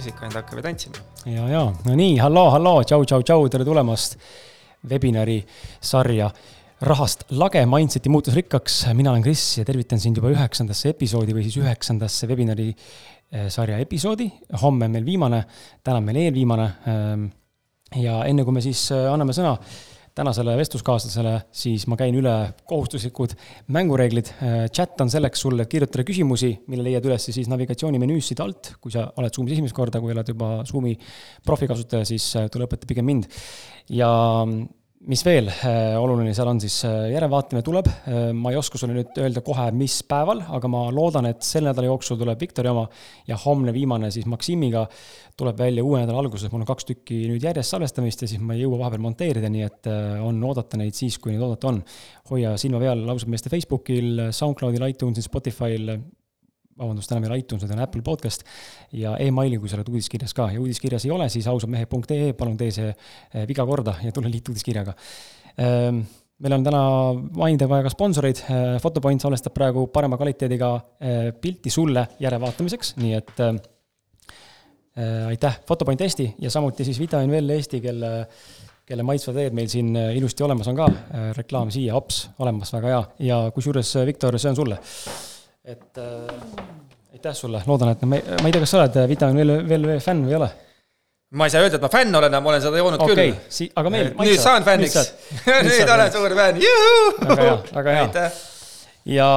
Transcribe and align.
muusika 0.00 0.24
nüüd 0.24 0.36
hakkame 0.38 0.62
tantsima. 0.64 1.00
ja, 1.28 1.42
ja 1.50 1.60
no 1.84 1.94
nii, 1.98 2.14
halloo, 2.22 2.46
halloo, 2.54 2.84
tšau, 2.88 3.02
tšau, 3.04 3.24
tšau, 3.26 3.48
tere 3.52 3.66
tulemast 3.68 4.14
webinari 4.88 5.42
sarja 5.84 6.30
rahast 6.88 7.26
lage 7.36 7.60
Mindseti 7.68 8.08
muutus 8.08 8.34
rikkaks. 8.34 8.78
mina 8.96 9.12
olen 9.12 9.22
Kris 9.22 9.58
ja 9.58 9.64
tervitan 9.68 10.00
sind 10.00 10.16
juba 10.16 10.30
üheksandasse 10.32 10.94
episoodi 10.94 11.36
või 11.36 11.44
siis 11.44 11.58
üheksandasse 11.60 12.30
webinari 12.30 12.70
eh, 12.70 13.50
sarja 13.52 13.76
episoodi. 13.84 14.30
homme 14.62 14.88
on 14.88 14.96
meil 14.96 15.04
viimane, 15.04 15.42
täna 15.84 16.00
on 16.00 16.08
meil 16.08 16.22
eelviimane. 16.22 16.70
Ehm, 16.88 17.28
ja 18.00 18.22
enne 18.24 18.48
kui 18.48 18.56
me 18.56 18.64
siis 18.64 18.86
eh, 18.96 19.04
anname 19.12 19.36
sõna 19.36 19.52
tänasele 20.16 20.56
vestluskaaslasele, 20.58 21.34
siis 21.54 21.86
ma 21.90 21.96
käin 22.00 22.16
üle 22.18 22.34
kohustuslikud 22.68 23.34
mängureeglid. 23.74 24.32
Chat 24.74 25.00
on 25.00 25.12
selleks 25.12 25.44
sul, 25.44 25.58
et 25.62 25.70
kirjutada 25.70 26.04
küsimusi, 26.06 26.52
mille 26.70 26.86
leiad 26.88 27.06
üles 27.08 27.28
siis 27.30 27.48
navigatsioonimenüüst 27.50 28.32
siit 28.32 28.42
alt. 28.44 28.74
kui 28.80 28.92
sa 28.92 29.06
oled 29.16 29.34
Zoomis 29.34 29.54
esimest 29.56 29.76
korda, 29.76 30.00
kui 30.02 30.14
oled 30.14 30.34
juba 30.34 30.50
Zoomi 30.68 30.96
profikasutaja, 31.46 32.08
siis 32.08 32.26
äh, 32.36 32.50
tule 32.52 32.66
õpeta 32.68 32.88
pigem 32.90 33.06
mind. 33.06 33.30
ja 33.88 34.10
mis 35.08 35.22
veel 35.24 35.46
äh, 35.48 35.94
oluline 35.96 36.34
seal 36.36 36.50
on, 36.50 36.58
siis 36.60 36.74
äh, 36.84 37.06
järelevaatamine 37.14 37.64
tuleb, 37.64 37.86
äh, 37.88 38.18
ma 38.36 38.52
ei 38.52 38.58
oska 38.60 38.76
sulle 38.78 38.98
nüüd 38.98 39.16
öelda 39.22 39.40
kohe, 39.44 39.70
mis 39.72 39.96
päeval, 40.08 40.42
aga 40.52 40.70
ma 40.72 40.82
loodan, 40.92 41.30
et 41.30 41.40
selle 41.46 41.70
nädala 41.70 41.88
jooksul 41.88 42.18
tuleb 42.20 42.40
Viktori 42.40 42.68
oma 42.68 42.84
ja 43.28 43.38
homne 43.40 43.72
viimane 43.72 44.10
siis 44.12 44.28
Maksimiga 44.28 44.84
tuleb 45.40 45.56
välja 45.62 45.84
uue 45.86 46.02
nädala 46.02 46.20
alguses, 46.20 46.52
mul 46.52 46.66
on 46.66 46.68
kaks 46.68 46.90
tükki 46.90 47.22
nüüd 47.30 47.48
järjest 47.48 47.72
salvestamist 47.72 48.26
ja 48.26 48.28
siis 48.28 48.44
ma 48.44 48.56
ei 48.56 48.66
jõua 48.66 48.82
vahepeal 48.82 49.04
monteerida, 49.06 49.48
nii 49.48 49.64
et 49.64 49.88
on 50.20 50.42
oodata 50.44 50.76
neid 50.76 50.96
siis, 50.98 51.16
kui 51.16 51.32
neid 51.32 51.46
oodata 51.46 51.70
on. 51.72 51.80
hoia 52.30 52.52
silma 52.60 52.82
peal 52.82 53.06
ausalt 53.08 53.32
meeste 53.32 53.52
Facebookil, 53.52 54.26
SoundCloudil, 54.36 54.84
iTunesil, 54.92 55.24
Spotify'l, 55.24 55.94
vabandust, 56.80 57.12
enam 57.12 57.26
ei 57.26 57.30
ole 57.30 57.40
iTunes, 57.42 57.64
vaid 57.64 57.74
on 57.76 57.82
Apple 57.84 58.02
podcast 58.06 58.46
ja 58.96 59.16
emaili, 59.22 59.58
kui 59.60 59.70
sa 59.70 59.78
oled 59.78 59.90
uudiskirjas 59.92 60.34
ka. 60.36 60.48
Ja 60.54 60.62
uudiskirjas 60.62 61.06
ei 61.06 61.12
ole, 61.14 61.28
siis 61.32 61.48
ausamehed.ee, 61.50 62.32
palun 62.38 62.56
tee 62.60 62.70
see 62.74 62.88
eh, 62.90 63.44
viga 63.48 63.66
korda 63.68 63.98
ja 64.04 64.12
tule 64.16 64.30
liitu 64.32 64.54
uudiskirjaga. 64.54 64.94
Ehm, 65.60 66.00
meil 66.40 66.56
on 66.56 66.64
täna 66.64 66.84
mainida 67.36 67.68
vaja 67.68 67.84
ka 67.84 67.92
sponsoreid, 67.92 68.40
Fotopoint 68.82 69.20
salvestab 69.20 69.54
praegu 69.56 69.86
parema 69.92 70.18
kvaliteediga 70.20 70.70
eh, 70.76 71.18
pilti 71.36 71.72
sulle 71.72 72.06
järelevaatamiseks, 72.22 72.94
nii 73.02 73.12
et 73.18 73.44
äh, 73.44 73.60
aitäh, 75.28 75.60
Fotopoint 75.68 76.00
Eesti 76.00 76.32
ja 76.42 76.50
samuti 76.50 76.84
siis 76.84 76.98
Vitamin 77.00 77.30
Well 77.36 77.56
Eesti, 77.56 77.80
kelle 77.84 78.26
kelle 78.90 79.04
maitsvad 79.06 79.36
veed 79.36 79.54
meil 79.54 79.68
siin 79.70 79.94
ilusti 79.94 80.42
olemas 80.42 80.66
on 80.66 80.74
ka, 80.74 80.88
reklaam 81.36 81.68
siia, 81.70 81.92
hops, 81.94 82.24
olemas, 82.42 82.72
väga 82.74 82.88
hea. 82.90 83.02
Ja 83.28 83.36
kusjuures, 83.54 83.92
Viktor, 84.08 84.34
see 84.34 84.50
on 84.50 84.58
sulle 84.58 84.80
et 85.64 85.98
äh, 85.98 87.12
aitäh 87.12 87.34
sulle, 87.36 87.60
loodan, 87.68 87.92
et 87.92 88.02
ma 88.08 88.16
ei, 88.16 88.36
ma 88.40 88.48
ei 88.48 88.54
tea, 88.54 88.62
kas 88.64 88.70
sa 88.72 88.78
oled 88.80 88.94
äh, 88.96 89.08
veel, 89.68 89.86
veel 89.90 90.04
fänn 90.04 90.22
või 90.24 90.32
ei 90.32 90.38
ole? 90.38 90.48
ma 91.36 91.46
ei 91.46 91.52
saa 91.52 91.66
öelda, 91.66 91.76
et 91.76 91.84
ma 91.84 91.90
fänn 91.92 92.16
olen, 92.16 92.32
aga 92.32 92.42
ma 92.42 92.50
olen 92.54 92.62
seda 92.64 92.80
joonud 92.80 93.02
okay. 93.04 93.18
küll. 93.18 93.34
Si-, 93.52 93.68
aga 93.78 93.92
meil 93.92 94.08
nüüd 94.16 94.40
saan 94.40 94.64
fänniks. 94.66 94.96
nüüd 95.68 95.92
olen 95.94 96.14
suur 96.14 96.36
fänn, 96.38 96.62
juhuu! 96.64 97.12
väga 97.28 97.44
hea, 97.44 97.58
väga 97.76 97.98
hea. 97.98 98.24
ja, 99.18 99.28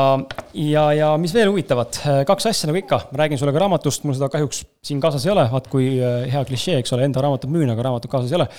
ja, 0.63 0.87
ja 1.01 1.11
mis 1.19 1.35
veel 1.35 1.51
huvitavat, 1.51 1.99
kaks 2.29 2.49
asja 2.53 2.71
nagu 2.71 2.79
ikka, 2.79 3.03
ma 3.11 3.23
räägin 3.25 3.41
sulle 3.41 3.53
ka 3.53 3.65
raamatust, 3.65 4.07
mul 4.07 4.15
seda 4.17 4.31
kahjuks 4.31 4.63
siin 4.87 5.03
kaasas 5.03 5.27
ei 5.27 5.35
ole, 5.35 5.45
vaat 5.51 5.69
kui 5.75 5.91
äh, 5.99 6.23
hea 6.31 6.47
klišee, 6.49 6.79
eks 6.81 6.95
ole, 6.95 7.05
enda 7.11 7.21
raamatut 7.25 7.51
müün, 7.51 7.75
aga 7.75 7.89
raamatut 7.91 8.15
kaasas 8.15 8.31
ei 8.31 8.39
ole. 8.39 8.49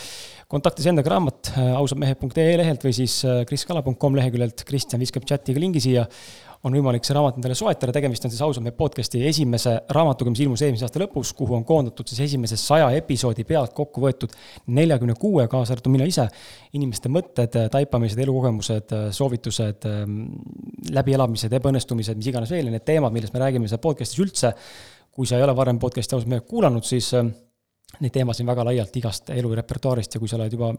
kontaktis 0.54 0.86
endaga 0.86 1.16
raamat 1.16 1.54
ausadmehed.ee 1.80 2.58
lehelt 2.60 2.84
või 2.84 2.92
siis 2.94 3.22
kriskala.com 3.48 4.20
leheküljelt, 4.20 4.62
Kristjan 4.68 5.00
viskab 5.02 5.24
chatiga 5.26 5.58
lingi 5.58 5.80
siia 5.82 6.04
on 6.64 6.72
võimalik 6.72 7.04
see 7.04 7.14
raamat 7.16 7.36
endale 7.38 7.56
soetada, 7.58 7.92
tegemist 7.92 8.24
on 8.24 8.32
siis 8.32 8.40
ausalt 8.44 8.64
meie 8.64 8.74
podcast'i 8.76 9.20
esimese 9.28 9.74
raamatuga, 9.92 10.32
mis 10.32 10.40
ilmus 10.44 10.62
eelmise 10.64 10.86
aasta 10.86 11.02
lõpus, 11.02 11.34
kuhu 11.36 11.58
on 11.58 11.64
koondatud 11.68 12.08
siis 12.08 12.22
esimese 12.24 12.56
saja 12.60 12.88
episoodi 12.96 13.44
pealt 13.48 13.74
kokku 13.76 14.00
võetud 14.04 14.32
neljakümne 14.72 15.16
kuue, 15.20 15.44
kaasa 15.52 15.76
arvatud 15.76 15.92
mina 15.92 16.08
ise, 16.08 16.24
inimeste 16.78 17.12
mõtted, 17.12 17.58
taipamised, 17.72 18.20
elukogemused, 18.24 18.96
soovitused, 19.18 19.84
läbielamised, 20.96 21.52
ebaõnnestumised, 21.60 22.16
mis 22.20 22.32
iganes 22.32 22.56
veel, 22.56 22.72
need 22.72 22.86
teemad, 22.88 23.12
millest 23.12 23.36
me 23.36 23.44
räägime 23.44 23.68
seal 23.68 23.84
podcast'is 23.84 24.24
üldse. 24.24 24.54
kui 25.14 25.28
sa 25.30 25.36
ei 25.38 25.44
ole 25.44 25.52
varem 25.54 25.78
podcast'i 25.78 26.16
ausalt 26.16 26.30
meelt 26.32 26.48
kuulanud, 26.50 26.82
siis 26.82 27.12
neid 27.14 28.10
teemasid 28.10 28.42
on 28.42 28.50
väga 28.50 28.64
laialt 28.66 28.96
igast 28.98 29.30
elurepertuaarist 29.30 30.16
ja 30.16 30.20
kui 30.20 30.28
sa 30.28 30.40
oled 30.40 30.56
juba 30.56 30.72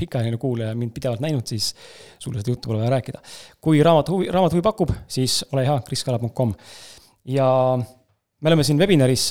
pikaajaline 0.00 0.40
kuulaja 0.40 0.74
mind 0.78 0.94
pidevalt 0.96 1.22
näinud, 1.24 1.46
siis 1.48 1.72
sulle 2.18 2.40
seda 2.40 2.54
juttu 2.54 2.70
pole 2.70 2.82
vaja 2.82 2.94
rääkida. 2.96 3.22
kui 3.60 3.82
raamat 3.82 4.08
huvi, 4.12 4.30
raamat 4.32 4.56
huvi 4.56 4.64
pakub, 4.64 4.94
siis 5.08 5.42
ole 5.52 5.66
hea, 5.66 5.80
kriskala.com. 5.86 6.54
ja 7.24 7.50
me 8.40 8.48
oleme 8.48 8.64
siin 8.64 8.78
webinaris, 8.80 9.28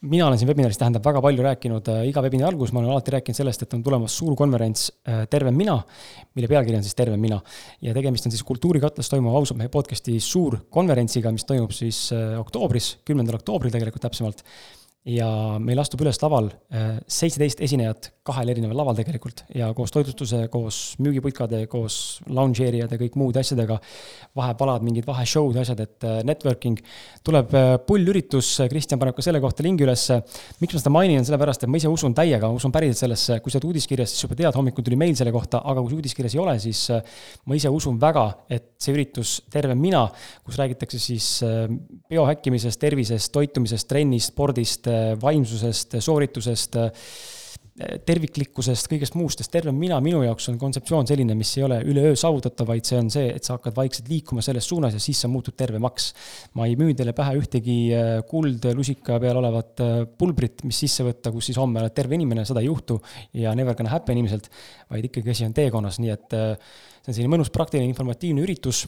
mina 0.00 0.26
olen 0.26 0.38
siin 0.38 0.48
webinaris, 0.50 0.78
tähendab, 0.78 1.02
väga 1.04 1.22
palju 1.24 1.42
rääkinud, 1.42 1.90
iga 2.06 2.22
webinari 2.22 2.52
alguses 2.52 2.72
ma 2.74 2.82
olen 2.82 2.94
alati 2.94 3.14
rääkinud 3.16 3.40
sellest, 3.40 3.64
et 3.64 3.74
on 3.74 3.82
tulemas 3.82 4.14
suur 4.20 4.36
konverents 4.38 4.90
Terve 5.30 5.50
mina, 5.54 5.78
mille 6.36 6.50
pealkiri 6.50 6.78
on 6.78 6.86
siis 6.86 6.94
Terve 6.98 7.16
mina. 7.16 7.40
ja 7.82 7.94
tegemist 7.94 8.26
on 8.26 8.34
siis 8.34 8.44
Kultuurikatlas 8.46 9.10
toimuva 9.10 9.38
ausalt 9.38 9.58
mehe 9.58 9.72
podcast'i 9.72 10.20
suurkonverentsiga, 10.20 11.32
mis 11.32 11.48
toimub 11.48 11.74
siis 11.74 12.08
oktoobris, 12.38 12.98
kümnendal 13.08 13.40
oktoobril 13.40 13.74
tegelikult 13.74 14.06
täpsemalt 14.06 14.44
ja 15.08 15.28
meil 15.62 15.80
astub 15.80 16.02
üles 16.04 16.18
laval 16.20 16.50
äh, 16.52 16.98
seitseteist 17.08 17.62
esinejat 17.64 18.10
kahel 18.28 18.52
erineval 18.52 18.76
laval 18.76 18.96
tegelikult 18.98 19.44
ja 19.56 19.70
koos 19.76 19.92
toitlustuse, 19.94 20.42
koos 20.52 20.78
müügiputkade, 21.00 21.62
koos 21.72 22.18
lounge 22.28 22.66
area'd 22.66 22.92
ja 22.92 23.00
kõik 23.00 23.16
muude 23.16 23.40
asjadega. 23.40 23.78
vahepalad, 24.36 24.84
mingid 24.84 25.06
vaheshow'd, 25.08 25.56
asjad, 25.62 25.80
et 25.80 26.04
äh, 26.04 26.18
networking. 26.28 26.80
tuleb 27.24 27.54
äh, 27.56 27.70
pullüritus, 27.86 28.50
Kristjan 28.68 29.00
paneb 29.00 29.16
ka 29.16 29.24
selle 29.24 29.40
kohta 29.40 29.64
lingi 29.64 29.86
ülesse. 29.86 30.20
miks 30.60 30.76
ma 30.76 30.82
seda 30.82 30.92
mainin, 30.92 31.22
on 31.22 31.28
sellepärast, 31.28 31.64
et 31.64 31.72
ma 31.72 31.80
ise 31.80 31.88
usun 31.88 32.14
täiega, 32.14 32.50
usun 32.52 32.74
päriselt 32.74 33.06
sellesse, 33.06 33.40
kui 33.40 33.52
sa 33.52 33.58
oled 33.58 33.68
uudiskirjas, 33.70 34.12
siis 34.12 34.26
juba 34.26 34.36
tead, 34.36 34.52
hommikul 34.58 34.84
tuli 34.84 35.00
meil 35.00 35.16
selle 35.16 35.32
kohta, 35.32 35.62
aga 35.64 35.84
kui 35.84 35.96
uudiskirjas 35.96 36.36
ei 36.36 36.42
ole, 36.44 36.58
siis 36.60 36.84
ma 37.48 37.56
ise 37.56 37.72
usun 37.72 37.96
väga, 38.00 38.26
et 38.50 38.74
see 38.78 38.92
üritus 38.94 39.38
Terve 39.48 39.74
mina, 39.78 40.04
kus 40.44 40.58
räägitakse 40.60 40.98
siis 41.00 41.26
biohäkkimisest, 42.10 42.80
tervisest, 42.80 43.32
toitumisest, 43.32 43.88
trennist, 43.88 44.32
spordist 44.34 44.88
vaimsusest, 45.22 45.98
sooritusest, 46.04 46.78
terviklikkusest, 47.78 48.88
kõigest 48.90 49.14
muust, 49.14 49.38
sest 49.38 49.52
terve 49.54 49.70
mina 49.74 49.98
minu 50.02 50.24
jaoks 50.24 50.48
on 50.50 50.56
kontseptsioon 50.58 51.06
selline, 51.06 51.36
mis 51.38 51.52
ei 51.58 51.64
ole 51.66 51.78
üleöö 51.86 52.16
saavutatav, 52.18 52.66
vaid 52.72 52.88
see 52.88 52.98
on 52.98 53.10
see, 53.12 53.28
et 53.30 53.46
sa 53.46 53.54
hakkad 53.54 53.76
vaikselt 53.76 54.10
liikuma 54.10 54.42
selles 54.42 54.66
suunas 54.66 54.96
ja 54.96 55.02
siis 55.02 55.20
sa 55.22 55.30
muutud 55.30 55.54
tervemaks. 55.58 56.10
ma 56.58 56.66
ei 56.66 56.74
müü 56.80 56.96
teile 56.98 57.14
pähe 57.14 57.36
ühtegi 57.38 57.78
äh, 57.94 58.10
kuldlusika 58.28 59.20
peal 59.22 59.38
olevat 59.38 59.84
äh, 59.84 59.94
pulbrit, 60.18 60.64
mis 60.66 60.80
sisse 60.84 61.06
võtta, 61.06 61.30
kus 61.34 61.50
siis 61.50 61.60
homme 61.60 61.82
oled 61.82 61.94
terve 61.94 62.18
inimene, 62.18 62.44
seda 62.48 62.64
ei 62.64 62.66
juhtu 62.66 62.98
ja 63.38 63.54
never 63.54 63.78
gonna 63.78 63.94
happen 63.94 64.18
ilmselt, 64.18 64.50
vaid 64.90 65.06
ikkagi 65.10 65.36
asi 65.36 65.46
on 65.46 65.54
teekonnas, 65.54 66.00
nii 66.02 66.14
et 66.14 66.38
äh, 66.38 66.54
see 67.04 67.12
on 67.12 67.20
selline 67.20 67.34
mõnus 67.36 67.54
praktiline 67.54 67.86
informatiivne 67.92 68.42
üritus 68.42 68.86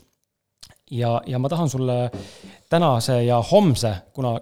ja, 0.91 1.21
ja 1.27 1.39
ma 1.39 1.53
tahan 1.53 1.71
sulle 1.71 2.01
tänase 2.71 3.23
ja 3.23 3.39
homse, 3.53 3.95
kuna 4.13 4.35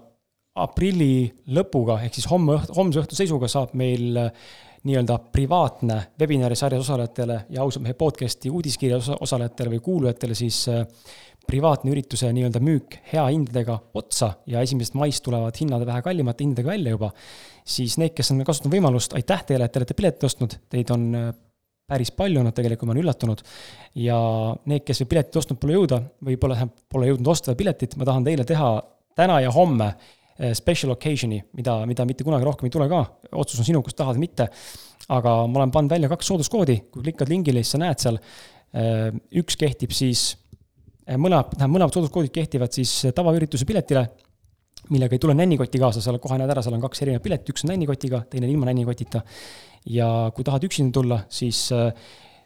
aprilli 0.62 1.28
lõpuga, 1.54 2.00
ehk 2.04 2.18
siis 2.18 2.28
homme, 2.30 2.58
homse 2.76 3.02
õhtu 3.02 3.18
seisuga 3.18 3.50
saab 3.50 3.74
meil 3.78 4.18
äh, 4.24 4.48
nii-öelda 4.88 5.18
privaatne 5.34 5.96
webinari 6.20 6.56
sarjas 6.56 6.86
osalejatele 6.86 7.40
ja 7.50 7.62
ausalt 7.62 7.84
mehe 7.86 7.96
podcast'i 7.98 8.50
uudiskirja 8.50 9.00
osalejatele 9.20 9.74
või 9.76 9.82
kuulujatele 9.84 10.36
siis 10.38 10.60
äh, 10.72 10.84
privaatne 11.48 11.92
ürituse 11.94 12.30
nii-öelda 12.32 12.60
müük 12.62 12.98
hea 13.12 13.24
hindadega 13.30 13.78
otsa 13.96 14.34
ja 14.46 14.62
esimesest 14.64 14.96
maist 15.00 15.24
tulevad 15.24 15.56
hinnad 15.60 15.84
vähe 15.88 16.02
kallimate 16.04 16.44
hindadega 16.44 16.74
välja 16.74 16.94
juba, 16.94 17.10
siis 17.64 17.96
need, 18.00 18.14
kes 18.16 18.32
on 18.34 18.44
kasutanud 18.44 18.76
võimalust, 18.76 19.16
aitäh 19.16 19.44
teile, 19.48 19.66
et 19.66 19.72
te 19.74 19.80
olete 19.80 19.96
piletit 19.98 20.28
ostnud, 20.28 20.58
teid 20.70 20.92
on 20.94 21.08
äh, 21.16 21.30
päris 21.88 22.12
palju 22.12 22.42
olnud 22.42 22.54
tegelikult, 22.56 22.90
ma 22.90 22.94
olen 22.94 23.02
üllatunud. 23.02 23.42
ja 23.96 24.18
need, 24.68 24.84
kes 24.86 25.02
veel 25.02 25.10
piletit 25.14 25.40
ostnud 25.40 25.60
pole 25.60 25.78
jõuda 25.78 26.02
või 26.24 26.36
pole, 26.40 27.10
jõudnud 27.10 27.32
osta 27.32 27.56
piletit, 27.56 27.96
ma 27.96 28.08
tahan 28.08 28.26
teile 28.28 28.44
teha 28.48 28.70
täna 29.18 29.40
ja 29.40 29.50
homme 29.50 29.94
special 30.54 30.94
occasion'i, 30.94 31.40
mida, 31.58 31.80
mida 31.86 32.04
mitte 32.06 32.26
kunagi 32.26 32.46
rohkem 32.46 32.68
ei 32.68 32.74
tule 32.74 32.86
ka, 32.90 33.00
otsus 33.40 33.58
on 33.62 33.66
sinu, 33.66 33.82
kas 33.86 33.96
tahad 33.98 34.18
või 34.18 34.28
mitte. 34.28 34.48
aga 35.08 35.32
ma 35.48 35.62
olen 35.62 35.70
pannud 35.72 35.92
välja 35.94 36.08
kaks 36.10 36.28
sooduskoodi, 36.28 36.74
kui 36.92 37.02
klikkad 37.06 37.30
lingile, 37.32 37.62
siis 37.64 37.72
sa 37.72 37.78
näed 37.80 38.02
seal, 38.02 38.18
eh, 38.76 39.08
üks 39.40 39.56
kehtib 39.56 39.94
siis, 39.96 40.36
eh, 41.06 41.16
mõlemad, 41.16 41.54
tähendab 41.54 41.74
mõlemad 41.76 41.96
sooduskoodid 41.96 42.34
kehtivad 42.34 42.76
siis 42.76 42.92
tavaürituse 43.16 43.64
piletile, 43.64 44.04
millega 44.90 45.16
ei 45.16 45.22
tule 45.22 45.34
nännikotti 45.34 45.80
kaasa, 45.80 46.02
seal 46.04 46.20
kohe 46.20 46.38
näed 46.38 46.50
ära, 46.52 46.62
seal 46.62 46.76
on 46.76 46.84
kaks 46.84 47.02
erinevat 47.02 47.24
piletit, 47.24 47.54
üks 47.54 47.64
on 47.64 47.72
nännikotiga, 47.72 48.22
teine 48.30 48.50
ilma 48.50 48.68
nännikotita. 48.68 49.22
ja 49.86 50.30
kui 50.34 50.44
tahad 50.44 50.64
üksinda 50.64 50.92
tulla, 50.92 51.20
siis 51.30 51.70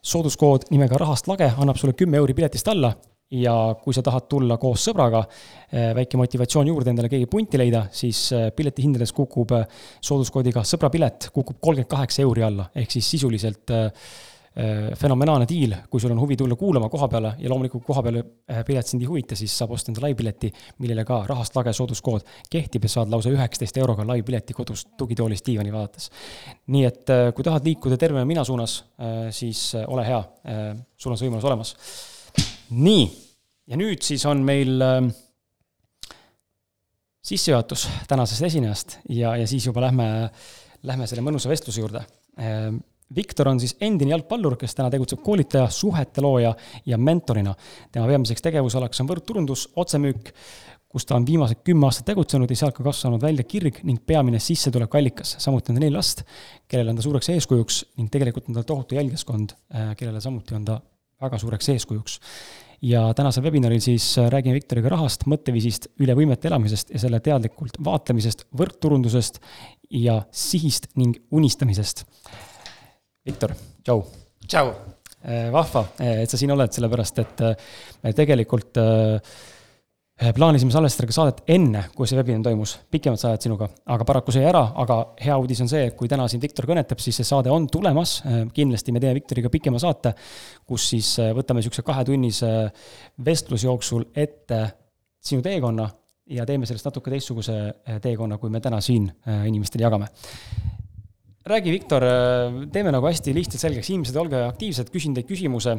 sooduskood 0.02 0.68
nimega 0.70 0.98
rahast 1.00 1.26
lage 1.26 1.48
annab 1.58 1.76
sulle 1.76 1.94
kümme 1.98 2.16
euri 2.16 2.34
piletist 2.34 2.68
alla 2.68 2.92
ja 3.32 3.54
kui 3.80 3.94
sa 3.96 4.02
tahad 4.04 4.26
tulla 4.30 4.58
koos 4.60 4.84
sõbraga, 4.88 5.22
eh, 5.72 5.92
väike 5.96 6.20
motivatsioon 6.20 6.68
juurde 6.68 6.92
endale 6.92 7.10
keegi 7.12 7.28
punti 7.30 7.60
leida, 7.60 7.86
siis 7.92 8.26
eh, 8.36 8.50
piletihindades 8.56 9.14
kukub 9.16 9.54
eh, 9.56 9.64
sooduskoodiga 10.00 10.64
sõbrapilet 10.68 11.30
kukub 11.32 11.56
kolmkümmend 11.60 11.90
kaheksa 11.90 12.22
euri 12.26 12.44
alla, 12.48 12.68
ehk 12.74 12.98
siis 12.98 13.16
sisuliselt 13.16 13.74
fenomenaalne 14.52 15.46
diil, 15.48 15.70
kui 15.88 15.96
sul 16.02 16.12
on 16.12 16.18
huvi 16.20 16.36
tulla 16.36 16.58
kuulama 16.60 16.90
koha 16.92 17.06
peale 17.08 17.30
ja 17.40 17.48
loomulikult 17.48 17.86
koha 17.86 18.02
peale 18.04 18.20
pilet 18.68 18.84
sind 18.84 19.00
ei 19.00 19.08
huvita, 19.08 19.32
siis 19.32 19.54
saab 19.56 19.72
osta 19.72 19.88
enda 19.88 20.02
laivpileti, 20.04 20.50
millele 20.84 21.06
ka 21.08 21.22
rahast 21.24 21.56
lage 21.56 21.72
sooduskood 21.72 22.28
kehtib 22.52 22.84
ja 22.84 22.92
saad 22.98 23.08
lausa 23.08 23.32
üheksateist 23.32 23.80
euroga 23.80 24.04
laivpileti 24.12 24.52
kodus 24.52 24.84
tugitoolist 25.00 25.48
diivani 25.48 25.72
vaadates. 25.72 26.10
nii 26.68 26.84
et 26.84 27.16
kui 27.32 27.48
tahad 27.48 27.64
liikuda 27.64 27.96
tervena 27.96 28.28
mina 28.28 28.44
suunas, 28.44 28.82
siis 29.32 29.70
ole 29.86 30.04
hea, 30.04 30.20
sul 31.00 31.16
on 31.16 31.22
see 31.22 31.30
võimalus 31.30 31.48
olemas. 31.48 31.72
Nii, 32.72 33.04
ja 33.68 33.78
nüüd 33.78 34.02
siis 34.04 34.24
on 34.26 34.42
meil 34.46 34.80
sissejuhatus 37.22 37.88
tänasest 38.08 38.42
esinejast 38.48 38.96
ja, 39.08 39.36
ja 39.36 39.46
siis 39.46 39.66
juba 39.66 39.84
lähme, 39.86 40.06
lähme 40.82 41.06
selle 41.06 41.24
mõnusa 41.24 41.50
vestluse 41.52 41.82
juurde. 41.82 42.02
Ehm, 42.38 42.80
Viktor 43.12 43.50
on 43.50 43.60
siis 43.60 43.76
endine 43.84 44.14
jalgpallur, 44.14 44.56
kes 44.56 44.74
täna 44.74 44.88
tegutseb 44.90 45.20
koolitaja, 45.24 45.68
suhete 45.70 46.22
looja 46.24 46.54
ja 46.88 46.98
mentorina. 46.98 47.54
tema 47.92 48.06
peamiseks 48.08 48.42
tegevusalaks 48.42 49.02
on 49.04 49.10
võrdturundus, 49.10 49.66
otsemüük, 49.76 50.30
kus 50.88 51.06
ta 51.08 51.16
on 51.16 51.26
viimased 51.26 51.60
kümme 51.64 51.86
aastat 51.88 52.08
tegutsenud 52.08 52.50
ja 52.50 52.56
sealt 52.56 52.76
ka 52.76 52.84
kasvanud 52.84 53.22
välja 53.22 53.44
kirg 53.48 53.82
ning 53.84 54.00
peamine 54.06 54.40
sissetulekuallikas. 54.40 55.36
samuti 55.38 55.72
on 55.72 55.76
ta 55.76 55.80
neli 55.80 55.92
last, 55.92 56.24
kellele 56.68 56.90
on 56.90 56.96
ta 56.96 57.04
suureks 57.04 57.28
eeskujuks 57.36 57.84
ning 57.96 58.10
tegelikult 58.12 58.48
on 58.48 58.54
tal 58.54 58.68
tohutu 58.68 58.94
jälgijaskond, 58.94 59.52
eh, 59.74 59.94
kellele 59.96 60.20
samuti 60.20 60.54
on 60.54 60.64
ta 60.64 60.80
väga 61.22 61.38
suureks 61.40 61.68
eeskujuks 61.74 62.18
ja 62.82 63.04
tänasel 63.14 63.44
webinaril 63.46 63.80
siis 63.80 64.06
äh, 64.18 64.28
räägime 64.32 64.56
Viktoriga 64.58 64.90
rahast, 64.92 65.26
mõtteviisist, 65.30 65.92
üle 66.02 66.16
võimete 66.18 66.50
elamisest 66.50 66.90
ja 66.94 67.02
selle 67.02 67.22
teadlikult 67.22 67.78
vaatlemisest, 67.84 68.46
võrkturundusest 68.58 69.38
ja 70.02 70.22
sihist 70.34 70.90
ning 70.98 71.20
unistamisest. 71.30 72.04
Viktor, 73.26 73.54
tšau! 73.86 74.02
tšau! 74.48 74.74
Äh, 75.22 75.48
vahva, 75.54 75.86
et 76.02 76.30
sa 76.30 76.38
siin 76.40 76.50
oled, 76.50 76.74
sellepärast 76.74 77.22
et 77.22 77.42
äh, 77.46 78.14
tegelikult 78.18 78.80
äh, 78.82 79.20
Äh, 79.22 79.51
plaanisime 80.30 80.70
salvestada 80.70 81.08
ka 81.08 81.14
saadet 81.16 81.40
enne, 81.50 81.86
kui 81.96 82.06
see 82.06 82.18
webinar 82.18 82.44
toimus, 82.46 82.76
pikemat 82.92 83.20
saadet 83.20 83.46
sinuga, 83.46 83.66
aga 83.90 84.06
paraku 84.06 84.34
see 84.34 84.44
jäi 84.44 84.50
ära, 84.52 84.62
aga 84.82 84.98
hea 85.22 85.38
uudis 85.40 85.62
on 85.64 85.70
see, 85.72 85.88
et 85.88 85.96
kui 85.98 86.10
täna 86.10 86.28
siin 86.30 86.42
Viktor 86.42 86.68
kõnetab, 86.68 87.00
siis 87.02 87.18
see 87.18 87.26
saade 87.26 87.50
on 87.50 87.66
tulemas. 87.72 88.20
Äh, 88.28 88.42
kindlasti 88.54 88.94
me 88.94 89.02
teeme 89.02 89.16
Viktoriga 89.18 89.50
pikema 89.52 89.80
saate, 89.82 90.14
kus 90.68 90.86
siis 90.92 91.14
äh, 91.22 91.32
võtame 91.34 91.62
niisuguse 91.62 91.82
kahetunnise 91.86 92.52
vestlusjooksul 93.24 94.12
ette 94.14 94.60
sinu 95.22 95.42
teekonna 95.42 95.88
ja 96.36 96.46
teeme 96.46 96.68
sellest 96.70 96.86
natuke 96.86 97.10
teistsuguse 97.10 97.56
teekonna, 98.02 98.38
kui 98.38 98.50
me 98.50 98.60
täna 98.62 98.78
siin 98.82 99.08
inimestele 99.26 99.84
jagame. 99.84 100.06
Räägi, 101.46 101.74
Viktor, 101.74 102.06
teeme 102.72 102.92
nagu 102.94 103.08
hästi 103.08 103.34
lihtsalt 103.34 103.64
selgeks, 103.64 103.90
inimesed, 103.90 104.16
olge 104.22 104.44
aktiivsed, 104.46 104.92
küsin 104.94 105.16
teilt 105.16 105.26
küsimuse 105.26 105.74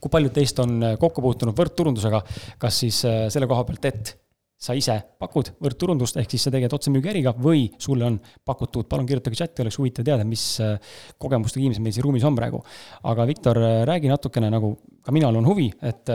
kui 0.00 0.12
paljud 0.12 0.34
teist 0.34 0.58
on 0.62 0.80
äh, 0.82 0.96
kokku 1.00 1.22
puutunud 1.24 1.56
võrdturundusega, 1.56 2.22
kas 2.60 2.82
siis 2.84 3.04
äh, 3.08 3.22
selle 3.32 3.48
koha 3.50 3.66
pealt, 3.68 3.88
et 3.90 4.16
sa 4.60 4.74
ise 4.76 4.98
pakud 5.20 5.54
võrdturundust, 5.64 6.18
ehk 6.20 6.34
siis 6.34 6.42
sa 6.44 6.52
tegeled 6.52 6.74
otsemüügiäriga 6.76 7.32
või 7.40 7.64
sulle 7.80 8.04
on 8.10 8.18
pakutud, 8.44 8.84
palun 8.90 9.06
kirjutage 9.08 9.38
chati, 9.38 9.62
oleks 9.64 9.78
huvitav 9.80 10.04
teada, 10.04 10.26
mis 10.28 10.44
äh, 10.64 10.74
kogemustega 11.20 11.64
inimesed 11.64 11.84
meil 11.84 11.96
siin 11.96 12.04
ruumis 12.04 12.26
on 12.28 12.36
praegu. 12.36 12.60
aga 13.08 13.26
Viktor, 13.28 13.60
räägi 13.88 14.12
natukene 14.12 14.50
nagu, 14.52 14.74
ka 15.04 15.14
minal 15.16 15.36
on 15.40 15.48
huvi, 15.48 15.70
et 15.80 16.12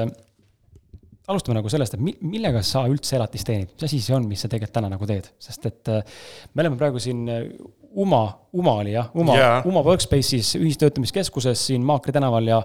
alustame 1.25 1.57
nagu 1.57 1.69
sellest, 1.73 1.95
et 1.97 2.03
mi-, 2.05 2.17
millega 2.21 2.61
sa 2.61 2.83
üldse 2.89 3.17
elatist 3.17 3.49
teenid, 3.49 3.71
mis 3.73 3.87
asi 3.87 4.01
see 4.01 4.13
on, 4.13 4.27
mis 4.29 4.45
sa 4.45 4.49
tegelikult 4.51 4.77
täna 4.77 4.91
nagu 4.93 5.09
teed, 5.09 5.31
sest 5.41 5.65
et 5.71 5.89
me 6.53 6.65
oleme 6.65 6.77
praegu 6.77 7.01
siin 7.01 7.25
Uma, 7.95 8.27
Uma 8.53 8.73
oli 8.83 8.91
jah, 8.91 9.07
Uma 9.15 9.37
yeah., 9.39 9.65
Uma 9.65 9.81
Workspace'is 9.81 10.57
ühistöötamiskeskuses 10.59 11.65
siin 11.69 11.81
Maakri 11.87 12.13
tänaval 12.13 12.51
ja 12.51 12.59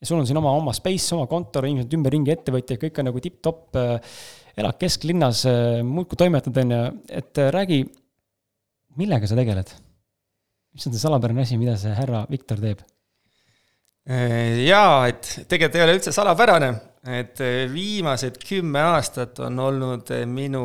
ja 0.00 0.08
sul 0.08 0.20
on 0.20 0.28
siin 0.28 0.38
oma, 0.40 0.52
oma 0.56 0.72
space, 0.76 1.12
oma 1.16 1.26
kontor, 1.30 1.66
inimesed 1.68 1.96
ümberringi, 1.98 2.32
ettevõtjad, 2.34 2.80
kõik 2.80 3.00
on 3.00 3.10
nagu 3.10 3.22
tipp-topp, 3.24 3.76
äh, 3.76 4.20
elad 4.60 4.78
kesklinnas, 4.80 5.44
äh, 5.48 5.80
muudkui 5.86 6.18
toimetad, 6.20 6.56
on 6.62 6.74
ju, 6.74 6.80
et 7.20 7.40
äh, 7.40 7.50
räägi, 7.54 7.82
millega 9.00 9.30
sa 9.30 9.38
tegeled? 9.38 9.76
mis 10.70 10.86
on 10.86 10.94
see 10.94 11.02
salapärane 11.02 11.42
asi, 11.42 11.56
mida 11.58 11.72
see 11.74 11.90
härra 11.90 12.20
Viktor 12.30 12.60
teeb? 12.62 12.84
Jaa, 14.06 15.08
et 15.10 15.26
tegelikult 15.50 15.76
ei 15.76 15.82
ole 15.82 15.96
üldse 15.96 16.12
salapärane, 16.14 16.68
et 17.10 17.42
viimased 17.72 18.38
kümme 18.38 18.78
aastat 18.92 19.42
on 19.42 19.58
olnud 19.66 20.12
minu 20.30 20.62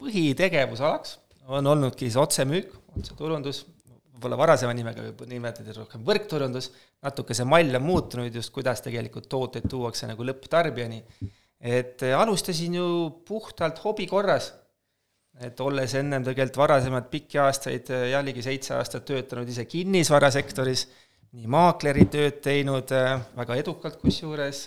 põhitegevusalaks, 0.00 1.18
on 1.52 1.68
olnudki 1.68 2.08
see 2.08 2.22
otsemüük, 2.22 2.72
otseturundus, 2.96 3.60
võib-olla 4.16 4.38
varasema 4.40 4.72
nimega 4.76 5.04
võib 5.04 5.24
nimetada 5.28 5.74
rohkem 5.76 6.04
võrkturundus, 6.06 6.70
natuke 7.04 7.36
see 7.36 7.46
mall 7.48 7.76
on 7.76 7.84
muutunud 7.84 8.34
just, 8.34 8.52
kuidas 8.54 8.80
tegelikult 8.84 9.28
tooteid 9.28 9.68
tuuakse 9.68 10.08
nagu 10.08 10.24
lõpptarbijani. 10.24 11.02
et 11.60 12.02
äh, 12.02 12.16
alustasin 12.18 12.74
ju 12.74 12.86
puhtalt 13.28 13.78
hobi 13.84 14.06
korras, 14.06 14.52
et 15.40 15.60
olles 15.60 15.94
ennem 15.94 16.24
tegelikult 16.24 16.56
varasemalt 16.56 17.10
pikki 17.10 17.38
aastaid, 17.38 17.90
äh, 17.90 18.08
jällegi 18.14 18.42
seitse 18.42 18.74
aastat 18.76 19.04
töötanud 19.04 19.48
ise 19.48 19.64
kinnisvarasektoris, 19.64 20.86
nii 21.36 21.46
maakleri 21.52 22.08
tööd 22.08 22.40
teinud 22.40 22.92
äh, 22.96 23.20
väga 23.36 23.60
edukalt 23.60 24.00
kusjuures, 24.00 24.66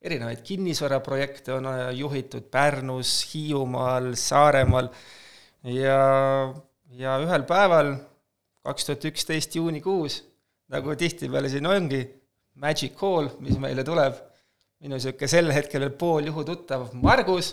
erinevaid 0.00 0.42
kinnisvaraprojekte 0.42 1.52
on 1.52 1.66
juhitud 1.94 2.46
Pärnus, 2.50 3.20
Hiiumaal, 3.30 4.14
Saaremaal 4.16 4.88
ja, 5.68 5.98
ja 6.96 7.18
ühel 7.20 7.44
päeval 7.46 7.98
kaks 8.66 8.88
tuhat 8.88 9.06
üksteist 9.10 9.56
juunikuus, 9.56 10.20
nagu 10.70 10.94
tihtipeale 10.98 11.50
siin 11.52 11.66
ongi, 11.66 12.02
magic 12.60 12.96
call, 12.98 13.30
mis 13.40 13.58
meile 13.60 13.84
tuleb, 13.86 14.18
minu 14.80 14.96
niisugune 14.96 15.28
sel 15.30 15.50
hetkel 15.54 15.84
veel 15.84 15.96
pooljuhu 16.00 16.44
tuttav 16.48 16.86
Margus 17.00 17.50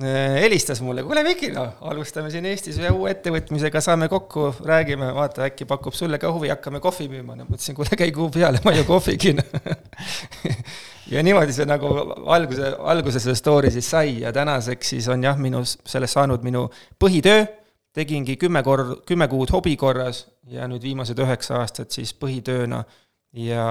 eh, 0.00 0.38
helistas 0.42 0.80
mulle, 0.84 1.04
kuule 1.04 1.24
Viki, 1.26 1.50
no 1.54 1.64
alustame 1.88 2.32
siin 2.32 2.48
Eestis 2.48 2.78
ühe 2.80 2.92
uue 2.92 3.12
ettevõtmisega, 3.12 3.82
saame 3.84 4.08
kokku, 4.12 4.50
räägime, 4.68 5.10
vaata, 5.16 5.46
äkki 5.48 5.68
pakub 5.68 5.96
sulle 5.96 6.20
ka 6.20 6.32
huvi, 6.32 6.52
hakkame 6.52 6.80
kohvi 6.84 7.08
müüma, 7.12 7.36
no 7.36 7.48
mõtlesin, 7.48 7.76
kuule, 7.78 7.96
käi 8.00 8.12
kuu 8.16 8.30
peale, 8.32 8.62
ma 8.64 8.76
ju 8.76 8.84
kohvigi 8.88 9.36
ja 11.12 11.24
niimoodi 11.24 11.56
see 11.56 11.68
nagu 11.68 11.90
alguse, 12.32 12.74
alguse 12.92 13.20
see 13.20 13.36
story 13.38 13.72
siis 13.74 13.88
sai 13.92 14.20
ja 14.22 14.32
tänaseks 14.32 14.94
siis 14.94 15.08
on 15.12 15.24
jah, 15.24 15.40
minu, 15.40 15.64
sellest 15.64 16.16
saanud 16.16 16.44
minu 16.46 16.68
põhitöö 17.00 17.44
tegingi 17.96 18.36
kümme 18.40 18.62
kor-, 18.64 19.00
kümme 19.06 19.28
kuud 19.28 19.52
hobi 19.52 19.76
korras 19.80 20.24
ja 20.50 20.66
nüüd 20.70 20.84
viimased 20.84 21.18
üheksa 21.20 21.60
aastat 21.60 21.94
siis 21.94 22.14
põhitööna. 22.16 22.82
Ja 23.32 23.64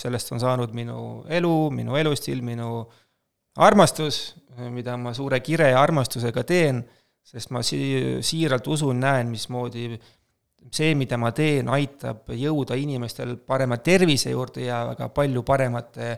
sellest 0.00 0.32
on 0.32 0.40
saanud 0.40 0.72
minu 0.72 1.24
elu, 1.28 1.54
minu 1.76 1.96
elustiil, 2.00 2.40
minu 2.40 2.86
armastus, 3.60 4.30
mida 4.72 4.96
ma 4.96 5.12
suure 5.12 5.42
kire 5.44 5.68
ja 5.74 5.82
armastusega 5.82 6.44
teen, 6.48 6.80
sest 7.24 7.52
ma 7.52 7.60
si-, 7.64 8.22
siiralt 8.24 8.68
usun, 8.72 8.96
näen, 9.04 9.28
mismoodi 9.28 9.90
see, 10.72 10.94
mida 10.96 11.18
ma 11.20 11.34
teen, 11.36 11.68
aitab 11.68 12.32
jõuda 12.32 12.78
inimestel 12.80 13.36
parema 13.44 13.76
tervise 13.84 14.32
juurde 14.32 14.64
ja 14.64 14.80
väga 14.94 15.10
palju 15.12 15.44
paremate 15.44 16.14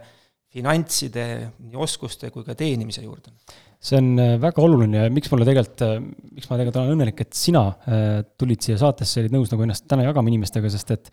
finantside, 0.54 1.26
nii 1.66 1.82
oskuste 1.82 2.30
kui 2.30 2.46
ka 2.46 2.54
teenimise 2.54 3.02
juurde 3.02 3.34
see 3.82 3.98
on 4.00 4.18
äh, 4.18 4.34
väga 4.40 4.62
oluline 4.64 5.04
ja 5.04 5.12
miks 5.12 5.30
mulle 5.32 5.46
tegelikult, 5.48 5.84
äh, 5.84 5.96
miks 6.36 6.48
ma 6.50 6.58
tegelikult 6.58 6.80
olen 6.82 6.96
õnnelik, 6.96 7.22
et 7.22 7.36
sina 7.36 7.64
äh, 7.68 8.20
tulid 8.38 8.64
siia 8.64 8.78
saatesse, 8.80 9.22
olid 9.22 9.36
nõus 9.36 9.52
nagu 9.52 9.66
ennast 9.66 9.86
täna 9.90 10.06
jagama 10.06 10.32
inimestega, 10.32 10.70
sest 10.72 10.92
et 10.96 11.10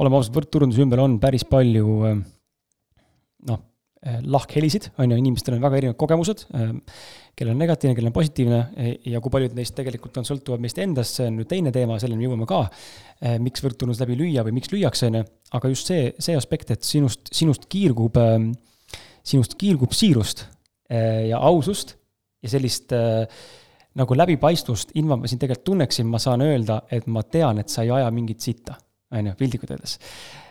oleme 0.00 0.18
ausad, 0.18 0.34
võrdturunduse 0.36 0.84
ümber 0.84 1.02
on 1.02 1.18
päris 1.22 1.46
palju 1.48 1.86
noh, 3.46 3.62
lahkhelisid, 4.06 4.90
on 5.00 5.10
ju, 5.10 5.16
inimestel 5.18 5.56
on 5.56 5.62
väga 5.64 5.78
erinevad 5.80 5.96
kogemused, 5.98 6.44
kellel 6.52 7.54
on 7.54 7.62
negatiivne, 7.62 7.94
kellel 7.96 8.10
on 8.10 8.14
positiivne 8.14 8.58
ja 9.08 9.22
kui 9.24 9.32
paljud 9.32 9.56
neist 9.56 9.74
tegelikult 9.74 10.20
on, 10.20 10.26
sõltuvad 10.28 10.62
meist 10.62 10.78
endast, 10.84 11.16
see 11.16 11.30
on 11.30 11.40
nüüd 11.40 11.48
teine 11.50 11.72
teema, 11.74 11.96
selleni 11.98 12.28
jõuame 12.28 12.46
ka, 12.46 12.60
miks 13.42 13.64
võrdturundus 13.64 14.02
läbi 14.04 14.18
lüüa 14.20 14.44
või 14.46 14.58
miks 14.58 14.70
lüüakse, 14.70 15.08
on 15.08 15.18
ju, 15.22 15.24
aga 15.58 15.72
just 15.72 15.90
see, 15.90 16.12
see 16.22 16.36
aspekt, 16.38 16.70
et 16.76 16.86
sinust, 16.86 17.32
sinust 17.34 17.66
kiirgub, 17.72 18.20
sinust 19.26 19.56
kiirgub 19.58 19.96
siirust 19.96 20.44
ja 20.90 21.38
ausust 21.42 21.96
ja 22.46 22.54
sellist 22.54 22.94
äh, 22.94 23.26
nagu 23.96 24.16
läbipaistvust, 24.16 24.94
ilma 25.00 25.18
ma 25.18 25.30
sind 25.30 25.42
tegelikult 25.42 25.66
tunneksin, 25.70 26.08
ma 26.10 26.20
saan 26.22 26.44
öelda, 26.44 26.82
et 26.92 27.06
ma 27.10 27.24
tean, 27.24 27.62
et 27.62 27.72
sa 27.72 27.84
ei 27.84 27.92
aja 27.96 28.10
mingit 28.14 28.44
sitta, 28.44 28.76
on 29.14 29.30
ju, 29.30 29.36
piltlikult 29.38 29.72
öeldes. 29.72 29.96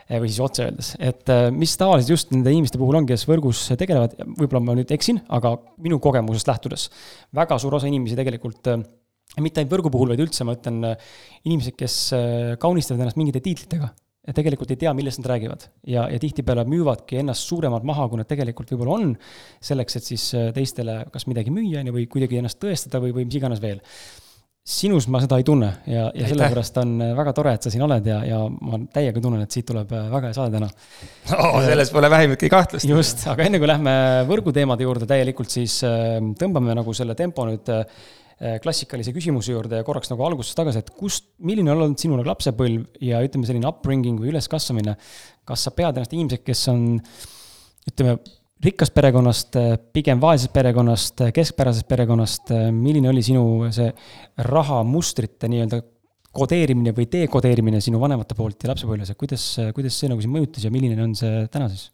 Äh, 0.05 0.19
või 0.21 0.29
siis 0.31 0.41
otse 0.43 0.65
öeldes, 0.65 0.91
et 1.01 1.31
äh, 1.33 1.47
mis 1.53 1.73
tavaliselt 1.81 2.13
just 2.15 2.33
nende 2.33 2.53
inimeste 2.53 2.81
puhul 2.81 2.99
on, 3.01 3.09
kes 3.09 3.25
võrgus 3.29 3.63
tegelevad, 3.77 4.17
võib-olla 4.35 4.63
ma 4.65 4.77
nüüd 4.77 4.93
eksin, 4.95 5.23
aga 5.33 5.55
minu 5.81 5.99
kogemusest 6.03 6.51
lähtudes, 6.51 6.89
väga 7.37 7.57
suur 7.61 7.77
osa 7.79 7.89
inimesi 7.89 8.17
tegelikult 8.17 8.73
mitte 9.41 9.59
ainult 9.59 9.73
võrgu 9.73 9.91
puhul, 9.91 10.13
vaid 10.13 10.21
üldse 10.21 10.45
ma 10.47 10.53
ütlen, 10.55 10.83
inimesed, 11.43 11.73
kes 11.75 11.95
kaunistavad 12.61 13.01
ennast 13.01 13.17
mingite 13.19 13.41
tiitlitega 13.43 13.89
tegelikult 14.33 14.73
ei 14.73 14.79
tea, 14.81 14.93
millest 14.97 15.21
nad 15.21 15.29
räägivad. 15.35 15.67
ja, 15.87 16.07
ja 16.09 16.19
tihtipeale 16.19 16.65
müüvadki 16.69 17.19
ennast 17.21 17.45
suuremalt 17.49 17.85
maha, 17.85 18.07
kui 18.09 18.21
nad 18.21 18.29
tegelikult 18.29 18.71
võib-olla 18.73 18.99
on, 18.99 19.15
selleks, 19.63 19.99
et 19.99 20.11
siis 20.13 20.27
äh, 20.37 20.51
teistele 20.55 21.03
kas 21.13 21.27
midagi 21.29 21.53
müüa, 21.53 21.81
on 21.81 21.91
ju, 21.91 21.97
või 21.99 22.07
kuidagi 22.11 22.41
ennast 22.41 22.61
tõestada 22.61 23.01
või, 23.03 23.13
või 23.15 23.27
mis 23.29 23.37
iganes 23.37 23.61
veel. 23.61 23.81
sinus 24.65 25.05
ma 25.07 25.19
seda 25.21 25.37
ei 25.37 25.43
tunne 25.45 25.67
ja, 25.85 26.07
ja 26.15 26.27
sellepärast 26.27 26.77
on 26.81 26.97
väga 27.17 27.33
tore, 27.37 27.53
et 27.53 27.61
sa 27.61 27.69
siin 27.69 27.83
oled 27.85 28.07
ja, 28.09 28.23
ja 28.25 28.39
ma 28.49 28.79
täiega 28.93 29.21
tunnen, 29.21 29.43
et 29.45 29.51
siit 29.51 29.67
tuleb 29.69 29.91
väga 29.91 30.31
hea 30.31 30.33
saade 30.33 30.57
täna 30.57 30.69
oh,. 31.37 31.59
selles 31.61 31.91
pole 31.93 32.09
vähimatki 32.09 32.49
kahtlust. 32.49 32.89
just, 32.89 33.27
aga 33.29 33.45
enne 33.45 33.61
kui 33.61 33.69
lähme 33.69 33.93
võrguteemade 34.25 34.87
juurde 34.87 35.05
täielikult, 35.05 35.53
siis 35.53 35.83
äh, 35.85 36.17
tõmbame 36.39 36.73
nagu 36.73 36.97
selle 36.97 37.13
tempo 37.19 37.45
nüüd 37.45 37.69
äh, 37.69 37.85
klassikalise 38.63 39.13
küsimuse 39.15 39.53
juurde 39.53 39.79
ja 39.79 39.85
korraks 39.87 40.11
nagu 40.11 40.25
algusest 40.27 40.57
tagasi, 40.59 40.81
et 40.83 40.89
kust, 40.97 41.29
milline 41.39 41.71
on 41.71 41.85
olnud 41.85 42.01
sinu 42.01 42.17
nagu 42.19 42.27
lapsepõlv 42.27 42.99
ja 43.05 43.21
ütleme, 43.23 43.47
selline 43.47 43.69
upbringing 43.69 44.19
või 44.19 44.33
üleskasvamine. 44.33 44.97
kas 45.47 45.63
sa 45.67 45.71
pead 45.71 45.95
ennast 45.95 46.15
inimeseks, 46.15 46.43
kes 46.43 46.65
on 46.73 46.83
ütleme, 47.87 48.17
rikkast 48.65 48.95
perekonnast, 48.95 49.57
pigem 49.93 50.21
vaesest 50.21 50.53
perekonnast, 50.55 51.25
keskpärasest 51.35 51.87
perekonnast, 51.87 52.53
milline 52.73 53.11
oli 53.11 53.23
sinu 53.23 53.43
see 53.75 53.91
rahamustrite 54.47 55.49
nii-öelda 55.51 55.81
kodeerimine 56.35 56.91
või 56.95 57.07
dekodeerimine 57.11 57.79
sinu 57.83 58.01
vanemate 58.01 58.35
poolt 58.35 58.63
ja 58.63 58.73
lapsepõlves, 58.73 59.11
et 59.11 59.19
kuidas, 59.19 59.43
kuidas 59.75 59.99
see 59.99 60.11
nagu 60.11 60.23
sind 60.23 60.35
mõjutas 60.35 60.65
ja 60.67 60.73
milline 60.73 60.99
on 61.03 61.15
see 61.15 61.45
täna 61.53 61.69
siis? 61.71 61.91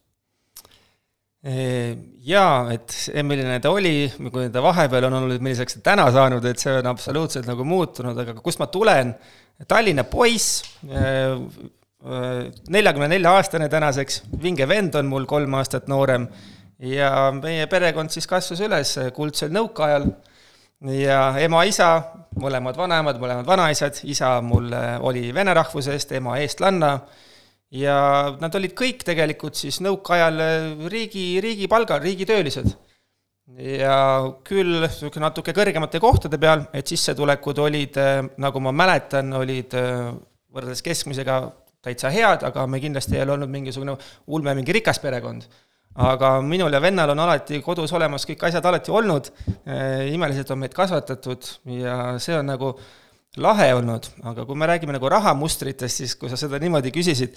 Jaa, 1.42 2.70
et 2.70 2.92
see, 2.94 3.22
milline 3.26 3.56
ta 3.58 3.72
oli, 3.74 4.06
kui 4.30 4.46
ta 4.54 4.62
vahepeal 4.62 5.08
on 5.08 5.16
olnud, 5.18 5.42
milliseks 5.42 5.80
ta 5.80 5.88
täna 5.90 6.04
saanud, 6.14 6.44
et 6.46 6.60
see 6.62 6.76
on 6.78 6.86
absoluutselt 6.92 7.48
nagu 7.50 7.66
muutunud, 7.66 8.18
aga 8.22 8.36
kust 8.38 8.62
ma 8.62 8.68
tulen, 8.70 9.10
Tallinna 9.68 10.02
poiss, 10.08 10.62
neljakümne 12.72 13.08
nelja 13.10 13.34
aastane 13.36 13.68
tänaseks, 13.70 14.22
vinge 14.42 14.66
vend 14.66 14.96
on 14.98 15.06
mul 15.10 15.26
kolm 15.30 15.54
aastat 15.58 15.90
noorem. 15.90 16.26
Ja 16.82 17.30
meie 17.36 17.68
perekond 17.70 18.10
siis 18.10 18.26
kasvas 18.26 18.62
üles 18.66 18.96
kuldsel 19.14 19.52
nõukaajal. 19.54 20.08
Ja 20.90 21.20
ema-isa, 21.38 21.92
mõlemad 22.42 22.74
vanemad, 22.78 23.20
mõlemad 23.22 23.46
vanaisad, 23.46 24.00
isa 24.10 24.32
mul 24.42 24.72
oli 25.06 25.28
vene 25.34 25.54
rahvusest, 25.54 26.10
ema 26.18 26.40
eestlanna, 26.42 26.96
ja 27.72 27.96
nad 28.40 28.54
olid 28.58 28.74
kõik 28.76 29.04
tegelikult 29.06 29.56
siis 29.56 29.80
nõukaajal 29.84 30.42
riigi, 30.92 31.40
riigipalgal, 31.44 32.02
riigitöölised. 32.04 32.68
ja 33.58 33.96
küll 34.46 34.84
niisugune 34.84 35.26
natuke 35.26 35.52
kõrgemate 35.56 36.00
kohtade 36.00 36.38
peal, 36.38 36.66
et 36.72 36.88
sissetulekud 36.88 37.58
olid, 37.58 37.98
nagu 38.40 38.60
ma 38.60 38.72
mäletan, 38.72 39.32
olid 39.40 39.74
võrreldes 40.52 40.84
keskmisega 40.84 41.42
täitsa 41.82 42.12
head, 42.14 42.44
aga 42.46 42.66
me 42.70 42.80
kindlasti 42.80 43.16
ei 43.16 43.24
ole 43.24 43.34
olnud 43.34 43.50
mingisugune 43.50 43.96
ulme, 44.26 44.54
mingi 44.54 44.72
rikas 44.72 45.02
perekond 45.02 45.48
aga 45.94 46.40
minul 46.40 46.72
ja 46.72 46.80
vennal 46.80 47.12
on 47.12 47.20
alati 47.20 47.60
kodus 47.64 47.92
olemas 47.92 48.24
kõik 48.28 48.46
asjad 48.48 48.64
alati 48.64 48.92
olnud, 48.92 49.28
äh, 49.66 50.08
imeliselt 50.12 50.50
on 50.50 50.62
meid 50.62 50.74
kasvatatud 50.76 51.48
ja 51.82 52.18
see 52.22 52.36
on 52.38 52.48
nagu 52.48 52.72
lahe 53.40 53.70
olnud, 53.74 54.08
aga 54.28 54.44
kui 54.48 54.56
me 54.56 54.68
räägime 54.68 54.96
nagu 54.96 55.08
rahamustritest, 55.08 56.02
siis 56.02 56.14
kui 56.16 56.28
sa 56.32 56.36
seda 56.40 56.60
niimoodi 56.60 56.92
küsisid, 56.92 57.36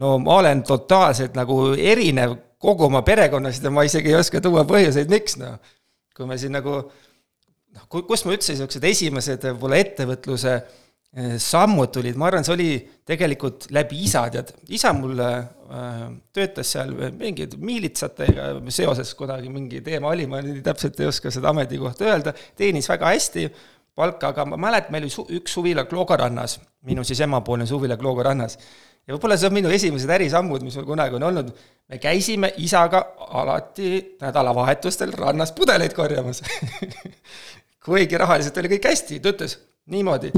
no 0.00 0.16
ma 0.22 0.38
olen 0.40 0.62
totaalselt 0.66 1.36
nagu 1.36 1.74
erinev 1.76 2.36
kogu 2.62 2.86
oma 2.86 3.02
perekonnast 3.06 3.64
ja 3.64 3.72
ma 3.74 3.84
isegi 3.84 4.12
ei 4.12 4.20
oska 4.20 4.40
tuua 4.40 4.64
põhjuseid, 4.68 5.10
miks 5.10 5.36
noh. 5.40 5.58
kui 6.16 6.28
me 6.28 6.38
siin 6.38 6.54
nagu 6.54 6.78
noh, 6.80 7.88
kust 7.90 8.28
ma 8.28 8.36
üldse 8.36 8.54
niisugused 8.54 8.86
esimesed 8.92 9.48
võib-olla 9.50 9.80
ettevõtluse 9.82 10.60
Äh, 11.12 11.34
sammud 11.36 11.90
tulid, 11.92 12.16
ma 12.16 12.30
arvan, 12.30 12.40
see 12.40 12.54
oli 12.54 12.66
tegelikult 13.04 13.66
läbi 13.76 13.98
isa, 14.06 14.22
tead, 14.32 14.48
isa 14.72 14.94
mul 14.96 15.18
äh, 15.20 16.06
töötas 16.32 16.70
seal 16.72 16.94
mingid 17.18 17.58
miilitsatega 17.60 18.46
seoses 18.72 19.10
kuidagi 19.18 19.52
mingi 19.52 19.82
teema 19.84 20.08
oli, 20.08 20.24
ma 20.24 20.40
nii 20.40 20.62
täpselt 20.64 21.02
ei 21.04 21.10
oska 21.10 21.28
seda 21.34 21.50
ametikohta 21.52 22.08
öelda, 22.08 22.32
teenis 22.56 22.88
väga 22.88 23.10
hästi 23.12 23.44
palka, 23.92 24.30
aga 24.32 24.46
ma 24.54 24.60
mäletan, 24.64 24.96
meil 24.96 25.04
oli 25.04 25.12
su-, 25.12 25.26
üks 25.36 25.52
suvila 25.58 25.84
Kloogarannas, 25.90 26.56
minu 26.88 27.04
siis 27.04 27.20
emapoolne 27.28 27.68
suvila 27.68 28.00
Kloogarannas. 28.00 28.56
Ja 29.06 29.14
võib-olla 29.14 29.38
see 29.38 29.50
on 29.50 29.56
minu 29.56 29.72
esimesed 29.74 30.10
ärisammud, 30.14 30.64
mis 30.64 30.76
mul 30.78 30.86
kunagi 30.86 31.18
on 31.18 31.28
olnud, 31.30 31.52
me 31.88 31.98
käisime 32.02 32.52
isaga 32.62 33.02
alati 33.42 34.16
nädalavahetustel 34.22 35.14
rannas 35.18 35.54
pudeleid 35.56 35.94
korjamas 35.96 36.42
kuigi 37.84 38.18
rahaliselt 38.18 38.58
oli 38.62 38.74
kõik 38.76 38.90
hästi, 38.92 39.20
ta 39.20 39.32
ütles 39.34 39.58
niimoodi 39.92 40.32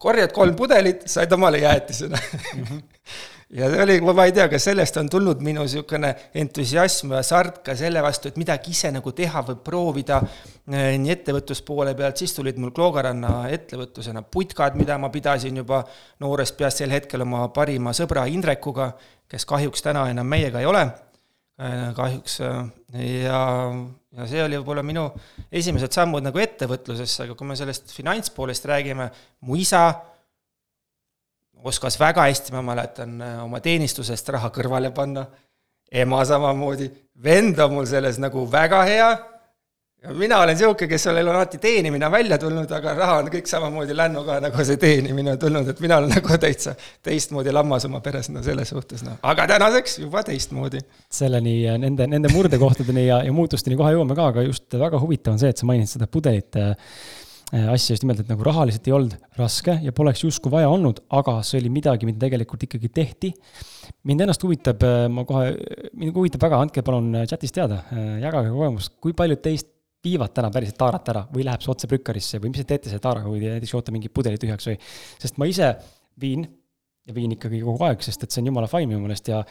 korjad 0.00 0.32
kolm 0.32 0.56
pudelit, 0.56 1.04
said 1.08 1.32
omale 1.32 1.58
jäätisena. 1.58 2.16
-hmm. 2.16 2.82
ja 3.50 3.68
see 3.70 3.82
oli, 3.82 3.96
ma 4.06 4.24
ei 4.28 4.34
tea, 4.34 4.46
kas 4.50 4.68
sellest 4.68 4.96
on 5.00 5.08
tulnud 5.10 5.40
minu 5.42 5.64
niisugune 5.66 6.10
entusiasm 6.38 7.16
ja 7.16 7.22
sart 7.26 7.60
ka 7.66 7.74
selle 7.78 8.02
vastu, 8.04 8.30
et 8.30 8.38
midagi 8.38 8.70
ise 8.74 8.92
nagu 8.94 9.12
teha 9.16 9.42
või 9.48 9.58
proovida 9.66 10.20
eh, 10.22 10.94
nii 11.00 11.14
ettevõtluspoole 11.16 11.96
pealt, 11.98 12.20
siis 12.20 12.34
tulid 12.36 12.60
mul 12.62 12.74
Kloogaranna 12.76 13.48
ettevõtlusena 13.56 14.22
putkad, 14.22 14.78
mida 14.78 14.98
ma 15.02 15.10
pidasin 15.10 15.58
juba 15.62 15.82
noorest 16.22 16.58
peast 16.58 16.82
sel 16.82 16.94
hetkel 16.94 17.26
oma 17.26 17.48
parima 17.54 17.94
sõbra 17.96 18.28
Indrekuga, 18.30 18.92
kes 19.30 19.46
kahjuks 19.50 19.82
täna 19.82 20.06
enam 20.10 20.30
meiega 20.30 20.62
ei 20.62 20.70
ole. 20.70 20.84
Äh, 21.60 21.90
kahjuks 21.96 22.38
äh, 22.46 22.62
ja, 23.26 23.40
ja 24.14 24.30
see 24.30 24.44
oli 24.44 24.56
võib-olla 24.60 24.86
minu 24.86 25.08
esimesed 25.50 25.92
sammud 25.92 26.24
nagu 26.24 26.38
ettevõtlusesse, 26.40 27.26
aga 27.26 27.34
kui 27.36 27.50
me 27.50 27.58
sellest 27.58 27.90
finantspoolest 27.92 28.70
räägime, 28.70 29.10
mu 29.44 29.58
isa 29.58 29.88
oskas 31.64 31.98
väga 32.00 32.26
hästi, 32.28 32.54
ma 32.56 32.62
mäletan, 32.62 33.20
äh, 33.22 33.38
oma 33.44 33.60
teenistusest 33.64 34.28
raha 34.36 34.52
kõrvale 34.54 34.92
panna, 34.94 35.26
ema 35.90 36.22
samamoodi, 36.24 36.90
vend 37.22 37.58
on 37.58 37.74
mul 37.74 37.88
selles 37.90 38.20
nagu 38.22 38.46
väga 38.50 38.84
hea 38.86 39.10
mina 40.16 40.38
olen 40.40 40.56
niisugune, 40.56 40.88
kes 40.88 41.02
sellel 41.04 41.28
on 41.28 41.36
alati 41.36 41.58
teenimine 41.60 42.08
välja 42.10 42.38
tulnud, 42.40 42.70
aga 42.72 42.94
raha 42.96 43.16
on 43.20 43.28
kõik 43.32 43.48
samamoodi 43.50 43.96
lännuga, 43.96 44.38
nagu 44.40 44.64
see 44.64 44.80
teenimine 44.80 45.34
on 45.34 45.40
tulnud, 45.42 45.68
et 45.68 45.82
mina 45.84 45.98
olen 46.00 46.14
nagu 46.14 46.38
täitsa 46.40 46.74
teistmoodi 47.04 47.52
lammas 47.52 47.84
oma 47.88 48.00
peres, 48.04 48.30
no 48.32 48.42
selles 48.44 48.72
suhtes, 48.72 49.04
noh. 49.04 49.18
aga 49.22 49.46
tänaseks 49.50 49.98
juba 50.00 50.24
teistmoodi. 50.24 50.80
selleni, 51.12 51.54
nende, 51.82 52.08
nende 52.08 52.32
murdekohtadeni 52.32 53.06
ja, 53.06 53.20
ja 53.26 53.32
muutusteni 53.36 53.76
kohe 53.76 53.92
jõuame 53.96 54.16
ka, 54.16 54.30
aga 54.32 54.46
just 54.48 54.80
väga 54.80 55.00
huvitav 55.02 55.36
on 55.36 55.42
see, 55.42 55.52
et 55.52 55.60
sa 55.60 55.68
mainisid 55.68 55.98
seda 55.98 56.08
pudelite 56.08 56.70
äh, 56.70 56.90
asja 57.50 57.96
just 57.96 58.04
nimelt, 58.04 58.22
et 58.22 58.30
nagu 58.30 58.44
rahaliselt 58.46 58.86
ei 58.86 58.94
olnud 58.94 59.16
raske 59.38 59.74
ja 59.82 59.92
poleks 59.96 60.22
justkui 60.22 60.52
vaja 60.52 60.68
olnud, 60.70 61.02
aga 61.18 61.40
see 61.46 61.58
oli 61.58 61.72
midagi, 61.74 62.06
mida 62.06 62.22
tegelikult 62.26 62.68
ikkagi 62.68 62.90
tehti. 62.94 63.32
mind 64.06 64.22
ennast 64.26 64.44
huvitab, 64.46 64.84
äh, 64.86 65.08
ma 65.10 65.24
kohe, 65.26 65.50
mind 65.98 66.14
huvitab 66.14 66.46
väga, 66.46 66.60
andke 66.62 66.84
palun 66.86 67.24
chatis 67.26 67.52
teada, 67.52 67.82
äh, 67.90 68.20
jagage 68.22 68.52
kogemust, 68.54 68.94
kui 69.02 69.16
paljud 69.18 69.42
teist 69.42 69.68
viivad 70.04 70.32
täna 70.32 70.48
päriselt 70.52 70.78
taarat 70.80 71.10
ära 71.12 71.26
või 71.34 71.44
läheb 71.44 71.60
see 71.64 71.72
otse 71.74 71.90
prükkarisse 71.90 72.40
või 72.40 72.54
mis 72.54 72.62
te 72.62 72.70
teete 72.70 72.88
selle 72.88 73.02
taaraga, 73.04 73.28
kui 73.28 73.42
te 73.42 73.52
näiteks 73.56 73.74
joote 73.74 73.92
mingi 73.92 74.08
pudeli 74.08 74.40
tühjaks 74.40 74.70
või. 74.70 74.78
sest 75.20 75.36
ma 75.42 75.48
ise 75.50 75.74
viin 76.20 76.46
ja 77.08 77.16
viin 77.16 77.34
ikkagi 77.34 77.60
kogu 77.64 77.84
aeg, 77.84 78.00
sest 78.04 78.24
et 78.24 78.32
see 78.32 78.40
on 78.44 78.50
jumala 78.52 78.70
fine 78.70 78.88
minu 78.88 79.02
meelest 79.02 79.28
ja 79.28 79.42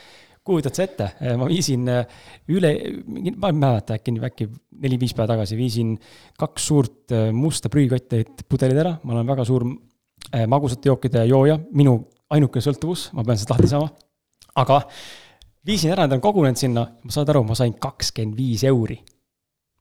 kujutad 0.45 0.75
sa 0.75 0.85
ette, 0.85 1.09
ma 1.37 1.47
viisin 1.49 1.87
äh, 1.91 2.19
üle, 2.53 2.71
ma 3.35 3.51
ei 3.51 3.57
mäleta, 3.57 3.99
äkki, 3.99 4.15
äkki 4.29 4.49
neli-viis 4.83 5.13
päeva 5.17 5.33
tagasi 5.33 5.57
viisin 5.59 5.93
kaks 6.39 6.67
suurt 6.71 7.15
äh, 7.15 7.29
musta 7.35 7.71
prügikotti 7.71 8.23
pudelid 8.49 8.79
ära, 8.81 8.95
ma 9.03 9.17
olen 9.17 9.29
väga 9.29 9.45
suur 9.47 9.67
äh, 9.69 10.47
magusate 10.49 10.91
jookide 10.91 11.25
jooja, 11.29 11.59
minu 11.75 11.99
ainuke 12.33 12.63
sõltuvus, 12.63 13.09
ma 13.17 13.25
pean 13.25 13.37
sellest 13.37 13.53
lahti 13.53 13.71
saama. 13.71 13.91
aga 14.63 14.81
viisin 15.65 15.93
ära, 15.93 16.07
nad 16.07 16.17
on 16.17 16.23
kogunenud 16.23 16.59
sinna, 16.59 16.87
saad 17.11 17.29
aru, 17.33 17.45
ma 17.51 17.57
sain 17.57 17.75
kakskümmend 17.79 18.37
viis 18.37 18.65
euri 18.67 18.99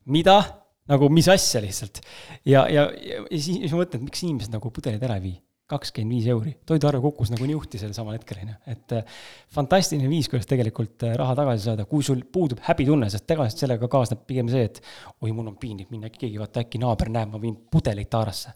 mida? 0.09 0.41
nagu 0.89 1.11
mis 1.13 1.27
asja 1.29 1.61
lihtsalt. 1.61 2.01
ja, 2.49 2.65
ja, 2.73 2.89
ja 2.93 3.25
siis 3.37 3.69
ma 3.73 3.83
mõtlen, 3.83 4.01
et 4.01 4.09
miks 4.09 4.25
inimesed 4.25 4.55
nagu 4.55 4.73
pudelid 4.73 5.03
ära 5.05 5.19
ei 5.21 5.27
vii 5.27 5.37
kakskümmend 5.69 6.15
viis 6.17 6.27
euri, 6.33 6.55
toiduarve 6.67 7.01
kukkus 7.03 7.29
nagu 7.35 7.45
niuhti 7.49 7.81
sel 7.81 7.93
samal 7.97 8.17
hetkel, 8.17 8.41
on 8.41 8.53
ju, 8.53 8.57
et 8.73 8.95
äh, 8.97 9.17
fantastiline 9.53 10.09
viis, 10.09 10.31
kuidas 10.33 10.49
tegelikult 10.49 11.05
äh, 11.05 11.13
raha 11.21 11.35
tagasi 11.37 11.67
saada, 11.69 11.85
kui 11.89 12.05
sul 12.05 12.23
puudub 12.33 12.63
häbitunne, 12.65 13.11
sest 13.13 13.27
tavaliselt 13.29 13.67
sellega 13.67 13.91
kaasneb 13.93 14.23
pigem 14.29 14.49
see, 14.49 14.65
et 14.65 14.81
oi, 15.21 15.29
mul 15.29 15.51
on 15.51 15.59
piinlik 15.61 15.91
minna, 15.93 16.09
keegi, 16.15 16.41
vaata 16.41 16.65
äkki 16.65 16.81
naaber 16.81 17.11
näeb, 17.13 17.35
ma 17.35 17.41
viin 17.43 17.59
pudeleid 17.69 18.09
taarasse. 18.09 18.55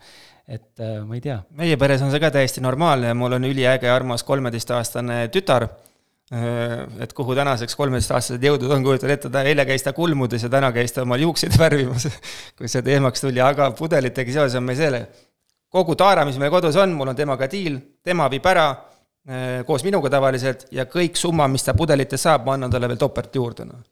et 0.48 0.80
äh, 0.80 1.02
ma 1.04 1.18
ei 1.18 1.20
tea. 1.24 1.36
meie 1.58 1.76
peres 1.76 2.02
on 2.02 2.10
see 2.10 2.20
ka 2.22 2.30
täiesti 2.32 2.64
normaalne, 2.64 3.12
mul 3.14 3.36
on 3.36 3.44
üliäge, 3.44 3.90
armas 3.92 4.24
kolmeteistaastane 4.24 5.26
tütar. 5.32 5.68
Et 6.32 7.10
kuhu 7.12 7.34
tänaseks 7.36 7.76
kolmeteistaastased 7.76 8.44
jõudnud 8.46 8.70
on, 8.72 8.84
kujutad 8.86 9.10
ette, 9.12 9.28
ta 9.28 9.42
eile 9.44 9.66
käis 9.68 9.82
ta 9.84 9.92
kulmudes 9.92 10.46
ja 10.46 10.48
täna 10.48 10.70
käis 10.72 10.94
ta 10.96 11.02
omal 11.04 11.20
juukseid 11.20 11.58
värvimas, 11.60 12.06
kui 12.56 12.72
see 12.72 12.80
teemaks 12.86 13.20
tuli, 13.20 13.42
aga 13.44 13.68
pudelitega 13.76 14.32
seoses 14.38 14.56
on 14.56 14.64
meil 14.64 14.80
selle, 14.80 15.02
kogu 15.72 15.96
taara, 15.98 16.26
mis 16.28 16.38
meil 16.40 16.52
kodus 16.52 16.76
on, 16.76 16.92
mul 16.96 17.12
on 17.12 17.18
temaga 17.18 17.48
diil, 17.50 17.78
tema 18.04 18.28
viib 18.32 18.46
ära 18.46 18.68
äh, 18.72 19.62
koos 19.66 19.84
minuga 19.86 20.10
tavaliselt 20.12 20.66
ja 20.74 20.86
kõik 20.90 21.16
summa, 21.20 21.48
mis 21.48 21.64
ta 21.64 21.74
pudelitest 21.78 22.28
saab, 22.28 22.46
ma 22.46 22.58
annan 22.58 22.72
talle 22.72 22.92
veel 22.92 23.00
topelt 23.00 23.34
juurde, 23.40 23.68
noh 23.68 23.82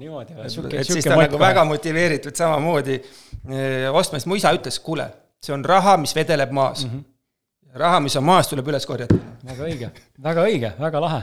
niimoodi 0.00 0.36
või? 0.36 0.48
et 0.78 0.88
siis 0.88 1.04
ta 1.04 1.14
on 1.14 1.24
nagu 1.24 1.40
väga 1.40 1.64
motiveeritud 1.68 2.36
samamoodi 2.36 2.98
äh, 3.00 3.88
ostma, 3.92 4.18
sest 4.18 4.28
mu 4.30 4.38
isa 4.38 4.52
ütles, 4.56 4.80
kuule, 4.84 5.08
see 5.42 5.54
on 5.56 5.64
raha, 5.66 5.96
mis 6.00 6.14
vedeleb 6.16 6.52
maas 6.56 6.84
mm. 6.86 6.92
-hmm. 6.92 7.80
raha, 7.82 8.00
mis 8.04 8.16
on 8.16 8.24
maas, 8.26 8.48
tuleb 8.50 8.68
üles 8.72 8.86
korjata. 8.86 9.18
väga 9.46 9.66
õige, 9.68 9.90
väga 10.28 10.46
õige, 10.48 10.72
väga 10.80 11.02
lahe 11.06 11.22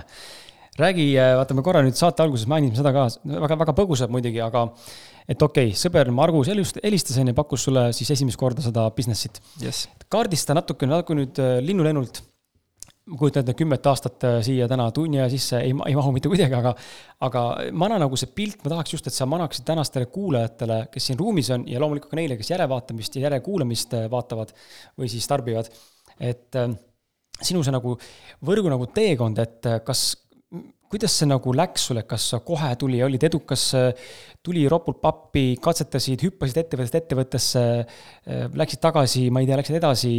räägi, 0.77 1.07
äh, 1.17 1.35
vaata, 1.37 1.57
me 1.57 1.65
korra 1.65 1.81
nüüd 1.81 1.97
saate 1.97 2.23
alguses 2.23 2.47
mainisime 2.47 2.77
seda 2.77 2.93
ka, 2.93 3.07
väga, 3.45 3.59
väga 3.63 3.73
põgusalt 3.77 4.13
muidugi, 4.13 4.41
aga 4.41 4.67
et 5.27 5.43
okei 5.43 5.71
okay,, 5.71 5.77
sõber 5.77 6.09
Margus 6.15 6.49
helistas 6.51 7.19
enne, 7.19 7.35
pakkus 7.37 7.67
sulle 7.67 7.89
siis 7.95 8.13
esimest 8.15 8.39
korda 8.39 8.63
seda 8.63 8.87
business'it 8.95 9.41
yes.. 9.63 9.85
kaardista 10.11 10.55
natuke, 10.57 10.89
natuke 10.89 11.17
nüüd 11.17 11.41
äh, 11.43 11.59
linnulennult. 11.65 12.23
Ma 13.07 13.15
kujutan 13.15 13.45
ette, 13.45 13.53
kümmet 13.55 13.85
aastat 13.87 14.23
äh, 14.27 14.37
siia 14.43 14.65
täna 14.67 14.89
tunni 14.95 15.19
aja 15.21 15.29
sisse 15.31 15.61
ei, 15.63 15.71
ei 15.71 15.95
mahu 15.95 16.11
mitte 16.15 16.31
kuidagi, 16.31 16.55
aga, 16.57 16.73
aga 17.23 17.43
mana 17.71 17.99
nagu 18.03 18.19
see 18.19 18.31
pilt, 18.35 18.59
ma 18.63 18.73
tahaks 18.73 18.97
just, 18.97 19.07
et 19.07 19.15
sa 19.15 19.27
manaksid 19.29 19.67
tänastele 19.67 20.09
kuulajatele, 20.11 20.81
kes 20.91 21.09
siin 21.09 21.19
ruumis 21.19 21.51
on 21.55 21.63
ja 21.71 21.79
loomulikult 21.83 22.11
ka 22.11 22.19
neile, 22.19 22.35
kes 22.39 22.51
järelevaatamist 22.51 23.15
ja 23.15 23.27
järelkuulamist 23.29 23.95
äh, 23.99 24.09
vaatavad 24.11 24.51
või 24.99 25.11
siis 25.11 25.27
tarbivad. 25.27 25.71
et 26.17 26.55
sinu 27.45 27.59
see 27.61 27.71
nagu 27.71 27.93
võrgu 28.47 28.71
nagu 28.73 28.87
teekond, 28.89 29.37
et 29.43 29.67
kas 29.85 30.09
kuidas 30.91 31.13
see 31.19 31.27
nagu 31.27 31.51
läks 31.55 31.87
sulle, 31.89 32.03
kas 32.07 32.29
sa 32.31 32.39
kohe 32.45 32.69
tuli, 32.79 32.99
olid 33.03 33.23
edukas, 33.27 33.63
tuli 34.43 34.63
ropult 34.71 34.99
pappi, 35.03 35.57
katsetasid, 35.63 36.23
hüppasid 36.23 36.61
ettevõttest 36.61 36.97
ettevõttesse, 37.01 37.63
läksid 38.61 38.81
tagasi, 38.83 39.25
ma 39.33 39.43
ei 39.43 39.49
tea, 39.49 39.57
läksid 39.59 39.79
edasi, 39.81 40.11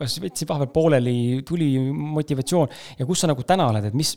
kas 0.00 0.16
võtsid 0.22 0.48
vahepeal 0.48 0.72
pooleli, 0.72 1.16
tuli 1.48 1.68
motivatsioon 2.16 2.72
ja 3.00 3.08
kus 3.08 3.24
sa 3.24 3.30
nagu 3.30 3.44
täna 3.48 3.68
oled, 3.72 3.90
et 3.90 3.98
mis, 3.98 4.14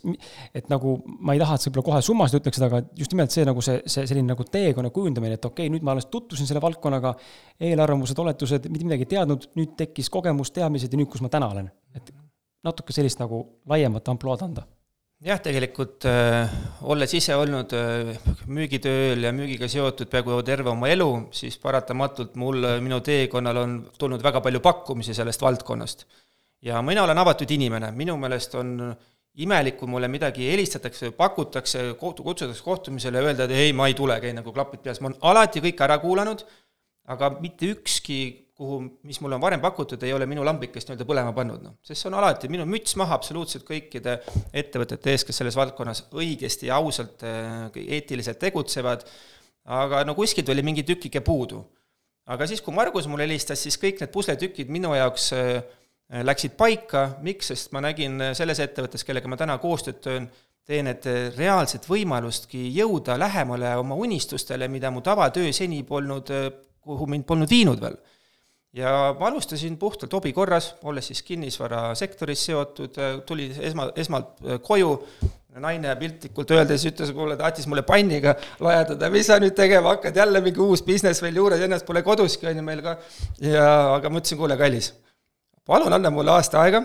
et 0.56 0.72
nagu 0.72 0.96
ma 1.20 1.36
ei 1.36 1.42
taha, 1.42 1.58
et 1.58 1.66
sa 1.66 1.70
võib-olla 1.70 1.88
kohe 1.90 2.02
summasid 2.08 2.40
ütleksid, 2.40 2.66
aga 2.70 2.82
just 3.02 3.14
nimelt 3.14 3.36
see 3.36 3.46
nagu 3.48 3.64
see, 3.64 3.84
see 3.84 4.08
selline 4.08 4.32
nagu 4.32 4.48
teekonna 4.48 4.94
kujundamine, 4.94 5.36
et 5.36 5.44
okei 5.44 5.68
okay,, 5.68 5.74
nüüd 5.76 5.84
ma 5.84 5.96
alles 5.96 6.08
tutvusin 6.12 6.48
selle 6.48 6.64
valdkonnaga, 6.64 7.14
eelarvamused, 7.70 8.24
oletused, 8.24 8.72
mitte 8.72 8.88
midagi 8.88 9.08
ei 9.08 9.14
teadnud, 9.16 9.50
nüüd 9.60 9.76
tekkis 9.78 10.08
kogemus, 10.12 10.54
teadmised 10.56 10.92
ja 10.92 11.00
nüüd, 11.00 11.12
kus 11.12 11.24
ma 11.24 11.32
täna 11.32 11.52
olen. 11.52 11.70
et 11.96 12.12
natuke 12.64 12.92
sellist 12.94 13.20
nagu 13.20 13.40
laiemat 13.68 14.08
ampluaad 14.12 14.44
anda 14.48 14.64
jah, 15.24 15.40
tegelikult 15.44 16.06
äh, 16.08 16.48
olles 16.88 17.12
ise 17.16 17.36
olnud 17.36 17.74
äh, 17.76 18.14
müügitööl 18.48 19.26
ja 19.26 19.32
müügiga 19.36 19.68
seotud 19.68 20.08
peaaegu 20.12 20.40
terve 20.46 20.72
oma 20.72 20.88
elu, 20.92 21.10
siis 21.36 21.58
paratamatult 21.60 22.38
mul, 22.40 22.64
minu 22.84 23.02
teekonnal 23.04 23.60
on 23.60 23.76
tulnud 24.00 24.24
väga 24.24 24.40
palju 24.44 24.62
pakkumisi 24.64 25.14
sellest 25.16 25.42
valdkonnast. 25.44 26.06
ja 26.64 26.80
mina 26.84 27.04
olen 27.04 27.18
avatud 27.18 27.50
inimene, 27.50 27.92
minu 27.96 28.16
meelest 28.20 28.54
on 28.60 28.74
imelik, 29.40 29.78
kui 29.80 29.88
mulle 29.88 30.08
midagi 30.08 30.48
helistatakse, 30.50 31.12
pakutakse, 31.16 31.84
kohtu, 32.00 32.24
kutsutakse 32.24 32.64
kohtumisele 32.64 33.20
öelda, 33.20 33.46
et 33.46 33.56
ei, 33.56 33.72
ma 33.72 33.86
ei 33.88 33.94
tule, 33.94 34.18
käin 34.20 34.36
nagu 34.40 34.52
klapid 34.52 34.82
peas, 34.84 35.00
ma 35.00 35.08
olen 35.08 35.20
alati 35.30 35.62
kõik 35.64 35.80
ära 35.86 35.96
kuulanud, 36.02 36.42
aga 37.12 37.30
mitte 37.40 37.70
ükski 37.76 38.18
kuhu, 38.60 38.80
mis 39.08 39.20
mulle 39.24 39.38
on 39.38 39.40
varem 39.40 39.60
pakutud, 39.60 40.02
ei 40.04 40.12
ole 40.12 40.26
minu 40.28 40.44
lambikest 40.44 40.90
nii-öelda 40.90 41.06
põlema 41.08 41.32
pannud, 41.36 41.62
noh. 41.64 41.76
sest 41.86 42.02
see 42.02 42.10
on 42.10 42.18
alati 42.18 42.48
minu 42.52 42.66
müts 42.68 42.92
maha 43.00 43.16
absoluutselt 43.16 43.64
kõikide 43.64 44.18
ettevõtete 44.62 45.14
ees, 45.14 45.24
kes 45.24 45.40
selles 45.40 45.56
valdkonnas 45.56 46.02
õigesti 46.12 46.68
ja 46.68 46.76
ausalt, 46.76 47.24
äh, 47.24 47.70
eetiliselt 47.96 48.40
tegutsevad, 48.42 49.06
aga 49.80 50.02
no 50.04 50.16
kuskilt 50.18 50.52
oli 50.52 50.64
mingi 50.66 50.84
tükike 50.84 51.24
puudu. 51.24 51.62
aga 52.30 52.46
siis, 52.46 52.60
kui 52.60 52.76
Margus 52.76 53.08
mulle 53.08 53.24
helistas, 53.24 53.62
siis 53.64 53.80
kõik 53.80 54.04
need 54.04 54.12
pusletükid 54.12 54.68
minu 54.68 54.92
jaoks 54.94 55.30
äh, 55.38 55.64
läksid 56.28 56.52
paika, 56.60 57.06
miks, 57.24 57.48
sest 57.54 57.72
ma 57.72 57.80
nägin 57.80 58.20
selles 58.36 58.60
ettevõttes, 58.60 59.06
kellega 59.08 59.30
ma 59.30 59.40
täna 59.40 59.56
koostööd 59.62 60.04
teen, 60.04 60.28
teen, 60.68 60.92
et 60.92 61.08
reaalset 61.38 61.88
võimalustki 61.88 62.66
jõuda 62.76 63.16
lähemale 63.18 63.72
oma 63.80 63.96
unistustele, 63.96 64.68
mida 64.68 64.92
mu 64.92 65.00
tavatöö 65.00 65.48
seni 65.56 65.80
polnud, 65.88 66.28
kuhu 66.84 67.08
mind 67.08 67.24
polnud 67.24 67.48
viinud 67.48 67.80
veel 67.80 67.96
ja 68.76 69.16
ma 69.18 69.26
alustasin 69.30 69.76
puhtalt 69.78 70.12
hobi 70.12 70.32
korras, 70.32 70.74
olles 70.86 71.10
siis 71.10 71.22
kinnisvarasektoris 71.26 72.44
seotud, 72.50 73.00
tuli 73.26 73.50
esma, 73.58 73.90
esmalt 73.98 74.44
äh, 74.46 74.60
koju, 74.62 74.92
naine 75.60 75.96
piltlikult 75.98 76.52
öeldes 76.54 76.84
ütles 76.86 77.10
mulle, 77.14 77.34
tahtis 77.38 77.66
mulle 77.66 77.82
panniga 77.82 78.36
lajatada, 78.62 79.10
mis 79.10 79.26
sa 79.26 79.40
nüüd 79.42 79.56
tegema 79.58 79.96
hakkad, 79.96 80.16
jälle 80.22 80.42
mingi 80.44 80.62
uus 80.62 80.84
business 80.86 81.22
veel 81.24 81.40
juures, 81.42 81.62
ennast 81.66 81.86
pole 81.88 82.04
koduski, 82.06 82.46
on 82.46 82.62
ju 82.62 82.64
meil 82.64 82.82
ka, 82.84 82.94
ja 83.42 83.66
aga 83.96 84.12
ma 84.12 84.22
ütlesin, 84.22 84.38
kuule, 84.38 84.58
kallis, 84.60 84.92
palun 85.66 85.98
anna 85.98 86.14
mulle 86.14 86.36
aasta 86.36 86.62
aega 86.62 86.84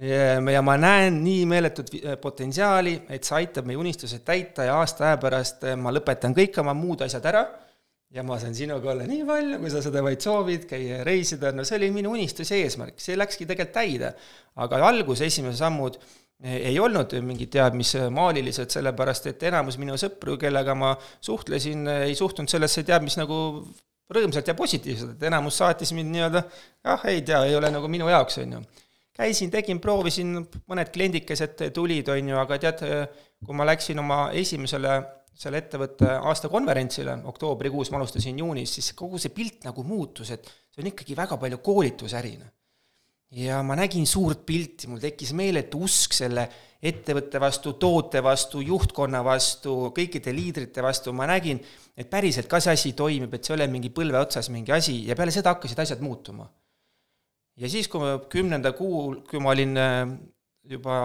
ja, 0.00 0.38
ja 0.40 0.64
ma 0.64 0.78
näen 0.80 1.20
nii 1.20 1.44
meeletut 1.50 1.92
potentsiaali, 2.22 3.02
et 3.12 3.28
see 3.28 3.42
aitab 3.42 3.68
meie 3.68 3.80
unistused 3.80 4.24
täita 4.24 4.64
ja 4.64 4.80
aasta 4.80 5.10
aja 5.10 5.20
pärast 5.20 5.68
ma 5.76 5.92
lõpetan 5.92 6.36
kõik 6.36 6.56
oma 6.64 6.72
muud 6.78 7.04
asjad 7.04 7.28
ära 7.28 7.44
ja 8.14 8.22
ma 8.24 8.38
saan 8.40 8.54
sinuga 8.56 8.92
olla 8.92 9.04
nii 9.08 9.24
palju, 9.28 9.58
kui 9.60 9.72
sa 9.72 9.82
seda 9.84 10.02
vaid 10.04 10.22
soovid, 10.24 10.64
käia 10.70 11.00
ja 11.00 11.04
reisida, 11.06 11.52
no 11.52 11.64
see 11.68 11.76
oli 11.80 11.90
minu 11.92 12.14
unistus 12.16 12.52
ja 12.52 12.60
eesmärk, 12.62 12.96
see 13.02 13.18
läkski 13.18 13.44
tegelikult 13.48 13.74
täide. 13.74 14.14
aga 14.56 14.80
alguse 14.88 15.28
esimesed 15.28 15.60
sammud 15.60 15.98
ei 16.38 16.78
olnud 16.78 17.12
mingid 17.26 17.50
teab 17.50 17.74
mis 17.74 17.92
maalilised, 18.14 18.70
sellepärast 18.70 19.26
et 19.32 19.42
enamus 19.50 19.76
minu 19.78 19.98
sõpru, 19.98 20.38
kellega 20.40 20.74
ma 20.78 20.94
suhtlesin, 21.20 21.86
ei 22.06 22.14
suhtunud 22.14 22.50
sellesse 22.50 22.84
teab 22.86 23.04
mis 23.04 23.18
nagu 23.18 23.38
rõõmsalt 24.14 24.48
ja 24.48 24.56
positiivselt, 24.56 25.16
et 25.16 25.26
enamus 25.28 25.58
saatis 25.60 25.92
mind 25.92 26.14
nii-öelda 26.14 26.44
ah, 26.88 27.04
ei 27.10 27.20
tea, 27.26 27.42
ei 27.44 27.56
ole 27.58 27.72
nagu 27.74 27.90
minu 27.92 28.08
jaoks, 28.08 28.38
on 28.40 28.56
ju. 28.56 28.62
käisin, 29.18 29.50
tegin, 29.50 29.82
proovisin, 29.84 30.46
mõned 30.70 30.94
kliendikesed 30.94 31.68
tulid, 31.76 32.08
on 32.14 32.32
ju, 32.32 32.40
aga 32.40 32.58
tead, 32.62 32.84
kui 33.44 33.58
ma 33.58 33.66
läksin 33.68 33.98
oma 34.00 34.28
esimesele 34.32 34.96
selle 35.38 35.60
ettevõtte 35.62 36.16
aastakonverentsile, 36.30 37.14
oktoobrikuus, 37.30 37.92
ma 37.92 38.00
alustasin 38.00 38.38
juunis, 38.42 38.72
siis 38.74 38.92
kogu 38.98 39.20
see 39.22 39.34
pilt 39.34 39.68
nagu 39.68 39.84
muutus, 39.86 40.32
et 40.34 40.46
see 40.74 40.82
on 40.82 40.90
ikkagi 40.90 41.16
väga 41.18 41.38
palju 41.38 41.60
koolitusärine. 41.62 42.54
ja 43.38 43.60
ma 43.62 43.76
nägin 43.76 44.06
suurt 44.08 44.46
pilti, 44.48 44.88
mul 44.88 45.02
tekkis 45.02 45.34
meeletu 45.36 45.82
usk 45.84 46.14
selle 46.16 46.46
ettevõtte 46.82 47.40
vastu, 47.42 47.74
toote 47.76 48.22
vastu, 48.24 48.62
juhtkonna 48.64 49.20
vastu, 49.24 49.90
kõikide 49.94 50.32
liidrite 50.32 50.82
vastu, 50.82 51.12
ma 51.12 51.26
nägin, 51.28 51.60
et 51.96 52.08
päriselt 52.10 52.48
ka 52.48 52.60
see 52.62 52.72
asi 52.72 52.92
toimib, 52.96 53.34
et 53.34 53.44
see 53.44 53.52
ei 53.52 53.58
ole 53.58 53.68
mingi 53.70 53.90
põlve 53.94 54.18
otsas 54.18 54.48
mingi 54.54 54.72
asi 54.72 55.02
ja 55.06 55.16
peale 55.18 55.34
seda 55.34 55.54
hakkasid 55.54 55.84
asjad 55.84 56.02
muutuma. 56.02 56.48
ja 57.58 57.68
siis, 57.68 57.86
kui 57.88 58.00
ma 58.00 58.16
kümnenda 58.32 58.72
kuul, 58.72 59.20
kui 59.28 59.42
ma 59.42 59.52
olin 59.54 59.76
äh, 59.76 60.02
juba 60.64 60.98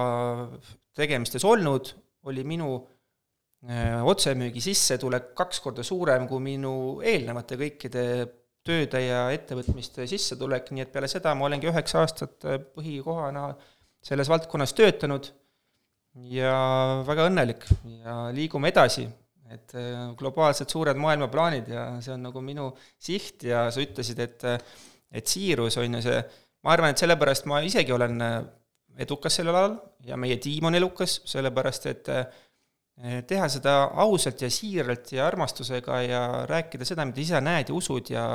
tegemistes 0.95 1.43
olnud, 1.43 1.93
oli 2.29 2.43
minu 2.47 2.79
otsemüügi 3.63 4.59
sissetulek 4.59 5.29
kaks 5.39 5.61
korda 5.63 5.83
suurem 5.87 6.25
kui 6.27 6.41
minu 6.43 6.73
eelnevate 6.99 7.55
kõikide 7.55 8.03
tööde 8.63 9.01
ja 9.03 9.23
ettevõtmiste 9.35 10.07
sissetulek, 10.07 10.71
nii 10.71 10.85
et 10.85 10.91
peale 10.93 11.09
seda 11.11 11.33
ma 11.35 11.47
olengi 11.49 11.69
üheksa 11.71 12.01
aastat 12.03 12.47
äh, 12.47 12.59
põhikohana 12.75 13.49
selles 14.03 14.29
valdkonnas 14.31 14.75
töötanud 14.75 15.29
ja 16.31 16.53
väga 17.07 17.27
õnnelik. 17.29 17.67
Ja 18.03 18.29
liigume 18.35 18.71
edasi, 18.71 19.05
et 19.51 19.75
äh, 19.79 20.05
globaalsed 20.19 20.71
suured 20.71 20.99
maailmaplaanid 20.99 21.71
ja 21.71 21.87
see 22.03 22.15
on 22.15 22.23
nagu 22.29 22.43
minu 22.43 22.71
siht 22.99 23.43
ja 23.47 23.67
sa 23.71 23.83
ütlesid, 23.83 24.23
et 24.23 24.47
et 25.13 25.29
siirus 25.29 25.75
on 25.77 25.99
ju 25.99 26.01
see, 26.01 26.21
ma 26.65 26.71
arvan, 26.73 26.95
et 26.95 27.01
sellepärast 27.03 27.45
ma 27.45 27.59
isegi 27.61 27.93
olen 27.93 28.15
edukas 29.03 29.35
sellel 29.37 29.53
alal 29.59 29.75
ja 30.07 30.17
meie 30.17 30.39
tiim 30.41 30.65
on 30.65 30.73
elukas, 30.79 31.19
sellepärast 31.29 31.85
et 31.91 32.09
teha 33.27 33.47
seda 33.49 33.71
ausalt 34.03 34.43
ja 34.45 34.49
siiralt 34.53 35.11
ja 35.15 35.25
armastusega 35.25 36.01
ja 36.05 36.21
rääkida 36.49 36.85
seda, 36.85 37.05
mida 37.09 37.21
ise 37.23 37.41
näed 37.41 37.71
ja 37.71 37.75
usud 37.75 38.11
ja 38.13 38.25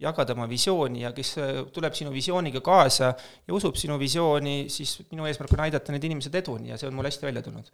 jagada 0.00 0.34
oma 0.34 0.46
visiooni 0.50 1.04
ja 1.04 1.12
kes 1.14 1.36
eh, 1.38 1.60
tuleb 1.74 1.94
sinu 1.94 2.12
visiooniga 2.14 2.62
kaasa 2.64 3.12
ja 3.14 3.54
usub 3.54 3.78
sinu 3.78 3.98
visiooni, 4.00 4.66
siis 4.72 4.96
minu 5.12 5.28
eesmärk 5.28 5.54
on 5.54 5.64
aidata 5.66 5.94
need 5.94 6.06
inimesed 6.10 6.34
eduni 6.42 6.72
ja 6.72 6.78
see 6.80 6.88
on 6.90 6.96
mul 6.98 7.06
hästi 7.06 7.28
välja 7.28 7.42
tulnud. 7.44 7.70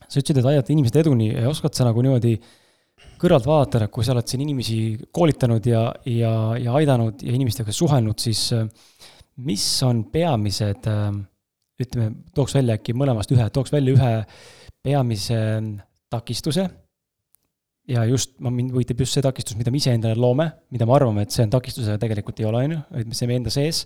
sa 0.00 0.18
ütlesid, 0.18 0.40
et 0.40 0.50
aidata 0.52 0.72
inimesed 0.72 0.96
eduni 1.02 1.30
oskad 1.50 1.76
sa 1.76 1.86
nagu 1.86 2.02
niimoodi 2.02 2.34
kõrvalt 3.20 3.46
vaadata, 3.48 3.88
kui 3.92 4.04
sa 4.04 4.14
oled 4.14 4.28
siin 4.28 4.42
inimesi 4.46 4.78
koolitanud 5.12 5.66
ja, 5.68 5.82
ja, 6.08 6.32
ja 6.60 6.76
aidanud 6.80 7.20
ja 7.24 7.34
inimestega 7.36 7.72
suhelnud, 7.76 8.18
siis 8.20 8.46
eh, 8.56 8.64
mis 9.44 9.66
on 9.86 10.02
peamised, 10.12 10.88
ütleme, 11.80 12.08
tooks 12.36 12.56
välja 12.56 12.76
äkki 12.76 12.92
mõlemast 12.96 13.30
ühe, 13.32 13.46
tooks 13.52 13.72
välja 13.72 13.94
ühe 13.96 14.10
peamise 14.84 15.38
takistuse 16.10 16.66
ja 17.90 18.04
just, 18.08 18.36
ma, 18.42 18.52
mind 18.54 18.74
huvitab 18.74 19.02
just 19.02 19.16
see 19.16 19.24
takistus, 19.24 19.56
mida 19.58 19.72
me 19.72 19.80
iseendale 19.80 20.18
loome, 20.20 20.46
mida 20.74 20.86
me 20.88 20.96
arvame, 20.96 21.24
et 21.26 21.34
see 21.34 21.44
on 21.46 21.52
takistus, 21.52 21.88
aga 21.88 22.00
tegelikult 22.02 22.40
ei 22.42 22.48
ole, 22.48 22.64
on 22.66 22.76
ju, 22.76 22.82
et 23.00 23.16
see 23.16 23.30
meie 23.30 23.40
enda 23.40 23.52
sees, 23.54 23.84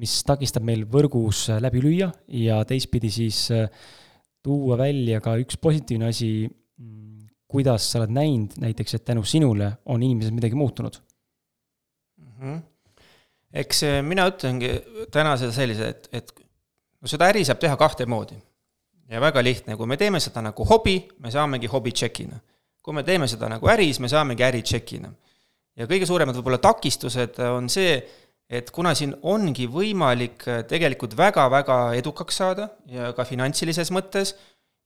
mis 0.00 0.16
takistab 0.26 0.66
meil 0.66 0.84
võrgus 0.90 1.46
läbi 1.62 1.82
lüüa 1.84 2.10
ja 2.40 2.60
teistpidi 2.68 3.12
siis 3.14 3.46
äh, 3.54 3.68
tuua 4.44 4.78
välja 4.80 5.22
ka 5.24 5.36
üks 5.40 5.58
positiivne 5.62 6.10
asi, 6.10 6.30
mm, 6.48 7.26
kuidas 7.50 7.86
sa 7.90 8.02
oled 8.02 8.14
näinud 8.14 8.58
näiteks, 8.64 8.98
et 8.98 9.06
tänu 9.06 9.24
sinule 9.28 9.70
on 9.86 10.02
inimesed 10.02 10.34
midagi 10.34 10.58
muutunud 10.58 10.98
mm? 12.18 12.32
-hmm. 12.40 12.62
eks 13.62 13.84
äh, 13.86 14.00
mina 14.02 14.26
ütlengi 14.32 14.74
täna 15.14 15.36
seda 15.40 15.54
sellise, 15.54 15.92
et, 15.94 16.08
et 16.12 16.34
no 17.00 17.08
seda 17.08 17.30
äri 17.30 17.46
saab 17.46 17.62
teha 17.62 17.78
kahte 17.78 18.06
moodi 18.10 18.40
ja 19.10 19.20
väga 19.20 19.42
lihtne, 19.44 19.76
kui 19.76 19.86
me 19.86 19.96
teeme 20.00 20.20
seda 20.20 20.42
nagu 20.44 20.66
hobi, 20.68 20.98
me 21.20 21.30
saamegi 21.30 21.70
hobi 21.70 21.92
tšekina. 21.92 22.40
kui 22.84 22.92
me 22.92 23.02
teeme 23.02 23.24
seda 23.28 23.48
nagu 23.48 23.68
äris, 23.72 23.96
me 24.00 24.08
saamegi 24.08 24.44
äri 24.44 24.62
tšekina. 24.62 25.12
ja 25.76 25.86
kõige 25.86 26.06
suuremad 26.06 26.36
võib-olla 26.36 26.58
takistused 26.58 27.38
on 27.38 27.68
see, 27.68 28.02
et 28.48 28.70
kuna 28.70 28.94
siin 28.94 29.14
ongi 29.22 29.66
võimalik 29.66 30.44
tegelikult 30.68 31.16
väga-väga 31.16 31.94
edukaks 31.94 32.36
saada 32.36 32.68
ja 32.86 33.12
ka 33.12 33.24
finantsilises 33.24 33.90
mõttes, 33.90 34.34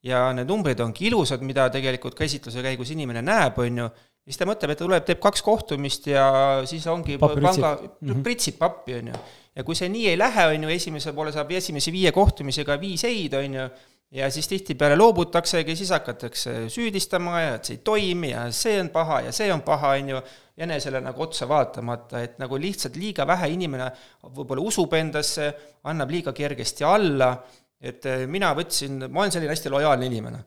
ja 0.07 0.29
need 0.37 0.49
numbrid 0.51 0.81
ongi 0.83 1.09
ilusad, 1.09 1.43
mida 1.47 1.67
tegelikult 1.75 2.17
käsitluse 2.19 2.63
käigus 2.65 2.93
inimene 2.95 3.23
näeb, 3.25 3.59
on 3.59 3.83
ju, 3.83 3.89
siis 4.29 4.39
ta 4.39 4.47
mõtleb, 4.49 4.75
et 4.75 4.83
tuleb, 4.83 5.05
teeb 5.07 5.21
kaks 5.23 5.43
kohtumist 5.47 6.07
ja 6.11 6.29
siis 6.69 6.87
ongi 6.91 7.19
Pappi 7.19 7.43
panga. 7.45 7.75
Mhm. 8.01 8.23
pritsib 8.27 8.59
pappi, 8.61 8.99
on 9.01 9.13
ju. 9.13 9.23
ja 9.59 9.65
kui 9.67 9.75
see 9.79 9.91
nii 9.91 10.09
ei 10.13 10.19
lähe, 10.19 10.47
on 10.55 10.67
ju, 10.69 10.75
esimese 10.75 11.13
poole 11.17 11.35
saab 11.35 11.51
esimese 11.59 11.93
viie 11.95 12.13
kohtumisega 12.15 12.79
viis 12.81 13.05
ei-d, 13.09 13.41
on 13.43 13.59
ju, 13.59 13.69
ja 14.11 14.31
siis 14.31 14.49
tihtipeale 14.49 14.97
loobutaksegi, 14.97 15.77
siis 15.77 15.91
hakatakse 15.93 16.69
süüdistama 16.73 17.41
ja 17.41 17.55
et 17.59 17.69
see 17.69 17.77
ei 17.77 17.83
toimi 17.85 18.31
ja 18.31 18.47
see 18.55 18.79
on 18.81 18.89
paha 18.95 19.21
ja 19.27 19.33
see 19.37 19.53
on 19.53 19.63
paha, 19.63 19.95
on 20.01 20.13
ju, 20.15 20.21
enesele 20.59 21.01
nagu 21.05 21.23
otsa 21.23 21.47
vaatamata, 21.49 22.23
et 22.25 22.39
nagu 22.43 22.59
lihtsalt 22.59 22.97
liiga 22.99 23.27
vähe 23.29 23.51
inimene 23.55 23.91
võib-olla 24.35 24.65
usub 24.67 24.95
endasse, 24.99 25.53
annab 25.87 26.11
liiga 26.11 26.33
kergesti 26.35 26.87
alla, 26.89 27.35
et 27.79 28.07
eh, 28.11 28.25
mina 28.27 28.51
võtsin, 28.59 29.05
ma 29.07 29.23
olen 29.23 29.35
selline 29.35 29.55
hästi 29.55 29.71
lojaalne 29.71 30.09
inimene. 30.09 30.41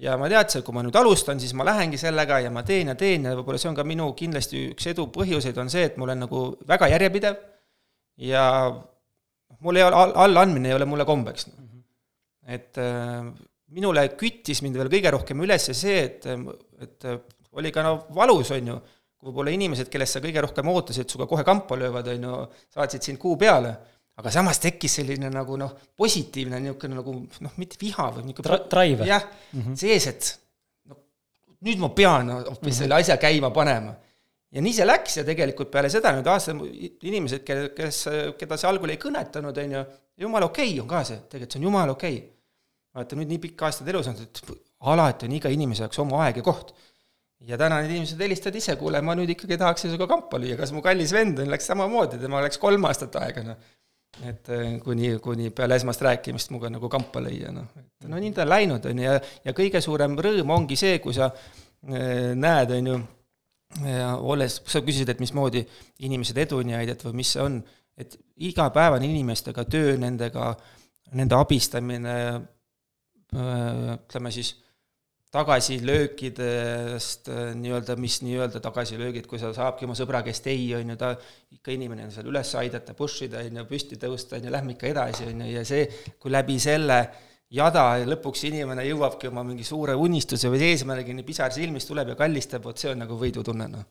Ja 0.00 0.14
ma 0.16 0.28
teadsin, 0.32 0.62
et 0.62 0.64
kui 0.64 0.72
ma 0.72 0.80
nüüd 0.80 0.96
alustan, 0.96 1.40
siis 1.40 1.52
ma 1.52 1.66
lähengi 1.68 1.98
sellega 2.00 2.38
ja 2.40 2.50
ma 2.50 2.62
teen 2.64 2.88
ja 2.88 2.94
teen 2.96 3.26
ja 3.28 3.34
võib-olla 3.36 3.60
see 3.60 3.68
on 3.68 3.76
ka 3.76 3.84
minu 3.84 4.06
kindlasti 4.16 4.70
üks 4.70 4.88
edu 4.88 5.04
põhjuseid, 5.12 5.58
on 5.60 5.68
see, 5.72 5.84
et 5.90 5.98
ma 6.00 6.06
olen 6.06 6.24
nagu 6.24 6.44
väga 6.68 6.88
järjepidev. 6.94 7.36
Ja 8.24 8.46
mul 9.60 9.76
ei 9.76 9.84
ole, 9.84 9.98
all, 9.98 10.16
allaandmine 10.24 10.72
ei 10.72 10.78
ole 10.78 10.88
mulle 10.88 11.04
kombeks. 11.04 11.50
Et 12.46 12.78
äh, 12.82 13.28
minule 13.72 14.08
küttis 14.18 14.62
mind 14.62 14.76
veel 14.80 14.90
kõige 14.92 15.12
rohkem 15.14 15.44
üles 15.44 15.70
see, 15.72 16.02
et, 16.04 16.26
et 16.82 17.06
oli 17.52 17.72
ka 17.72 17.84
no 17.86 17.94
valus, 18.14 18.50
on 18.56 18.72
ju, 18.72 18.76
kui 19.16 19.30
võib-olla 19.30 19.54
inimesed, 19.54 19.88
kellest 19.88 20.18
sa 20.18 20.20
kõige 20.24 20.42
rohkem 20.42 20.68
ootasid, 20.68 21.08
sinuga 21.08 21.28
kohe 21.30 21.44
kampa 21.46 21.78
löövad, 21.78 22.08
on 22.14 22.28
ju, 22.28 22.38
saatsid 22.74 23.06
sind 23.06 23.22
kuu 23.22 23.36
peale 23.40 23.76
aga 24.20 24.32
samas 24.32 24.60
tekkis 24.60 24.98
selline 25.00 25.30
nagu 25.32 25.56
noh, 25.60 25.72
positiivne 25.96 26.60
niisugune 26.60 26.98
nagu 26.98 27.14
noh, 27.16 27.56
mitte 27.60 27.78
viha 27.80 28.08
või 28.12 28.26
niisugune 28.28 28.48
Tra- 28.48 28.62
drive. 28.70 29.08
jah 29.08 29.24
mm 29.24 29.60
-hmm. 29.60 29.76
sees, 29.78 30.06
et 30.06 30.32
noh, 30.90 30.98
nüüd 31.64 31.80
ma 31.80 31.88
pean 31.96 32.30
hoopis 32.30 32.52
mm 32.52 32.68
-hmm. 32.68 32.78
selle 32.78 32.94
asja 32.94 33.16
käima 33.16 33.50
panema. 33.50 33.94
ja 34.52 34.60
nii 34.60 34.72
see 34.72 34.86
läks 34.86 35.16
ja 35.16 35.24
tegelikult 35.24 35.70
peale 35.70 35.88
seda 35.90 36.12
nüüd 36.12 36.28
aasta 36.28 36.52
inimesed, 37.02 37.44
kelle, 37.44 37.70
kes, 37.72 38.04
keda 38.38 38.56
see 38.56 38.68
algul 38.68 38.90
ei 38.90 39.00
kõnetanud, 39.00 39.58
on 39.64 39.72
ju, 39.72 39.84
jumala 40.26 40.46
okei 40.46 40.68
okay 40.68 40.80
on 40.80 40.88
ka 40.88 41.04
see, 41.04 41.16
tegelikult 41.28 41.52
see 41.52 41.60
on 41.60 41.64
jumala 41.70 41.92
okei 41.92 42.16
okay.. 42.16 42.28
Vaata, 42.96 43.18
nüüd 43.18 43.30
nii 43.32 43.42
pikka 43.42 43.68
aastat 43.68 43.88
elus 43.92 44.08
olnud, 44.10 44.24
et 44.26 44.40
alati 44.92 45.28
on 45.28 45.36
iga 45.38 45.52
inimese 45.52 45.86
jaoks 45.86 46.00
oma 46.02 46.24
aeg 46.26 46.40
ja 46.42 46.46
koht. 46.46 46.74
Ja 47.42 47.58
täna 47.58 47.80
need 47.82 47.96
inimesed 47.96 48.20
helistavad 48.22 48.58
ise, 48.60 48.76
kuule, 48.78 49.00
ma 49.02 49.16
nüüd 49.18 49.32
ikkagi 49.34 49.56
tahaks 49.58 49.88
sinuga 49.88 50.06
kampa 50.10 50.38
lüüa, 50.38 50.54
kas 50.60 50.70
mu 50.74 50.82
kallis 50.84 51.10
vend 51.14 51.40
on, 51.42 51.50
läks 51.50 51.66
samamoodi, 51.70 52.20
temal 52.22 52.44
läks 52.46 52.60
kolm 52.62 52.86
aastat 52.86 53.18
aega, 53.18 53.42
noh. 53.48 53.70
Et 54.28 54.50
äh, 54.52 54.76
kuni, 54.84 55.14
kuni 55.24 55.48
peale 55.56 55.78
esmast 55.80 56.04
rääkimist 56.04 56.52
minuga 56.52 56.68
nagu 56.70 56.90
kampa 56.92 57.22
lüüa, 57.24 57.50
noh, 57.56 57.72
et 57.80 58.06
no 58.12 58.20
nii 58.20 58.34
ta 58.36 58.44
on 58.44 58.52
läinud, 58.52 58.86
on 58.86 59.00
ju, 59.00 59.08
ja, 59.08 59.16
ja 59.48 59.54
kõige 59.56 59.80
suurem 59.82 60.14
rõõm 60.20 60.52
ongi 60.52 60.76
see, 60.78 61.00
kui 61.02 61.16
sa 61.16 61.30
äh, 61.32 62.30
näed, 62.38 62.76
on 62.76 62.90
ju, 62.92 63.00
olles, 64.20 64.58
sa 64.68 64.82
küsisid, 64.84 65.08
et 65.08 65.20
mismoodi 65.22 65.64
inimesed 66.04 66.38
eduni 66.44 66.76
aidata 66.76 67.08
või 67.08 67.22
mis 67.22 67.32
see 67.34 67.42
on, 67.42 67.58
et 67.98 68.18
igapäevane 68.44 69.08
inimestega 69.08 69.64
töö, 69.64 69.96
nendega, 70.00 70.52
nende 71.16 71.38
abistamine, 71.38 72.16
ütleme 73.32 74.32
siis, 74.34 74.54
tagasilöökidest 75.32 77.30
nii-öelda, 77.56 77.96
mis 77.96 78.18
nii-öelda 78.20 78.60
tagasilöögid, 78.60 79.24
kui 79.28 79.40
sa 79.40 79.48
saabki 79.56 79.86
oma 79.88 79.96
sõbra 79.96 80.20
käest 80.26 80.46
ei, 80.52 80.66
on 80.76 80.92
ju, 80.92 80.96
ta 81.00 81.14
ikka 81.54 81.72
inimene 81.72 82.04
on 82.04 82.12
seal 82.12 82.28
üles 82.28 82.50
aidata, 82.60 82.92
push 82.98 83.24
ida, 83.24 83.40
on 83.48 83.62
ju, 83.62 83.64
püsti 83.70 83.96
tõusta, 84.00 84.36
on 84.36 84.44
ju, 84.44 84.52
lähme 84.52 84.76
ikka 84.76 84.90
edasi, 84.90 85.30
on 85.30 85.40
ju, 85.46 85.54
ja 85.54 85.64
see, 85.64 85.86
kui 86.20 86.34
läbi 86.34 86.58
selle 86.60 86.98
jada 87.52 87.86
ja 88.02 88.10
lõpuks 88.12 88.44
inimene 88.48 88.84
jõuabki 88.90 89.30
oma 89.32 89.44
mingi 89.46 89.64
suure 89.64 89.96
unistuse 89.96 90.52
või 90.52 90.66
eesmärgini, 90.68 91.24
pisar 91.24 91.52
silmis 91.52 91.88
tuleb 91.88 92.12
ja 92.12 92.20
kallistab, 92.20 92.68
vot 92.68 92.80
see 92.80 92.92
on 92.92 93.00
nagu 93.04 93.16
võidutunne, 93.20 93.72
noh. 93.72 93.88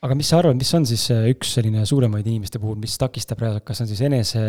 Aga 0.00 0.16
mis 0.16 0.28
sa 0.32 0.38
arvad, 0.40 0.56
mis 0.56 0.70
on 0.76 0.86
siis 0.88 1.02
üks 1.28 1.56
selline 1.58 1.82
suuremaid 1.88 2.24
inimeste 2.24 2.60
puhul, 2.60 2.78
mis 2.80 2.94
takistab 3.00 3.40
reaalselt, 3.42 3.66
kas 3.68 3.82
on 3.84 3.88
siis 3.88 4.00
enese 4.08 4.44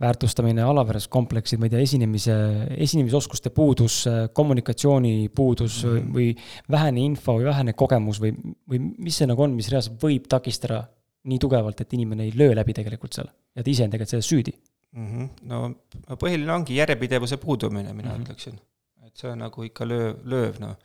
väärtustamine, 0.00 0.62
alaväärsuskompleksid, 0.62 1.58
ma 1.58 1.66
ei 1.66 1.72
tea, 1.72 1.80
esinemise, 1.82 2.34
esinemisoskuste 2.86 3.50
puudus, 3.50 4.04
kommunikatsiooni 4.32 5.28
puudus 5.34 5.80
mm 5.84 5.96
-hmm. 5.96 6.12
või 6.14 6.28
vähene 6.70 7.00
info 7.00 7.34
või 7.40 7.48
vähene 7.48 7.72
kogemus 7.72 8.20
või, 8.22 8.32
või 8.70 8.78
mis 8.98 9.18
see 9.18 9.26
nagu 9.26 9.42
on, 9.42 9.56
mis 9.58 9.70
reaalselt 9.72 10.02
võib 10.02 10.28
takistada 10.30 10.84
nii 11.28 11.38
tugevalt, 11.38 11.80
et 11.80 11.92
inimene 11.92 12.28
ei 12.28 12.32
löö 12.34 12.54
läbi 12.54 12.74
tegelikult 12.74 13.12
seal 13.12 13.28
ja 13.54 13.62
ta 13.62 13.70
ise 13.70 13.84
on 13.84 13.90
tegelikult 13.90 14.14
selles 14.14 14.30
süüdi 14.30 14.54
mm? 14.92 15.06
-hmm. 15.06 15.28
no 15.42 16.16
põhiline 16.16 16.52
ongi 16.52 16.76
järjepidevuse 16.76 17.36
puudumine, 17.36 17.92
mina 17.92 18.08
mm 18.08 18.14
-hmm. 18.14 18.22
ütleksin. 18.22 18.60
et 19.06 19.16
see 19.16 19.30
on 19.30 19.38
nagu 19.38 19.62
ikka 19.62 19.84
lööv, 19.84 20.16
lööv, 20.24 20.60
noh. 20.60 20.76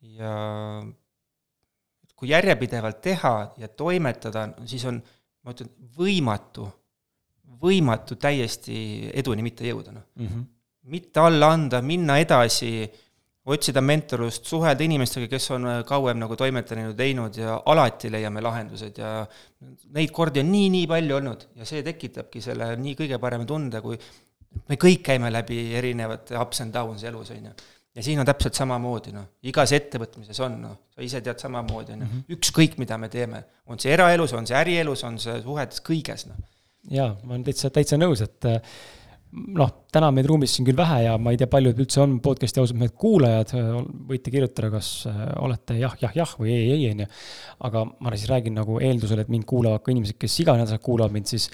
ja 0.00 0.82
kui 2.16 2.28
järjepidevalt 2.28 3.00
teha 3.00 3.54
ja 3.56 3.68
toimetada, 3.68 4.48
siis 4.66 4.84
on, 4.84 5.02
ma 5.42 5.54
ütlen, 5.54 5.70
võimatu 5.98 6.68
võimatu 7.62 8.16
täiesti 8.20 9.10
eduni 9.14 9.44
mitte 9.46 9.66
jõuda, 9.66 9.92
noh. 9.94 10.06
Mm 10.16 10.26
-hmm.. 10.26 10.48
mitte 10.94 11.20
alla 11.20 11.52
anda, 11.52 11.82
minna 11.82 12.18
edasi, 12.18 12.88
otsida 13.48 13.80
mentorlust, 13.80 14.44
suhelda 14.44 14.84
inimestega, 14.84 15.28
kes 15.28 15.50
on 15.56 15.66
kauem 15.88 16.18
nagu 16.20 16.36
toimetanud, 16.36 16.96
teinud 16.96 17.36
ja 17.36 17.62
alati 17.72 18.10
leiame 18.12 18.42
lahendused 18.44 18.98
ja 19.00 19.12
neid 19.96 20.12
kordi 20.12 20.42
on 20.44 20.50
nii-nii 20.52 20.86
palju 20.90 21.16
olnud 21.16 21.46
ja 21.56 21.68
see 21.68 21.82
tekitabki 21.86 22.42
selle 22.44 22.74
nii 22.76 22.94
kõige 22.98 23.18
parema 23.18 23.48
tunde, 23.48 23.80
kui 23.80 23.96
me 24.68 24.76
kõik 24.76 25.02
käime 25.06 25.32
läbi 25.32 25.62
erinevate 25.80 26.36
ups 26.40 26.60
and 26.64 26.76
downs 26.76 27.04
elus, 27.08 27.30
on 27.30 27.48
ju. 27.48 27.54
ja 27.96 28.04
siin 28.04 28.20
on 28.20 28.28
täpselt 28.28 28.54
samamoodi, 28.54 29.12
noh, 29.16 29.24
igas 29.48 29.72
ettevõtmises 29.72 30.40
on, 30.44 30.60
noh, 30.60 30.76
sa 30.94 31.02
ise 31.02 31.20
tead 31.24 31.40
samamoodi, 31.40 31.96
on 31.96 32.04
ju, 32.04 32.10
mhm. 32.10 32.36
ükskõik, 32.36 32.76
mida 32.78 32.98
me 33.00 33.08
teeme, 33.08 33.44
on 33.66 33.80
see 33.80 33.92
eraelus, 33.96 34.36
on 34.36 34.46
see 34.46 34.60
ärielus, 34.60 35.04
on 35.08 35.18
see 35.18 35.40
suhetes, 35.40 35.80
kõiges, 35.88 36.28
noh 36.28 36.44
jaa, 36.92 37.10
ma 37.24 37.34
olen 37.34 37.44
täitsa, 37.46 37.70
täitsa 37.74 37.98
nõus, 38.00 38.22
et 38.24 38.48
äh, 38.48 38.60
noh, 39.32 39.72
täna 39.92 40.08
meid 40.14 40.28
ruumis 40.28 40.54
siin 40.56 40.66
küll 40.68 40.78
vähe 40.78 41.02
ja 41.04 41.16
ma 41.20 41.34
ei 41.34 41.40
tea, 41.40 41.50
paljud 41.50 41.78
üldse 41.82 42.00
on 42.04 42.16
podcast'i 42.24 42.62
ausalt 42.62 42.80
mehed 42.80 42.94
kuulajad, 42.98 43.52
võite 44.08 44.32
kirjutada, 44.32 44.70
kas 44.78 44.92
äh, 45.10 45.20
olete 45.44 45.76
jah, 45.80 45.98
jah, 46.00 46.16
jah 46.16 46.32
või 46.40 46.54
ei, 46.54 46.72
ei, 46.76 46.88
on 46.94 47.04
ju. 47.04 47.10
aga 47.68 47.84
ma 47.98 48.14
siis 48.16 48.30
räägin 48.30 48.56
nagu 48.58 48.80
eeldusel, 48.80 49.22
et 49.24 49.32
mind 49.32 49.46
kuulavad 49.48 49.84
ka 49.84 49.92
inimesed, 49.94 50.18
kes 50.20 50.40
iga 50.44 50.56
nädal 50.58 50.80
kuulavad 50.82 51.14
mind, 51.14 51.30
siis 51.30 51.50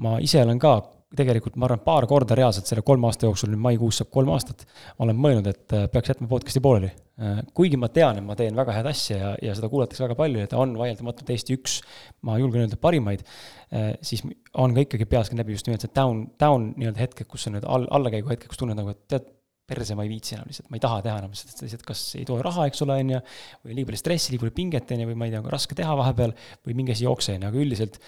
ma 0.00 0.18
ise 0.22 0.42
olen 0.44 0.60
ka 0.62 0.78
tegelikult 1.16 1.56
ma 1.58 1.66
arvan, 1.66 1.80
paar 1.82 2.06
korda 2.10 2.36
reaalselt 2.38 2.68
selle 2.70 2.84
kolme 2.86 3.08
aasta 3.08 3.26
jooksul, 3.26 3.50
nüüd 3.50 3.62
maikuus 3.64 3.98
saab 4.00 4.10
kolm 4.14 4.30
aastat, 4.34 4.62
olen 5.02 5.18
mõelnud, 5.18 5.48
et 5.50 5.74
äh, 5.74 5.88
peaks 5.90 6.12
jätma 6.12 6.28
podcast'i 6.30 6.62
pooleli. 6.62 6.90
Äh, 7.20 7.40
kuigi 7.56 7.80
ma 7.80 7.90
tean, 7.92 8.20
et 8.20 8.26
ma 8.26 8.36
teen 8.38 8.56
väga 8.58 8.76
head 8.76 8.88
asja 8.92 9.18
ja, 9.18 9.32
ja 9.48 9.56
seda 9.58 9.70
kuulatakse 9.72 10.04
väga 10.04 10.16
palju 10.20 10.44
ja 10.44 10.50
ta 10.52 10.60
on 10.62 10.76
vaieldamatult 10.78 11.34
Eesti 11.34 11.58
üks, 11.58 11.80
ma 12.26 12.38
julgen 12.40 12.62
öelda, 12.62 12.78
parimaid, 12.80 13.26
äh, 13.74 13.90
siis 14.06 14.22
on 14.54 14.76
ka 14.76 14.86
ikkagi 14.86 15.10
peas 15.10 15.32
läbi 15.34 15.58
just 15.58 15.66
nimelt 15.66 15.82
see 15.86 15.92
down, 15.96 16.28
down 16.40 16.70
nii-öelda 16.78 17.02
hetked, 17.08 17.30
kus 17.30 17.50
on 17.50 17.58
need 17.58 17.66
all, 17.66 17.90
allakäigu 17.98 18.30
hetked, 18.30 18.52
kus 18.52 18.62
tunned 18.62 18.78
nagu, 18.78 18.94
et 18.94 19.02
tead, 19.10 19.26
perse 19.70 19.94
ma 19.94 20.06
ei 20.06 20.10
viitsi 20.10 20.34
enam 20.34 20.48
lihtsalt, 20.50 20.70
ma 20.70 20.78
ei 20.78 20.82
taha 20.82 21.02
teha 21.04 21.20
enam, 21.22 21.34
sest 21.38 21.60
lihtsalt 21.62 21.84
kas 21.86 22.00
ei 22.18 22.24
too 22.26 22.38
raha, 22.42 22.66
eks 22.70 22.82
ole, 22.86 22.96
on 23.02 23.16
ju, 23.16 23.20
või 23.66 23.76
liiga 23.78 23.90
palju 23.90 24.00
stressi, 24.02 24.32
liiga 24.32 24.46
palju 24.46 24.56
pinget, 24.56 24.94
on 24.94 25.02
ju, 25.04 25.10
või 25.10 25.18
ma 25.18 25.28
ei 25.28 25.34
tea, 25.34 25.42
raske 25.54 25.78
teha 25.78 25.94
vahepeal 26.00 26.34
või 26.66 26.78
mingi 26.78 26.94
asi 26.96 27.06
jookse, 27.06 27.36
on 27.36 27.46
ju, 27.46 27.50
aga 27.52 27.62
üldiselt 27.62 28.00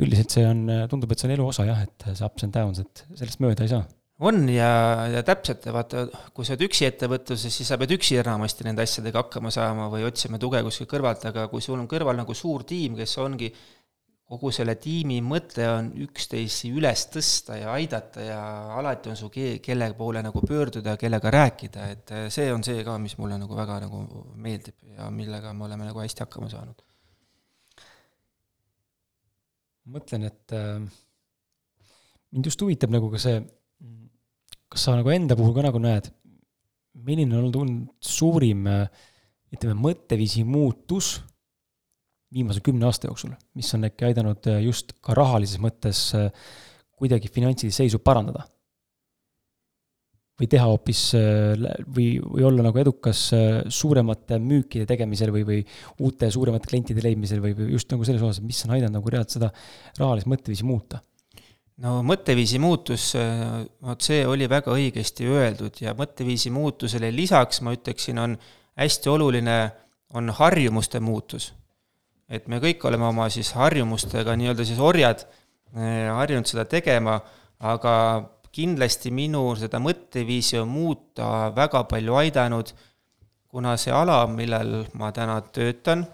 üldiselt 0.00 0.34
see 0.34 0.46
on, 0.48 0.64
tundub, 0.90 1.12
et 1.12 1.20
see 1.20 1.28
on 1.30 1.36
elu 1.36 1.50
osa 1.50 1.66
jah, 1.68 1.84
et 1.84 2.08
see 2.10 2.26
ups 2.26 2.46
and 2.46 2.56
downs, 2.56 2.80
et 2.82 3.04
sellest 3.14 3.42
mööda 3.44 3.66
ei 3.66 3.70
saa. 3.74 3.84
On 4.22 4.36
ja, 4.46 4.70
ja 5.10 5.24
täpselt, 5.26 5.64
vaata, 5.74 6.04
kui 6.34 6.46
sa 6.46 6.54
oled 6.54 6.68
üksi 6.68 6.86
ettevõtluses, 6.86 7.50
siis 7.50 7.70
sa 7.70 7.78
pead 7.80 7.96
üksi 7.96 8.20
enamasti 8.20 8.66
nende 8.66 8.84
asjadega 8.86 9.24
hakkama 9.24 9.50
saama 9.54 9.88
või 9.90 10.06
otsima 10.06 10.38
tuge 10.38 10.60
kuskilt 10.62 10.92
kõrvalt, 10.92 11.26
aga 11.30 11.48
kui 11.50 11.64
sul 11.64 11.80
on 11.80 11.88
kõrval 11.90 12.20
nagu 12.20 12.36
suur 12.38 12.62
tiim, 12.68 12.94
kes 13.00 13.16
ongi, 13.24 13.50
kogu 14.30 14.52
selle 14.54 14.76
tiimi 14.80 15.18
mõte 15.22 15.66
on 15.68 15.90
üksteisi 16.06 16.70
üles 16.78 17.08
tõsta 17.12 17.58
ja 17.58 17.74
aidata 17.74 18.22
ja 18.22 18.40
alati 18.78 19.10
on 19.10 19.18
su 19.18 19.28
ke-, 19.34 19.58
kelle 19.62 19.90
poole 19.98 20.22
nagu 20.24 20.46
pöörduda 20.46 20.94
ja 20.94 21.00
kellega 21.00 21.34
rääkida, 21.34 21.90
et 21.90 22.16
see 22.32 22.48
on 22.54 22.62
see 22.66 22.86
ka, 22.86 22.96
mis 23.02 23.18
mulle 23.18 23.36
nagu 23.42 23.58
väga 23.58 23.82
nagu 23.84 24.06
meeldib 24.38 24.78
ja 24.94 25.10
millega 25.10 25.52
me 25.52 25.66
oleme 25.66 25.90
nagu 25.90 26.06
hästi 26.06 26.22
hakkama 26.22 26.54
saanud 26.54 26.86
mõtlen, 29.90 30.28
et 30.30 30.54
äh, 30.56 30.80
mind 32.32 32.48
just 32.48 32.62
huvitab 32.64 32.92
nagu 32.94 33.10
ka 33.12 33.20
see, 33.20 33.40
kas 34.72 34.86
sa 34.86 34.96
nagu 34.98 35.12
enda 35.12 35.36
puhul 35.38 35.54
ka 35.56 35.66
nagu 35.66 35.82
näed, 35.82 36.08
milline 37.04 37.36
on 37.36 37.48
olnud 37.50 37.92
suurim 38.04 38.66
äh, 38.70 38.86
ütleme, 39.54 39.76
mõtteviisi 39.82 40.44
muutus 40.48 41.18
viimase 42.34 42.64
kümne 42.64 42.88
aasta 42.88 43.10
jooksul, 43.10 43.34
mis 43.54 43.70
on 43.76 43.86
äkki 43.90 44.08
aidanud 44.08 44.50
äh, 44.50 44.62
just 44.64 44.96
ka 45.04 45.16
rahalises 45.16 45.60
mõttes 45.62 46.08
kuidagi 46.94 47.30
finantsilist 47.30 47.82
seisu 47.82 48.00
parandada? 48.02 48.46
Või 50.40 50.48
teha 50.50 50.66
hoopis 50.66 51.00
või, 51.14 52.06
või 52.18 52.44
olla 52.48 52.64
nagu 52.66 52.80
edukas 52.82 53.28
suuremate 53.70 54.40
müükide 54.42 54.86
tegemisel 54.90 55.30
või, 55.34 55.44
või 55.46 55.60
uute 56.02 56.30
suuremate 56.34 56.70
klientide 56.72 57.04
leidmisel 57.04 57.42
või, 57.44 57.54
või 57.54 57.70
just 57.76 57.92
nagu 57.94 58.06
selles 58.06 58.22
osas, 58.24 58.42
mis 58.42 58.64
on 58.66 58.74
aidanud 58.74 58.98
nagu 58.98 59.12
reaalselt 59.14 59.38
seda 59.38 59.52
rahalist 60.00 60.30
mõtteviisi 60.30 60.66
muuta? 60.66 61.04
no 61.82 62.00
mõtteviisi 62.06 62.60
muutus, 62.62 63.12
vot 63.82 64.04
see 64.04 64.22
oli 64.26 64.46
väga 64.50 64.74
õigesti 64.74 65.26
öeldud 65.30 65.80
ja 65.82 65.94
mõtteviisi 65.98 66.52
muutusele 66.54 67.10
lisaks 67.14 67.62
ma 67.66 67.74
ütleksin, 67.74 68.20
on 68.22 68.36
hästi 68.78 69.10
oluline 69.10 69.58
on 70.14 70.30
harjumuste 70.30 71.00
muutus. 71.00 71.52
et 72.28 72.46
me 72.48 72.58
kõik 72.58 72.82
oleme 72.88 73.04
oma 73.04 73.26
siis 73.30 73.52
harjumustega 73.52 74.36
nii-öelda 74.38 74.64
siis 74.64 74.78
orjad, 74.80 75.26
harjunud 75.74 76.48
seda 76.48 76.64
tegema, 76.64 77.18
aga 77.60 77.94
kindlasti 78.54 79.10
minu 79.14 79.46
seda 79.58 79.80
mõtteviisi 79.82 80.60
on 80.60 80.70
muuta 80.70 81.50
väga 81.56 81.84
palju 81.90 82.18
aidanud, 82.20 82.72
kuna 83.50 83.76
see 83.80 83.94
ala, 83.94 84.24
millel 84.30 84.84
ma 84.98 85.10
täna 85.14 85.40
töötan, 85.54 86.04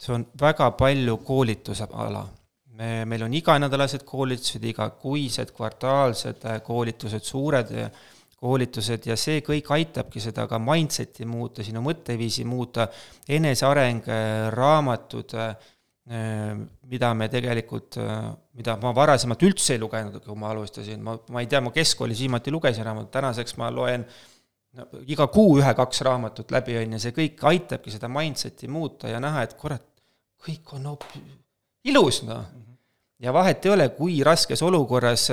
see 0.00 0.14
on 0.16 0.26
väga 0.40 0.70
palju 0.78 1.18
koolituse 1.24 1.88
ala. 1.92 2.26
me, 2.76 3.04
meil 3.08 3.22
on 3.24 3.32
iganädalased 3.32 4.02
koolitused, 4.04 4.64
igakuised, 4.68 5.54
kvartaalsed 5.56 6.42
koolitused, 6.64 7.24
suured 7.24 7.70
koolitused 8.36 9.06
ja 9.08 9.16
see 9.16 9.40
kõik 9.40 9.70
aitabki 9.72 10.20
seda 10.20 10.44
ka 10.46 10.58
mindset'i 10.60 11.24
muuta, 11.24 11.64
sinu 11.64 11.80
mõtteviisi 11.80 12.44
muuta, 12.44 12.84
eneseareng, 13.28 14.04
raamatud, 14.52 15.32
mida 16.06 17.08
me 17.18 17.26
tegelikult, 17.26 17.96
mida 18.54 18.76
ma 18.78 18.92
varasemalt 18.94 19.42
üldse 19.42 19.74
ei 19.74 19.80
lugenud, 19.82 20.20
kui 20.22 20.38
ma 20.38 20.52
alustasin, 20.52 21.00
ma, 21.02 21.16
ma 21.34 21.42
ei 21.42 21.48
tea, 21.50 21.60
ma 21.64 21.72
keskkoolis 21.74 22.20
viimati 22.22 22.54
lugesin 22.54 22.86
raamatut, 22.86 23.10
tänaseks 23.16 23.56
ma 23.58 23.72
loen 23.74 24.06
iga 25.10 25.26
kuu 25.32 25.56
ühe-kaks 25.58 26.04
raamatut 26.06 26.52
läbi, 26.54 26.76
on 26.78 26.94
ju, 26.94 27.00
see 27.02 27.16
kõik 27.16 27.42
aitabki 27.50 27.90
seda 27.94 28.10
mindset'i 28.12 28.70
muuta 28.70 29.10
ja 29.10 29.18
näha, 29.22 29.42
et 29.48 29.56
kurat, 29.58 29.84
kõik 30.46 30.76
on 30.76 30.86
hoopis 30.92 31.24
ilus, 31.86 32.22
noh. 32.26 32.44
ja 33.22 33.32
vahet 33.34 33.66
ei 33.66 33.72
ole, 33.72 33.88
kui 33.96 34.20
raskes 34.26 34.62
olukorras 34.66 35.28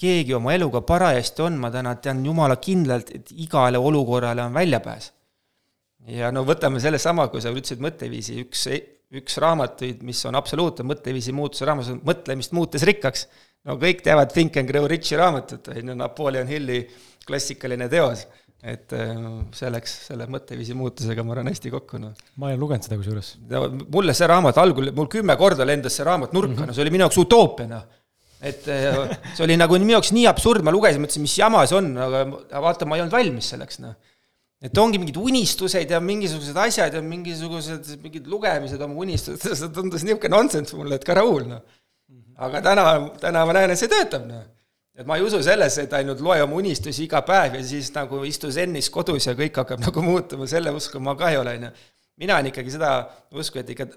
keegi 0.00 0.34
oma 0.34 0.54
eluga 0.56 0.80
parajasti 0.86 1.44
on, 1.44 1.58
ma 1.60 1.70
täna 1.72 1.94
tean 2.02 2.22
jumala 2.24 2.56
kindlalt, 2.62 3.10
et 3.14 3.32
igale 3.44 3.78
olukorrale 3.78 4.42
on 4.42 4.54
väljapääs. 4.54 5.12
ja 6.16 6.30
no 6.32 6.44
võtame 6.48 6.80
sellesama, 6.80 7.28
kui 7.28 7.42
sa 7.42 7.52
ütlesid 7.52 7.82
mõtteviisi, 7.84 8.40
üks, 8.46 8.66
üks 9.18 9.38
raamatuid, 9.42 10.02
mis 10.06 10.20
on 10.28 10.38
absoluutne 10.38 10.86
mõtteviisi 10.86 11.34
muutuse 11.34 11.66
raamat, 11.66 11.88
on 11.94 12.02
Mõtlemist 12.06 12.52
muutes 12.56 12.84
rikkaks. 12.86 13.26
no 13.66 13.76
kõik 13.80 14.04
teavad 14.06 14.32
Think 14.32 14.56
and 14.60 14.70
Grow 14.70 14.86
Richi 14.90 15.18
raamatut, 15.18 15.72
on 15.72 15.92
ju, 15.92 15.96
Napoleon 15.98 16.46
Hilli 16.48 16.84
klassikaline 17.26 17.88
teos 17.90 18.26
et 18.60 18.92
äh, 18.92 19.20
see 19.56 19.70
läks 19.72 19.92
selle 20.10 20.26
mõtteviisi 20.28 20.74
muutusega, 20.76 21.24
ma 21.24 21.32
arvan, 21.32 21.48
hästi 21.48 21.70
kokku, 21.72 21.96
noh. 22.02 22.12
ma 22.36 22.50
ei 22.50 22.58
ole 22.58 22.60
lugenud 22.60 22.84
seda 22.84 22.98
kusjuures. 23.00 23.30
mulle 23.88 24.12
see 24.16 24.28
raamat 24.28 24.60
algul, 24.60 24.90
mul 24.92 25.08
kümme 25.08 25.36
korda 25.40 25.64
lendas 25.64 25.96
see 25.96 26.04
raamat 26.04 26.34
nurka 26.36 26.52
mm, 26.52 26.58
-hmm. 26.58 26.68
no 26.68 26.76
see 26.76 26.84
oli 26.84 26.92
minu 26.92 27.06
jaoks 27.06 27.22
utoopia, 27.24 27.70
noh 27.70 27.88
et 28.40 28.68
eh, 28.72 29.16
see 29.36 29.44
oli 29.44 29.56
nagu 29.60 29.76
minu 29.76 29.94
jaoks 29.96 30.12
nii 30.16 30.26
absurd, 30.30 30.64
ma 30.64 30.72
lugesin, 30.72 31.02
mõtlesin, 31.02 31.24
mis 31.24 31.36
jama 31.40 31.64
see 31.68 31.76
on, 31.76 31.90
aga 32.00 32.24
vaata, 32.64 32.88
ma 32.88 32.96
ei 32.96 33.04
olnud 33.04 33.16
valmis 33.16 33.50
selleks, 33.52 33.80
noh. 33.84 33.96
Et 34.60 34.78
ongi 34.78 35.00
mingid 35.00 35.16
unistused 35.16 35.90
ja 35.90 36.00
mingisugused 36.04 36.56
asjad 36.60 36.94
ja 36.98 37.00
mingisugused 37.04 37.94
mingid 38.02 38.28
lugemised 38.28 38.80
oma 38.84 38.98
unistustes, 39.00 39.56
see 39.62 39.72
tundus 39.74 40.04
niisugune 40.04 40.34
nonsense 40.34 40.76
mulle, 40.76 40.98
et 41.00 41.06
karahuul, 41.08 41.46
noh. 41.48 41.62
aga 42.40 42.60
täna, 42.64 42.86
täna 43.22 43.44
ma 43.48 43.56
näen, 43.56 43.72
et 43.72 43.80
see 43.80 43.90
töötab, 43.90 44.28
noh. 44.28 44.44
et 45.00 45.08
ma 45.08 45.16
ei 45.16 45.24
usu 45.24 45.40
sellesse, 45.44 45.86
et 45.88 45.96
ainult 45.96 46.20
loe 46.24 46.42
oma 46.44 46.60
unistusi 46.60 47.06
iga 47.06 47.24
päev 47.24 47.56
ja 47.56 47.64
siis 47.64 47.88
nagu 47.96 48.20
istu 48.28 48.52
zennis 48.52 48.92
kodus 48.92 49.30
ja 49.30 49.36
kõik 49.38 49.62
hakkab 49.62 49.80
nagu 49.88 50.04
muutuma, 50.04 50.48
selle 50.50 50.76
usku 50.76 51.00
ma 51.00 51.16
ka 51.16 51.32
ei 51.32 51.40
ole, 51.40 51.56
on 51.56 51.68
ju. 51.70 51.74
mina 52.20 52.36
olen 52.36 52.52
ikkagi 52.52 52.76
seda 52.76 52.94
usku, 53.32 53.62
et 53.62 53.76
ikka 53.76 53.88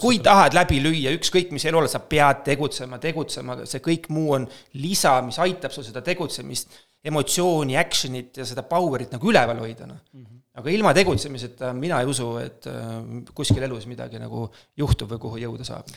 kui 0.00 0.18
tahad 0.24 0.56
läbi 0.56 0.80
lüüa, 0.80 1.12
ükskõik 1.16 1.52
mis 1.56 1.64
elu 1.68 1.78
oled, 1.80 1.92
sa 1.92 2.00
pead 2.04 2.42
tegutsema, 2.44 2.98
tegutsema, 3.00 3.62
see 3.68 3.80
kõik 3.84 4.10
muu 4.12 4.34
on 4.36 4.48
lisa, 4.80 5.14
mis 5.24 5.38
aitab 5.40 5.72
sul 5.72 5.84
seda 5.84 6.02
tegutsemist, 6.04 6.72
emotsiooni, 7.06 7.76
action'it 7.80 8.40
ja 8.42 8.46
seda 8.48 8.64
power'it 8.68 9.14
nagu 9.14 9.32
üleval 9.32 9.62
hoida, 9.62 9.88
noh 9.88 10.00
mm 10.12 10.22
-hmm. 10.22 10.40
aga 10.60 10.72
ilma 10.74 10.92
tegutsemiseta 10.96 11.72
mina 11.76 12.00
ei 12.00 12.08
usu, 12.10 12.30
et 12.42 12.66
äh, 12.68 12.96
kuskil 13.34 13.62
elus 13.64 13.86
midagi 13.88 14.20
nagu 14.20 14.48
juhtub 14.76 15.14
või 15.14 15.22
kuhu 15.26 15.44
jõuda 15.46 15.64
saab. 15.64 15.88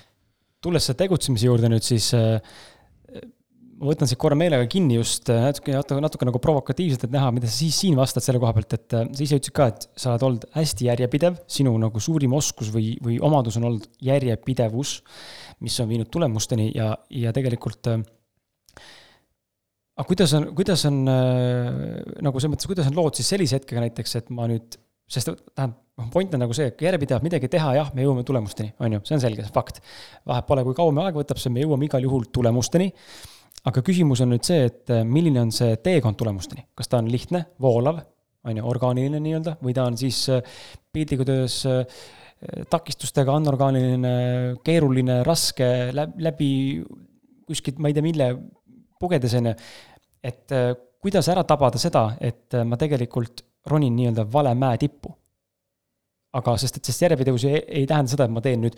tulles 0.61 0.85
selle 0.85 1.01
tegutsemise 1.03 1.49
juurde 1.49 1.67
nüüd, 1.67 1.83
siis 1.83 2.13
äh, 2.15 2.39
ma 3.83 3.89
võtan 3.89 4.07
siit 4.07 4.19
korra 4.19 4.35
meelega 4.39 4.65
kinni 4.71 4.95
just 4.95 5.27
äh, 5.29 5.43
natuke, 5.49 5.75
natuke, 5.75 5.99
natuke 6.07 6.29
nagu 6.29 6.39
provokatiivselt, 6.39 7.03
et 7.03 7.11
näha, 7.11 7.31
mida 7.35 7.51
sa 7.51 7.57
siis 7.57 7.81
siin 7.83 7.99
vastad 7.99 8.23
selle 8.23 8.39
koha 8.39 8.53
pealt, 8.55 8.73
et 8.79 8.89
sa 8.95 9.23
ise 9.27 9.41
ütlesid 9.41 9.57
ka, 9.59 9.67
et 9.73 9.87
sa 9.99 10.13
oled 10.13 10.27
olnud 10.29 10.49
hästi 10.55 10.87
järjepidev, 10.87 11.43
sinu 11.47 11.75
nagu 11.83 11.99
suurim 11.99 12.39
oskus 12.39 12.71
või, 12.71 12.95
või 13.03 13.19
omadus 13.19 13.59
on 13.59 13.67
olnud 13.67 13.91
järjepidevus, 13.99 15.01
mis 15.59 15.79
on 15.83 15.91
viinud 15.91 16.07
tulemusteni 16.07 16.71
ja, 16.71 16.93
ja 17.09 17.35
tegelikult 17.35 17.91
äh, 17.91 17.99
aga 19.97 20.07
kuidas 20.09 20.33
on, 20.37 20.49
kuidas 20.57 20.85
on 20.89 21.03
nagu 21.05 22.39
selles 22.39 22.53
mõttes, 22.55 22.69
kuidas 22.69 22.89
on 22.89 22.97
lood 22.97 23.19
siis 23.19 23.29
sellise 23.35 23.59
hetkega 23.59 23.83
näiteks, 23.83 24.15
et 24.21 24.31
ma 24.33 24.47
nüüd, 24.49 24.79
sest 25.11 25.29
tähendab, 25.29 25.77
noh, 25.99 26.07
point 26.09 26.33
on 26.33 26.41
nagu 26.41 26.55
see, 26.57 26.71
et 26.71 26.77
kui 26.79 26.87
järjepidevalt 26.87 27.25
midagi 27.27 27.49
teha, 27.53 27.75
jah, 27.77 27.91
me 27.93 28.01
jõuame 28.01 28.23
tulemusteni, 28.25 28.73
on 28.81 28.97
ju, 28.97 29.03
see 29.05 29.19
on 29.19 29.21
selge, 29.21 29.45
see 29.45 29.53
fakt. 29.53 29.83
vahet 30.25 30.47
pole, 30.49 30.63
kui 30.65 30.73
kaua 30.79 30.95
me 30.95 31.03
aega 31.05 31.19
võtab, 31.21 31.37
see 31.37 31.53
me 31.53 31.61
jõuame 31.61 31.85
igal 31.85 32.07
juhul 32.07 32.25
tulemusteni 32.33 32.89
aga 33.69 33.83
küsimus 33.85 34.23
on 34.23 34.33
nüüd 34.33 34.47
see, 34.47 34.65
et 34.69 34.91
äh, 34.91 35.03
milline 35.07 35.45
on 35.45 35.53
see 35.55 35.77
teekond 35.83 36.19
tulemusteni, 36.19 36.65
kas 36.77 36.91
ta 36.91 36.99
on 36.99 37.09
lihtne, 37.11 37.45
voolav, 37.63 38.01
on 38.43 38.59
ju, 38.59 38.65
orgaaniline 38.67 39.21
nii-öelda, 39.23 39.57
või 39.63 39.75
ta 39.77 39.87
on 39.87 39.97
siis 39.99 40.25
äh, 40.33 40.43
piltlikult 40.93 41.31
öeldes 41.31 41.61
äh, 41.69 42.03
takistustega, 42.71 43.37
anorgaaniline, 43.39 44.13
keeruline, 44.67 45.21
raske, 45.23 45.67
läbi 45.95 46.49
kuskilt, 47.47 47.79
ma 47.79 47.91
ei 47.91 47.95
tea, 47.95 48.03
mille 48.03 48.27
pugedes, 49.03 49.35
on 49.39 49.51
ju. 49.51 49.55
et 50.23 50.55
kuidas 51.03 51.27
ära 51.31 51.43
tabada 51.47 51.81
seda, 51.81 52.07
et 52.23 52.55
ma 52.63 52.79
tegelikult 52.79 53.43
ronin 53.69 53.95
nii-öelda 53.97 54.25
vale 54.31 54.55
mäe 54.55 54.79
tippu. 54.81 55.11
aga 56.33 56.55
sest, 56.57 56.79
et 56.79 56.87
sest 56.89 57.03
järjepidevus 57.03 57.43
ei, 57.45 57.59
ei 57.81 57.83
tähenda 57.85 58.09
seda, 58.09 58.25
et 58.25 58.33
ma 58.33 58.41
teen 58.41 58.63
nüüd 58.63 58.73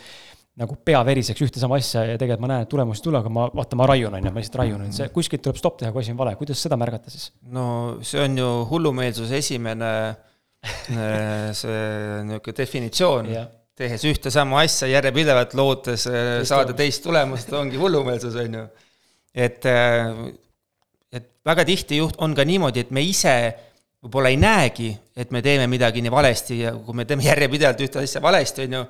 nagu 0.59 0.75
pea 0.87 1.01
veriseks 1.07 1.43
ühte 1.43 1.59
sama 1.59 1.79
asja 1.79 2.05
ja 2.07 2.19
tegelikult 2.19 2.43
ma 2.45 2.49
näen, 2.51 2.65
et 2.65 2.71
tulemusi 2.71 3.01
ei 3.01 3.07
tule, 3.09 3.19
aga 3.19 3.31
ma, 3.31 3.47
vaata, 3.55 3.79
ma 3.79 3.87
raiun, 3.91 4.13
on 4.15 4.27
ju, 4.27 4.31
ma 4.31 4.43
lihtsalt 4.43 4.59
raiun, 4.61 4.85
et 4.85 4.95
see 4.95 5.07
kuskilt 5.15 5.43
tuleb 5.43 5.59
stopp 5.59 5.79
teha, 5.81 5.91
kui 5.95 6.03
asi 6.03 6.13
on 6.13 6.19
vale, 6.19 6.35
kuidas 6.39 6.61
seda 6.63 6.77
märgata 6.79 7.11
siis? 7.11 7.27
no 7.55 7.65
see 8.03 8.23
on 8.23 8.37
ju 8.39 8.49
hullumeelsuse 8.69 9.41
esimene 9.41 9.91
äh, 10.07 11.51
see 11.59 11.81
niisugune 12.29 12.57
definitsioon 12.61 13.31
yeah., 13.33 13.49
tehes 13.75 14.05
ühte 14.07 14.31
sama 14.31 14.61
asja 14.63 14.87
järjepidevalt, 14.93 15.57
lootes 15.59 16.07
äh, 16.07 16.19
teist 16.37 16.53
saada 16.53 16.75
teist 16.77 17.03
tulemust, 17.03 17.51
ongi 17.55 17.79
hullumeelsus, 17.79 18.37
on 18.39 18.59
ju. 18.61 18.65
Et, 19.35 19.65
äh, 19.67 20.11
et 21.11 21.29
väga 21.45 21.65
tihti 21.67 21.99
juht-, 21.99 22.19
on 22.23 22.35
ka 22.35 22.45
niimoodi, 22.47 22.85
et 22.85 22.91
me 22.95 23.03
ise 23.03 23.35
võib-olla 24.05 24.29
ei 24.31 24.37
näegi, 24.37 24.91
et 25.17 25.31
me 25.33 25.41
teeme 25.41 25.65
midagi 25.67 26.03
nii 26.05 26.13
valesti 26.13 26.59
ja 26.61 26.75
kui 26.77 26.95
me 26.95 27.07
teeme 27.09 27.25
järjepidevalt 27.25 27.81
ühte 27.87 28.03
asja 28.03 28.21
valesti, 28.21 28.67
on 28.67 28.77
ju, 28.77 28.81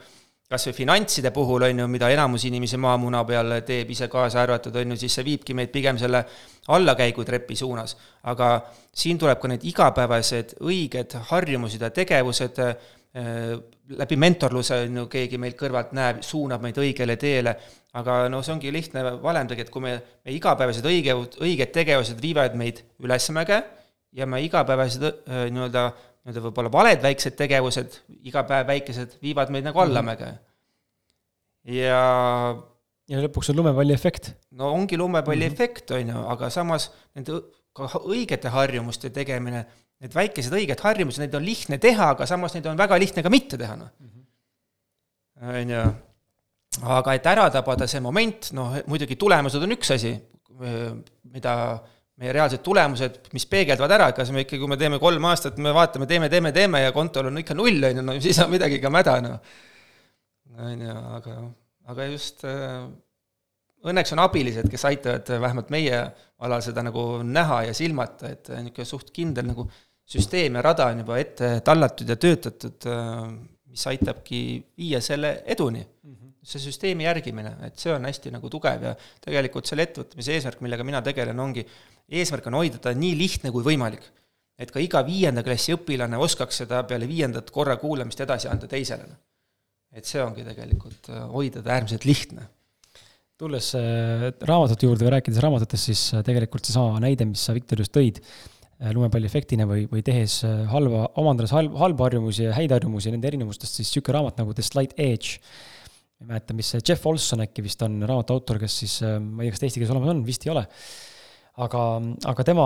kas 0.51 0.67
või 0.69 0.75
finantside 0.77 1.31
puhul, 1.33 1.63
on 1.65 1.79
ju, 1.81 1.85
mida 1.89 2.09
enamus 2.13 2.43
inimesi 2.45 2.77
maamuna 2.77 3.23
peal 3.25 3.55
teeb, 3.65 3.89
ise 3.95 4.09
kaasa 4.11 4.43
arvatud, 4.43 4.75
on 4.77 4.93
ju, 4.93 4.99
siis 5.01 5.15
see 5.17 5.25
viibki 5.25 5.55
meid 5.57 5.71
pigem 5.73 5.97
selle 5.97 6.21
allakäigutrepi 6.75 7.55
suunas. 7.55 7.95
aga 8.23 8.49
siin 8.93 9.17
tuleb 9.17 9.39
ka 9.39 9.47
need 9.47 9.63
igapäevased 9.63 10.57
õiged 10.61 11.15
harjumused 11.31 11.81
ja 11.81 11.89
tegevused, 11.89 12.59
äh, 12.59 13.55
läbi 13.89 14.17
mentorluse 14.17 14.81
on 14.85 14.97
ju, 15.01 15.05
keegi 15.11 15.37
meilt 15.41 15.57
kõrvalt 15.59 15.93
näeb, 15.95 16.23
suunab 16.25 16.63
meid 16.65 16.77
õigele 16.81 17.17
teele, 17.21 17.55
aga 17.95 18.25
no 18.31 18.41
see 18.43 18.55
ongi 18.55 18.73
lihtne 18.73 19.03
valem 19.23 19.47
tegelikult, 19.47 19.73
kui 19.73 19.85
me, 19.85 19.95
me 20.25 20.35
igapäevased 20.35 20.85
õige, 20.89 21.15
õiged 21.43 21.71
tegevused 21.75 22.21
viivad 22.21 22.57
meid 22.59 22.81
ülesmäge 23.03 23.61
ja 24.15 24.27
me 24.29 24.41
igapäevased 24.45 25.05
äh, 25.05 25.47
nii-öelda 25.53 25.89
nii-öelda 26.25 26.41
võib-olla 26.47 26.71
valed 26.73 27.03
väiksed 27.03 27.35
tegevused, 27.37 27.99
iga 28.25 28.41
päev 28.49 28.65
väikesed, 28.71 29.19
viivad 29.21 29.51
meid 29.53 29.67
nagu 29.67 29.81
allamäge. 29.83 30.31
ja 31.69 31.99
ja 33.09 33.21
lõpuks 33.21 33.51
on 33.51 33.59
lumepalli 33.59 33.93
efekt. 33.93 34.31
no 34.51 34.71
ongi 34.73 34.97
lumepalli 34.97 35.45
mm 35.45 35.51
-hmm. 35.51 35.53
efekt, 35.53 35.91
on 35.91 36.09
ju, 36.09 36.25
aga 36.33 36.49
samas 36.49 36.91
nende 37.13 37.41
ka 37.75 37.89
õigete 37.99 38.49
harjumuste 38.49 39.09
tegemine, 39.09 39.65
need 40.03 40.15
väikesed 40.15 40.53
õiged 40.55 40.81
harjumused, 40.83 41.21
neid 41.21 41.35
on 41.37 41.45
lihtne 41.45 41.79
teha, 41.81 42.11
aga 42.15 42.27
samas 42.29 42.55
neid 42.55 42.67
on 42.69 42.79
väga 42.79 42.99
lihtne 43.01 43.23
ka 43.25 43.31
mitte 43.31 43.59
teha, 43.59 43.77
noh. 43.79 43.91
On 45.45 45.71
ju, 45.71 45.81
aga 46.95 47.15
et 47.17 47.27
ära 47.27 47.49
tabada 47.51 47.87
see 47.91 48.01
moment, 48.03 48.51
noh, 48.55 48.77
muidugi 48.89 49.17
tulemused 49.19 49.63
on 49.63 49.75
üks 49.75 49.91
asi, 49.95 50.13
mida 51.35 51.55
meie 52.15 52.31
reaalsed 52.31 52.61
tulemused, 52.63 53.17
mis 53.35 53.43
peegeldavad 53.51 53.91
ära, 53.97 54.11
kas 54.15 54.31
me 54.31 54.45
ikka, 54.45 54.59
kui 54.61 54.71
me 54.71 54.77
teeme 54.79 54.99
kolm 55.03 55.25
aastat, 55.27 55.57
me 55.59 55.73
vaatame, 55.75 56.07
teeme, 56.07 56.29
teeme, 56.31 56.53
teeme 56.55 56.85
ja 56.85 56.93
kontol 56.95 57.27
on 57.27 57.41
ikka 57.41 57.57
null, 57.57 57.83
on 57.83 57.99
ju, 57.99 58.05
no 58.07 58.15
siis 58.23 58.39
on 58.43 58.53
midagi 58.53 58.79
ka 58.83 58.91
mäda, 58.93 59.17
noh. 59.23 59.57
on 60.55 60.85
ju, 60.87 60.95
aga, 61.17 61.35
aga 61.91 62.07
just 62.13 62.47
äh, 62.47 62.85
õnneks 63.85 64.13
on 64.15 64.21
abilised, 64.23 64.69
kes 64.71 64.85
aitavad 64.89 65.29
vähemalt 65.41 65.69
meie 65.73 65.99
alal 66.45 66.63
seda 66.65 66.83
nagu 66.85 67.05
näha 67.23 67.63
ja 67.69 67.73
silmata, 67.77 68.31
et 68.33 68.49
niisugune 68.49 68.89
suht 68.89 69.11
kindel 69.15 69.47
nagu 69.51 69.67
süsteem 70.05 70.57
ja 70.57 70.63
rada 70.65 70.89
on 70.91 71.01
juba 71.01 71.17
ette 71.21 71.59
tallatud 71.65 72.09
ja 72.09 72.17
töötatud, 72.21 72.87
äh, 72.91 73.27
mis 73.71 73.87
aitabki 73.91 74.41
viia 74.77 75.01
selle 75.01 75.41
eduni 75.45 75.81
mm. 75.81 76.11
-hmm 76.13 76.25
see 76.45 76.61
süsteemi 76.61 77.07
järgimine, 77.07 77.55
et 77.65 77.79
see 77.81 77.93
on 77.93 78.05
hästi 78.05 78.31
nagu 78.35 78.49
tugev 78.53 78.83
ja 78.85 78.93
tegelikult 79.23 79.65
selle 79.69 79.87
ettevõtmise 79.87 80.35
eesmärk, 80.35 80.61
millega 80.61 80.85
mina 80.85 81.01
tegelen, 81.05 81.39
ongi 81.41 81.65
eesmärk 82.19 82.49
on 82.51 82.59
hoida 82.59 82.81
ta 82.81 82.93
nii 82.93 83.15
lihtne 83.17 83.51
kui 83.53 83.65
võimalik. 83.65 84.03
et 84.55 84.69
ka 84.71 84.79
iga 84.79 85.01
viienda 85.03 85.41
klassi 85.43 85.73
õpilane 85.75 86.15
oskaks 86.15 86.61
seda 86.61 86.83
peale 86.87 87.07
viiendat 87.09 87.49
korra 87.51 87.75
kuulamist 87.75 88.21
edasi 88.23 88.47
anda 88.47 88.67
teisele. 88.67 89.07
et 89.91 90.05
see 90.05 90.21
ongi 90.21 90.43
tegelikult 90.43 91.09
hoida 91.33 91.61
ta 91.61 91.73
äärmiselt 91.73 92.05
lihtne. 92.05 92.47
Tulles 93.41 93.71
äh, 93.77 94.27
raamatute 94.47 94.87
juurde 94.87 95.07
või 95.07 95.15
rääkides 95.17 95.41
raamatutest, 95.43 95.89
siis 95.91 96.03
äh, 96.15 96.23
tegelikult 96.25 96.67
seesama 96.67 97.01
näide, 97.03 97.27
mis 97.29 97.43
sa 97.45 97.55
Viktor 97.55 97.81
just 97.83 97.95
tõid, 97.95 98.21
lumepalliefektina 98.75 99.63
või, 99.69 99.85
või 99.87 100.01
tehes 100.03 100.41
halba, 100.67 101.05
omandades 101.21 101.53
halb, 101.55 101.77
halbu 101.79 102.03
harjumusi 102.03 102.43
ja 102.43 102.55
häid 102.57 102.73
harjumusi 102.75 103.07
ja 103.07 103.13
nende 103.13 103.29
erinevustest, 103.29 103.77
siis 103.77 103.87
niisugune 103.87 104.17
raamat 104.17 104.41
nagu 104.41 104.51
The 104.51 104.65
Slight 104.67 104.99
Edge, 104.99 105.37
ma 106.19 106.25
ei 106.25 106.31
mäleta, 106.33 106.57
mis 106.57 106.73
see, 106.73 106.83
Jeff 106.83 107.07
Olson 107.07 107.45
äkki 107.45 107.63
vist 107.63 107.85
on 107.87 107.95
raamatu 108.03 108.35
autor, 108.35 108.59
kes 108.59 108.75
siis, 108.83 108.97
ma 108.99 109.45
ei 109.45 109.47
tea, 109.47 109.55
kas 109.55 109.63
ta 109.63 109.69
eesti 109.69 109.79
keeles 109.79 109.93
olemas 109.95 110.11
on, 110.11 110.25
vist 110.27 110.43
ei 110.43 110.51
ole. 110.51 110.65
Aga, 111.55 111.81
aga 112.27 112.43
tema 112.43 112.63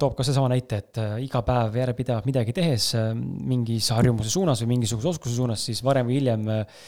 toob 0.00 0.14
ka 0.16 0.24
seesama 0.24 0.48
näite, 0.48 0.78
et 0.80 0.98
äh, 1.00 1.18
iga 1.26 1.42
päev 1.44 1.74
järjepidevalt 1.76 2.24
midagi 2.24 2.54
tehes 2.56 2.86
äh, 2.96 3.10
mingis 3.12 3.90
harjumuse 3.92 4.32
suunas 4.32 4.62
või 4.64 4.78
mingisuguse 4.78 5.10
oskuse 5.10 5.36
suunas, 5.36 5.66
siis 5.68 5.82
varem 5.84 6.08
või 6.08 6.16
hiljem 6.16 6.48
äh, 6.48 6.78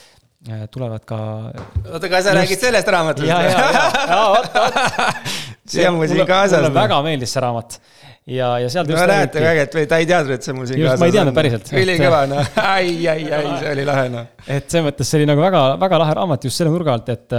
tulevad 0.71 1.05
ka. 1.07 1.19
oota, 1.93 2.09
kas 2.09 2.25
sa 2.25 2.31
just... 2.31 2.39
räägid 2.41 2.61
sellest 2.67 2.89
raamatust? 2.89 3.29
ja, 3.29 3.43
ja, 3.43 3.51
ja, 3.51 3.91
ja 4.09 4.23
vot, 4.35 4.49
vot. 4.55 5.35
see 5.71 5.89
on 5.89 5.99
mul 6.01 6.11
siin 6.11 6.27
kaasas. 6.27 6.59
mulle 6.59 6.75
väga 6.75 7.03
meeldis 7.07 7.35
see 7.35 7.43
raamat 7.45 7.79
ja, 8.27 8.49
ja 8.63 8.71
sealt. 8.71 8.91
no 8.91 9.07
näete, 9.07 9.43
vägev, 9.43 9.89
ta 9.89 10.01
ei 10.03 10.09
teadnud, 10.11 10.35
et 10.37 10.47
see 10.47 10.57
mul 10.57 10.69
siin 10.71 10.81
just, 10.83 10.89
kaasas 10.91 10.99
on. 10.99 11.05
ma 11.05 11.11
ei 11.11 11.17
teadnud 11.19 11.39
päriselt. 11.39 11.75
ülikõva, 11.83 12.23
noh, 12.31 12.55
ai, 12.63 12.95
ai, 13.13 13.27
ai, 13.39 13.45
see 13.63 13.75
oli 13.77 13.87
lahe, 13.89 14.09
noh. 14.13 14.31
et 14.47 14.67
selles 14.67 14.89
mõttes 14.91 15.11
see 15.11 15.23
oli 15.23 15.29
nagu 15.31 15.45
väga, 15.45 15.67
väga 15.83 16.03
lahe 16.05 16.17
raamat 16.21 16.49
just 16.49 16.63
selle 16.63 16.75
nurga 16.75 16.99
alt, 16.99 17.13
et 17.15 17.39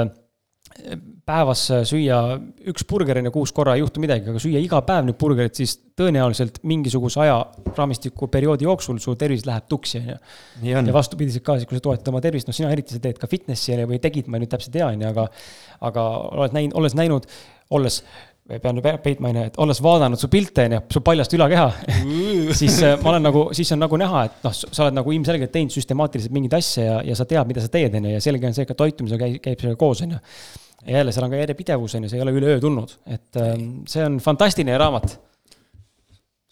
päevas 1.27 1.61
süüa 1.87 2.17
üks 2.71 2.83
burger 2.89 3.19
on 3.19 3.29
ju 3.29 3.31
kuus 3.35 3.53
korra 3.55 3.77
ei 3.77 3.83
juhtu 3.83 4.01
midagi, 4.03 4.27
aga 4.27 4.41
süüa 4.43 4.59
iga 4.63 4.81
päev 4.83 5.07
nüüd 5.07 5.17
burgerit, 5.19 5.55
siis 5.55 5.77
tõenäoliselt 5.99 6.59
mingisuguse 6.67 7.21
ajaraamistiku 7.23 8.27
perioodi 8.33 8.67
jooksul 8.67 8.99
su 9.03 9.15
tervis 9.19 9.45
läheb 9.47 9.69
tuksi, 9.71 10.01
on 10.01 10.11
ju. 10.11 10.17
ja 10.73 10.83
vastupidiselt 10.95 11.45
ka 11.45 11.57
siis, 11.59 11.69
kui 11.69 11.79
sa 11.79 11.85
toetad 11.85 12.11
oma 12.11 12.21
tervist, 12.23 12.49
noh, 12.49 12.57
sina 12.57 12.71
eriti 12.75 12.97
sa 12.97 13.03
teed 13.03 13.21
ka 13.21 13.29
fitnessi 13.31 13.77
või 13.87 14.01
tegid, 14.03 14.27
ma 14.27 14.41
nüüd 14.41 14.51
täpselt 14.51 14.75
ei 14.75 14.81
tea, 14.81 14.91
on 14.91 15.05
ju, 15.05 15.13
aga 15.13 15.27
aga 15.91 16.07
oled 16.43 16.57
näinud, 16.59 16.77
olles 16.79 16.97
näinud, 16.99 17.29
olles 17.73 18.01
pean 18.47 18.81
peitma, 19.03 19.29
on 19.29 19.37
ju, 19.39 19.43
et 19.47 19.57
olles 19.63 19.79
vaadanud 19.83 20.19
su 20.19 20.27
pilte, 20.31 20.65
on 20.67 20.75
ju, 20.75 20.79
su 20.91 21.01
paljast 21.05 21.33
ülakeha 21.35 21.67
siis 22.59 22.75
äh, 22.83 22.97
ma 22.99 23.13
olen 23.13 23.23
nagu, 23.29 23.43
siis 23.55 23.71
on 23.75 23.79
nagu 23.79 23.99
näha, 23.99 24.25
et 24.27 24.43
noh, 24.43 24.55
sa 24.55 24.83
oled 24.83 24.97
nagu 24.97 25.13
ilmselgelt 25.15 25.53
teinud 25.53 25.71
süstemaatiliselt 25.71 26.35
mingeid 26.35 26.57
asju 26.59 26.83
ja, 26.83 26.97
ja 27.07 27.15
sa 27.15 27.27
tead, 27.29 27.47
mida 27.47 27.63
sa 27.63 27.71
teed, 27.71 27.95
on 27.95 28.09
ju, 28.09 28.17
ja 28.17 28.23
selge 28.23 28.49
on 28.49 28.57
see, 28.57 28.65
et 28.67 28.71
ka 28.71 28.75
toitumisega 28.79 29.29
käib, 29.29 29.37
käib 29.45 29.63
sellega 29.63 29.79
koos, 29.79 30.01
on 30.03 30.17
ju 30.17 30.19
ja 30.83 30.97
jälle, 30.97 31.13
seal 31.15 31.27
on 31.27 31.31
ka 31.31 31.39
järjepidevus, 31.39 31.95
on 31.95 32.03
ju, 32.03 32.11
see 32.11 32.19
ei 32.19 32.25
ole 32.25 32.33
üleöö 32.35 32.59
tulnud, 32.63 32.97
et 33.07 33.39
ähm, 33.39 33.69
see 33.87 34.03
on 34.03 34.19
fantastiline 34.23 34.75
raamat. 34.77 35.15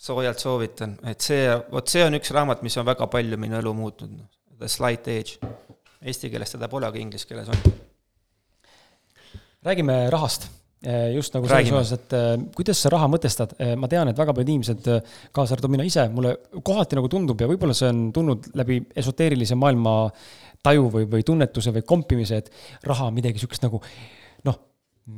soojalt 0.02 0.40
soovitan, 0.40 0.96
et 1.12 1.22
see, 1.22 1.44
vot 1.74 1.92
see 1.92 2.06
on 2.08 2.16
üks 2.18 2.32
raamat, 2.34 2.64
mis 2.64 2.80
on 2.80 2.88
väga 2.88 3.06
palju 3.12 3.38
minu 3.38 3.60
elu 3.60 3.76
muutnud, 3.76 4.16
The 4.58 4.72
Slight 4.72 5.12
Age. 5.12 5.52
Eesti 6.02 6.32
keeles 6.34 6.56
teda 6.56 6.66
pole, 6.72 6.88
aga 6.88 6.98
inglise 6.98 7.28
keeles 7.30 7.52
on. 7.52 7.76
räägime 9.62 10.10
rahast 10.10 10.48
just 11.14 11.36
nagu 11.36 11.46
selles 11.46 11.70
osas, 11.78 11.92
et 12.00 12.14
äh, 12.18 12.32
kuidas 12.58 12.80
sa 12.82 12.90
raha 12.90 13.10
mõtestad, 13.12 13.54
äh, 13.62 13.76
ma 13.78 13.90
tean, 13.92 14.10
et 14.10 14.18
väga 14.18 14.34
paljud 14.34 14.50
inimesed, 14.50 14.88
kaasa 15.36 15.54
arvatud 15.54 15.76
mina 15.76 15.86
ise, 15.86 16.08
mulle 16.14 16.34
kohati 16.66 16.98
nagu 16.98 17.12
tundub 17.12 17.44
ja 17.44 17.50
võib-olla 17.52 17.76
see 17.78 17.92
on 17.92 18.08
tulnud 18.16 18.50
läbi 18.58 18.80
esoteerilise 18.98 19.58
maailma 19.62 19.94
taju 20.66 20.90
või, 20.96 21.06
või 21.12 21.28
tunnetuse 21.28 21.74
või 21.76 21.86
kompimise, 21.86 22.42
et 22.42 22.90
raha 22.90 23.12
on 23.12 23.16
midagi 23.18 23.42
sihukest 23.42 23.68
nagu 23.68 23.78
noh, 24.50 24.60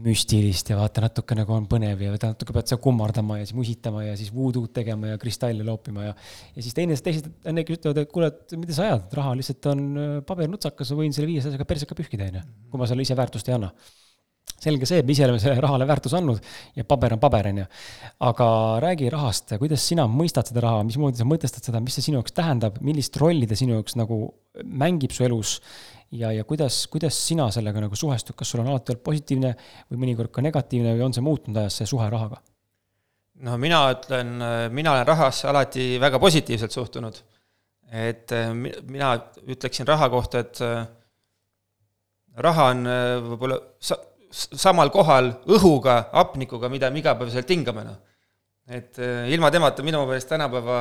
müstilist 0.04 0.68
ja 0.72 0.82
vaata 0.82 1.06
natuke 1.06 1.40
nagu 1.40 1.56
on 1.56 1.72
põnev 1.72 2.04
ja 2.10 2.20
natuke 2.20 2.56
pead 2.56 2.68
sa 2.68 2.82
kummardama 2.84 3.40
ja 3.40 3.48
siis 3.48 3.56
musitama 3.56 4.04
ja 4.04 4.20
siis 4.20 4.36
voodoo'd 4.36 4.76
tegema 4.76 5.14
ja 5.14 5.20
kristalle 5.20 5.64
loopima 5.64 6.10
ja. 6.10 6.14
ja 6.56 6.64
siis 6.64 6.76
teine, 6.76 7.00
teised 7.00 7.32
õnnegi 7.48 7.80
ütlevad, 7.80 8.04
et 8.04 8.12
kuule, 8.12 8.34
et 8.36 8.60
mida 8.60 8.76
sa 8.76 8.90
ajad, 8.90 9.12
raha 9.16 9.36
lihtsalt 9.40 9.72
on 9.72 9.90
pabernutsakas, 10.28 10.92
võin 10.92 11.16
selle 11.16 11.32
viiesajasega 11.32 11.68
persika 11.72 11.96
pühkida, 11.96 12.32
onju, 12.32 12.48
kui 12.72 12.84
ma 12.84 12.92
selle 12.92 13.08
ise 13.08 13.16
väärtust 13.16 13.48
ei 13.48 13.62
anna 13.62 13.72
selge 14.64 14.88
see, 14.90 15.02
et 15.04 15.08
me 15.08 15.16
ise 15.16 15.26
oleme 15.28 15.42
sellele 15.44 15.64
rahale 15.64 15.88
väärtuse 15.90 16.18
andnud 16.20 16.40
ja 16.78 16.86
paber 16.88 17.18
on 17.18 17.24
paber, 17.24 17.50
on 17.52 17.64
ju. 17.64 17.66
aga 18.30 18.48
räägi 18.84 19.10
rahast, 19.14 19.56
kuidas 19.62 19.88
sina 19.92 20.08
mõistad 20.10 20.50
seda 20.50 20.64
raha, 20.66 20.86
mismoodi 20.88 21.20
sa 21.20 21.28
mõtestad 21.28 21.68
seda, 21.68 21.84
mis 21.84 22.00
see 22.00 22.08
sinu 22.10 22.22
jaoks 22.22 22.36
tähendab, 22.38 22.80
millist 22.86 23.20
rolli 23.22 23.50
ta 23.50 23.60
sinu 23.60 23.78
jaoks 23.78 24.00
nagu 24.00 24.24
mängib 24.64 25.14
su 25.16 25.28
elus 25.28 25.58
ja, 26.14 26.32
ja 26.32 26.44
kuidas, 26.48 26.86
kuidas 26.92 27.18
sina 27.28 27.50
sellega 27.54 27.84
nagu 27.84 27.98
suhestud, 27.98 28.38
kas 28.38 28.54
sul 28.54 28.64
on 28.64 28.72
alati 28.72 28.94
olnud 28.94 29.06
positiivne 29.06 29.54
või 29.92 30.02
mõnikord 30.06 30.34
ka 30.34 30.44
negatiivne 30.46 30.96
või 30.96 31.08
on 31.08 31.16
see 31.16 31.26
muutunud 31.26 31.62
ajas, 31.64 31.82
see 31.82 31.90
suhe 31.90 32.10
rahaga? 32.14 32.42
no 33.44 33.58
mina 33.58 33.84
ütlen, 33.92 34.36
mina 34.74 34.94
olen 34.94 35.08
rahasse 35.08 35.48
alati 35.50 35.94
väga 36.02 36.20
positiivselt 36.22 36.72
suhtunud. 36.72 37.22
et 37.94 38.32
eh, 38.32 38.54
mina 38.54 39.14
ütleksin 39.46 39.88
raha 39.88 40.10
kohta, 40.10 40.40
et 40.40 40.62
eh, 40.66 40.86
raha 42.46 42.70
on 42.74 42.88
eh, 42.90 43.18
võib-olla 43.22 43.60
sa-, 43.80 44.00
samal 44.34 44.90
kohal 44.94 45.34
õhuga, 45.46 46.00
hapnikuga, 46.14 46.70
mida 46.74 46.90
me 46.90 47.04
igapäevaselt 47.04 47.50
hingame, 47.54 47.86
noh. 47.86 48.00
et 48.68 48.98
ilma 49.30 49.52
temata 49.54 49.86
minu 49.86 50.02
meelest 50.08 50.32
tänapäeva 50.32 50.78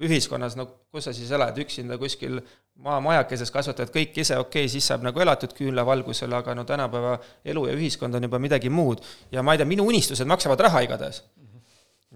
ühiskonnas, 0.00 0.56
no 0.56 0.66
kus 0.92 1.06
sa 1.08 1.14
siis 1.16 1.30
elad, 1.34 1.56
üksinda 1.60 1.98
kuskil 2.00 2.38
maamajakeses 2.80 3.52
kasvatad 3.52 3.92
kõik 3.92 4.16
ise, 4.22 4.38
okei 4.40 4.64
okay,, 4.64 4.72
siis 4.72 4.86
saab 4.88 5.04
nagu 5.04 5.20
elatud 5.20 5.52
küünlavalgusel, 5.56 6.32
aga 6.38 6.54
no 6.56 6.64
tänapäeva 6.68 7.18
elu 7.52 7.66
ja 7.68 7.74
ühiskond 7.76 8.16
on 8.16 8.24
juba 8.28 8.40
midagi 8.40 8.72
muud. 8.72 9.04
ja 9.32 9.44
ma 9.44 9.54
ei 9.54 9.60
tea, 9.60 9.68
minu 9.68 9.84
unistused 9.88 10.28
maksavad 10.28 10.64
raha 10.68 10.82
igatahes. 10.86 11.22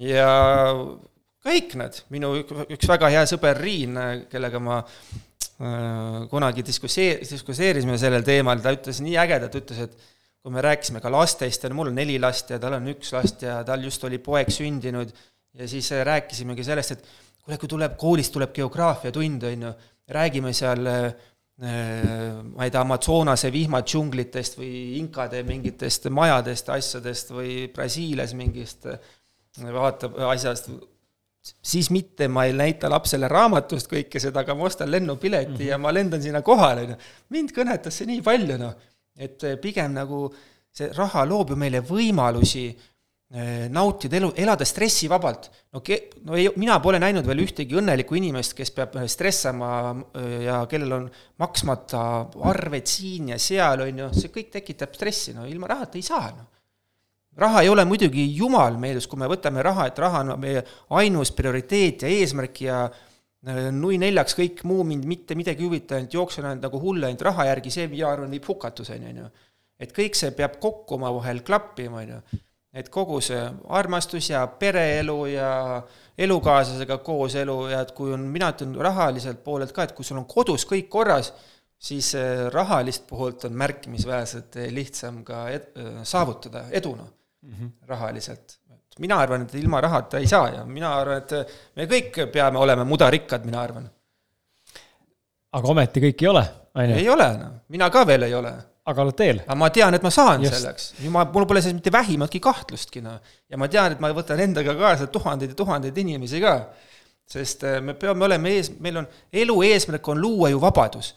ja 0.00 0.30
kõik 1.44 1.76
need, 1.80 2.00
minu 2.14 2.32
üks 2.40 2.88
väga 2.88 3.12
hea 3.12 3.26
sõber 3.28 3.60
Riin, 3.60 4.00
kellega 4.32 4.62
ma 4.64 4.80
äh, 4.80 6.24
kunagi 6.32 6.64
diskussee-, 6.64 7.20
diskuseerisime 7.20 8.00
sellel 8.00 8.24
teemal, 8.24 8.64
ta 8.64 8.72
ütles 8.72 9.04
nii 9.04 9.20
ägedalt, 9.20 9.60
ütles, 9.60 9.84
et 9.84 10.13
kui 10.44 10.52
me 10.52 10.60
rääkisime 10.60 11.00
ka 11.00 11.08
lastest 11.08 11.62
ja 11.64 11.70
mul 11.72 11.88
on 11.88 11.94
neli 11.96 12.18
last 12.20 12.50
ja 12.52 12.58
tal 12.60 12.76
on 12.76 12.90
üks 12.92 13.14
last 13.16 13.42
ja 13.46 13.62
tal 13.64 13.84
just 13.86 14.02
oli 14.04 14.18
poeg 14.20 14.50
sündinud 14.52 15.12
ja 15.56 15.68
siis 15.70 15.88
rääkisimegi 16.04 16.66
sellest, 16.66 16.92
et 16.92 17.06
kuule, 17.40 17.56
kui 17.60 17.70
tuleb, 17.70 17.94
koolist 17.96 18.34
tuleb 18.34 18.52
geograafiatund, 18.52 19.46
on 19.48 19.68
ju, 19.68 19.72
räägime 20.12 20.52
seal 20.52 20.90
äh, 20.90 21.06
ma 21.64 22.66
ei 22.66 22.70
tea, 22.74 22.82
Amazonase 22.82 23.48
vihmadžunglitest 23.54 24.58
või 24.58 24.98
inkade 24.98 25.44
mingitest 25.46 26.10
majadest, 26.10 26.68
asjadest 26.74 27.30
või 27.30 27.68
Brasiilias 27.72 28.34
mingist 28.34 28.88
vaatab 29.62 30.18
asjast, 30.32 30.72
siis 31.40 31.92
mitte 31.94 32.26
ma 32.28 32.48
ei 32.48 32.56
näita 32.58 32.90
lapsele 32.90 33.28
raamatust 33.30 33.88
kõike 33.90 34.20
seda, 34.20 34.42
aga 34.42 34.56
ma 34.58 34.66
ostan 34.66 34.90
lennupileti 34.90 35.52
mm 35.52 35.56
-hmm. 35.60 35.70
ja 35.70 35.78
ma 35.78 35.92
lendan 35.94 36.22
sinna 36.22 36.42
kohale, 36.42 36.82
on 36.82 36.90
ju. 36.90 36.96
mind 37.28 37.54
kõnetas 37.54 38.00
see 38.00 38.06
nii 38.10 38.22
palju, 38.22 38.58
noh, 38.58 38.74
et 39.16 39.46
pigem 39.62 39.92
nagu 39.94 40.26
see 40.74 40.90
raha 40.96 41.24
loob 41.28 41.54
ju 41.54 41.56
meile 41.56 41.80
võimalusi 41.86 42.66
Eh, 43.34 43.68
nautida 43.68 44.14
elu, 44.20 44.28
elada 44.38 44.62
stressivabalt. 44.64 45.48
no 45.74 45.80
ke-, 45.82 46.20
no 46.22 46.36
ei, 46.38 46.44
mina 46.54 46.76
pole 46.78 47.00
näinud 47.02 47.26
veel 47.26 47.40
ühtegi 47.42 47.74
õnnelikku 47.74 48.14
inimest, 48.14 48.52
kes 48.54 48.70
peab 48.70 48.94
eh, 49.00 49.08
stressama 49.10 49.70
eh, 50.14 50.44
ja 50.44 50.60
kellel 50.70 50.92
on 50.94 51.08
maksmata 51.42 52.02
arved 52.52 52.86
siin 52.86 53.32
ja 53.32 53.38
seal, 53.42 53.82
on 53.88 53.98
ju, 54.04 54.10
see 54.14 54.30
kõik 54.36 54.52
tekitab 54.52 54.94
stressi, 54.94 55.34
no 55.34 55.48
ilma 55.50 55.72
rahata 55.72 55.98
ei 55.98 56.06
saa, 56.06 56.28
noh. 56.36 56.46
raha 57.42 57.64
ei 57.64 57.72
ole 57.72 57.82
muidugi 57.90 58.28
jumal 58.36 58.78
meeles, 58.78 59.10
kui 59.10 59.18
me 59.18 59.26
võtame 59.32 59.66
raha, 59.66 59.88
et 59.90 59.98
raha 59.98 60.22
on 60.22 60.36
meie 60.38 60.62
ainus 61.00 61.34
prioriteet 61.34 62.06
ja 62.06 62.14
eesmärk 62.14 62.62
ja 62.68 62.84
nui 63.76 63.98
neljaks 64.00 64.36
kõik 64.38 64.62
muu 64.64 64.84
mind 64.88 65.04
mitte 65.08 65.36
midagi 65.36 65.64
ei 65.64 65.68
huvita, 65.68 65.98
ainult 65.98 66.14
jooksen 66.16 66.46
ainult 66.48 66.64
nagu 66.64 66.80
hull 66.80 67.04
ainult 67.04 67.22
raha 67.26 67.48
järgi, 67.50 67.70
see, 67.74 67.88
mina 67.92 68.08
arvan, 68.08 68.30
viib 68.32 68.46
hukatuseni, 68.48 69.10
on 69.12 69.22
ju. 69.24 69.28
et 69.84 69.92
kõik 69.92 70.16
see 70.16 70.30
peab 70.36 70.58
kokku 70.62 70.96
omavahel 70.96 71.42
klappima, 71.46 72.02
on 72.02 72.14
ju 72.14 72.40
et 72.74 72.88
kogu 72.90 73.20
see 73.22 73.42
armastus 73.78 74.28
ja 74.32 74.42
pereelu 74.60 75.18
ja 75.30 75.50
elukaaslasega 76.18 76.98
kooselu 77.06 77.58
ja 77.70 77.82
et 77.84 77.92
kui 77.94 78.12
on, 78.14 78.24
mina 78.34 78.50
ütlen 78.54 78.74
rahaliselt 78.82 79.44
poolelt 79.46 79.74
ka, 79.74 79.86
et 79.86 79.94
kui 79.94 80.06
sul 80.06 80.18
on 80.18 80.26
kodus 80.30 80.66
kõik 80.70 80.88
korras, 80.90 81.30
siis 81.78 82.12
rahalist 82.54 83.06
poolt 83.06 83.46
on 83.46 83.54
märkimisväärselt 83.60 84.58
lihtsam 84.74 85.22
ka 85.26 85.46
ed-, 85.54 85.70
saavutada 86.02 86.66
edu, 86.74 86.96
noh 86.98 87.12
mm 87.44 87.54
-hmm., 87.54 87.70
rahaliselt. 87.86 88.58
Mina 88.98 89.18
arvan, 89.22 89.42
et 89.42 89.54
ilma 89.58 89.80
rahata 89.80 90.18
ei 90.18 90.26
saa 90.30 90.48
ja 90.48 90.64
mina 90.64 90.92
arvan, 90.98 91.22
et 91.22 91.56
me 91.76 91.88
kõik 91.90 92.20
peame 92.32 92.58
olema 92.58 92.84
mudarikkad, 92.84 93.44
mina 93.44 93.62
arvan. 93.62 93.88
aga 95.52 95.68
ometi 95.68 96.00
kõik 96.08 96.22
ei 96.22 96.30
ole, 96.30 96.44
on 96.74 96.90
ju? 96.90 97.02
ei 97.02 97.08
ole, 97.08 97.28
noh, 97.38 97.58
mina 97.68 97.90
ka 97.90 98.06
veel 98.06 98.28
ei 98.28 98.34
ole 98.34 98.54
aga 98.84 99.04
oled 99.04 99.16
teel. 99.16 99.40
aga 99.44 99.56
ma 99.58 99.70
tean, 99.72 99.96
et 99.96 100.04
ma 100.04 100.12
saan 100.12 100.44
Just. 100.44 100.58
selleks, 100.58 100.88
ma, 101.12 101.24
mul 101.32 101.46
pole 101.48 101.62
selles 101.64 101.78
mitte 101.78 101.92
vähimatki 101.92 102.40
kahtlustki, 102.44 103.02
noh. 103.04 103.16
ja 103.48 103.60
ma 103.60 103.68
tean, 103.72 103.96
et 103.96 104.02
ma 104.02 104.10
võtan 104.16 104.42
endaga 104.44 104.74
kaasa 104.78 105.08
tuhandeid 105.12 105.54
ja 105.54 105.58
tuhandeid 105.58 106.00
inimesi 106.04 106.42
ka. 106.44 106.54
sest 107.28 107.64
äh, 107.64 107.78
me 107.80 107.94
peame 107.96 108.26
olema 108.26 108.50
ees, 108.52 108.74
meil 108.84 109.00
on, 109.00 109.06
elu 109.32 109.60
eesmärk 109.70 110.08
on 110.12 110.20
luua 110.20 110.50
ju 110.52 110.60
vabadus. 110.60 111.14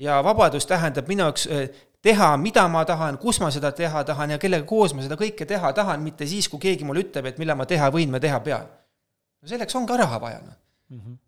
ja 0.00 0.22
vabadus 0.24 0.66
tähendab 0.66 1.08
minu 1.08 1.26
jaoks 1.28 1.46
äh, 1.52 1.68
teha, 2.02 2.36
mida 2.36 2.64
ma 2.70 2.84
tahan, 2.88 3.18
kus 3.22 3.38
ma 3.42 3.50
seda 3.54 3.72
teha 3.76 4.02
tahan 4.06 4.34
ja 4.34 4.38
kellega 4.42 4.66
koos 4.68 4.94
ma 4.96 5.04
seda 5.04 5.18
kõike 5.18 5.46
teha 5.48 5.72
tahan, 5.76 6.02
mitte 6.04 6.26
siis, 6.28 6.48
kui 6.50 6.62
keegi 6.62 6.86
mulle 6.86 7.04
ütleb, 7.06 7.30
et 7.30 7.42
millal 7.42 7.58
ma 7.58 7.66
teha 7.68 7.90
võin 7.94 8.14
või 8.14 8.22
teha 8.22 8.40
pean. 8.44 8.70
no 9.42 9.50
selleks 9.50 9.76
on 9.78 9.86
ka 9.86 9.98
raha 10.00 10.20
vaja, 10.22 10.40
noh 10.46 10.56
mm 10.90 11.00
-hmm.. 11.00 11.18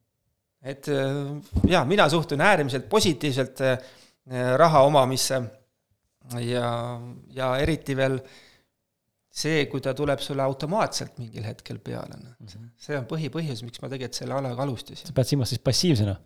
et 0.73 0.89
äh, 0.89 1.69
jaa, 1.71 1.85
mina 1.85 2.09
suhtun 2.09 2.41
äärmiselt 2.41 2.89
positiivselt 2.89 3.61
äh, 3.61 3.79
raha 4.57 4.83
omamisse 4.83 5.43
ja, 6.41 7.01
ja 7.31 7.57
eriti 7.61 7.97
veel 7.97 8.19
see, 9.35 9.67
kui 9.67 9.81
ta 9.81 9.95
tuleb 9.95 10.19
sulle 10.23 10.43
automaatselt 10.43 11.19
mingil 11.19 11.45
hetkel 11.45 11.79
peale, 11.79 12.19
noh 12.19 12.35
-hmm.. 12.41 12.71
see 12.77 12.99
on 12.99 13.07
põhipõhjus, 13.07 13.63
miks 13.63 13.83
ma 13.83 13.89
tegelikult 13.89 14.23
selle 14.23 14.35
alaga 14.35 14.63
alustasin. 14.63 15.07
sa 15.07 15.15
pead 15.15 15.31
silmas 15.31 15.55
siis 15.55 15.63
passiivsena? 15.63 16.17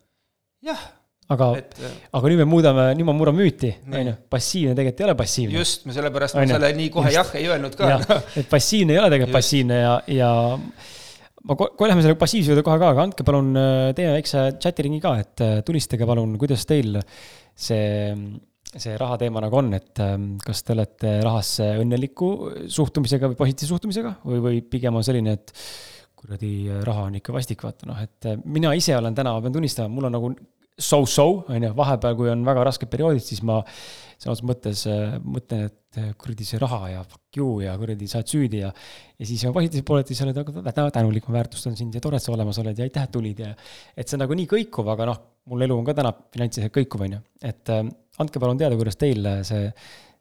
jah 0.62 0.88
aga, 1.34 1.48
äh, 1.60 1.96
aga 2.16 2.30
nüüd 2.32 2.40
me 2.40 2.46
muudame, 2.48 2.84
nüüd 2.96 3.08
ma 3.08 3.14
murran 3.16 3.36
müüti, 3.36 3.72
on 3.88 4.12
ju, 4.12 4.14
passiivne 4.32 4.76
tegelikult 4.76 5.02
ei 5.02 5.08
ole 5.08 5.16
passiivne. 5.18 5.58
just, 5.60 5.84
me 5.88 5.96
sellepärast 5.96 6.38
ma 6.38 6.46
selle 6.48 6.70
nii 6.78 6.92
kohe 6.94 7.12
just. 7.12 7.18
jah 7.18 7.40
ei 7.40 7.50
öelnud 7.52 7.76
ka. 7.76 8.20
et 8.40 8.48
passiivne 8.50 8.96
ei 8.96 9.02
ole 9.02 9.10
tegelikult 9.12 9.34
just. 9.34 9.40
passiivne 9.40 9.80
ja, 9.82 9.94
ja 10.16 10.30
ma 11.48 11.58
kohe 11.58 11.90
lähme 11.90 12.04
selle 12.04 12.18
passiivse 12.20 12.52
juurde 12.52 12.64
kohe 12.66 12.80
ka, 12.80 12.92
aga 12.94 13.04
andke 13.04 13.26
palun, 13.28 13.52
äh, 13.60 13.90
teeme 13.98 14.16
väikse 14.16 14.48
chatiringi 14.56 15.02
ka, 15.04 15.14
et 15.24 15.44
äh, 15.44 15.56
tulistage 15.66 16.08
palun, 16.08 16.34
kuidas 16.40 16.64
teil 16.68 16.96
see, 17.58 17.84
see 18.72 18.96
raha 19.00 19.20
teema 19.20 19.44
nagu 19.44 19.60
on, 19.60 19.72
et 19.76 20.00
ähm, 20.04 20.30
kas 20.44 20.64
te 20.64 20.74
olete 20.76 21.18
rahasse 21.26 21.74
õnneliku 21.82 22.32
suhtumisega 22.72 23.34
või 23.34 23.40
positiivse 23.44 23.74
suhtumisega 23.74 24.18
või, 24.24 24.42
või 24.48 24.64
pigem 24.64 24.96
on 24.96 25.04
selline, 25.04 25.36
et 25.36 25.52
kuradi 26.18 26.54
raha 26.88 27.10
on 27.10 27.20
ikka 27.20 27.36
vastik, 27.36 27.60
vaata 27.62 27.86
noh, 27.86 28.00
et 28.02 28.32
mina 28.48 28.72
ise 28.74 28.96
olen 28.96 29.14
täna, 29.14 29.36
pean 29.44 29.54
tunnistama, 29.54 29.92
mul 29.92 30.08
on 30.08 30.16
nagu 30.16 30.32
so-so, 30.78 31.44
on 31.50 31.64
ju, 31.66 31.72
vahepeal, 31.76 32.16
kui 32.18 32.30
on 32.32 32.44
väga 32.46 32.64
rasked 32.68 32.90
perioodid, 32.90 33.24
siis 33.24 33.42
ma 33.46 33.58
sõna 34.18 34.34
otseses 34.34 34.46
mõttes 34.46 34.82
äh, 34.90 35.16
mõtlen, 35.22 35.66
et 35.68 35.98
äh, 36.00 36.08
kuradi 36.18 36.46
see 36.46 36.60
raha 36.62 36.80
ja 36.92 37.04
fuck 37.06 37.38
you 37.38 37.60
ja 37.62 37.74
kuradi 37.78 38.08
sa 38.10 38.20
oled 38.20 38.30
süüdi 38.32 38.62
ja 38.62 38.70
ja 38.70 39.28
siis 39.28 39.44
on 39.46 39.54
positiivsed 39.54 39.86
pooled, 39.86 40.10
siis 40.10 40.22
oled 40.24 40.38
väga 40.38 40.88
tänulik, 40.94 41.28
ma 41.28 41.38
väärtustan 41.38 41.78
sind 41.78 41.94
ja 41.94 42.02
tore, 42.02 42.18
et 42.18 42.24
sa 42.24 42.34
olemas 42.34 42.58
oled 42.62 42.78
ja 42.78 42.86
aitäh, 42.86 43.06
et 43.06 43.14
tulid 43.14 43.42
ja 43.42 43.52
et 43.94 44.06
see 44.06 44.18
on 44.18 44.24
nagu 44.24 44.38
nii 44.38 44.50
kõikuv, 44.50 44.90
aga 44.94 45.06
noh, 45.10 45.22
mul 45.50 45.66
elu 45.66 45.78
on 45.78 45.86
ka 45.86 45.96
täna 45.98 46.12
finantsiliselt 46.34 46.74
kõikuv, 46.74 47.06
on 47.06 47.16
ju, 47.18 47.22
et 47.50 47.74
äh, 47.74 47.86
andke 48.22 48.42
palun 48.42 48.58
teada, 48.60 48.78
kuidas 48.78 48.98
teil 48.98 49.30
see 49.46 49.70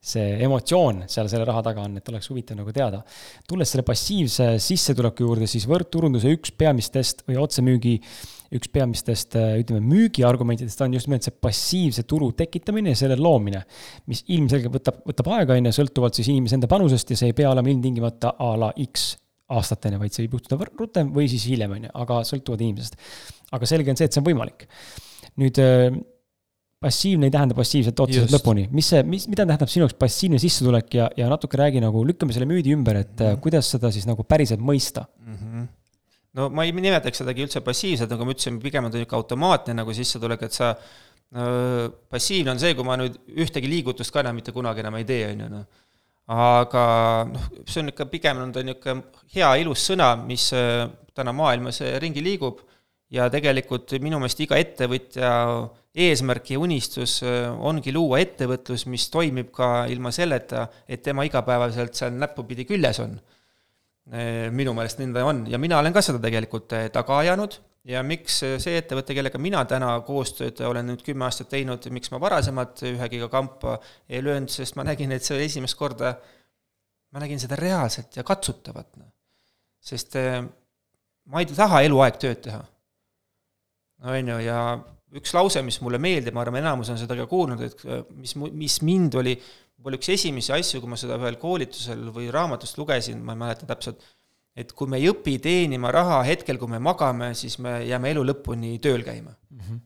see 0.07 0.37
emotsioon 0.45 1.03
seal 1.11 1.27
selle 1.31 1.45
raha 1.47 1.61
taga 1.65 1.83
on, 1.83 1.99
et 1.99 2.09
oleks 2.11 2.29
huvitav 2.31 2.57
nagu 2.59 2.73
teada. 2.75 3.03
tulles 3.47 3.73
selle 3.73 3.85
passiivse 3.87 4.53
sissetuleku 4.63 5.27
juurde, 5.27 5.49
siis 5.49 5.67
võrdturunduse 5.69 6.31
üks 6.37 6.53
peamistest 6.55 7.25
või 7.27 7.39
otsemüügi 7.43 7.97
üks 8.55 8.69
peamistest, 8.71 9.35
äh, 9.35 9.57
ütleme, 9.61 9.81
müügiargumentidest 9.91 10.81
on 10.85 10.95
just 10.95 11.09
nimelt 11.09 11.25
see 11.27 11.35
passiivse 11.43 12.05
turu 12.07 12.31
tekitamine 12.37 12.93
ja 12.93 12.99
selle 13.01 13.17
loomine, 13.19 13.63
mis 14.07 14.23
ilmselgelt 14.31 14.77
võtab, 14.77 15.01
võtab 15.07 15.31
aega, 15.35 15.57
on 15.57 15.67
ju, 15.67 15.77
sõltuvalt 15.81 16.17
siis 16.17 16.31
inimese 16.31 16.55
enda 16.57 16.69
panusest 16.71 17.11
ja 17.11 17.19
see 17.19 17.33
ei 17.33 17.37
pea 17.37 17.51
olema 17.51 17.71
ilmtingimata 17.73 18.37
a 18.39 18.51
la 18.59 18.71
X 18.87 19.09
aastateni, 19.57 19.99
vaid 19.99 20.15
see 20.15 20.25
võib 20.25 20.37
juhtuda 20.39 20.69
rutem 20.79 21.11
või 21.15 21.27
siis 21.31 21.47
hiljem, 21.47 21.75
on 21.77 21.87
ju, 21.87 21.95
aga 22.03 22.21
sõltuvalt 22.27 22.63
inimesest. 22.63 22.97
aga 23.55 23.69
selge 23.69 23.91
on 23.91 23.99
see, 23.99 24.07
et 24.07 24.15
see 24.15 24.23
on 24.23 24.27
võimalik. 24.27 24.67
nüüd 25.43 25.59
äh, 25.63 25.91
passiivne 26.79 27.25
ei 27.27 27.33
tähenda 27.33 27.55
passiivset 27.57 27.99
otseselt 27.99 28.33
lõpuni, 28.35 28.67
mis 28.75 28.91
see, 28.93 29.01
mis, 29.07 29.25
mida 29.31 29.47
tähendab 29.47 29.71
sinu 29.71 29.87
jaoks 29.87 29.97
passiivne 29.97 30.37
sissetulek 30.41 30.93
ja, 30.99 31.07
ja 31.17 31.29
natuke 31.31 31.57
räägi 31.57 31.81
nagu, 31.81 32.03
lükkame 32.05 32.35
selle 32.35 32.45
müüdi 32.49 32.75
ümber, 32.75 33.01
et 33.01 33.15
mm 33.15 33.25
-hmm. 33.25 33.41
kuidas 33.41 33.71
seda 33.73 33.91
siis 33.91 34.05
nagu 34.05 34.23
päriselt 34.23 34.61
mõista 34.61 35.07
mm? 35.17 35.35
-hmm 35.41 35.67
no 36.37 36.49
ma 36.53 36.67
ei 36.67 36.71
nimetaks 36.75 37.23
sedagi 37.23 37.45
üldse 37.45 37.63
passiivselt, 37.65 38.11
nagu 38.13 38.27
ma 38.27 38.35
ütlesin, 38.35 38.59
pigem 38.61 38.85
on 38.85 38.93
ta 38.93 38.99
niisugune 38.99 39.21
automaatne 39.21 39.73
nagu 39.73 39.93
sissetulek, 39.93 40.45
et 40.47 40.53
sa 40.53 40.75
no, 41.31 41.47
passiivne 42.11 42.53
on 42.53 42.61
see, 42.61 42.75
kui 42.77 42.85
ma 42.87 42.97
nüüd 42.99 43.17
ühtegi 43.45 43.71
liigutust 43.71 44.13
ka 44.13 44.23
enam 44.23 44.37
mitte 44.37 44.53
kunagi 44.55 44.83
enam 44.85 44.99
ei 44.99 45.07
tee, 45.07 45.31
on 45.31 45.43
ju, 45.45 45.49
noh. 45.55 45.65
aga 46.37 46.85
noh, 47.31 47.49
see 47.65 47.81
on 47.81 47.93
ikka 47.93 48.09
pigem 48.11 48.43
on 48.43 48.53
ta 48.53 48.63
niisugune 48.65 49.25
hea 49.33 49.51
ilus 49.63 49.89
sõna, 49.89 50.13
mis 50.27 50.51
äh, 50.53 50.85
täna 51.17 51.33
maailmas 51.33 51.81
äh, 51.81 51.97
ringi 52.03 52.23
liigub 52.23 52.61
ja 53.13 53.29
tegelikult 53.31 53.95
minu 54.03 54.19
meelest 54.19 54.41
iga 54.43 54.59
ettevõtja 54.59 55.31
eesmärk 55.97 56.51
ja 56.53 56.59
unistus 56.61 57.21
äh, 57.25 57.47
ongi 57.57 57.93
luua 57.95 58.21
ettevõtlus, 58.21 58.85
mis 58.91 59.09
toimib 59.13 59.49
ka 59.55 59.87
ilma 59.89 60.11
selleta, 60.13 60.67
et 60.87 61.01
tema 61.03 61.25
igapäevaselt 61.25 61.97
seal 61.97 62.13
näppupidi 62.13 62.67
küljes 62.69 63.01
on 63.03 63.17
Eh, 64.07 64.47
minu 64.55 64.71
meelest 64.71 65.01
nõnda 65.01 65.25
on 65.27 65.41
ja 65.51 65.57
mina 65.59 65.81
olen 65.81 65.91
ka 65.91 65.99
seda 66.05 66.21
tegelikult 66.23 66.71
eh, 66.77 66.85
taga 66.95 67.17
ajanud 67.25 67.57
ja 67.91 67.99
miks 68.07 68.37
see 68.39 68.77
ettevõte, 68.79 69.11
kellega 69.17 69.39
mina 69.41 69.65
täna 69.67 69.89
koostööd 70.07 70.61
olen 70.63 70.87
nüüd 70.87 71.03
kümme 71.03 71.25
aastat 71.27 71.49
teinud, 71.51 71.83
miks 71.91 72.13
ma 72.13 72.21
varasemalt 72.23 72.85
ühegi 72.87 73.19
kampa 73.27 73.75
ei 74.07 74.23
löönud, 74.23 74.51
sest 74.53 74.79
ma 74.79 74.85
nägin, 74.87 75.11
et 75.11 75.27
see 75.27 75.41
esimest 75.43 75.75
korda, 75.75 76.13
ma 77.11 77.23
nägin 77.25 77.43
seda 77.43 77.59
reaalselt 77.59 78.15
ja 78.15 78.23
katsutavat, 78.27 78.93
noh. 78.95 79.11
sest 79.83 80.15
ma 81.27 81.43
ei 81.43 81.51
taha 81.51 81.83
eluaeg 81.89 82.23
tööd 82.23 82.45
teha. 82.47 82.63
on 84.07 84.31
ju, 84.31 84.39
ja 84.47 84.61
üks 85.15 85.31
lause, 85.35 85.61
mis 85.63 85.79
mulle 85.83 85.99
meeldib, 86.01 86.35
ma 86.35 86.43
arvan, 86.43 86.59
enamus 86.59 86.91
on 86.91 86.99
seda 86.99 87.15
ka 87.15 87.27
kuulnud, 87.31 87.61
et 87.63 87.83
mis, 88.17 88.35
mis 88.35 88.77
mind 88.83 89.15
oli 89.21 89.37
võib-olla 89.37 89.99
üks 89.99 90.09
esimesi 90.11 90.53
asju, 90.55 90.81
kui 90.83 90.91
ma 90.91 90.99
seda 90.99 91.17
ühel 91.21 91.37
koolitusel 91.39 92.09
või 92.13 92.31
raamatust 92.33 92.79
lugesin, 92.79 93.21
ma 93.23 93.35
ei 93.35 93.41
mäleta 93.43 93.69
täpselt, 93.69 94.01
et 94.57 94.73
kui 94.75 94.89
me 94.89 94.99
ei 94.99 95.07
õpi 95.11 95.37
teenima 95.43 95.91
raha 95.93 96.23
hetkel, 96.27 96.59
kui 96.59 96.71
me 96.71 96.81
magame, 96.83 97.31
siis 97.37 97.59
me 97.63 97.79
jääme 97.85 98.11
elu 98.15 98.25
lõpuni 98.31 98.73
tööl 98.83 99.05
käima 99.05 99.31
mm. 99.31 99.59
-hmm. 99.61 99.79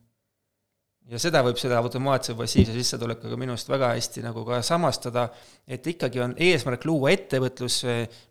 ja 1.12 1.20
seda 1.22 1.44
võib 1.44 1.60
selle 1.60 1.76
automaatse 1.76 2.34
passiivse 2.34 2.72
sissetulekuga 2.72 3.36
minu 3.36 3.52
arust 3.54 3.68
väga 3.68 3.92
hästi 3.94 4.24
nagu 4.24 4.44
ka 4.48 4.62
samastada, 4.62 5.28
et 5.68 5.86
ikkagi 5.86 6.24
on 6.24 6.34
eesmärk 6.38 6.88
luua 6.88 7.12
ettevõtlus, 7.12 7.82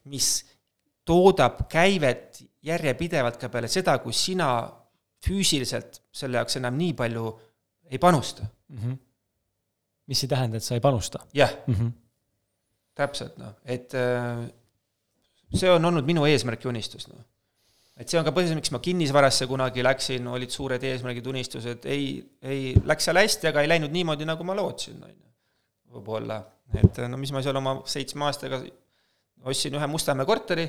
mis 0.06 0.34
toodab 1.06 1.68
käivet 1.70 2.42
järjepidevalt 2.66 3.38
ka 3.38 3.50
peale 3.50 3.68
seda, 3.68 4.00
kui 4.02 4.14
sina 4.14 4.50
füüsiliselt 5.22 6.01
selle 6.12 6.38
jaoks 6.38 6.57
enam 6.59 6.78
nii 6.78 6.93
palju 6.93 7.26
ei 7.91 7.99
panusta 7.99 8.43
mm. 8.43 8.78
-hmm 8.78 8.99
mis 10.12 10.24
ei 10.26 10.30
tähenda, 10.32 10.59
et 10.59 10.66
sa 10.66 10.76
ei 10.76 10.84
panusta. 10.84 11.20
jah 11.34 11.51
mm 11.68 11.74
-hmm., 11.74 11.91
täpselt 12.95 13.38
noh, 13.38 13.53
et 13.66 13.93
äh, 13.95 14.49
see 15.55 15.72
on 15.72 15.86
olnud 15.86 16.05
minu 16.05 16.26
eesmärk 16.28 16.64
ja 16.64 16.70
unistus, 16.70 17.07
noh. 17.07 17.22
et 17.97 18.09
see 18.09 18.20
on 18.20 18.26
ka 18.28 18.34
põhjus, 18.36 18.55
miks 18.55 18.74
ma 18.76 18.80
kinnisvarasse 18.80 19.47
kunagi 19.47 19.84
läksin, 19.84 20.28
olid 20.28 20.51
suured 20.51 20.84
eesmärgid, 20.84 21.28
unistused, 21.28 21.86
ei, 21.86 22.05
ei, 22.41 22.76
läks 22.86 23.07
seal 23.07 23.22
hästi, 23.22 23.47
aga 23.47 23.64
ei 23.64 23.72
läinud 23.72 23.95
niimoodi, 23.95 24.28
nagu 24.28 24.43
ma 24.43 24.55
lootsin, 24.59 24.99
on 25.03 25.16
ju. 25.16 25.32
võib-olla, 25.95 26.41
et 26.84 27.01
no 27.07 27.18
mis 27.18 27.32
ma 27.32 27.43
seal 27.43 27.55
oma 27.55 27.82
seitsme 27.86 28.28
aastaga 28.28 28.62
ostsin 29.43 29.76
ühe 29.76 29.88
Mustamäe 29.88 30.26
korteri 30.26 30.68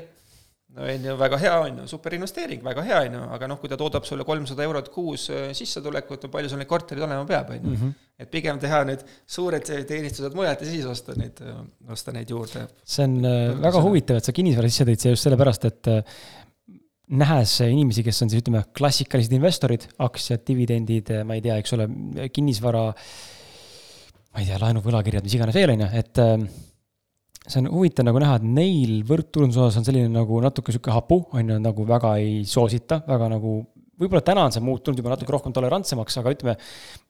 no 0.76 0.86
on 0.88 1.06
ju, 1.06 1.16
väga 1.20 1.38
hea, 1.40 1.54
on 1.60 1.80
ju, 1.82 1.86
superinvesteering, 1.90 2.62
väga 2.64 2.84
hea, 2.86 3.00
on 3.06 3.16
ju, 3.18 3.22
aga 3.36 3.48
noh, 3.50 3.58
kui 3.60 3.70
ta 3.70 3.78
toodab 3.80 4.06
sulle 4.08 4.24
kolmsada 4.28 4.64
eurot 4.64 4.88
kuus 4.94 5.28
äh, 5.32 5.50
sissetulekut, 5.56 6.28
palju 6.32 6.52
sul 6.52 6.62
neid 6.62 6.70
korterid 6.70 7.04
olema 7.04 7.26
peab, 7.28 7.52
on 7.56 7.60
ju. 7.60 7.74
Mhm. 7.76 7.98
et 8.22 8.30
pigem 8.30 8.58
teha 8.62 8.84
need 8.86 9.00
suured 9.26 9.64
teenistused 9.66 10.36
mujalt 10.38 10.60
ja 10.62 10.68
siis 10.68 10.84
osta 10.86 11.16
neid, 11.18 11.40
äh, 11.42 11.58
osta 11.90 12.14
neid 12.14 12.30
juurde. 12.30 12.68
see 12.84 13.08
on 13.08 13.18
äh, 13.20 13.50
väga 13.56 13.74
see... 13.74 13.88
huvitav, 13.88 14.20
et 14.20 14.28
sa 14.28 14.36
kinnisvara 14.36 14.70
sisse 14.70 14.88
tõid, 14.88 15.02
see 15.02 15.14
just 15.16 15.28
sellepärast, 15.28 15.68
et 15.68 15.92
nähes 17.22 17.58
inimesi, 17.66 18.04
kes 18.06 18.22
on 18.24 18.32
siis 18.32 18.40
ütleme, 18.40 18.62
klassikalised 18.78 19.34
investorid, 19.36 19.84
aktsiad, 20.00 20.46
dividendid, 20.48 21.10
ma 21.28 21.36
ei 21.36 21.42
tea, 21.44 21.58
eks 21.60 21.74
ole, 21.76 21.88
kinnisvara, 22.32 22.84
ma 24.32 24.40
ei 24.40 24.48
tea, 24.48 24.60
laenuvõlakirjad, 24.62 25.26
mis 25.26 25.36
iganes 25.36 25.58
veel, 25.58 25.74
on 25.74 25.84
ju, 25.84 25.90
et 26.00 26.22
see 27.48 27.62
on 27.62 27.68
huvitav 27.72 28.06
nagu 28.06 28.20
näha, 28.22 28.38
et 28.38 28.46
neil 28.46 29.00
võrdturunduse 29.06 29.64
osas 29.64 29.80
on 29.80 29.86
selline 29.86 30.10
nagu 30.12 30.38
natuke 30.44 30.74
sihuke 30.74 30.94
hapu, 30.94 31.18
on 31.34 31.54
ju, 31.54 31.58
nagu 31.62 31.86
väga 31.88 32.14
ei 32.22 32.42
soosita, 32.48 33.00
väga 33.08 33.32
nagu, 33.34 33.56
võib-olla 33.98 34.22
täna 34.26 34.46
on 34.46 34.54
see 34.54 34.62
muutunud 34.64 35.00
juba 35.00 35.14
natuke 35.14 35.34
rohkem 35.34 35.54
tolerantsemaks, 35.56 36.20
aga 36.20 36.34
ütleme, 36.36 36.56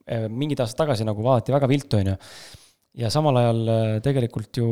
eh, 0.07 0.27
mingid 0.33 0.63
aastad 0.65 0.85
tagasi 0.85 1.07
nagu 1.09 1.25
vaadati 1.25 1.55
väga 1.55 1.69
viltu, 1.71 2.01
on 2.01 2.13
ju. 2.13 2.17
ja 3.03 3.13
samal 3.13 3.43
ajal 3.43 3.61
eh, 3.75 3.99
tegelikult 4.05 4.63
ju, 4.63 4.71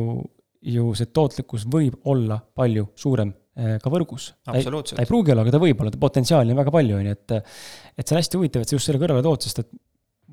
ju 0.76 0.94
see 0.96 1.12
tootlikkus 1.12 1.68
võib 1.72 2.00
olla 2.08 2.40
palju 2.40 2.88
suurem 2.96 3.34
eh, 3.56 3.76
ka 3.82 3.92
võrgus. 3.92 4.32
ta 4.48 4.56
ei 5.04 5.12
pruugi 5.12 5.36
olla, 5.36 5.44
aga 5.44 5.56
ta 5.58 5.62
võib 5.62 5.84
olla, 5.84 5.92
potentsiaali 6.08 6.56
on 6.56 6.64
väga 6.64 6.74
palju, 6.78 7.02
on 7.02 7.12
ju, 7.12 7.20
et 7.20 7.36
et 7.36 8.08
see 8.08 8.16
on 8.16 8.22
hästi 8.22 8.40
huvitav, 8.40 8.64
et 8.64 8.72
sa 8.72 8.78
just 8.78 8.88
selle 8.88 9.02
kõrvale 9.02 9.24
tood, 9.28 9.44
sest 9.44 9.61
et 9.61 9.70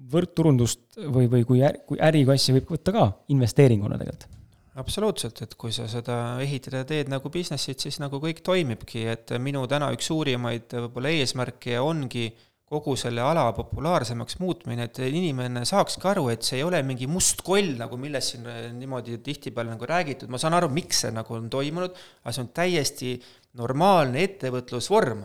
võrdturundust 0.08 1.02
või, 1.04 1.28
või 1.28 1.44
kui, 1.44 1.62
kui 1.84 2.00
äri 2.00 2.24
kui 2.24 2.38
asja 2.38 2.56
võib 2.56 2.76
võtta 2.78 2.96
ka 2.96 3.10
investeeringuna 3.34 4.00
tegelikult 4.00 4.37
absoluutselt, 4.78 5.42
et 5.42 5.56
kui 5.60 5.74
sa 5.76 5.88
seda 5.90 6.38
ehitada 6.44 6.84
teed 6.88 7.10
nagu 7.12 7.32
business'it, 7.34 7.82
siis 7.82 7.98
nagu 8.04 8.20
kõik 8.22 8.44
toimibki, 8.46 9.08
et 9.10 9.34
minu 9.42 9.66
täna 9.70 9.90
üks 9.96 10.10
suurimaid 10.12 10.76
võib-olla 10.78 11.14
eesmärke 11.18 11.80
ongi 11.82 12.30
kogu 12.68 12.98
selle 13.00 13.24
ala 13.24 13.46
populaarsemaks 13.56 14.42
muutmine, 14.42 14.90
et 14.90 15.00
inimene 15.08 15.64
saakski 15.66 16.04
aru, 16.12 16.26
et 16.34 16.44
see 16.44 16.60
ei 16.60 16.66
ole 16.68 16.82
mingi 16.84 17.08
must 17.08 17.42
koll, 17.48 17.78
nagu 17.80 18.00
millest 18.00 18.36
siin 18.36 18.50
niimoodi 18.76 19.22
tihtipeale 19.24 19.72
nagu 19.72 19.88
räägitud, 19.88 20.28
ma 20.30 20.40
saan 20.42 20.58
aru, 20.58 20.70
miks 20.76 21.06
see 21.06 21.14
nagu 21.16 21.38
on 21.38 21.48
toimunud, 21.52 21.96
aga 22.26 22.36
see 22.36 22.44
on 22.44 22.52
täiesti 22.60 23.14
normaalne 23.58 24.26
ettevõtlusvorm, 24.28 25.24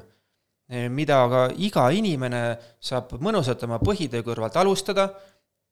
mida 0.94 1.18
ka 1.28 1.42
iga 1.66 1.88
inimene 1.92 2.44
saab 2.80 3.10
mõnusalt 3.20 3.66
oma 3.66 3.80
põhitöö 3.82 4.22
kõrvalt 4.24 4.56
alustada 4.62 5.10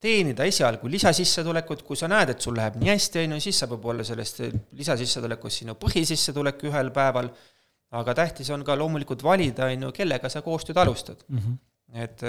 teenida 0.00 0.46
esialgu 0.48 0.88
lisasissetulekut, 0.88 1.82
kui 1.86 1.98
sa 1.98 2.08
näed, 2.10 2.34
et 2.34 2.44
sul 2.44 2.56
läheb 2.56 2.78
nii 2.80 2.92
hästi, 2.92 3.24
on 3.26 3.36
ju, 3.36 3.40
siis 3.44 3.58
saab 3.60 3.74
võib-olla 3.74 4.06
sellest 4.06 4.42
lisasissetulekust 4.78 5.62
sinu 5.62 5.76
põhisissetulek 5.80 6.64
ühel 6.70 6.92
päeval, 6.94 7.28
aga 8.00 8.14
tähtis 8.22 8.48
on 8.54 8.64
ka 8.64 8.78
loomulikult 8.78 9.24
valida, 9.26 9.68
on 9.68 9.88
ju, 9.88 9.92
kellega 9.96 10.30
sa 10.32 10.44
koostööd 10.46 10.80
alustad 10.80 11.26
mm. 11.28 11.38
-hmm. 11.38 11.58
et 12.04 12.24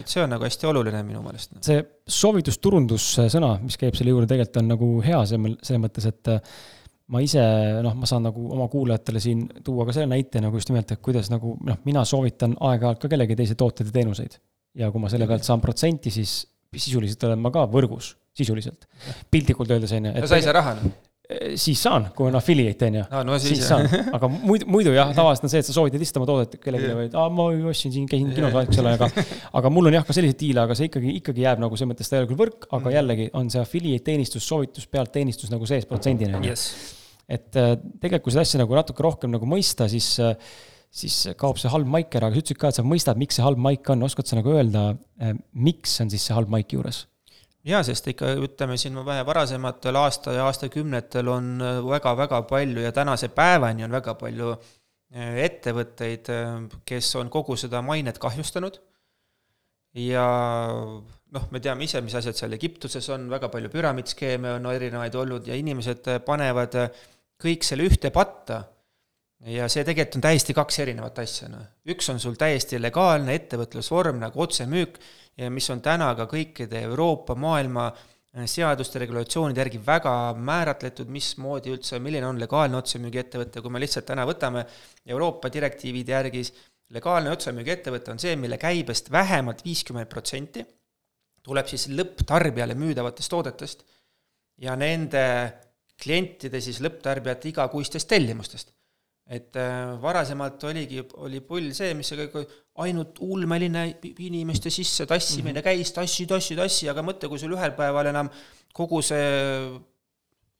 et 0.00 0.08
see 0.08 0.22
on 0.22 0.30
nagu 0.32 0.44
hästi 0.46 0.66
oluline 0.66 1.02
minu 1.06 1.20
meelest. 1.22 1.58
see 1.62 1.82
soovitusturundussõna, 2.08 3.58
mis 3.62 3.76
käib 3.76 3.94
selle 3.94 4.14
juurde, 4.14 4.30
tegelikult 4.30 4.62
on 4.62 4.72
nagu 4.72 4.88
hea 5.04 5.20
selles 5.28 5.82
mõttes, 5.82 6.08
et 6.08 6.32
ma 7.12 7.20
ise, 7.20 7.42
noh, 7.84 7.94
ma 7.98 8.08
saan 8.08 8.24
nagu 8.28 8.46
oma 8.56 8.66
kuulajatele 8.72 9.20
siin 9.20 9.44
tuua 9.64 9.86
ka 9.86 9.94
selle 9.96 10.08
näite 10.14 10.40
nagu 10.40 10.56
just 10.56 10.70
nimelt, 10.72 10.94
et 10.94 11.02
kuidas 11.04 11.28
nagu 11.32 11.56
noh, 11.68 11.80
mina 11.84 12.04
soovitan 12.08 12.56
aeg-ajalt 12.70 13.02
ka 13.02 13.10
kellegi 13.12 13.36
teise 13.38 13.56
tooteid 13.60 13.90
ja 13.90 13.96
teenuseid. 13.98 14.38
Ja 14.78 14.90
kui 14.90 15.02
ma 15.02 15.10
selle 15.12 15.28
pealt 15.30 15.46
saan 15.46 15.62
protsenti, 15.62 16.12
siis 16.14 16.42
sisuliselt 16.74 17.22
olen 17.28 17.42
ma 17.42 17.52
ka 17.54 17.66
võrgus, 17.70 18.14
sisuliselt. 18.34 18.88
piltlikult 19.30 19.70
öeldes, 19.70 19.92
on 19.94 20.10
ju. 20.10 20.14
no 20.20 20.30
sa 20.30 20.40
ei 20.40 20.46
saa 20.46 20.56
raha, 20.58 20.78
noh 20.80 20.94
Eh, 21.24 21.54
siis 21.56 21.80
saan, 21.80 22.10
kui 22.12 22.26
on 22.28 22.34
affiliate, 22.36 22.90
on 22.90 22.96
ju. 22.98 23.02
No, 23.24 23.36
siis, 23.40 23.54
siis 23.56 23.68
saan, 23.70 23.86
aga 24.16 24.28
muidu, 24.28 24.66
muidu 24.68 24.92
jah, 24.92 25.08
tavaliselt 25.16 25.46
on 25.48 25.52
see, 25.54 25.62
et 25.62 25.68
sa 25.68 25.72
soovitad 25.72 26.02
lihtsalt 26.02 26.18
oma 26.20 26.26
toodet 26.28 26.58
kellelegi 26.60 26.96
või, 26.98 27.06
et 27.08 27.16
aa, 27.16 27.30
ma 27.32 27.46
ostsin 27.70 27.94
siin, 27.94 28.04
käisin 28.10 28.34
kinos, 28.36 28.52
eks 28.60 28.80
ole, 28.82 28.92
aga 28.98 29.08
aga 29.60 29.70
mul 29.72 29.88
on 29.88 29.96
jah, 29.96 30.04
ka 30.04 30.16
selliseid 30.16 30.36
diile, 30.42 30.66
aga 30.66 30.76
see 30.76 30.90
ikkagi, 30.90 31.14
ikkagi 31.22 31.46
jääb 31.46 31.62
nagu 31.64 31.78
selles 31.80 31.94
mõttes, 31.94 32.12
ta 32.12 32.18
ei 32.18 32.24
ole 32.26 32.28
küll 32.28 32.40
võrk, 32.42 32.68
aga 32.68 32.82
mm. 32.82 32.96
jällegi 32.98 33.28
on 33.40 33.48
see 33.54 33.62
affiliate 33.64 34.04
teenistus, 34.10 34.44
soovitus 34.44 34.84
pealt 34.92 35.14
teenistus 35.16 35.54
nagu 35.54 35.70
sees 35.70 35.88
protsendina, 35.88 36.42
ju. 36.44 36.58
et 37.38 37.60
äh, 37.62 37.72
tegelikult 38.04 38.28
kui 38.28 38.36
seda 38.36 38.44
asja 38.44 38.60
nagu 38.60 38.76
natuke 38.76 39.08
rohkem 39.08 39.32
nagu 39.32 39.48
mõista, 39.48 39.88
siis 39.88 40.10
äh, 40.20 40.36
siis 40.94 41.16
kaob 41.40 41.58
see 41.58 41.72
halb 41.72 41.88
maik 41.90 42.14
ära, 42.14 42.28
aga 42.28 42.38
sa 42.38 42.42
ütlesid 42.44 42.60
ka, 42.60 42.70
et 42.70 42.78
sa 42.78 42.84
mõistad, 42.86 43.18
miks 43.20 43.38
see 43.38 43.44
halb 43.44 43.60
maik 43.60 43.88
on, 43.92 44.04
oskad 44.06 44.30
sa 44.30 44.38
nagu 44.38 44.54
öelda, 44.54 44.86
äh, 45.22 45.34
miks 45.66 45.96
on 46.04 46.12
siis 46.12 46.28
see 46.28 46.36
halb 46.36 46.52
maik 46.52 46.76
juures? 46.76 47.04
jaa, 47.64 47.80
sest 47.86 48.10
ikka 48.12 48.34
ütleme 48.44 48.76
siin 48.76 48.98
vähe 49.06 49.24
varasematel 49.24 49.96
aasta 49.96 50.34
ja 50.36 50.44
aastakümnetel 50.50 51.30
on 51.32 51.52
väga-väga 51.88 52.42
äh, 52.42 52.48
palju 52.50 52.84
ja 52.84 52.92
tänase 52.92 53.30
päevani 53.34 53.86
on 53.86 53.94
väga 53.94 54.14
palju 54.20 54.50
äh, 54.54 55.38
ettevõtteid, 55.46 56.28
kes 56.84 57.14
on 57.20 57.32
kogu 57.32 57.56
seda 57.60 57.82
mainet 57.82 58.20
kahjustanud 58.20 58.78
ja 59.96 60.26
noh, 61.34 61.48
me 61.50 61.62
teame 61.64 61.88
ise, 61.88 62.04
mis 62.04 62.14
asjad 62.18 62.36
seal 62.38 62.54
Egiptuses 62.58 63.08
on, 63.16 63.26
väga 63.32 63.48
palju 63.50 63.72
püramiidskeeme 63.72 64.58
on 64.58 64.70
erinevaid 64.74 65.16
olnud 65.18 65.48
ja 65.48 65.56
inimesed 65.58 66.06
panevad 66.26 66.76
kõik 67.40 67.66
selle 67.66 67.88
ühte 67.88 68.12
patta 68.14 68.60
ja 69.44 69.68
see 69.68 69.84
tegelikult 69.84 70.18
on 70.18 70.24
täiesti 70.24 70.54
kaks 70.56 70.78
erinevat 70.84 71.18
asja, 71.20 71.50
noh. 71.52 71.64
üks 71.92 72.08
on 72.12 72.20
sul 72.22 72.36
täiesti 72.40 72.80
legaalne 72.80 73.34
ettevõtlusvorm 73.36 74.22
nagu 74.22 74.40
otsemüük 74.40 74.98
ja 75.40 75.50
mis 75.52 75.68
on 75.74 75.82
täna 75.84 76.12
ka 76.16 76.26
kõikide 76.30 76.80
Euroopa, 76.86 77.36
maailma 77.36 77.88
äh, 77.90 78.46
seaduste, 78.50 79.02
regulatsioonide 79.02 79.60
järgi 79.60 79.80
väga 79.84 80.14
määratletud, 80.38 81.10
mismoodi 81.12 81.74
üldse, 81.74 82.00
milline 82.02 82.28
on 82.28 82.40
legaalne 82.40 82.78
otsemüügiettevõte, 82.80 83.60
kui 83.60 83.74
me 83.74 83.82
lihtsalt 83.82 84.08
täna 84.08 84.24
võtame 84.28 84.64
Euroopa 85.06 85.50
direktiivide 85.52 86.16
järgi, 86.16 86.44
legaalne 86.94 87.34
otsemüügiettevõte 87.34 88.14
on 88.14 88.22
see, 88.22 88.36
mille 88.40 88.56
käibest 88.60 89.10
vähemalt 89.12 89.64
viiskümmend 89.66 90.08
protsenti 90.08 90.64
tuleb 91.44 91.68
siis 91.68 91.90
lõpptarbijale 91.92 92.76
müüdavatest 92.78 93.32
toodetest 93.32 93.84
ja 94.64 94.76
nende 94.78 95.24
klientide 96.00 96.60
siis 96.64 96.80
lõpptarbijate 96.80 97.50
igakuistest 97.50 98.08
tellimustest 98.08 98.72
et 99.26 99.56
äh, 99.56 99.94
varasemalt 100.02 100.64
oligi, 100.68 101.00
oli 101.24 101.40
pull 101.40 101.72
see, 101.72 101.94
mis 101.96 102.10
see 102.12 102.26
kõik, 102.26 102.50
ainult 102.84 103.20
ulmeline 103.24 103.86
inimeste 104.26 104.70
sisse 104.70 105.06
tassimine 105.06 105.60
mm 105.60 105.62
-hmm. 105.62 105.64
käis, 105.64 105.92
tassi, 105.92 106.26
tassi, 106.26 106.56
tassi, 106.56 106.88
aga 106.88 107.02
mõtle, 107.02 107.28
kui 107.28 107.38
sul 107.38 107.54
ühel 107.56 107.72
päeval 107.72 108.10
enam 108.12 108.28
kogu 108.74 109.00
see 109.02 109.24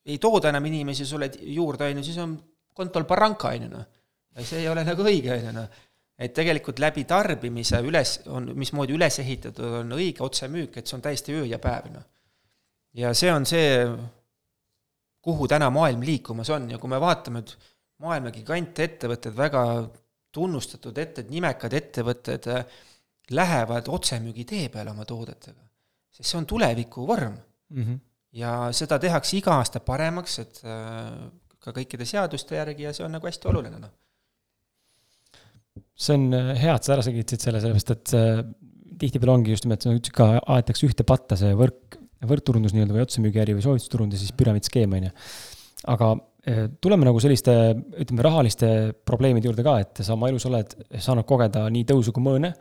ei 0.04 0.18
tooda 0.18 0.48
enam 0.52 0.64
inimesi 0.64 1.06
sulle 1.06 1.30
juurde, 1.40 1.88
on 1.90 1.98
ju, 1.98 2.04
siis 2.04 2.18
on 2.22 2.36
kontol 2.76 3.04
baranka, 3.08 3.48
on 3.48 3.66
ju 3.66 3.68
noh. 3.72 3.84
see 4.40 4.62
ei 4.62 4.68
ole 4.68 4.84
nagu 4.84 5.02
õige, 5.02 5.32
on 5.32 5.46
ju 5.48 5.52
noh. 5.56 5.68
et 6.18 6.34
tegelikult 6.34 6.78
läbi 6.78 7.04
tarbimise 7.04 7.80
üles, 7.82 8.18
on, 8.26 8.52
mismoodi 8.58 8.94
üles 8.94 9.18
ehitatud 9.18 9.80
on 9.80 9.96
õige 9.96 10.22
otsemüük, 10.24 10.76
et 10.76 10.86
see 10.86 10.98
on 10.98 11.04
täiesti 11.04 11.34
öö 11.34 11.46
ja 11.50 11.58
päev, 11.58 11.90
noh. 11.94 12.04
ja 13.00 13.14
see 13.14 13.32
on 13.32 13.46
see, 13.48 13.86
kuhu 15.24 15.48
täna 15.48 15.70
maailm 15.72 16.04
liikumas 16.04 16.50
on 16.52 16.68
ja 16.70 16.78
kui 16.78 16.92
me 16.92 17.00
vaatame, 17.00 17.44
et 17.44 17.73
maailma 18.02 18.32
gigantettevõtted, 18.34 19.36
väga 19.36 19.62
tunnustatud 20.34 20.98
ette, 20.98 21.24
nimekad 21.30 21.76
ettevõtted 21.78 22.48
äh, 22.50 22.64
lähevad 23.34 23.88
otsemüügi 23.92 24.44
tee 24.48 24.68
peale 24.72 24.92
oma 24.92 25.06
toodetega. 25.08 25.62
sest 26.14 26.30
see 26.30 26.38
on 26.38 26.46
tuleviku 26.46 27.06
vorm 27.06 27.34
mm. 27.34 27.82
-hmm. 27.82 27.98
ja 28.38 28.68
seda 28.72 28.98
tehakse 28.98 29.36
iga 29.38 29.58
aasta 29.58 29.80
paremaks, 29.80 30.38
et 30.38 30.60
äh, 30.64 31.12
ka 31.58 31.72
kõikide 31.72 32.04
seaduste 32.04 32.56
järgi 32.56 32.88
ja 32.88 32.92
see 32.92 33.06
on 33.06 33.14
nagu 33.16 33.26
hästi 33.26 33.48
oluline, 33.48 33.78
noh. 33.78 33.94
see 35.94 36.18
on 36.18 36.28
äh, 36.34 36.52
hea, 36.60 36.74
et 36.74 36.84
sa 36.84 36.94
ära 36.96 37.06
selgitasid 37.06 37.48
selle, 37.48 37.62
sellepärast 37.62 37.90
et 37.90 38.16
tihtipeale 38.98 39.38
ongi 39.38 39.54
just 39.54 39.64
nimelt, 39.66 39.86
ütlesid 39.86 40.14
ka, 40.14 40.28
aetakse 40.56 40.86
ühte 40.86 41.06
patta 41.06 41.38
see 41.38 41.54
võrk, 41.58 41.98
võrkturundus 42.24 42.74
nii-öelda 42.74 42.94
või 42.96 43.04
otsemüügiäri 43.04 43.56
või 43.56 43.64
soovitusturundus 43.64 44.20
ja 44.20 44.26
siis 44.26 44.36
püramiidskeem, 44.38 44.92
on 44.98 45.08
ju. 45.08 45.16
aga 45.94 46.14
tuleme 46.80 47.06
nagu 47.08 47.20
selliste, 47.22 47.52
ütleme, 48.00 48.24
rahaliste 48.24 48.70
probleemide 49.06 49.48
juurde 49.48 49.64
ka, 49.64 49.78
et 49.80 50.02
sa 50.04 50.14
oma 50.16 50.28
elus 50.28 50.44
oled 50.48 50.74
saanud 50.92 51.26
kogeda 51.28 51.66
nii 51.72 51.86
tõusu 51.88 52.12
kui 52.14 52.24
mõõne. 52.24 52.52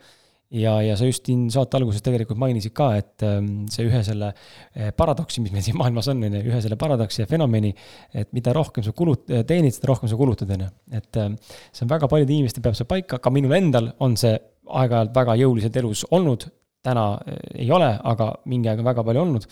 ja, 0.54 0.74
ja 0.84 0.94
sa 0.96 1.08
just 1.08 1.26
siin 1.26 1.48
saate 1.50 1.76
alguses 1.76 2.02
tegelikult 2.04 2.38
mainisid 2.38 2.72
ka, 2.76 2.90
et 3.00 3.24
ähm, 3.26 3.66
see 3.72 3.86
ühe 3.88 4.00
selle 4.06 4.30
äh, 4.30 4.92
paradoksi, 4.96 5.42
mis 5.42 5.52
meil 5.52 5.64
siin 5.66 5.76
maailmas 5.80 6.08
on, 6.12 6.22
on 6.24 6.36
ju, 6.38 6.42
ühe 6.52 6.60
selle 6.62 6.78
paradoksi 6.80 7.24
ja 7.24 7.28
fenomeni, 7.28 7.72
et 8.14 8.30
mida 8.36 8.52
rohkem 8.54 8.84
sa 8.86 8.92
kulut-, 8.96 9.26
teenid, 9.48 9.74
seda 9.74 9.90
rohkem 9.90 10.08
sa 10.12 10.18
kulutad, 10.20 10.52
on 10.54 10.66
ju. 10.66 10.72
et 11.00 11.20
ähm, 11.20 11.38
see 11.72 11.86
on 11.86 11.90
väga 11.90 12.08
paljude 12.12 12.36
inimeste 12.36 12.62
peab 12.64 12.76
see 12.78 12.88
paika, 12.88 13.18
ka 13.18 13.32
minul 13.34 13.56
endal 13.56 13.90
on 14.04 14.16
see 14.20 14.36
aeg-ajalt 14.64 15.16
väga 15.16 15.34
jõuliselt 15.42 15.80
elus 15.80 16.04
olnud, 16.14 16.46
täna 16.84 17.08
äh, 17.24 17.40
ei 17.64 17.72
ole, 17.74 17.90
aga 18.12 18.30
mingi 18.48 18.70
aeg 18.70 18.84
on 18.84 18.92
väga 18.92 19.04
palju 19.08 19.26
olnud. 19.26 19.48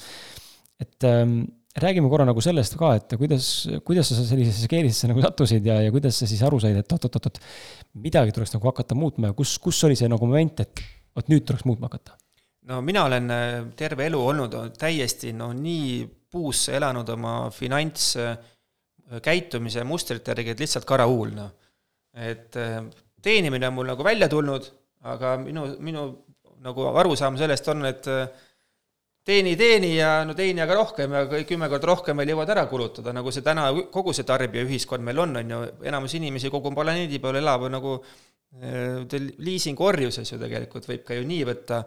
et 0.81 1.09
ähm, 1.09 1.43
räägime 1.81 2.11
korra 2.13 2.27
nagu 2.29 2.43
sellest 2.45 2.77
ka, 2.81 2.89
et 2.99 3.15
kuidas, 3.21 3.47
kuidas 3.87 4.11
sa 4.13 4.25
sellisesse 4.27 4.69
keerisesse 4.71 5.09
nagu 5.09 5.21
sattusid 5.25 5.65
ja, 5.67 5.75
ja 5.87 5.91
kuidas 5.95 6.15
sa 6.21 6.27
siis 6.29 6.43
aru 6.45 6.59
said, 6.61 6.77
et 6.83 6.93
oot-oot-oot, 6.93 7.37
midagi 8.03 8.31
tuleks 8.37 8.53
nagu 8.57 8.65
hakata 8.69 8.95
muutma 8.99 9.25
ja 9.31 9.35
kus, 9.37 9.51
kus 9.63 9.79
oli 9.89 9.97
see 9.99 10.09
nagu 10.13 10.25
moment, 10.29 10.57
et 10.65 10.73
vot 11.17 11.27
nüüd 11.33 11.45
tuleks 11.49 11.65
muutma 11.69 11.87
hakata? 11.89 12.11
no 12.69 12.75
mina 12.85 13.01
olen 13.09 13.27
äh, 13.35 13.41
terve 13.77 14.03
elu 14.07 14.21
olnud 14.23 14.53
täiesti 14.79 15.33
no 15.35 15.53
nii 15.57 16.07
puusse 16.33 16.77
elanud 16.79 17.09
oma 17.13 17.51
finantskäitumise 17.53 19.81
äh, 19.83 19.89
mustrite 19.89 20.31
järgi, 20.33 20.51
et 20.55 20.61
lihtsalt 20.63 20.87
karahuul, 20.89 21.31
noh. 21.37 21.51
et 22.13 22.57
äh, 22.61 22.85
teenimine 23.23 23.67
on 23.69 23.75
mul 23.81 23.89
nagu 23.95 24.03
välja 24.05 24.29
tulnud, 24.31 24.65
aga 25.09 25.29
minu, 25.41 25.63
minu 25.83 26.03
nagu 26.63 26.81
arusaam 27.01 27.37
sellest 27.41 27.69
on, 27.73 27.79
et 27.89 28.05
teeni, 29.27 29.55
teeni 29.59 29.93
ja 29.97 30.23
no 30.27 30.35
teeni 30.39 30.63
aga 30.65 30.77
rohkem 30.77 31.15
ja 31.15 31.27
kümme 31.49 31.69
korda 31.71 31.91
rohkem 31.93 32.19
veel 32.23 32.33
jõuad 32.35 32.51
ära 32.55 32.65
kulutada, 32.71 33.15
nagu 33.15 33.33
see 33.35 33.45
täna, 33.47 33.69
kogu 33.95 34.15
see 34.17 34.27
tarbijaühiskond 34.29 35.05
meil 35.07 35.23
on, 35.23 35.37
on 35.43 35.55
ju, 35.55 35.61
enamus 35.91 36.17
inimesi 36.19 36.51
kogu 36.53 36.75
planeedi 36.75 37.21
peal 37.23 37.39
elab 37.39 37.69
nagu 37.73 37.99
äh, 38.01 39.21
liisingorjuses 39.39 40.35
ju 40.35 40.41
tegelikult, 40.43 40.89
võib 40.91 41.07
ka 41.07 41.19
ju 41.19 41.29
nii 41.29 41.47
võtta, 41.53 41.85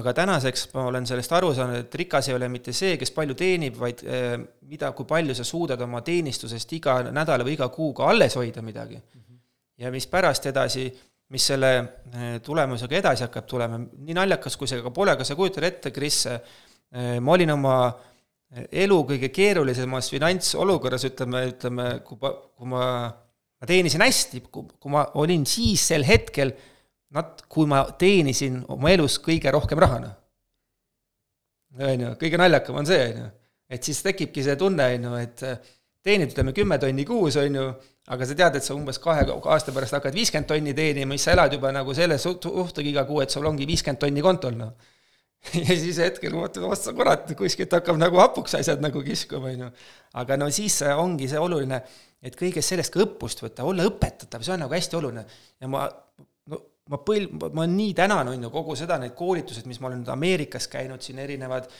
aga 0.00 0.14
tänaseks 0.16 0.68
ma 0.72 0.86
olen 0.88 1.08
sellest 1.08 1.36
aru 1.36 1.52
saanud, 1.56 1.84
et 1.84 1.98
rikas 2.00 2.30
ei 2.30 2.38
ole 2.38 2.48
mitte 2.48 2.72
see, 2.76 2.96
kes 3.00 3.12
palju 3.12 3.36
teenib, 3.36 3.76
vaid 3.80 4.00
äh, 4.06 4.38
mida, 4.70 4.94
kui 4.96 5.08
palju 5.08 5.36
sa 5.36 5.44
suudad 5.44 5.84
oma 5.84 6.00
teenistusest 6.06 6.72
iga 6.78 7.02
nädala 7.10 7.44
või 7.44 7.58
iga 7.58 7.68
kuuga 7.74 8.08
alles 8.08 8.38
hoida 8.40 8.64
midagi 8.64 8.96
mm. 8.96 9.20
-hmm. 9.20 9.38
ja 9.84 9.92
mis 9.92 10.08
pärast 10.08 10.48
edasi 10.48 10.88
mis 11.30 11.44
selle 11.46 11.70
äh, 11.78 12.40
tulemusega 12.42 12.96
edasi 12.96 13.22
hakkab 13.28 13.46
tulema, 13.46 13.78
nii 13.78 14.16
naljakas 14.16 14.56
kui 14.58 14.66
see 14.66 14.80
ka 14.82 14.90
pole, 14.90 15.12
aga 15.14 15.24
sa 15.24 15.36
kujutad 15.38 15.62
ette, 15.68 15.92
Kris, 15.94 16.24
ma 17.20 17.36
olin 17.36 17.52
oma 17.54 17.74
äh, 17.86 18.00
elu 18.84 18.98
kõige 19.12 19.30
keerulisemas 19.32 20.10
finantsolukorras, 20.12 21.06
ütleme, 21.06 21.44
ütleme, 21.52 21.88
kui 22.06 22.18
ma, 22.20 22.32
kui 22.34 22.70
ma, 22.70 22.86
ma 23.60 23.68
teenisin 23.68 24.02
hästi, 24.02 24.42
kui 24.50 24.92
ma 24.92 25.04
olin 25.22 25.46
siis 25.48 25.84
sel 25.92 26.06
hetkel, 26.06 26.52
nat-, 27.14 27.44
kui 27.50 27.68
ma 27.70 27.84
teenisin 27.98 28.64
oma 28.74 28.90
elus 28.94 29.20
kõige 29.22 29.52
rohkem 29.54 29.82
raha, 29.82 30.00
noh. 30.02 30.16
on 31.78 32.06
ju, 32.06 32.16
kõige 32.24 32.42
naljakam 32.42 32.82
on 32.82 32.90
see, 32.90 33.06
on 33.12 33.22
ju. 33.22 33.30
et 33.70 33.86
siis 33.86 34.02
tekibki 34.02 34.42
see 34.46 34.58
tunne, 34.58 34.90
on 34.96 35.08
ju, 35.08 35.16
et 35.22 35.46
äh, 35.46 35.72
teenid, 36.02 36.34
ütleme, 36.34 36.56
kümme 36.56 36.80
tonni 36.82 37.06
kuus, 37.06 37.38
on 37.38 37.58
ju, 37.60 37.70
aga 38.10 38.26
sa 38.26 38.34
tead, 38.34 38.58
et 38.58 38.66
sa 38.66 38.74
umbes 38.74 38.98
kahe 38.98 39.28
aasta 39.30 39.70
pärast 39.76 39.94
hakkad 39.94 40.16
viiskümmend 40.16 40.50
tonni 40.50 40.74
teenima, 40.74 41.14
siis 41.14 41.30
sa 41.30 41.36
elad 41.36 41.54
juba 41.54 41.70
nagu 41.70 41.94
selle 41.94 42.18
suhtega 42.18 42.88
iga 42.88 43.06
kuu, 43.06 43.22
et 43.22 43.30
sul 43.30 43.46
ongi 43.46 43.68
viiskümmend 43.68 44.02
tonni 44.02 44.26
kontol, 44.26 44.58
noh 44.58 44.98
ja 45.66 45.76
siis 45.78 45.98
hetkel 46.02 46.34
mõtled, 46.36 46.66
ossa 46.68 46.92
kurat, 46.96 47.30
kuskilt 47.38 47.72
hakkab 47.78 47.98
nagu 48.00 48.20
hapuks 48.20 48.58
asjad 48.58 48.82
nagu 48.84 49.02
kiskuma, 49.04 49.54
on 49.54 49.66
ju. 49.66 49.70
aga 50.20 50.36
no 50.40 50.50
siis 50.52 50.80
ongi 50.92 51.30
see 51.30 51.40
oluline, 51.40 51.80
et 52.20 52.36
kõigest 52.36 52.74
sellest 52.74 52.92
ka 52.92 53.00
õppust 53.06 53.40
võtta, 53.44 53.64
olla 53.68 53.86
õpetatav, 53.88 54.44
see 54.44 54.56
on 54.56 54.66
nagu 54.66 54.76
hästi 54.76 55.00
oluline. 55.00 55.24
ja 55.60 55.70
ma, 55.72 55.86
no 56.52 56.60
ma 56.90 56.98
põl-, 57.06 57.30
ma 57.56 57.64
nii 57.70 57.94
tänan, 57.96 58.32
on 58.32 58.44
ju, 58.44 58.50
kogu 58.52 58.76
seda, 58.78 58.98
need 59.00 59.14
koolitused, 59.18 59.68
mis 59.70 59.80
ma 59.80 59.88
olen 59.90 60.02
nüüd 60.02 60.12
Ameerikas 60.12 60.68
käinud, 60.70 61.02
siin 61.04 61.22
erinevad 61.22 61.70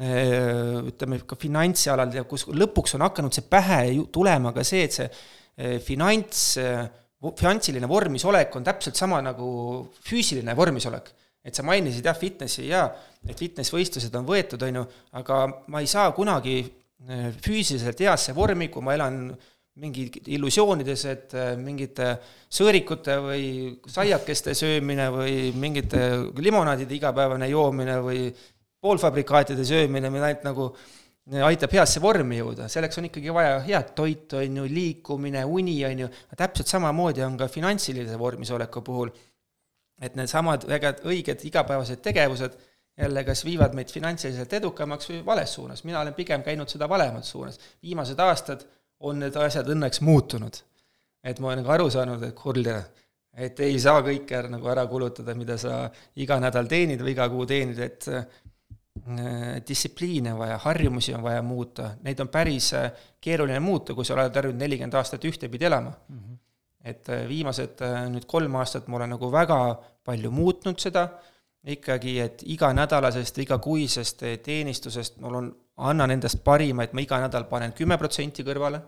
ütleme, 0.00 1.18
ka 1.28 1.36
finantsialal 1.36 2.14
ja 2.14 2.24
kus 2.28 2.46
lõpuks 2.48 2.94
on 2.96 3.04
hakanud 3.04 3.34
see 3.36 3.44
pähe 3.50 3.82
tulema 4.14 4.54
ka 4.56 4.64
see, 4.64 4.86
et 4.86 4.96
see 4.96 5.78
finants, 5.84 6.44
finantsiline 7.20 7.88
vormisolek 7.90 8.54
on 8.56 8.64
täpselt 8.64 8.96
sama 8.96 9.20
nagu 9.24 9.50
füüsiline 10.06 10.54
vormisolek. 10.56 11.10
Et 11.44 11.56
sa 11.56 11.64
mainisid 11.66 12.04
jah, 12.04 12.16
fitnessi 12.16 12.66
jaa, 12.68 12.90
et 13.26 13.38
fitness-võistlused 13.38 14.14
on 14.18 14.26
võetud, 14.28 14.62
on 14.66 14.82
ju, 14.82 14.84
aga 15.20 15.40
ma 15.72 15.80
ei 15.80 15.88
saa 15.90 16.12
kunagi 16.16 16.60
füüsiliselt 17.40 18.00
heasse 18.04 18.34
vormi, 18.36 18.68
kui 18.68 18.84
ma 18.84 18.92
elan 18.92 19.30
mingi 19.80 20.06
illusioonides, 20.34 21.02
et 21.08 21.34
äh, 21.38 21.50
mingite 21.58 22.12
sõõrikute 22.52 23.16
või 23.24 23.44
saiakeste 23.88 24.54
söömine 24.58 25.06
või 25.14 25.36
mingite 25.56 26.00
limonaadide 26.36 26.96
igapäevane 26.98 27.48
joomine 27.48 28.00
või 28.04 28.26
poolfabrikaatide 28.82 29.64
söömine 29.64 30.10
mind 30.10 30.26
ainult 30.26 30.44
nagu 30.48 30.66
äh, 30.74 31.46
aitab 31.46 31.72
heasse 31.78 32.02
vormi 32.02 32.42
jõuda, 32.42 32.68
selleks 32.72 33.00
on 33.00 33.08
ikkagi 33.08 33.32
vaja 33.32 33.60
head 33.64 33.94
toitu, 33.96 34.40
on 34.42 34.60
ju, 34.60 34.68
liikumine, 34.74 35.46
uni, 35.46 35.78
on 35.88 36.04
ju, 36.04 36.10
täpselt 36.36 36.74
samamoodi 36.74 37.24
on 37.24 37.38
ka 37.40 37.48
finantsilise 37.48 38.18
vormisoleku 38.20 38.84
puhul. 38.84 39.14
Et 40.00 40.16
needsamad 40.16 40.66
väga 40.68 40.94
õiged 41.04 41.44
igapäevased 41.44 42.02
tegevused 42.04 42.56
jälle 43.00 43.24
kas 43.24 43.44
viivad 43.44 43.74
meid 43.76 43.92
finantsiliselt 43.92 44.52
edukamaks 44.52 45.10
või 45.10 45.20
vales 45.26 45.54
suunas, 45.54 45.84
mina 45.84 46.00
olen 46.00 46.14
pigem 46.14 46.42
käinud 46.42 46.68
seda 46.68 46.88
valemat 46.88 47.24
suunas. 47.24 47.58
viimased 47.82 48.18
aastad 48.18 48.66
on 49.00 49.20
need 49.24 49.36
asjad 49.36 49.68
õnneks 49.68 50.00
muutunud. 50.00 50.56
et 51.24 51.40
ma 51.40 51.48
olen 51.52 51.64
ka 51.64 51.72
aru 51.72 51.90
saanud, 51.90 52.22
et 52.22 52.34
kuulge, 52.34 52.76
et 53.36 53.60
ei 53.60 53.78
saa 53.80 54.00
kõike 54.02 54.42
nagu 54.48 54.68
ära 54.72 54.86
kulutada, 54.86 55.34
mida 55.34 55.58
sa 55.58 55.90
iga 56.16 56.38
nädal 56.40 56.68
teenid 56.68 57.02
või 57.04 57.12
iga 57.12 57.28
kuu 57.28 57.46
teenid, 57.46 57.78
et 57.78 58.08
äh, 58.08 58.24
distsipliini 59.68 60.32
on 60.32 60.38
vaja, 60.38 60.58
harjumusi 60.64 61.14
on 61.14 61.22
vaja 61.22 61.42
muuta, 61.42 61.94
neid 62.02 62.20
on 62.20 62.28
päris 62.28 62.72
äh, 62.74 62.90
keeruline 63.20 63.60
muuta, 63.60 63.94
kui 63.94 64.04
sa 64.04 64.16
oled 64.16 64.36
harjunud 64.36 64.60
nelikümmend 64.60 64.96
aastat 64.96 65.24
ühtepidi 65.24 65.68
elama 65.68 65.92
mm. 65.92 66.18
-hmm. 66.18 66.39
Et 66.84 67.08
äh, 67.12 67.26
viimased 67.28 67.82
nüüd 68.12 68.26
kolm 68.30 68.56
aastat 68.60 68.88
ma 68.88 69.00
olen 69.00 69.14
nagu 69.16 69.32
väga 69.32 69.58
palju 70.06 70.30
muutnud 70.32 70.80
seda, 70.80 71.08
ikkagi, 71.68 72.14
et 72.24 72.44
iganädalasest, 72.48 73.36
igakuisest 73.44 74.24
teenistusest 74.44 75.18
mul 75.20 75.34
on 75.42 75.50
annan 75.90 76.14
endast 76.16 76.40
parima, 76.44 76.84
et 76.84 76.94
ma 76.96 77.04
iga 77.04 77.20
nädal 77.20 77.46
panen 77.50 77.74
kümme 77.76 77.98
protsenti 78.00 78.44
kõrvale, 78.44 78.80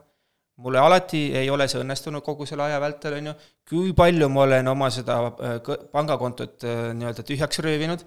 mulle 0.62 0.78
alati 0.78 1.20
ei 1.36 1.48
ole 1.50 1.66
see 1.68 1.80
õnnestunud 1.80 2.24
kogu 2.24 2.46
selle 2.48 2.66
aja 2.66 2.80
vältel, 2.82 3.16
on 3.18 3.30
ju, 3.30 3.34
kui 3.68 3.92
palju 3.96 4.28
ma 4.32 4.44
olen 4.46 4.68
oma 4.72 4.90
seda 4.92 5.18
äh, 5.30 5.70
pangakontot 5.92 6.66
äh, 6.68 6.82
nii-öelda 6.98 7.24
tühjaks 7.28 7.62
röövinud 7.64 8.04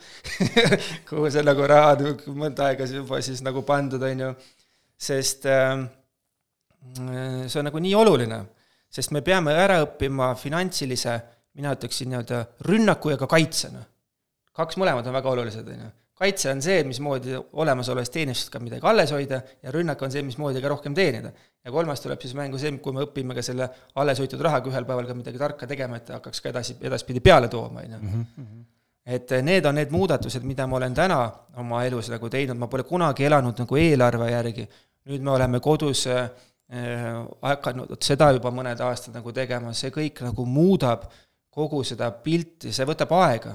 kuhu 1.10 1.32
see 1.34 1.46
nagu 1.46 1.66
raha 1.70 1.96
mõnda 2.34 2.70
aega 2.70 2.88
juba 2.90 3.22
siis 3.26 3.42
nagu 3.46 3.66
pandud, 3.66 4.04
on 4.06 4.26
ju, 4.28 4.32
sest 5.10 5.50
ähm, 5.50 5.88
äh, 7.02 7.46
see 7.50 7.62
on 7.62 7.70
nagu 7.72 7.82
nii 7.82 7.96
oluline, 7.98 8.44
sest 8.96 9.12
me 9.12 9.22
peame 9.26 9.54
ära 9.60 9.82
õppima 9.84 10.32
finantsilise, 10.40 11.20
mina 11.60 11.74
ütleksin 11.76 12.12
nii-öelda 12.12 12.42
rünnaku 12.68 13.12
ja 13.12 13.20
ka 13.20 13.28
kaitsena. 13.28 13.84
kaks 14.56 14.78
mõlemad 14.80 15.08
on 15.08 15.16
väga 15.18 15.32
olulised, 15.36 15.68
on 15.68 15.86
ju 15.88 15.92
kaitse 16.16 16.52
on 16.52 16.62
see, 16.64 16.84
mismoodi 16.88 17.36
olemasolevast 17.60 18.14
teenistust 18.16 18.52
ka 18.54 18.62
midagi 18.64 18.88
alles 18.88 19.12
hoida 19.12 19.42
ja 19.64 19.74
rünnak 19.76 20.02
on 20.06 20.14
see, 20.14 20.24
mismoodi 20.24 20.62
ka 20.64 20.72
rohkem 20.72 20.96
teenida. 20.96 21.32
ja 21.66 21.72
kolmas 21.72 22.02
tuleb 22.02 22.22
siis 22.22 22.36
mängu 22.38 22.60
see, 22.62 22.72
kui 22.80 22.94
me 22.96 23.04
õpime 23.04 23.36
ka 23.36 23.44
selle 23.44 23.68
alles 24.00 24.22
hoitud 24.24 24.42
rahaga 24.48 24.72
ühel 24.72 24.88
päeval 24.88 25.10
ka 25.10 25.18
midagi 25.18 25.42
tarka 25.42 25.68
tegema, 25.68 26.00
et 26.00 26.14
hakkaks 26.16 26.42
ka 26.42 26.52
edasi, 26.54 26.78
edaspidi 26.82 27.24
peale 27.26 27.50
tooma, 27.52 27.84
on 27.84 27.92
ju. 27.98 28.00
Mhm, 28.02 28.26
mhm. 28.38 28.64
et 29.06 29.32
need 29.46 29.66
on 29.66 29.76
need 29.76 29.92
muudatused, 29.92 30.44
mida 30.44 30.68
ma 30.68 30.78
olen 30.78 30.94
täna 30.94 31.20
oma 31.62 31.84
elus 31.86 32.10
nagu 32.10 32.30
teinud, 32.30 32.58
ma 32.58 32.68
pole 32.68 32.84
kunagi 32.84 33.26
elanud 33.26 33.60
nagu 33.60 33.78
eelarve 33.78 34.32
järgi, 34.32 34.68
nüüd 35.12 35.22
me 35.22 35.32
oleme 35.36 35.60
kodus 35.60 36.08
äh, 36.08 36.30
hakanud 36.70 37.94
seda 38.02 38.32
juba 38.34 38.50
mõned 38.52 38.80
aastad 38.82 39.14
nagu 39.14 39.32
tegema, 39.34 39.74
see 39.74 39.92
kõik 39.94 40.24
nagu 40.26 40.46
muudab 40.50 41.06
kogu 41.54 41.84
seda 41.86 42.10
pilti, 42.12 42.74
see 42.74 42.88
võtab 42.90 43.14
aega. 43.16 43.54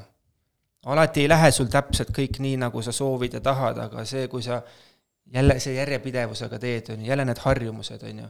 Alati 0.86 1.24
ei 1.24 1.28
lähe 1.28 1.50
sul 1.52 1.68
täpselt 1.68 2.14
kõik 2.16 2.38
nii, 2.40 2.56
nagu 2.62 2.82
sa 2.82 2.92
soovid 2.94 3.34
ja 3.36 3.40
tahad, 3.44 3.82
aga 3.82 4.04
see, 4.08 4.28
kui 4.32 4.42
sa 4.42 4.62
jälle 5.34 5.58
see 5.60 5.74
järjepidevusega 5.76 6.58
teed, 6.58 6.94
on 6.94 7.02
ju, 7.02 7.10
jälle 7.10 7.26
need 7.28 7.42
harjumused, 7.42 8.06
on 8.08 8.22
ju, 8.22 8.28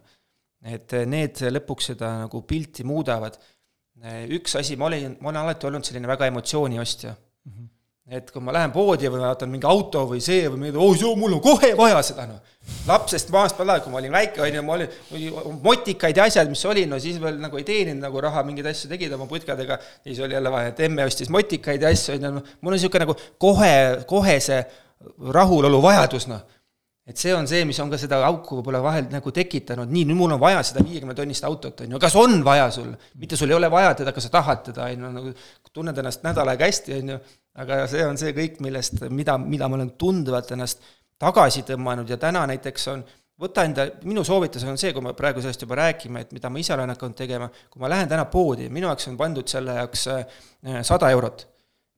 et 0.75 0.97
need 1.07 1.45
lõpuks 1.55 1.93
seda 1.93 2.17
nagu 2.25 2.43
pilti 2.43 2.85
muudavad. 2.85 3.39
üks 4.33 4.57
asi, 4.57 4.77
ma 4.81 4.89
olin, 4.89 5.19
ma 5.21 5.29
olen 5.29 5.43
alati 5.43 5.67
olnud 5.69 5.85
selline 5.85 6.09
väga 6.09 6.27
emotsiooniostja. 6.33 7.15
Mm. 7.45 7.53
-hmm 7.53 7.80
et 8.11 8.31
kui 8.35 8.43
ma 8.43 8.51
lähen 8.55 8.73
poodi 8.75 9.07
või 9.07 9.21
vaatan 9.23 9.53
mingi 9.53 9.69
auto 9.71 10.03
või 10.11 10.19
see 10.25 10.49
või 10.51 10.65
midagi, 10.65 10.83
oh 10.83 10.97
joo, 10.99 11.13
mul 11.19 11.37
on 11.37 11.43
kohe 11.45 11.71
vaja 11.79 12.01
seda, 12.03 12.27
noh. 12.27 12.41
lapsest 12.89 13.31
maast 13.31 13.55
peale, 13.59 13.77
kui 13.85 13.93
ma 13.93 14.01
olin 14.01 14.17
väike, 14.17 14.43
on 14.43 14.57
ju, 14.59 14.63
ma 14.67 14.75
olin, 14.75 14.97
motikaid 15.63 16.19
ja 16.19 16.27
asjad, 16.27 16.51
mis 16.51 16.65
oli, 16.67 16.89
no 16.91 16.99
siis 17.03 17.21
veel 17.23 17.39
nagu 17.39 17.61
ei 17.61 17.67
teeninud 17.69 18.03
nagu 18.03 18.23
raha, 18.27 18.43
mingeid 18.47 18.67
asju 18.73 18.91
tegid 18.91 19.15
oma 19.15 19.29
putkadega, 19.31 19.79
siis 20.03 20.19
oli 20.27 20.35
jälle 20.35 20.51
vaja, 20.51 20.73
et 20.73 20.83
emme 20.89 21.07
ostis 21.07 21.31
motikaid 21.31 21.87
ja 21.87 21.93
asju, 21.95 22.17
on 22.17 22.27
ju, 22.27 22.33
noh, 22.41 22.55
mul 22.61 22.75
on 22.75 22.81
niisugune 22.81 23.07
nagu 23.07 23.19
kohe, 23.47 23.75
kohese 24.11 24.65
rahulolu 25.39 25.83
vajadus, 25.87 26.27
noh. 26.33 26.43
Et 27.11 27.19
see 27.19 27.33
on 27.35 27.47
see, 27.51 27.65
mis 27.67 27.79
on 27.83 27.89
ka 27.91 27.99
seda 27.99 28.21
auku 28.23 28.61
võib-olla 28.61 28.79
vahel 28.85 29.07
nagu 29.11 29.33
tekitanud, 29.35 29.89
nii, 29.91 30.05
nüüd 30.07 30.19
mul 30.19 30.35
on 30.37 30.43
vaja 30.43 30.61
seda 30.67 30.83
viiekümne 30.87 31.15
tonnist 31.19 31.47
autot, 31.49 31.81
on 31.83 31.95
ju, 31.95 31.99
kas 32.03 32.15
on 32.19 32.37
vaja 32.47 32.69
sul? 32.75 32.93
mitte 33.19 33.39
sul 33.39 33.51
ei 33.51 33.57
ole 33.57 33.71
vaja 33.73 33.97
teda, 33.99 34.13
kas 34.15 34.29
sa 34.29 34.35
tahad 34.37 34.63
teda, 34.69 34.87
on 34.93 35.07
ju, 35.07 35.11
nagu 35.17 35.33
tunned 35.73 35.99
ennast 35.99 36.25
nädal 36.27 36.49
aega 36.53 36.67
hästi, 36.67 36.97
on 36.99 37.15
ju, 37.15 37.19
aga 37.63 37.85
see 37.91 38.07
on 38.07 38.19
see 38.21 38.35
kõik, 38.37 38.59
millest, 38.65 39.01
mida, 39.11 39.37
mida 39.39 39.69
ma 39.69 39.79
olen 39.79 39.93
tunduvalt 39.99 40.51
ennast 40.55 40.83
tagasi 41.21 41.65
tõmmanud 41.69 42.09
ja 42.11 42.19
täna 42.21 42.47
näiteks 42.49 42.89
on, 42.93 43.05
võta 43.41 43.65
enda, 43.69 43.87
minu 44.09 44.25
soovitus 44.27 44.65
on 44.69 44.79
see, 44.81 44.93
kui 44.97 45.05
me 45.05 45.15
praegu 45.17 45.43
sellest 45.43 45.65
juba 45.65 45.79
räägime, 45.81 46.25
et 46.25 46.35
mida 46.37 46.51
ma 46.53 46.61
ise 46.61 46.75
olen 46.77 46.93
hakanud 46.93 47.17
tegema, 47.17 47.49
kui 47.71 47.83
ma 47.83 47.91
lähen 47.93 48.09
täna 48.09 48.27
poodi, 48.33 48.69
minu 48.73 48.89
jaoks 48.89 49.09
on 49.11 49.17
pandud 49.21 49.49
selle 49.49 49.79
jaoks 49.81 50.07
äh, 50.13 50.39
sada 50.87 51.11
eurot. 51.15 51.47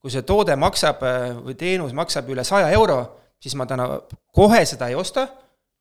kui 0.03 0.11
see 0.11 0.25
toode 0.27 0.57
maksab 0.59 1.03
äh, 1.07 1.29
või 1.45 1.55
teenus 1.55 1.93
maksab 1.95 2.31
üle 2.35 2.43
saja 2.45 2.71
euro, 2.75 2.99
siis 3.39 3.55
ma 3.55 3.69
täna 3.71 3.87
kohe 4.35 4.65
seda 4.67 4.89
ei 4.91 4.97
osta, 4.99 5.29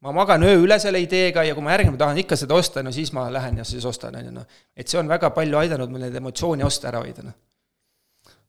ma 0.05 0.13
magan 0.13 0.43
öö 0.45 0.59
üle 0.61 0.77
selle 0.81 1.01
ideega 1.01 1.43
ja 1.43 1.55
kui 1.57 1.65
ma 1.65 1.73
järgmine 1.73 1.97
tahan 1.97 2.21
ikka 2.21 2.37
seda 2.37 2.57
osta, 2.57 2.83
no 2.85 2.93
siis 2.93 3.13
ma 3.17 3.25
lähen 3.33 3.57
ja 3.57 3.65
siis 3.65 3.85
ostan, 3.85 4.17
on 4.17 4.29
ju 4.29 4.33
noh. 4.35 4.45
et 4.77 4.87
see 4.87 4.99
on 5.01 5.09
väga 5.09 5.33
palju 5.33 5.57
aidanud 5.57 5.89
mul 5.89 6.05
neid 6.05 6.17
emotsioone 6.21 6.65
osta 6.65 6.89
ära 6.89 7.01
hoida, 7.01 7.25
noh 7.25 7.37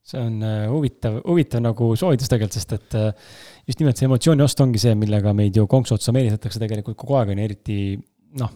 see 0.03 0.19
on 0.19 0.41
äh, 0.43 0.65
huvitav, 0.71 1.21
huvitav 1.23 1.63
nagu 1.63 1.93
soovitus 1.99 2.31
tegelikult, 2.31 2.57
sest 2.59 2.75
et 2.75 2.97
äh, 2.99 3.37
just 3.69 3.83
nimelt 3.83 3.99
see 3.99 4.09
emotsiooni 4.09 4.43
ost 4.45 4.63
ongi 4.65 4.81
see, 4.83 4.97
millega 4.99 5.35
meid 5.37 5.57
ju 5.57 5.69
konksu 5.71 5.95
otsa 5.97 6.15
meelitatakse 6.15 6.63
tegelikult 6.63 6.99
kogu 6.99 7.21
aeg, 7.21 7.33
on 7.35 7.43
ju, 7.43 7.47
eriti 7.47 7.77
noh, 8.41 8.51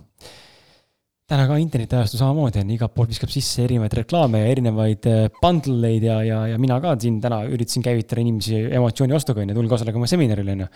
täna 1.26 1.46
ka 1.46 1.58
internetiajastu 1.62 2.18
samamoodi 2.18 2.62
on, 2.62 2.72
igalt 2.74 2.94
poolt 2.94 3.10
viskab 3.14 3.30
sisse 3.30 3.64
erinevaid 3.64 3.94
reklaame 3.98 4.42
ja 4.42 4.50
erinevaid 4.56 5.08
äh, 5.10 5.24
bundle 5.38 5.92
eid 5.94 6.06
ja, 6.06 6.20
ja, 6.26 6.42
ja 6.52 6.58
mina 6.62 6.80
ka 6.82 6.96
siin 7.02 7.20
täna 7.22 7.44
üritasin 7.46 7.86
käivitada 7.86 8.22
inimesi 8.22 8.64
emotsiooni 8.66 9.14
ostuga, 9.14 9.42
on 9.42 9.54
ju, 9.54 9.58
tulge 9.60 9.78
osalege 9.78 10.02
oma 10.02 10.10
seminaril, 10.10 10.50
on 10.54 10.66
ju. 10.66 10.70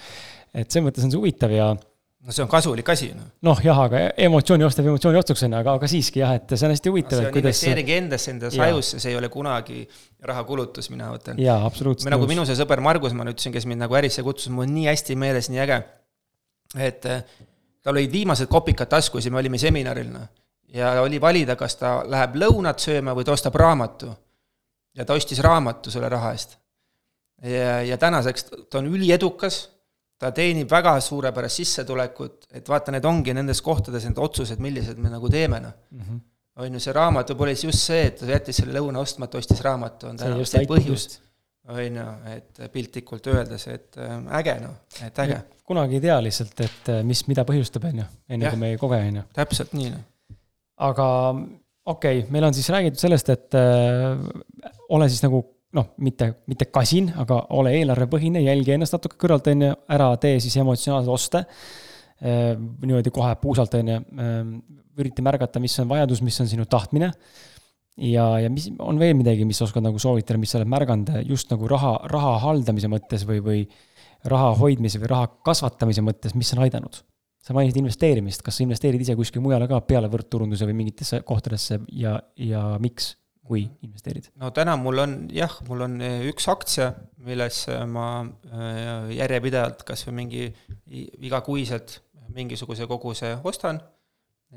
et 0.55 0.71
selles 0.71 0.87
mõttes 0.87 1.07
on 1.07 1.15
see 1.15 1.23
huvitav 1.23 1.55
ja 1.55 1.73
no 2.21 2.33
see 2.33 2.43
on 2.45 2.49
kasulik 2.53 2.89
asi, 2.93 3.11
noh. 3.17 3.29
noh 3.47 3.61
jah, 3.65 3.79
aga 3.87 4.01
emotsiooni 4.21 4.65
ostab 4.67 4.89
emotsiooni 4.91 5.21
ju, 5.21 5.49
aga, 5.57 5.75
aga 5.79 5.89
siiski 5.89 6.21
jah, 6.21 6.35
et 6.37 6.53
see 6.53 6.67
on 6.69 6.75
hästi 6.75 6.93
huvitav 6.93 7.23
no,. 7.23 7.29
on 7.29 7.33
kuidas... 7.33 7.61
investeering 7.63 7.93
endasse, 7.97 8.31
enda 8.35 8.51
sajusse, 8.53 9.01
see 9.01 9.13
ei 9.15 9.17
ole 9.17 9.31
kunagi 9.33 9.85
rahakulutus, 10.29 10.91
mina 10.93 11.09
mõtlen. 11.15 11.41
jaa, 11.41 11.57
absoluutselt. 11.67 12.11
nagu 12.13 12.29
minu 12.29 12.45
see 12.49 12.59
sõber 12.59 12.83
Margus, 12.85 13.17
ma 13.17 13.25
nüüd 13.25 13.39
ütlesin, 13.39 13.55
kes 13.57 13.69
mind 13.71 13.85
nagu 13.87 13.97
ärisse 13.97 14.25
kutsus, 14.27 14.53
mul 14.53 14.67
on 14.67 14.75
nii 14.77 14.91
hästi 14.91 15.17
meeles, 15.21 15.49
nii 15.53 15.65
äge, 15.65 15.81
et 16.91 17.09
eh, 17.09 17.25
tal 17.81 17.97
olid 17.97 18.13
viimased 18.13 18.53
kopikad 18.53 18.93
taskus 18.93 19.25
ja 19.25 19.33
me 19.33 19.41
olime 19.41 19.61
seminaril, 19.63 20.13
noh. 20.13 20.29
ja 20.77 20.99
oli 21.01 21.21
valida, 21.23 21.57
kas 21.57 21.81
ta 21.81 22.01
läheb 22.05 22.37
lõunat 22.43 22.85
sööma 22.85 23.17
või 23.17 23.25
ta 23.25 23.37
ostab 23.37 23.57
raamatu. 23.57 24.13
ja 24.97 25.09
ta 25.09 25.17
ostis 25.17 25.41
raamatu 25.41 25.91
selle 25.91 26.13
raha 26.13 26.37
eest. 26.37 26.59
ja, 27.49 27.81
ja 27.81 27.97
tänaseks 27.97 28.51
ta 28.69 28.85
on 28.85 28.93
üliedukas 28.93 29.71
ta 30.21 30.31
teenib 30.37 30.69
väga 30.71 30.97
suurepärast 31.05 31.63
sissetulekut, 31.63 32.51
et 32.59 32.69
vaata, 32.69 32.93
need 32.95 33.07
ongi 33.09 33.35
nendes 33.37 33.63
kohtades 33.65 34.05
need 34.07 34.21
otsused, 34.21 34.61
millised 34.63 35.01
me 35.01 35.13
nagu 35.13 35.31
teeme, 35.33 35.61
noh 35.65 35.73
mm 35.91 36.03
-hmm. 36.03 36.21
on 36.65 36.75
ju, 36.75 36.81
see 36.81 36.93
raamatu 36.97 37.37
pole 37.37 37.55
siis 37.55 37.71
just 37.71 37.87
see, 37.89 38.03
et 38.11 38.19
ta 38.21 38.29
jättis 38.29 38.61
selle 38.61 38.77
lõuna 38.79 39.01
ostmata, 39.01 39.39
ostis 39.39 39.63
raamatu, 39.65 40.11
on 40.11 40.21
täna 40.21 40.45
see 40.45 40.67
põhjus, 40.69 41.07
on 41.69 41.97
ju, 42.01 42.09
et 42.35 42.61
piltlikult 42.73 43.27
öeldes, 43.33 43.67
et 43.69 43.97
äh, 43.97 44.19
äge 44.41 44.59
noh, 44.61 44.77
et 45.07 45.19
äge. 45.25 45.41
kunagi 45.65 45.97
ei 46.01 46.05
tea 46.09 46.21
lihtsalt, 46.23 46.61
et 46.61 46.93
äh, 46.93 47.03
mis, 47.05 47.25
mida 47.29 47.45
põhjustab, 47.49 47.89
on 47.89 48.05
ju, 48.05 48.11
enne 48.29 48.51
kui 48.51 48.59
me 48.59 48.71
ei 48.75 48.77
koge, 48.77 49.01
on 49.09 49.23
ju. 49.23 49.25
täpselt 49.33 49.73
nii, 49.73 49.91
noh. 49.95 50.37
aga 50.91 51.07
okei 51.87 52.21
okay,, 52.21 52.31
meil 52.31 52.45
on 52.45 52.55
siis 52.55 52.69
räägitud 52.69 53.01
sellest, 53.01 53.33
et 53.33 53.57
äh, 53.57 54.21
ole 54.89 55.09
siis 55.09 55.25
nagu 55.25 55.47
noh, 55.77 55.93
mitte, 56.03 56.33
mitte 56.51 56.67
kasin, 56.73 57.13
aga 57.23 57.45
ole 57.59 57.75
eelarvepõhine, 57.79 58.43
jälgi 58.43 58.75
ennast 58.75 58.97
natuke 58.97 59.19
kõrvalt, 59.21 59.51
on 59.53 59.67
ju, 59.67 59.77
ära 59.97 60.11
tee 60.23 60.41
siis 60.43 60.57
emotsionaalseid 60.63 61.15
oste. 61.15 61.45
Ehm, 62.21 62.73
niimoodi 62.83 63.13
kohe 63.15 63.33
puusalt, 63.41 63.75
on 63.79 63.93
ju, 63.93 64.01
ehm, 64.25 64.57
ürita 65.01 65.25
märgata, 65.25 65.63
mis 65.63 65.79
on 65.81 65.89
vajadus, 65.89 66.23
mis 66.27 66.41
on 66.43 66.51
sinu 66.51 66.67
tahtmine. 66.67 67.13
ja, 68.01 68.25
ja 68.41 68.49
mis, 68.49 68.71
on 68.79 68.99
veel 68.99 69.15
midagi, 69.19 69.45
mis 69.45 69.59
sa 69.61 69.67
oskad 69.67 69.85
nagu 69.85 69.99
soovitada, 70.01 70.39
mis 70.41 70.51
sa 70.51 70.59
oled 70.59 70.71
märganud 70.73 71.11
just 71.29 71.51
nagu 71.51 71.69
raha, 71.69 71.99
raha 72.09 72.39
haldamise 72.47 72.89
mõttes 72.89 73.27
või, 73.29 73.43
või 73.45 73.61
raha 74.25 74.55
hoidmise 74.57 75.01
või 75.03 75.11
raha 75.11 75.27
kasvatamise 75.45 76.01
mõttes, 76.05 76.35
mis 76.35 76.53
on 76.55 76.63
aidanud? 76.65 77.03
sa 77.41 77.55
mainisid 77.57 77.81
investeerimist, 77.81 78.43
kas 78.45 78.59
sa 78.59 78.65
investeerid 78.67 79.01
ise 79.01 79.15
kuskile 79.17 79.43
mujale 79.43 79.65
ka 79.69 79.81
peale 79.89 80.11
võrdturunduse 80.13 80.67
või 80.69 80.77
mingitesse 80.83 81.23
kohtadesse 81.27 81.81
ja, 81.97 82.19
ja 82.37 82.65
miks, 82.83 83.15
kui 83.51 83.65
investeerid? 83.85 84.31
no 84.41 84.51
täna 84.55 84.77
mul 84.81 85.03
on 85.03 85.17
jah, 85.35 85.57
mul 85.69 85.87
on 85.87 85.99
eh, 86.05 86.27
üks 86.31 86.47
aktsia, 86.53 86.91
millesse 87.27 87.81
ma 87.91 88.07
eh, 88.23 89.15
järjepidevalt 89.19 89.85
kas 89.89 90.07
või 90.09 90.21
mingi 90.23 90.45
igakuiselt 91.27 91.99
mingisuguse 92.35 92.87
koguse 92.91 93.35
ostan 93.47 93.81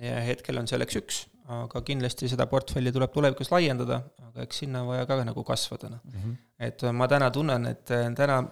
ja 0.02 0.20
hetkel 0.26 0.60
on 0.62 0.70
selleks 0.70 0.98
üks, 1.00 1.22
aga 1.54 1.82
kindlasti 1.86 2.30
seda 2.30 2.46
portfelli 2.50 2.94
tuleb 2.94 3.14
tulevikus 3.14 3.50
laiendada, 3.54 4.00
aga 4.30 4.46
eks 4.46 4.64
sinna 4.64 4.84
on 4.84 4.92
vaja 4.92 5.08
ka 5.10 5.20
nagu 5.26 5.46
kasvada, 5.46 5.90
noh 5.94 6.04
mm 6.04 6.20
-hmm.. 6.20 6.38
et 6.68 6.86
ma 6.94 7.08
täna 7.10 7.32
tunnen, 7.34 7.66
et 7.70 7.94
täna 8.18 8.44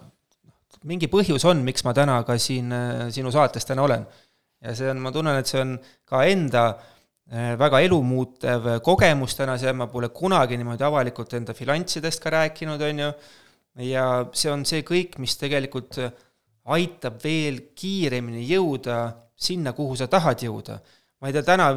mingi 0.88 1.08
põhjus 1.10 1.46
on, 1.46 1.62
miks 1.66 1.84
ma 1.86 1.94
täna 1.94 2.22
ka 2.26 2.38
siin 2.38 2.74
sinu 3.10 3.30
saates 3.30 3.66
täna 3.68 3.82
olen. 3.82 4.06
ja 4.62 4.74
see 4.78 4.90
on, 4.90 4.98
ma 5.02 5.10
tunnen, 5.12 5.38
et 5.38 5.46
see 5.46 5.60
on 5.60 5.78
ka 6.06 6.24
enda 6.24 6.64
väga 7.32 7.80
elumuutev 7.80 8.66
kogemus 8.84 9.36
täna, 9.38 9.56
see, 9.60 9.72
ma 9.72 9.86
pole 9.88 10.10
kunagi 10.12 10.58
niimoodi 10.60 10.84
avalikult 10.84 11.32
enda 11.38 11.54
finantsidest 11.56 12.20
ka 12.20 12.32
rääkinud, 12.34 12.82
on 12.88 13.04
ju, 13.06 13.12
ja 13.88 14.06
see 14.36 14.52
on 14.52 14.66
see 14.68 14.84
kõik, 14.84 15.16
mis 15.22 15.38
tegelikult 15.40 15.96
aitab 16.76 17.16
veel 17.24 17.62
kiiremini 17.74 18.44
jõuda 18.50 18.98
sinna, 19.34 19.72
kuhu 19.74 19.96
sa 19.98 20.10
tahad 20.12 20.44
jõuda 20.44 20.76
ma 21.22 21.28
ei 21.30 21.34
tea, 21.36 21.44
täna 21.46 21.68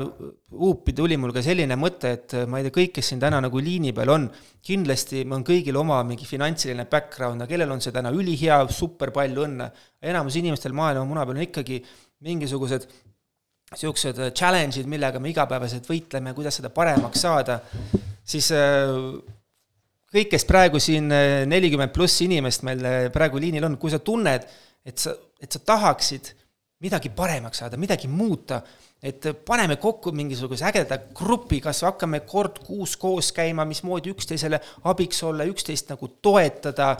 huupi 0.58 0.94
tuli 0.98 1.20
mul 1.22 1.30
ka 1.30 1.42
selline 1.46 1.76
mõte, 1.78 2.10
et 2.18 2.34
ma 2.50 2.58
ei 2.58 2.66
tea, 2.66 2.74
kõik, 2.74 2.96
kes 2.96 3.12
siin 3.12 3.20
täna 3.22 3.38
nagu 3.46 3.60
liini 3.62 3.92
peal 3.94 4.10
on, 4.10 4.24
kindlasti 4.66 5.22
on 5.30 5.44
kõigil 5.46 5.78
oma 5.78 6.00
mingi 6.08 6.26
finantsiline 6.26 6.88
background, 6.90 7.44
aga 7.44 7.52
kellel 7.52 7.76
on 7.76 7.84
see 7.84 7.94
täna 7.94 8.10
ülihea, 8.10 8.58
super 8.74 9.14
palju 9.14 9.46
õnne. 9.46 9.70
enamus 10.02 10.40
inimestel 10.42 10.74
maailma 10.74 11.06
muna 11.06 11.28
peal 11.30 11.38
on 11.38 11.46
ikkagi 11.46 11.78
mingisugused 12.26 12.90
niisugused 13.76 14.22
challenge'id, 14.36 14.88
millega 14.90 15.20
me 15.22 15.32
igapäevaselt 15.32 15.88
võitleme, 15.90 16.34
kuidas 16.38 16.60
seda 16.60 16.72
paremaks 16.74 17.26
saada, 17.26 17.60
siis 18.26 18.50
äh, 18.56 18.96
kõik, 20.16 20.32
kes 20.32 20.48
praegu 20.50 20.82
siin 20.84 21.12
äh, 21.14 21.44
nelikümmend 21.50 21.94
pluss 21.96 22.24
inimest 22.26 22.66
meil 22.68 22.82
äh, 22.88 22.98
praegu 23.14 23.42
liinil 23.42 23.68
on, 23.68 23.78
kui 23.82 23.94
sa 23.94 24.00
tunned, 24.00 24.48
et 24.86 25.02
sa, 25.02 25.16
et 25.42 25.52
sa 25.52 25.62
tahaksid 25.74 26.32
midagi 26.86 27.12
paremaks 27.16 27.64
saada, 27.64 27.80
midagi 27.82 28.08
muuta 28.12 28.62
et 29.06 29.26
paneme 29.46 29.76
kokku 29.78 30.10
mingisuguse 30.16 30.66
ägeda 30.66 30.98
grupi, 31.16 31.60
kas 31.62 31.84
hakkame 31.86 32.24
kord 32.26 32.58
kuus 32.66 32.96
koos 32.98 33.30
käima, 33.36 33.66
mismoodi 33.68 34.10
üksteisele 34.16 34.60
abiks 34.90 35.22
olla, 35.28 35.46
üksteist 35.46 35.92
nagu 35.94 36.10
toetada, 36.26 36.96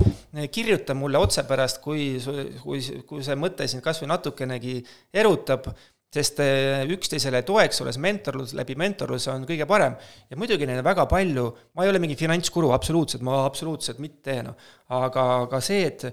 kirjuta 0.54 0.94
mulle 0.98 1.18
otse 1.22 1.46
pärast, 1.50 1.82
kui, 1.82 2.14
kui, 2.62 2.82
kui 3.10 3.26
see 3.26 3.38
mõte 3.40 3.66
sind 3.72 3.84
kas 3.86 4.04
või 4.04 4.12
natukenegi 4.14 4.78
erutab, 5.18 5.72
sest 6.16 6.40
eh, 6.44 6.86
üksteisele 6.96 7.42
toeks 7.48 7.82
olles 7.84 8.00
mentorlus, 8.02 8.54
läbi 8.58 8.78
mentorluse 8.80 9.34
on 9.34 9.44
kõige 9.50 9.68
parem. 9.70 9.98
ja 10.30 10.40
muidugi 10.40 10.68
neid 10.70 10.80
on 10.80 10.88
väga 10.88 11.08
palju, 11.12 11.50
ma 11.76 11.86
ei 11.86 11.92
ole 11.92 12.02
mingi 12.04 12.18
finantskuru, 12.20 12.72
absoluutselt, 12.76 13.26
ma 13.26 13.44
absoluutselt 13.44 14.00
mitte, 14.04 14.40
noh, 14.48 14.56
aga, 14.96 15.28
aga 15.44 15.62
see, 15.64 15.84
et 15.90 16.08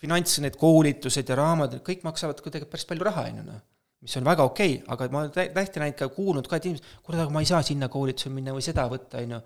finants, 0.00 0.38
need 0.44 0.56
koolitused 0.60 1.28
ja 1.28 1.36
raamatud, 1.40 1.84
kõik 1.86 2.04
maksavad 2.06 2.40
kuidagi 2.44 2.68
päris 2.68 2.88
palju 2.88 3.08
raha, 3.08 3.28
on 3.30 3.42
ju, 3.42 3.48
noh 3.50 3.66
mis 4.00 4.16
on 4.16 4.24
väga 4.24 4.44
okei 4.48 4.78
okay,, 4.78 4.92
aga 4.94 5.08
ma 5.12 5.24
olen 5.24 5.32
täiesti 5.34 5.80
näinud 5.82 5.98
ka, 5.98 6.06
kuulnud 6.14 6.46
ka, 6.48 6.56
et 6.56 6.68
inimesed, 6.70 6.92
kuule, 7.04 7.18
aga 7.20 7.34
ma 7.34 7.42
ei 7.44 7.48
saa 7.50 7.60
sinna 7.66 7.90
koolitusele 7.92 8.32
minna 8.32 8.54
või 8.56 8.64
seda 8.64 8.86
võtta, 8.88 9.20
on 9.20 9.34
ju, 9.34 9.40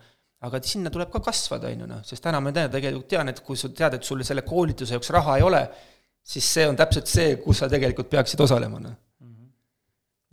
aga 0.47 0.61
sinna 0.69 0.93
tuleb 0.95 1.11
ka 1.11 1.21
kasvada, 1.25 1.73
on 1.73 1.83
ju 1.83 1.89
noh, 1.91 2.05
sest 2.07 2.23
täna 2.23 2.41
ma 2.43 2.53
tean, 2.55 2.71
tegelikult 2.71 3.09
tean, 3.11 3.33
et 3.33 3.41
kui 3.45 3.59
sa 3.59 3.71
tead, 3.75 3.99
et 3.99 4.07
sul 4.07 4.23
selle 4.27 4.45
koolituse 4.47 4.95
jaoks 4.95 5.11
raha 5.17 5.39
ei 5.41 5.47
ole, 5.47 5.63
siis 6.35 6.53
see 6.59 6.69
on 6.71 6.79
täpselt 6.79 7.11
see, 7.11 7.35
kus 7.43 7.65
sa 7.65 7.71
tegelikult 7.73 8.13
peaksid 8.13 8.45
osalema, 8.47 8.79
noh. 8.83 8.95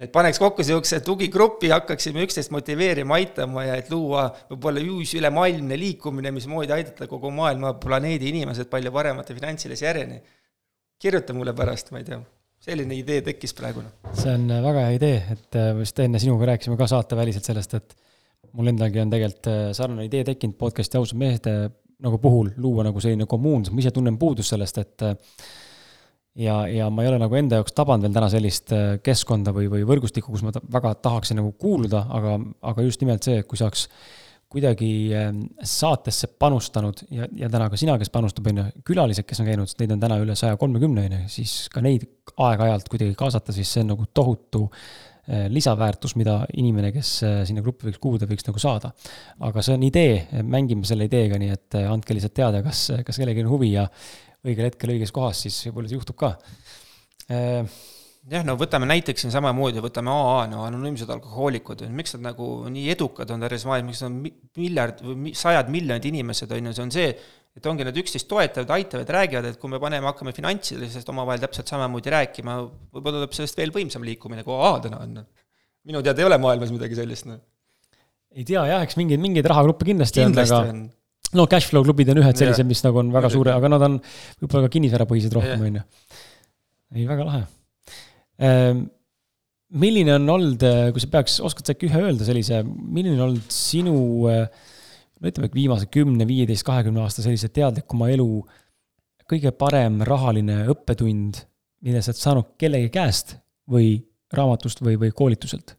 Et 0.01 0.11
paneks 0.11 0.39
kokku 0.41 0.63
niisuguse 0.63 0.99
tugigrupi, 1.05 1.69
hakkaksime 1.69 2.25
üksteist 2.25 2.53
motiveerima, 2.53 3.19
aitama 3.21 3.67
ja 3.67 3.77
et 3.77 3.89
luua 3.93 4.27
võib-olla 4.49 4.81
uus 4.95 5.13
ülemaailmne 5.19 5.77
liikumine, 5.77 6.33
mismoodi 6.33 6.73
aidata 6.73 7.07
kogu 7.11 7.31
maailma 7.35 7.75
planeedi 7.81 8.31
inimesed 8.33 8.69
palju 8.71 8.93
paremate 8.93 9.37
finantsilise 9.37 9.85
järjeni. 9.85 10.21
kirjuta 11.01 11.33
mulle 11.33 11.53
pärast, 11.57 11.89
ma 11.91 11.97
ei 11.97 12.05
tea 12.05 12.19
selline 12.61 12.93
idee 12.93 13.21
tekkis 13.25 13.55
praegu. 13.57 13.83
See 14.13 14.29
on 14.33 14.49
äh, 14.53 14.61
väga 14.61 14.85
hea 14.85 14.97
idee, 14.97 15.21
et 15.33 15.57
äh, 15.57 15.71
vist 15.77 15.97
enne 16.03 16.21
sinuga 16.21 16.51
rääkisime 16.51 16.77
ka 16.77 16.87
saateväliselt 16.89 17.47
sellest, 17.49 17.73
et 17.79 17.95
mul 18.57 18.69
endalgi 18.69 19.01
on 19.01 19.13
tegelikult 19.13 19.49
äh, 19.49 19.61
sarnane 19.77 20.05
idee 20.05 20.21
tekkinud 20.27 20.59
podcast'i 20.59 20.99
ausad 20.99 21.17
mehed 21.17 21.49
nagu 22.01 22.17
puhul 22.21 22.51
luua 22.61 22.85
nagu 22.85 23.01
selline 23.01 23.25
kommuun, 23.29 23.65
sest 23.65 23.73
ma 23.73 23.81
ise 23.81 23.93
tunnen 23.95 24.17
puudust 24.21 24.53
sellest, 24.53 24.77
et 24.81 25.05
ja, 26.35 26.61
ja 26.71 26.89
ma 26.93 27.03
ei 27.03 27.11
ole 27.11 27.19
nagu 27.21 27.35
enda 27.35 27.59
jaoks 27.59 27.75
tabanud 27.75 28.07
veel 28.07 28.15
täna 28.15 28.31
sellist 28.31 28.73
keskkonda 29.03 29.53
või, 29.55 29.67
või 29.71 29.85
võrgustikku, 29.87 30.31
kus 30.31 30.45
ma 30.45 30.53
väga 30.53 30.95
tahaksin 31.03 31.41
nagu 31.41 31.53
kuuluda, 31.59 32.05
aga, 32.09 32.39
aga 32.73 32.87
just 32.87 33.03
nimelt 33.03 33.27
see, 33.27 33.41
et 33.41 33.49
kui 33.49 33.59
saaks 33.59 33.87
kuidagi 34.51 34.89
ähm, 35.15 35.43
saatesse 35.63 36.27
panustanud 36.39 37.05
ja, 37.11 37.27
ja 37.39 37.49
täna 37.51 37.69
ka 37.71 37.79
sina, 37.79 37.95
kes 37.99 38.11
panustab, 38.11 38.49
on 38.51 38.59
ju, 38.59 38.65
külalised, 38.89 39.23
kes 39.27 39.39
on 39.39 39.47
käinud, 39.47 39.69
sest 39.69 39.79
neid 39.79 39.93
on 39.95 40.01
täna 40.01 40.17
üle 40.19 40.35
saja 40.39 40.57
kolmekümne, 40.59 41.05
on 41.07 41.15
ju, 41.15 41.29
siis 41.31 41.53
ka 41.71 41.83
neid 41.83 42.03
aeg-ajalt 42.35 42.91
kuidagi 42.91 43.15
kaasata, 43.19 43.55
siis 43.55 43.71
see 43.71 43.85
on 43.85 43.93
nagu 43.93 44.07
tohutu 44.11 44.65
äh, 44.67 45.45
lisaväärtus, 45.53 46.17
mida 46.19 46.41
inimene, 46.59 46.91
kes 46.95 47.13
äh, 47.27 47.37
sinna 47.47 47.63
gruppi 47.63 47.87
võiks 47.87 48.01
kuuluda, 48.03 48.27
võiks 48.27 48.47
nagu 48.49 48.59
saada. 48.59 48.91
aga 49.47 49.63
see 49.63 49.77
on 49.77 49.87
idee, 49.87 50.43
mängime 50.43 50.83
selle 50.89 51.07
ideega, 51.07 51.39
nii 51.39 51.55
et 51.55 51.79
äh, 51.79 51.87
andke 51.93 52.17
lihtsalt 52.17 52.35
teada, 52.41 52.59
kas, 52.65 52.89
kas 53.07 53.21
kellelgi 53.23 53.45
on 53.45 53.53
huvi 53.53 53.71
ja 53.77 53.87
õigel 54.47 54.69
hetkel 54.69 54.95
õiges 54.95 55.13
kohas, 55.15 55.43
siis 55.45 55.57
võib-olla 55.67 55.91
see 55.91 55.99
juhtub 55.99 56.19
ka 56.19 56.35
jah, 58.29 58.45
no 58.45 58.55
võtame 58.59 58.87
näiteks 58.89 59.23
siin 59.23 59.33
samamoodi, 59.33 59.81
võtame 59.83 60.13
AA, 60.13 60.45
no 60.51 60.65
anonüümsed 60.67 61.09
alkohoolikud, 61.13 61.83
miks 61.95 62.15
nad 62.17 62.27
nagu 62.31 62.47
nii 62.71 62.89
edukad 62.93 63.31
on 63.33 63.45
terves 63.45 63.65
maailmas, 63.69 63.91
miks 63.91 64.03
nad 64.03 64.11
on 64.11 64.61
miljard 64.61 65.03
või 65.05 65.35
sajad 65.37 65.71
miljonid 65.73 66.07
inimesed, 66.11 66.53
on 66.53 66.69
ju, 66.69 66.75
see 66.77 66.85
on 66.85 66.93
see, 66.93 67.07
et 67.57 67.67
ongi 67.67 67.87
nad 67.87 67.97
üksteist 67.97 68.29
toetavad, 68.31 68.73
aitavad, 68.77 69.09
räägivad, 69.17 69.49
et 69.49 69.59
kui 69.61 69.71
me 69.71 69.79
paneme, 69.81 70.07
hakkame 70.07 70.35
finantsilisest 70.35 71.09
omavahel 71.11 71.41
täpselt 71.43 71.71
samamoodi 71.71 72.13
rääkima, 72.13 72.59
võib-olla 72.93 73.23
tuleb 73.23 73.35
sellest 73.37 73.59
veel 73.59 73.73
võimsam 73.75 74.05
liikumine, 74.07 74.45
kui 74.47 74.55
AA 74.55 74.77
täna 74.85 75.01
on. 75.03 75.21
minu 75.89 76.03
teada 76.05 76.21
ei 76.21 76.29
ole 76.29 76.37
maailmas 76.41 76.71
midagi 76.73 76.99
sellist, 76.99 77.27
noh. 77.27 77.41
ei 78.37 78.45
tea 78.47 78.63
jah, 78.69 78.85
eks 78.85 78.99
mingeid, 79.01 79.21
mingeid 79.23 79.49
rahagruppe 79.49 79.87
kindlasti, 79.89 80.21
kindlasti 80.23 80.55
on, 80.55 80.61
aga 80.61 80.75
on. 80.77 80.83
No 81.37 81.47
cashflow 81.51 81.85
klubid 81.85 82.11
on 82.13 82.21
ühed 82.21 82.39
sellised, 82.39 82.67
mis 82.67 82.83
nagu 82.85 83.01
on 83.01 83.11
väga 83.13 83.31
suure, 83.33 83.53
aga 83.55 83.71
nad 83.71 83.85
on 83.87 83.99
võib-olla 84.41 84.67
ka 84.67 84.73
kinnisvarapõhised 84.75 85.35
rohkem, 85.37 85.67
on 85.67 85.79
ju. 85.79 85.83
ei, 86.97 87.05
väga 87.09 87.27
lahe. 87.27 87.43
Ehm, 88.41 88.83
milline 89.81 90.17
on 90.17 90.35
olnud, 90.35 90.65
kui 90.91 91.03
sa 91.03 91.11
peaks, 91.11 91.39
oskad 91.45 91.67
sa 91.67 91.75
äkki 91.75 91.89
ühe 91.89 92.03
öelda 92.07 92.27
sellise, 92.27 92.63
milline 92.65 93.15
on 93.19 93.29
olnud 93.29 93.55
sinu 93.55 93.95
no 95.21 95.29
ütleme, 95.29 95.51
viimase 95.53 95.87
kümne, 95.93 96.25
viieteist, 96.27 96.65
kahekümne 96.67 97.03
aasta 97.03 97.23
sellise 97.23 97.51
teadlikuma 97.53 98.09
elu 98.13 98.27
kõige 99.31 99.53
parem 99.55 100.01
rahaline 100.07 100.65
õppetund, 100.73 101.43
mille 101.85 102.01
sa 102.03 102.11
oled 102.11 102.21
saanud 102.21 102.49
kellegi 102.59 102.91
käest 102.93 103.37
või 103.71 103.93
raamatust 104.35 104.83
või, 104.83 104.97
või 104.99 105.15
koolituselt? 105.15 105.77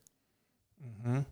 Mm? 0.81 0.97
-hmm 1.03 1.29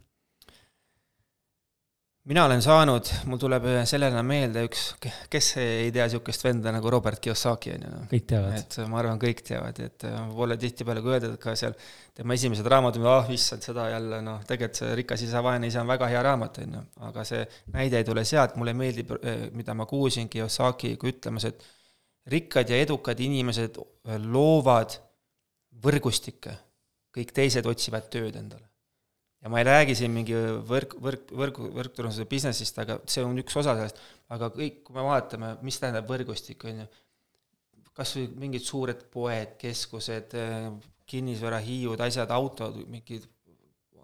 mina 2.31 2.45
olen 2.47 2.61
saanud, 2.63 3.09
mul 3.27 3.41
tuleb 3.43 3.65
sellena 3.89 4.21
meelde 4.27 4.63
üks, 4.69 4.85
kes 5.33 5.49
ei 5.59 5.89
tea 5.95 6.05
niisugust 6.07 6.45
venda 6.47 6.71
nagu 6.75 6.93
Robert 6.93 7.19
Kiyosaki, 7.23 7.73
on 7.75 7.87
ju. 7.87 7.91
Noh. 7.91 8.05
kõik 8.13 8.29
teavad. 8.31 8.55
et 8.61 8.77
ma 8.91 9.01
arvan, 9.01 9.19
kõik 9.23 9.43
teavad, 9.49 9.81
et 9.83 10.07
pole 10.37 10.59
tihtipeale 10.61 11.03
ka 11.03 11.13
öeldud, 11.17 11.35
et 11.35 11.43
ka 11.43 11.57
seal 11.59 11.75
tema 12.15 12.37
esimesed 12.39 12.71
raamatud, 12.71 13.09
ah 13.11 13.25
oh, 13.25 13.35
issand, 13.35 13.67
seda 13.67 13.89
jälle 13.91 14.23
noh, 14.27 14.45
tegelikult 14.47 14.83
see 14.83 14.95
Rikas 15.01 15.27
isa, 15.27 15.43
vaene 15.43 15.73
isa 15.73 15.83
on 15.83 15.91
väga 15.91 16.13
hea 16.13 16.23
raamat, 16.29 16.63
on 16.63 16.79
ju, 16.79 16.85
aga 17.11 17.27
see 17.33 17.43
näide 17.75 17.99
ei 17.99 18.07
tule 18.07 18.27
sealt, 18.29 18.55
mulle 18.61 18.77
meeldib, 18.79 19.13
mida 19.59 19.75
ma 19.75 19.89
kuulsin 19.91 20.31
Kiyosakiga 20.31 21.11
ütlemas, 21.11 21.51
et 21.51 21.67
rikkad 22.31 22.71
ja 22.71 22.79
edukad 22.79 23.19
inimesed 23.27 23.83
loovad 24.31 25.01
võrgustikke, 25.83 26.55
kõik 27.17 27.35
teised 27.35 27.67
otsivad 27.67 28.07
tööd 28.13 28.39
endale 28.39 28.70
ja 29.41 29.49
ma 29.49 29.61
ei 29.61 29.67
räägi 29.67 29.97
siin 29.97 30.13
mingi 30.15 30.37
võrk, 30.69 30.97
võrk, 31.01 31.33
võrgu, 31.33 31.69
võrkturunduse 31.77 32.27
business'ist, 32.29 32.79
aga 32.83 32.99
see 33.09 33.25
on 33.25 33.39
üks 33.41 33.57
osa 33.57 33.75
sellest, 33.79 34.01
aga 34.35 34.51
kõik, 34.55 34.83
kui 34.87 34.97
me 34.97 35.05
vaatame, 35.07 35.55
mis 35.67 35.81
tähendab 35.81 36.09
võrgustik, 36.11 36.65
on 36.69 36.83
ju, 36.83 36.89
kas 37.97 38.15
või 38.17 38.27
mingid 38.45 38.67
suured 38.67 39.05
poed, 39.13 39.57
keskused, 39.61 40.37
kinnisvarahiiud, 41.11 42.01
asjad, 42.05 42.33
autod, 42.37 42.77
mingid 42.91 43.25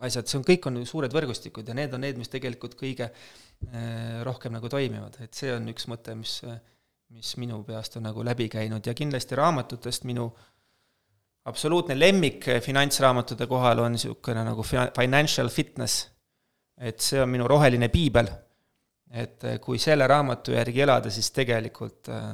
asjad, 0.04 0.28
see 0.28 0.40
on, 0.40 0.46
kõik 0.48 0.66
on 0.68 0.80
suured 0.88 1.12
võrgustikud 1.14 1.68
ja 1.68 1.76
need 1.76 1.94
on 1.96 2.02
need, 2.04 2.18
mis 2.20 2.32
tegelikult 2.32 2.74
kõige 2.76 3.06
eh, 3.08 4.16
rohkem 4.26 4.56
nagu 4.56 4.68
toimivad, 4.72 5.20
et 5.24 5.36
see 5.36 5.52
on 5.54 5.68
üks 5.72 5.86
mõte, 5.92 6.16
mis, 6.18 6.40
mis 7.12 7.36
minu 7.40 7.62
peast 7.64 7.96
on 8.00 8.08
nagu 8.08 8.24
läbi 8.26 8.48
käinud. 8.52 8.84
Ja 8.84 8.96
kindlasti 8.98 9.38
raamatutest 9.38 10.04
minu 10.08 10.26
äh, 10.32 10.50
absoluutne 11.46 11.94
lemmik 11.98 12.48
finantsraamatute 12.62 13.46
kohal 13.46 13.84
on 13.84 13.94
niisugune 13.94 14.42
nagu 14.44 14.64
financial 14.66 15.48
fitness. 15.48 16.06
et 16.76 17.00
see 17.00 17.22
on 17.22 17.30
minu 17.32 17.46
roheline 17.48 17.88
piibel. 17.88 18.28
et 19.10 19.44
eh, 19.44 19.58
kui 19.62 19.78
selle 19.78 20.06
raamatu 20.06 20.52
järgi 20.52 20.82
elada, 20.82 21.10
siis 21.10 21.30
tegelikult 21.30 22.08
äh, 22.10 22.24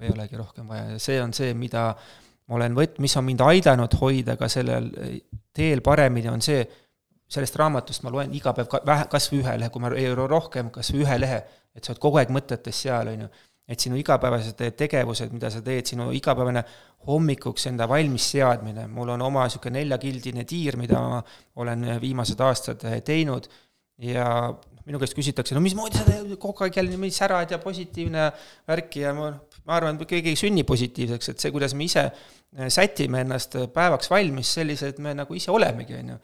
ei 0.00 0.10
olegi 0.10 0.36
rohkem 0.36 0.68
vaja 0.68 0.94
ja 0.94 0.98
see 0.98 1.20
on 1.22 1.32
see, 1.36 1.52
mida 1.54 1.90
ma 2.48 2.56
olen 2.56 2.74
võt-, 2.74 2.96
mis 3.04 3.16
on 3.16 3.26
mind 3.26 3.44
aidanud 3.44 3.92
hoida 4.00 4.36
ka 4.40 4.48
sellel 4.48 4.88
teel 5.54 5.82
paremini, 5.84 6.30
on 6.32 6.42
see, 6.42 6.64
sellest 7.30 7.56
raamatust 7.60 8.04
ma 8.04 8.12
loen 8.12 8.32
iga 8.36 8.54
päev 8.56 8.68
ka 8.72 8.80
vähe, 8.86 9.06
kas 9.12 9.28
või 9.32 9.42
ühe 9.42 9.58
lehe, 9.60 9.70
kui 9.72 9.84
ma 9.84 9.92
ei 9.96 10.08
ole 10.10 10.26
rohkem, 10.30 10.72
kas 10.74 10.92
või 10.94 11.04
ühe 11.04 11.18
lehe, 11.20 11.42
et 11.74 11.84
sa 11.84 11.92
oled 11.92 12.02
kogu 12.02 12.20
aeg 12.20 12.32
mõtetes 12.34 12.82
seal, 12.86 13.12
on 13.12 13.26
ju. 13.26 13.30
Et 13.68 13.80
sinu 13.80 13.96
igapäevased 13.96 14.60
tegevused, 14.76 15.32
mida 15.32 15.50
sa 15.52 15.62
teed, 15.64 15.88
sinu 15.88 16.10
igapäevane 16.12 16.62
hommikuks 17.08 17.70
enda 17.70 17.88
valmis 17.88 18.26
seadmine, 18.34 18.86
mul 18.92 19.14
on 19.14 19.24
oma 19.24 19.46
niisugune 19.48 19.80
neljakildine 19.80 20.44
tiir, 20.48 20.76
mida 20.80 21.00
ma 21.00 21.22
olen 21.62 21.86
viimased 22.02 22.40
aastad 22.44 22.84
teinud. 23.04 23.48
ja 24.02 24.26
minu 24.84 24.98
käest 25.00 25.14
küsitakse, 25.16 25.54
no 25.54 25.62
mismoodi 25.64 26.00
sa 26.00 26.16
kogu 26.40 26.64
aeg 26.66 26.76
jälle 26.76 26.90
niimoodi 26.92 27.14
särad 27.14 27.52
ja 27.54 27.58
positiivne 27.62 28.24
värk 28.68 28.96
ja 29.00 29.12
ma, 29.16 29.30
ma 29.64 29.76
arvan, 29.78 29.96
et 30.00 30.08
keegi 30.10 30.34
ei 30.34 30.40
sünni 30.40 30.64
positiivseks, 30.66 31.30
et 31.30 31.44
see, 31.44 31.52
kuidas 31.54 31.76
me 31.78 31.86
ise 31.86 32.08
sätime 32.68 33.22
ennast 33.24 33.56
päevaks 33.74 34.10
valmis, 34.10 34.50
sellised 34.58 35.00
me 35.02 35.14
nagu 35.16 35.38
ise 35.38 35.54
olemegi, 35.54 35.96
on 36.02 36.14
ju. 36.14 36.18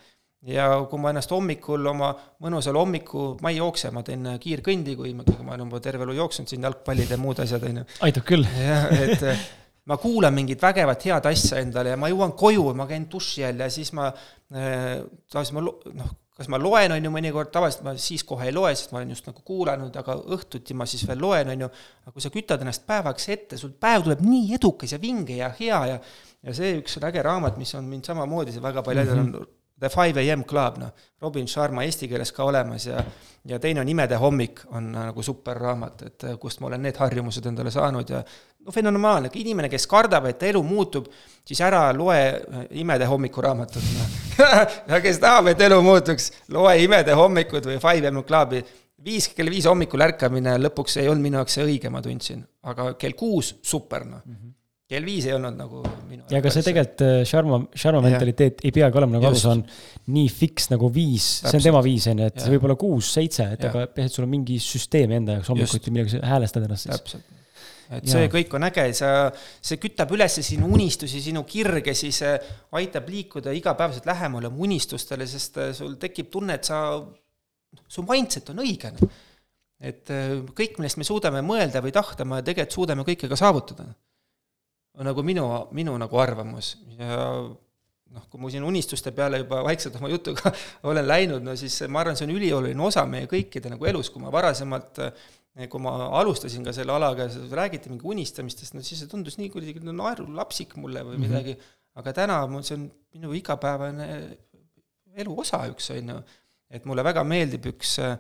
Ja 0.48 0.66
kui 0.88 1.00
ma 1.02 1.12
ennast 1.12 1.32
hommikul 1.34 1.86
oma 1.90 2.10
mõnusal 2.40 2.78
hommiku, 2.80 3.34
ma 3.44 3.52
ei 3.52 3.58
jookse, 3.60 3.90
ma 3.92 4.02
teen 4.06 4.24
kiirkõndi, 4.40 4.96
kui 4.96 5.12
ma, 5.16 5.26
ma 5.44 5.56
olen 5.56 5.66
juba 5.66 5.82
terve 5.84 6.06
elu 6.06 6.16
jooksnud 6.22 6.48
siin 6.48 6.64
jalgpallid 6.64 7.12
ja 7.12 7.18
muud 7.20 7.42
asjad, 7.44 7.66
on 7.68 7.82
ju. 7.82 7.88
aitab 8.08 8.28
küll. 8.28 8.46
jah, 8.56 8.88
et 9.04 9.26
ma 9.90 9.98
kuulan 10.00 10.34
mingit 10.36 10.62
vägevat 10.62 11.04
head 11.08 11.28
asja 11.28 11.60
endale 11.60 11.92
ja 11.92 12.00
ma 12.00 12.08
jõuan 12.12 12.32
koju, 12.38 12.70
ma 12.78 12.88
käin 12.88 13.04
duši 13.10 13.44
all 13.50 13.60
ja 13.66 13.68
siis 13.72 13.92
ma, 13.96 14.08
tavaliselt 14.48 15.58
ma 15.58 15.66
noh, 15.66 16.16
kas 16.40 16.48
ma 16.48 16.56
loen, 16.56 16.94
on 16.96 17.04
ju, 17.04 17.12
mõnikord, 17.12 17.50
tavaliselt 17.52 17.84
ma 17.84 17.92
siis 18.00 18.24
kohe 18.24 18.48
ei 18.48 18.56
loe, 18.56 18.72
sest 18.72 18.94
ma 18.94 19.02
olen 19.02 19.12
just 19.12 19.28
nagu 19.28 19.44
kuulanud, 19.44 19.96
aga 20.00 20.16
õhtuti 20.38 20.72
ma 20.78 20.88
siis 20.88 21.04
veel 21.08 21.20
loen, 21.20 21.52
on 21.52 21.66
ju, 21.66 21.70
aga 22.06 22.16
kui 22.16 22.24
sa 22.24 22.32
kütad 22.32 22.64
ennast 22.64 22.86
päevaks 22.88 23.28
ette, 23.36 23.60
sul 23.60 23.76
päev 23.76 24.06
tuleb 24.08 24.24
nii 24.24 24.54
edukas 24.56 24.96
ja 24.96 25.02
vinge 25.02 25.36
ja 25.42 25.52
hea 25.60 25.84
ja 25.92 26.02
ja 26.40 26.54
see 26.56 26.78
üks 26.78 26.96
äge 27.04 27.20
raamat, 27.20 27.58
mis 27.60 27.74
on 27.76 27.84
mind 27.84 28.06
samamoodi, 28.08 28.54
see 28.54 28.64
väga 28.64 28.80
palju 28.84 29.02
aidanud 29.02 29.26
mm, 29.26 29.34
-hmm. 29.34 29.56
The 29.80 29.88
Five 29.88 30.20
AM 30.20 30.44
Club, 30.44 30.78
noh, 30.82 31.08
Robin 31.20 31.46
Sharma 31.48 31.84
eesti 31.88 32.08
keeles 32.08 32.32
ka 32.36 32.44
olemas 32.44 32.86
ja 32.86 33.02
ja 33.48 33.58
teine 33.58 33.80
on 33.80 33.88
Imede 33.88 34.16
hommik, 34.20 34.60
on 34.76 34.90
nagu 34.92 35.22
superraamat, 35.22 36.02
et 36.02 36.24
kust 36.40 36.60
ma 36.60 36.68
olen 36.68 36.82
need 36.84 36.98
harjumused 37.00 37.46
endale 37.48 37.72
saanud 37.72 38.12
ja 38.12 38.20
no 38.66 38.74
fenomenaalne, 38.74 39.30
inimene, 39.40 39.70
kes 39.72 39.86
kardab, 39.88 40.28
et 40.28 40.42
elu 40.50 40.60
muutub, 40.66 41.08
siis 41.46 41.62
ära 41.64 41.86
loe 41.96 42.18
Imede 42.82 43.08
hommiku 43.08 43.44
raamatut, 43.44 43.88
noh. 43.96 44.12
ja 44.92 45.00
kes 45.00 45.22
tahab, 45.22 45.50
et 45.54 45.64
elu 45.64 45.80
muutuks, 45.84 46.30
loe 46.52 46.76
Imede 46.84 47.16
hommikut 47.16 47.68
või 47.70 47.80
Five 47.80 48.12
AM 48.12 48.22
Clubi. 48.28 48.62
viis, 49.04 49.30
kell 49.32 49.48
viis 49.48 49.64
hommikul 49.64 50.04
ärkamine 50.04 50.58
lõpuks 50.60 50.98
ei 51.00 51.08
olnud 51.08 51.24
minu 51.24 51.40
jaoks 51.40 51.54
see 51.56 51.64
õige, 51.64 51.88
ma 51.90 52.02
tundsin, 52.04 52.44
aga 52.68 52.92
kell 53.00 53.16
kuus, 53.16 53.54
super, 53.62 54.04
noh. 54.04 54.24
Mm 54.26 54.34
-hmm 54.34 54.56
kell 54.90 55.06
viis 55.06 55.28
ei 55.28 55.34
olnud 55.36 55.56
nagu 55.58 55.82
minu 56.10 56.24
ja 56.32 56.42
aga 56.42 56.52
see 56.52 56.66
tegelikult 56.66 57.26
Sharma, 57.28 57.60
Sharma 57.78 58.04
mentaliteet 58.04 58.64
ei 58.66 58.74
peagi 58.74 59.00
olema, 59.00 59.16
nagu 59.16 59.30
aru 59.30 59.38
saan, 59.40 59.64
nii 60.10 60.30
fiks 60.34 60.70
nagu 60.72 60.90
viis, 60.94 61.28
see 61.44 61.58
on 61.60 61.66
tema 61.70 61.82
viis, 61.86 62.10
on 62.10 62.24
ju, 62.24 62.30
et 62.30 62.40
see 62.42 62.54
võib 62.56 62.68
olla 62.68 62.78
kuus, 62.80 63.12
seitse, 63.18 63.50
et 63.56 63.66
ja. 63.66 63.72
aga 63.72 63.86
peaasi, 63.90 64.12
et 64.12 64.18
sul 64.18 64.26
on 64.26 64.32
mingi 64.34 64.60
süsteem 64.62 65.18
enda 65.20 65.38
jaoks 65.38 65.52
hommikuti, 65.54 65.94
millega 65.94 66.16
sa 66.16 66.32
häälestad 66.34 66.66
ennast 66.66 66.88
siis. 66.88 66.96
täpselt 66.98 67.36
et 67.90 68.06
see 68.10 68.22
ja. 68.24 68.30
kõik 68.30 68.52
on 68.54 68.66
äge, 68.68 68.84
sa, 68.96 69.08
see 69.66 69.80
kütab 69.82 70.12
üles 70.14 70.38
sinu 70.46 70.68
unistusi, 70.76 71.22
sinu 71.24 71.42
kirge, 71.48 71.94
siis 71.98 72.20
aitab 72.78 73.08
liikuda 73.10 73.54
igapäevaselt 73.56 74.06
lähemale 74.08 74.50
oma 74.50 74.62
unistustele, 74.66 75.26
sest 75.30 75.58
äh, 75.58 75.72
sul 75.76 75.96
tekib 76.00 76.30
tunne, 76.32 76.58
et 76.60 76.70
sa, 76.70 77.00
su 77.90 78.04
mindset 78.06 78.52
on 78.54 78.62
õige. 78.62 78.92
Et 79.80 80.12
äh, 80.14 80.36
kõik, 80.54 80.78
millest 80.78 81.00
me 81.00 81.08
suudame 81.08 81.42
mõelda 81.46 81.82
või 81.82 81.94
tahta, 81.94 82.26
me 82.28 82.44
tegelikult 82.46 82.78
suudame 82.78 83.06
kõike 83.08 83.30
ka 83.30 83.38
saavutada. 83.40 83.88
Nagu 85.06 85.24
minu, 85.26 85.46
minu 85.76 85.96
nagu 86.00 86.20
arvamus 86.20 86.74
ja 86.98 87.18
noh, 88.10 88.24
kui 88.30 88.40
ma 88.42 88.50
siin 88.52 88.66
unistuste 88.66 89.12
peale 89.16 89.42
juba 89.44 89.62
vaikselt 89.66 89.98
oma 90.00 90.10
jutuga 90.12 90.52
olen 90.90 91.06
läinud, 91.06 91.44
no 91.46 91.56
siis 91.58 91.80
ma 91.88 92.02
arvan, 92.02 92.18
see 92.18 92.26
on 92.28 92.34
ülioluline 92.36 92.86
osa 92.86 93.06
meie 93.08 93.28
kõikide 93.30 93.72
nagu 93.72 93.90
elus, 93.90 94.10
kui 94.12 94.22
ma 94.22 94.32
varasemalt 94.34 95.02
kui 95.70 95.82
ma 95.82 95.92
alustasin 96.20 96.64
ka 96.64 96.72
selle 96.72 96.94
alaga, 96.94 97.26
räägiti 97.52 97.90
mingi 97.90 98.06
unistamistest, 98.06 98.76
no 98.76 98.84
siis 98.86 99.02
see 99.02 99.10
tundus 99.10 99.36
nii 99.40 99.50
kuidagi 99.52 99.82
naerulapsik 99.82 100.76
mulle 100.80 101.02
või 101.04 101.18
mm 101.18 101.24
-hmm. 101.24 101.28
midagi, 101.28 101.56
aga 102.00 102.12
täna 102.16 102.36
mul 102.46 102.62
see 102.66 102.78
on 102.78 102.86
minu 103.14 103.34
igapäevane 103.34 104.06
elu 105.18 105.40
osa 105.42 105.64
üks, 105.68 105.90
on 105.96 106.14
ju. 106.14 106.20
et 106.70 106.84
mulle 106.86 107.04
väga 107.04 107.24
meeldib 107.26 107.66
üks 107.66 107.98
äh, 107.98 108.16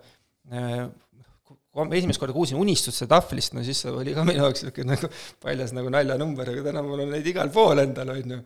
esimest 1.96 2.20
korda 2.20 2.34
kuulsin 2.34 2.58
unistuste 2.58 3.06
tahvlist, 3.10 3.54
no 3.54 3.62
siis 3.66 3.82
see 3.84 3.92
oli 3.92 4.14
ka 4.16 4.24
minu 4.26 4.42
jaoks 4.42 4.64
niisugune 4.64 4.96
nagu 4.96 5.10
paljas 5.42 5.74
nagu 5.76 5.92
naljanumber, 5.92 6.50
aga 6.52 6.64
täna 6.66 6.82
mul 6.86 7.04
on 7.06 7.12
neid 7.14 7.26
igal 7.30 7.52
pool 7.54 7.82
endal, 7.84 8.10
on 8.16 8.34
ju. 8.36 8.40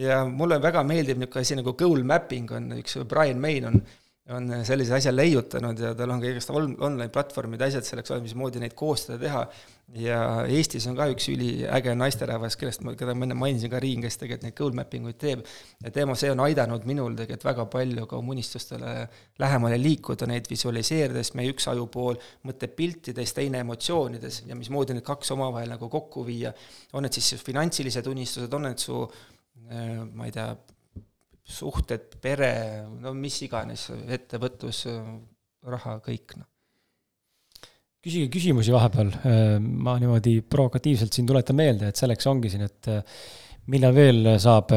ja 0.00 0.22
mulle 0.24 0.60
väga 0.62 0.84
meeldib 0.88 1.20
niisugune 1.20 1.44
asi 1.44 1.58
nagu 1.60 1.76
goal 1.78 2.04
mapping 2.08 2.54
on, 2.56 2.70
üks 2.80 2.96
Brian 3.08 3.42
Main 3.42 3.68
on 3.68 3.82
on 4.30 4.52
sellise 4.62 4.94
asja 4.94 5.10
leiutanud 5.10 5.80
ja 5.82 5.90
tal 5.98 6.12
on 6.14 6.20
ka 6.22 6.30
igast 6.30 6.50
online 6.54 7.08
platvormid, 7.12 7.62
asjad 7.66 7.86
selleks 7.86 8.12
olemas, 8.12 8.30
mismoodi 8.30 8.60
neid 8.62 8.74
koostada, 8.78 9.18
teha. 9.18 9.40
ja 9.98 10.18
Eestis 10.46 10.86
on 10.88 10.94
ka 10.96 11.08
üks 11.10 11.26
üliäge 11.32 11.92
naisterahvas, 11.98 12.54
kellest 12.60 12.84
ma, 12.86 12.94
keda 12.98 13.16
ma 13.18 13.26
enne 13.26 13.34
mainisin 13.36 13.72
ka, 13.72 13.80
Riin, 13.82 14.04
kes 14.04 14.20
tegelikult 14.20 14.46
neid 14.46 14.56
goal 14.60 14.76
mapping 14.78 15.08
uid 15.10 15.18
teeb. 15.18 15.42
ja 15.82 15.90
teema, 15.94 16.14
see 16.18 16.30
on 16.30 16.44
aidanud 16.44 16.86
minul 16.86 17.16
tegelikult 17.18 17.48
väga 17.50 17.66
palju 17.74 18.06
ka 18.06 18.20
oma 18.20 18.36
unistustele 18.36 18.94
lähemale 19.42 19.80
liikuda, 19.82 20.28
neid 20.30 20.46
visualiseerides, 20.50 21.34
meie 21.38 21.50
üks 21.50 21.66
ajupool 21.72 22.20
mõtleb 22.46 22.76
piltides, 22.78 23.34
teine 23.34 23.64
emotsioonides 23.66 24.44
ja 24.46 24.58
mismoodi 24.58 24.94
need 24.94 25.06
kaks 25.08 25.34
omavahel 25.34 25.74
nagu 25.74 25.90
kokku 25.90 26.22
viia. 26.30 26.54
on 26.92 27.02
need 27.02 27.18
siis 27.18 27.42
finantsilised 27.42 28.06
unistused, 28.06 28.54
on 28.54 28.70
need 28.70 28.78
su 28.78 29.02
äh, 29.02 29.98
ma 30.14 30.30
ei 30.30 30.38
tea, 30.38 30.52
suhted, 31.42 32.16
pere, 32.22 32.52
no 33.02 33.12
mis 33.18 33.40
iganes, 33.46 33.88
ettevõtlus, 34.14 34.84
raha, 35.66 35.98
kõik, 36.04 36.36
noh. 36.38 36.48
küsige 38.02 38.30
küsimusi 38.32 38.74
vahepeal, 38.74 39.12
ma 39.58 39.96
niimoodi 40.02 40.38
provokatiivselt 40.46 41.14
siin 41.14 41.28
tuletan 41.28 41.58
meelde, 41.58 41.90
et 41.90 41.98
selleks 41.98 42.30
ongi 42.30 42.52
siin, 42.52 42.66
et 42.66 42.90
millal 43.72 43.94
veel 43.94 44.34
saab 44.42 44.70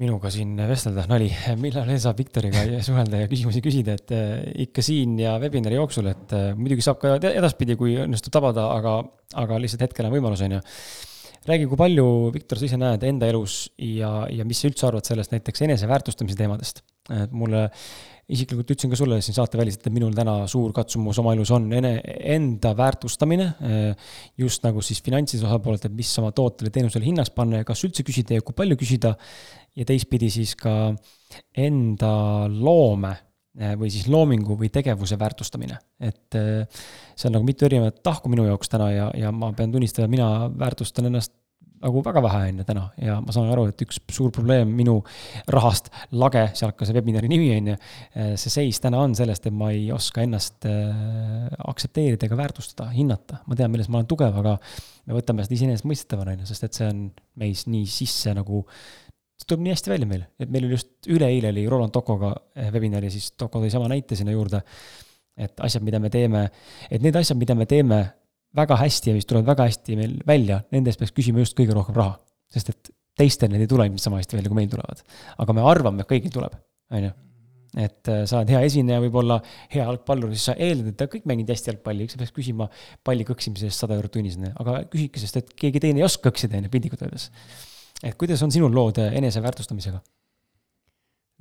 minuga 0.00 0.30
siin 0.32 0.56
vestelda, 0.64 1.04
nali, 1.10 1.28
millal 1.64 1.84
veel 1.88 2.00
saab 2.00 2.20
Viktoriga 2.20 2.64
suhelda 2.84 3.20
ja 3.20 3.28
küsimusi 3.28 3.60
küsida, 3.64 3.98
et 4.00 4.16
ikka 4.68 4.84
siin 4.84 5.18
ja 5.20 5.36
webinari 5.42 5.76
jooksul, 5.76 6.08
et 6.14 6.34
muidugi 6.56 6.84
saab 6.84 7.00
ka 7.02 7.18
edaspidi, 7.20 7.76
kui 7.80 7.98
õnnestub 8.00 8.32
tabada, 8.32 8.70
aga, 8.72 8.96
aga 9.44 9.60
lihtsalt 9.60 9.84
hetkel 9.84 10.08
on 10.08 10.16
võimalus, 10.16 10.48
on 10.48 10.56
ju 10.56 10.64
räägi, 11.48 11.66
kui 11.70 11.78
palju, 11.80 12.06
Viktor, 12.34 12.60
sa 12.60 12.68
ise 12.68 12.78
näed 12.80 13.04
enda 13.08 13.28
elus 13.30 13.62
ja, 13.80 14.26
ja 14.32 14.46
mis 14.48 14.60
sa 14.60 14.68
üldse 14.68 14.88
arvad 14.88 15.08
sellest 15.08 15.32
näiteks 15.34 15.66
eneseväärtustamise 15.68 16.38
teemadest? 16.38 16.82
et 17.10 17.32
mulle 17.34 17.64
isiklikult 18.30 18.68
ütlesin 18.70 18.92
ka 18.92 18.98
sulle 18.98 19.16
siin 19.24 19.34
saateväliselt, 19.34 19.88
et 19.88 19.94
minul 19.94 20.12
täna 20.14 20.36
suur 20.50 20.70
katsumus 20.76 21.18
oma 21.18 21.32
elus 21.34 21.50
on 21.56 21.64
ene, 21.74 21.96
enda 22.36 22.70
väärtustamine, 22.78 23.48
just 24.38 24.62
nagu 24.62 24.84
siis 24.86 25.00
finantsilise 25.02 25.48
osapoolelt, 25.48 25.88
et 25.88 25.96
mis 25.96 26.12
oma 26.22 26.30
tootele, 26.36 26.70
teenusele 26.70 27.08
hinnaks 27.08 27.32
panna 27.34 27.64
ja 27.64 27.66
kas 27.66 27.82
üldse 27.88 28.06
küsida 28.06 28.38
ja 28.38 28.44
kui 28.46 28.54
palju 28.54 28.78
küsida, 28.78 29.16
ja 29.74 29.88
teistpidi 29.88 30.30
siis 30.30 30.54
ka 30.60 30.92
enda 31.58 32.12
loome 32.52 33.16
või 33.80 33.90
siis 33.92 34.06
loomingu 34.08 34.56
või 34.56 34.70
tegevuse 34.72 35.18
väärtustamine. 35.20 35.76
et 36.00 36.36
see 36.36 37.28
on 37.28 37.34
nagu 37.36 37.44
mitu 37.44 37.66
erinevat 37.68 38.02
tahku 38.02 38.32
minu 38.32 38.46
jaoks 38.46 38.72
täna 38.72 38.90
ja, 38.94 39.10
ja 39.14 39.32
ma 39.32 39.52
pean 39.52 39.72
tunnistama, 39.72 40.08
mina 40.08 40.30
väärtustan 40.48 41.10
ennast 41.10 41.34
nagu 41.80 42.02
väga 42.04 42.20
vähe, 42.24 42.40
on 42.50 42.60
ju, 42.60 42.66
täna. 42.68 42.82
ja 43.00 43.16
ma 43.24 43.32
saan 43.34 43.50
aru, 43.52 43.66
et 43.70 43.82
üks 43.84 44.00
suur 44.12 44.32
probleem 44.34 44.68
minu 44.76 44.98
rahast, 45.52 45.88
lage, 46.12 46.42
sealt 46.58 46.76
ka 46.76 46.88
see 46.88 46.96
webinari 46.96 47.30
nimi, 47.30 47.48
on 47.56 47.70
ju, 47.72 47.76
see 48.40 48.52
seis 48.52 48.80
täna 48.84 49.00
on 49.06 49.16
sellest, 49.16 49.48
et 49.48 49.56
ma 49.56 49.70
ei 49.72 49.86
oska 49.94 50.24
ennast 50.26 50.68
aktsepteerida 50.68 52.28
ega 52.28 52.38
väärtustada, 52.40 52.90
hinnata. 52.92 53.40
ma 53.46 53.56
tean, 53.58 53.72
milles 53.72 53.88
ma 53.88 54.00
olen 54.00 54.10
tugev, 54.10 54.36
aga 54.42 54.58
me 55.08 55.16
võtame 55.16 55.46
seda 55.46 55.56
iseenesestmõistetavana, 55.56 56.36
on 56.36 56.44
ju, 56.44 56.50
sest 56.52 56.68
et 56.68 56.80
see 56.80 56.90
on 56.90 57.06
meis 57.40 57.64
nii 57.70 57.88
sisse 57.88 58.36
nagu 58.36 58.64
see 59.40 59.48
tuleb 59.48 59.64
nii 59.64 59.74
hästi 59.74 59.92
välja 59.94 60.08
meil, 60.08 60.24
et 60.40 60.50
meil 60.52 60.66
oli 60.68 60.76
just 60.76 61.08
üleeile 61.08 61.52
oli 61.54 61.64
Roland 61.70 61.94
Tokoga 61.94 62.34
eh, 62.54 62.68
webinari, 62.74 63.10
siis 63.12 63.32
Toko 63.40 63.62
tõi 63.62 63.72
sama 63.72 63.88
näite 63.88 64.18
sinna 64.18 64.34
juurde. 64.36 64.62
et 65.40 65.60
asjad, 65.64 65.82
mida 65.86 65.98
me 66.02 66.10
teeme, 66.12 66.42
et 66.90 67.00
need 67.00 67.16
asjad, 67.16 67.38
mida 67.40 67.54
me 67.56 67.64
teeme 67.66 68.02
väga 68.56 68.76
hästi 68.76 69.10
ja 69.10 69.16
mis 69.16 69.28
tulevad 69.28 69.54
väga 69.54 69.68
hästi 69.70 69.96
meil 69.96 70.18
välja, 70.26 70.60
nende 70.74 70.90
eest 70.90 71.00
peaks 71.00 71.14
küsima 71.16 71.40
just 71.40 71.56
kõige 71.56 71.76
rohkem 71.76 71.96
raha. 71.96 72.18
sest 72.50 72.72
et 72.72 72.90
teistel 73.20 73.50
need 73.52 73.64
ei 73.64 73.70
tule 73.70 73.86
ilmselt 73.86 74.08
sama 74.08 74.20
hästi 74.20 74.38
välja, 74.38 74.50
kui 74.52 74.58
meil 74.58 74.70
tulevad. 74.72 75.02
aga 75.38 75.56
me 75.56 75.66
arvame, 75.72 76.04
et 76.04 76.10
kõigil 76.10 76.34
tuleb, 76.34 76.56
on 76.92 77.06
ju. 77.06 77.12
et 77.80 78.10
äh, 78.10 78.22
sa 78.26 78.40
oled 78.40 78.52
hea 78.52 78.60
esineja, 78.66 79.00
võib-olla 79.06 79.38
hea 79.70 79.84
jalgpallur, 79.84 80.34
siis 80.34 80.50
sa 80.50 80.58
eeldad, 80.58 80.92
et 80.96 81.12
kõik 81.14 81.28
mängivad 81.30 81.54
hästi 81.54 81.72
jalgpalli, 81.72 82.04
eks 82.04 82.16
sa 82.16 82.22
peaks 82.22 82.36
küsima 82.36 82.68
palli 83.06 83.26
kõksimise 83.28 83.70
eest 83.70 83.86
sada 83.86 83.96
eurot 83.96 84.18
tunnis, 84.18 84.38
aga 84.52 84.80
küsidki, 84.90 85.22
sest 85.22 85.40
et 85.40 85.52
keegi 85.64 85.82
teine 85.86 86.02
ei 86.02 86.08
oska 86.08 86.28
kõksida, 86.28 86.58
on 86.58 86.66
ju, 86.66 86.74
piltlikult 86.74 87.06
öeldes. 87.06 87.30
Et 88.04 88.16
kuidas 88.20 88.42
on 88.44 88.52
sinul 88.52 88.72
lood 88.74 89.00
äh, 89.02 89.14
eneseväärtustamisega? 89.20 90.00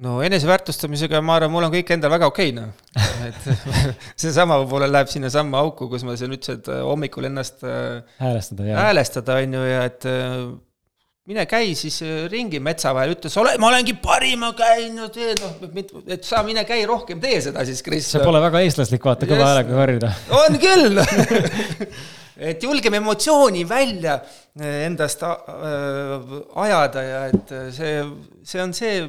no 0.03 0.19
eneseväärtustamisega 0.23 1.19
ma 1.25 1.35
arvan, 1.39 1.51
mul 1.51 1.67
on 1.67 1.73
kõik 1.73 1.91
endal 1.95 2.13
väga 2.13 2.29
okei, 2.31 2.53
noh. 2.55 2.71
et 3.27 3.49
seesama 4.21 4.61
võib-olla 4.61 4.87
läheb 4.91 5.11
sinnasamma 5.11 5.59
auku, 5.65 5.89
kus 5.91 6.05
ma 6.07 6.15
siin 6.19 6.35
ütlesin, 6.35 6.61
et 6.61 6.71
äh, 6.71 6.81
hommikul 6.87 7.27
ennast 7.27 7.65
äh, 7.67 7.99
häälestada, 8.21 8.67
häälestada, 8.79 9.39
on 9.43 9.59
ju, 9.59 9.63
ja 9.67 9.85
et 9.89 10.07
mine 11.29 11.43
käi 11.51 11.73
siis 11.77 11.99
ringi 12.31 12.61
metsa 12.63 12.93
vahel, 12.95 13.17
ütle, 13.17 13.31
sa 13.31 13.43
oled, 13.43 13.59
ma 13.61 13.69
olengi 13.69 13.93
parima 14.01 14.53
käinud, 14.57 15.19
noh, 15.43 15.59
et 16.15 16.23
sa 16.27 16.41
mine 16.47 16.63
käi 16.67 16.79
rohkem, 16.89 17.19
tee 17.23 17.41
seda 17.43 17.67
siis, 17.67 17.83
Kris. 17.85 18.07
see 18.15 18.23
pole 18.23 18.39
väga 18.43 18.63
eestlaslik, 18.65 19.03
vaata, 19.03 19.27
kõva 19.29 19.51
häälega 19.51 19.83
karjuda. 19.83 20.15
on 20.39 20.57
küll 20.63 21.03
et 22.39 22.63
julgeme 22.63 22.99
emotsiooni 23.01 23.65
välja 23.67 24.19
eh, 24.59 24.85
endast 24.85 25.23
äh, 25.23 25.33
ajada 26.63 27.03
ja 27.03 27.25
et 27.27 27.51
äh, 27.51 27.67
see, 27.75 27.97
see 28.47 28.61
on 28.63 28.73
see, 28.75 29.01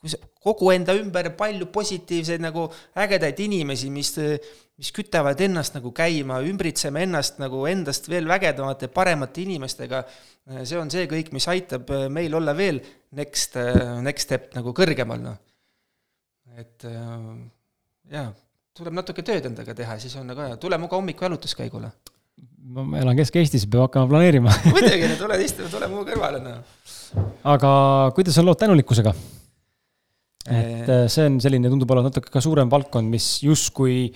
kui 0.00 0.12
sa 0.12 0.20
kogu 0.48 0.70
enda 0.72 0.94
ümber 0.96 1.28
palju 1.36 1.68
positiivseid 1.74 2.40
nagu 2.40 2.64
ägedaid 2.96 3.40
inimesi, 3.44 3.90
mis, 3.92 4.14
mis 4.80 4.92
kütavad 4.96 5.40
ennast 5.44 5.76
nagu 5.76 5.92
käima, 5.92 6.38
ümbritseme 6.46 7.04
ennast 7.04 7.40
nagu 7.42 7.66
endast 7.68 8.08
veel 8.08 8.28
vägedamate, 8.30 8.88
paremate 8.88 9.42
inimestega. 9.44 10.04
see 10.62 10.78
on 10.80 10.88
see 10.88 11.04
kõik, 11.10 11.32
mis 11.36 11.48
aitab 11.52 11.90
meil 12.08 12.32
olla 12.38 12.54
veel 12.56 12.78
next, 13.18 13.58
next 14.00 14.30
step 14.30 14.54
nagu 14.56 14.72
kõrgemal, 14.72 15.20
noh. 15.20 15.36
et 16.56 16.86
jaa, 18.14 18.30
tuleb 18.78 18.96
natuke 19.02 19.26
tööd 19.26 19.50
endaga 19.50 19.74
teha, 19.74 19.98
siis 20.00 20.16
on 20.16 20.30
nagu 20.30 20.46
hea, 20.46 20.56
tule 20.62 20.78
muga 20.80 20.96
hommikul 20.96 21.28
jalutuskäigule 21.28 21.92
ma 22.68 23.00
elan 23.00 23.16
Kesk-Eestis, 23.18 23.66
peab 23.70 23.86
hakkama 23.86 24.10
planeerima 24.10 24.52
muidugi, 24.74 25.08
no 25.08 25.16
tule 25.20 25.40
istu, 25.44 25.66
tule 25.72 25.88
mu 25.90 26.04
kõrvale, 26.08 26.42
noh. 26.44 26.62
aga 27.54 27.72
kuidas 28.16 28.38
on 28.40 28.48
lood 28.48 28.60
tänulikkusega? 28.60 29.14
et 30.48 30.88
äh, 30.88 31.06
see 31.12 31.26
on 31.28 31.38
selline, 31.44 31.68
tundub 31.68 31.90
olevat 31.92 32.12
natuke 32.12 32.32
ka 32.32 32.42
suurem 32.44 32.70
valdkond, 32.72 33.10
mis 33.12 33.26
justkui 33.44 34.08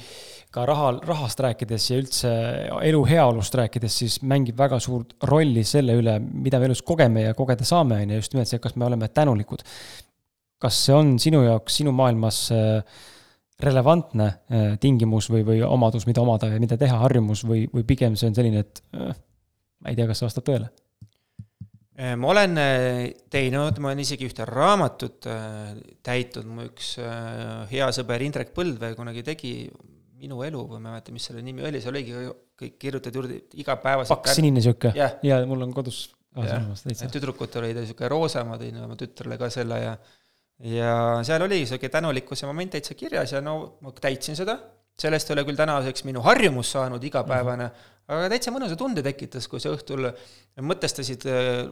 ka 0.53 0.65
raha, 0.69 0.91
rahast 1.09 1.41
rääkides 1.45 1.89
ja 1.91 1.99
üldse 2.01 2.33
elu 2.89 3.01
heaolust 3.09 3.55
rääkides, 3.57 3.99
siis 4.03 4.19
mängib 4.29 4.59
väga 4.61 4.79
suurt 4.85 5.17
rolli 5.29 5.65
selle 5.69 5.97
üle, 5.97 6.19
mida 6.21 6.61
me 6.61 6.69
elus 6.69 6.85
kogeme 6.85 7.27
ja 7.27 7.37
kogeda 7.37 7.67
saame, 7.69 8.03
on 8.05 8.15
ju, 8.15 8.21
just 8.21 8.37
nimelt 8.37 8.53
see, 8.53 8.61
kas 8.63 8.77
me 8.77 8.89
oleme 8.89 9.09
tänulikud. 9.09 9.65
kas 10.63 10.85
see 10.87 10.95
on 10.95 11.17
sinu 11.19 11.41
jaoks, 11.43 11.81
sinu 11.81 11.93
maailmas 11.97 12.45
äh, 12.55 13.01
relevantne 13.65 14.29
äh, 14.29 14.71
tingimus 14.83 15.29
või, 15.33 15.43
või 15.47 15.63
omadus, 15.67 16.07
mida 16.09 16.23
omada 16.23 16.51
ja 16.51 16.61
mida 16.63 16.79
teha, 16.81 16.99
harjumus 17.05 17.45
või, 17.49 17.67
või 17.73 17.85
pigem 17.89 18.17
see 18.19 18.31
on 18.31 18.39
selline, 18.39 18.65
et 18.65 18.83
äh, 18.97 19.13
ma 19.83 19.93
ei 19.93 19.99
tea, 19.99 20.09
kas 20.11 20.23
see 20.23 20.29
vastab 20.29 20.47
tõele? 20.49 20.71
Äh, 21.99 22.15
ma 22.19 22.33
olen 22.33 22.61
teinud, 23.33 23.81
ma 23.83 23.93
olen 23.93 24.05
isegi 24.05 24.29
ühte 24.29 24.47
raamatut 24.49 25.29
täitnud, 26.03 26.49
mu 26.49 26.69
üks 26.71 26.95
hea 27.73 27.91
sõber 27.95 28.25
Indrek 28.27 28.55
Põldvee 28.57 28.97
kunagi 28.99 29.25
tegi 29.27 29.57
Minu 30.23 30.45
elu 30.47 30.61
või 30.71 30.79
ma 30.79 30.93
ei 30.93 30.93
mäleta, 30.93 31.11
mis 31.11 31.25
selle 31.27 31.41
nimi 31.43 31.65
oli, 31.67 31.81
see 31.83 31.91
oligi 31.91 32.13
kõik 32.63 32.77
kirjutatud 32.79 33.17
juurde 33.19 33.39
igapäevaselt. 33.59 34.21
paks 34.21 34.37
sinine 34.39 34.63
sihuke 34.63 34.93
yeah. 34.95 35.17
ja 35.27 35.41
mul 35.51 35.65
on 35.67 35.73
kodus 35.75 36.13
tüdrukutel 37.13 37.67
oli 37.67 37.75
ta 37.77 37.83
sihuke 37.85 38.09
roosa, 38.09 38.45
ma 38.49 38.57
tõin 38.61 38.79
oma 38.85 38.97
tütrele 38.97 39.37
ka 39.41 39.51
selle 39.53 39.81
ja 39.83 39.97
ja 40.63 40.95
seal 41.27 41.43
oli 41.43 41.65
sihuke 41.67 41.91
tänulikkuse 41.91 42.47
moment 42.47 42.71
täitsa 42.77 42.95
kirjas 42.95 43.35
ja 43.35 43.41
no 43.43 43.79
ma 43.83 43.93
täitsin 43.99 44.39
seda, 44.39 44.57
sellest 45.03 45.31
ei 45.31 45.35
ole 45.37 45.45
küll 45.49 45.59
tänaseks 45.59 46.05
minu 46.07 46.23
harjumus 46.23 46.71
saanud 46.77 47.03
igapäevane 47.03 47.67
mm, 47.67 47.73
-hmm. 47.73 48.15
aga 48.15 48.29
täitsa 48.31 48.53
mõnusa 48.55 48.77
tunde 48.79 49.03
tekitas, 49.03 49.49
kui 49.51 49.61
sa 49.61 49.73
õhtul 49.75 50.11
mõtestasid, 50.71 51.27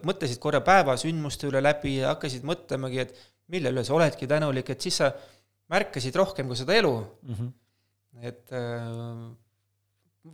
mõtlesid 0.06 0.40
korra 0.42 0.62
päeva 0.66 0.96
sündmuste 0.98 1.46
üle 1.50 1.62
läbi 1.62 1.98
ja 2.00 2.14
hakkasid 2.14 2.46
mõtlemagi, 2.46 3.04
et 3.04 3.14
mille 3.46 3.70
üle 3.70 3.84
sa 3.86 3.94
oledki 3.94 4.26
tänulik, 4.26 4.70
et 4.70 4.80
siis 4.80 4.98
sa 5.02 5.12
märkasid 5.70 6.16
rohkem 6.16 6.50
ka 6.50 6.58
seda 6.58 6.74
elu 6.74 6.94
mm. 6.98 7.34
-hmm. 7.34 7.52
et 8.26 8.50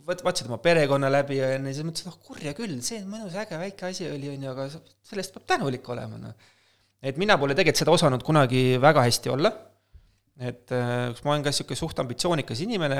võt-, 0.01 0.23
vaatasid 0.25 0.49
oma 0.49 0.57
perekonna 0.57 1.11
läbi 1.13 1.37
ja 1.37 1.53
siis 1.61 1.85
mõtlesid, 1.85 2.09
oh 2.09 2.19
kurja 2.25 2.57
küll, 2.57 2.81
see 2.81 3.05
mõnus 3.05 3.37
äge 3.37 3.59
väike 3.59 3.91
asi 3.91 4.09
oli, 4.09 4.33
on 4.33 4.43
ju, 4.43 4.51
aga 4.51 4.69
sellest 5.03 5.33
peab 5.35 5.45
tänulik 5.45 5.89
olema, 5.89 6.17
noh 6.17 6.55
et 7.01 7.17
mina 7.17 7.37
pole 7.37 7.55
tegelikult 7.57 7.83
seda 7.83 7.93
osanud 7.93 8.23
kunagi 8.25 8.63
väga 8.81 9.03
hästi 9.05 9.33
olla, 9.33 9.51
et 10.37 10.73
äh, 10.73 11.09
kas 11.13 11.23
ma 11.25 11.33
olen 11.33 11.45
ka 11.45 11.53
niisugune 11.53 11.79
suht 11.79 11.99
ambitsioonikas 12.01 12.61
inimene, 12.65 12.99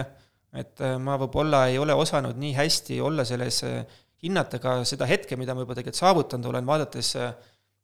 et 0.58 0.82
äh, 0.86 0.98
ma 1.02 1.18
võib-olla 1.22 1.66
ei 1.72 1.78
ole 1.82 1.96
osanud 1.98 2.38
nii 2.40 2.54
hästi 2.58 3.00
olla 3.04 3.26
selles, 3.28 3.62
äh, 3.68 4.00
hinnata 4.24 4.62
ka 4.62 4.80
seda 4.88 5.06
hetke, 5.10 5.38
mida 5.38 5.54
ma 5.54 5.66
juba 5.66 5.78
tegelikult 5.78 6.02
saavutanud 6.02 6.50
olen, 6.52 6.66
vaadates 6.66 7.12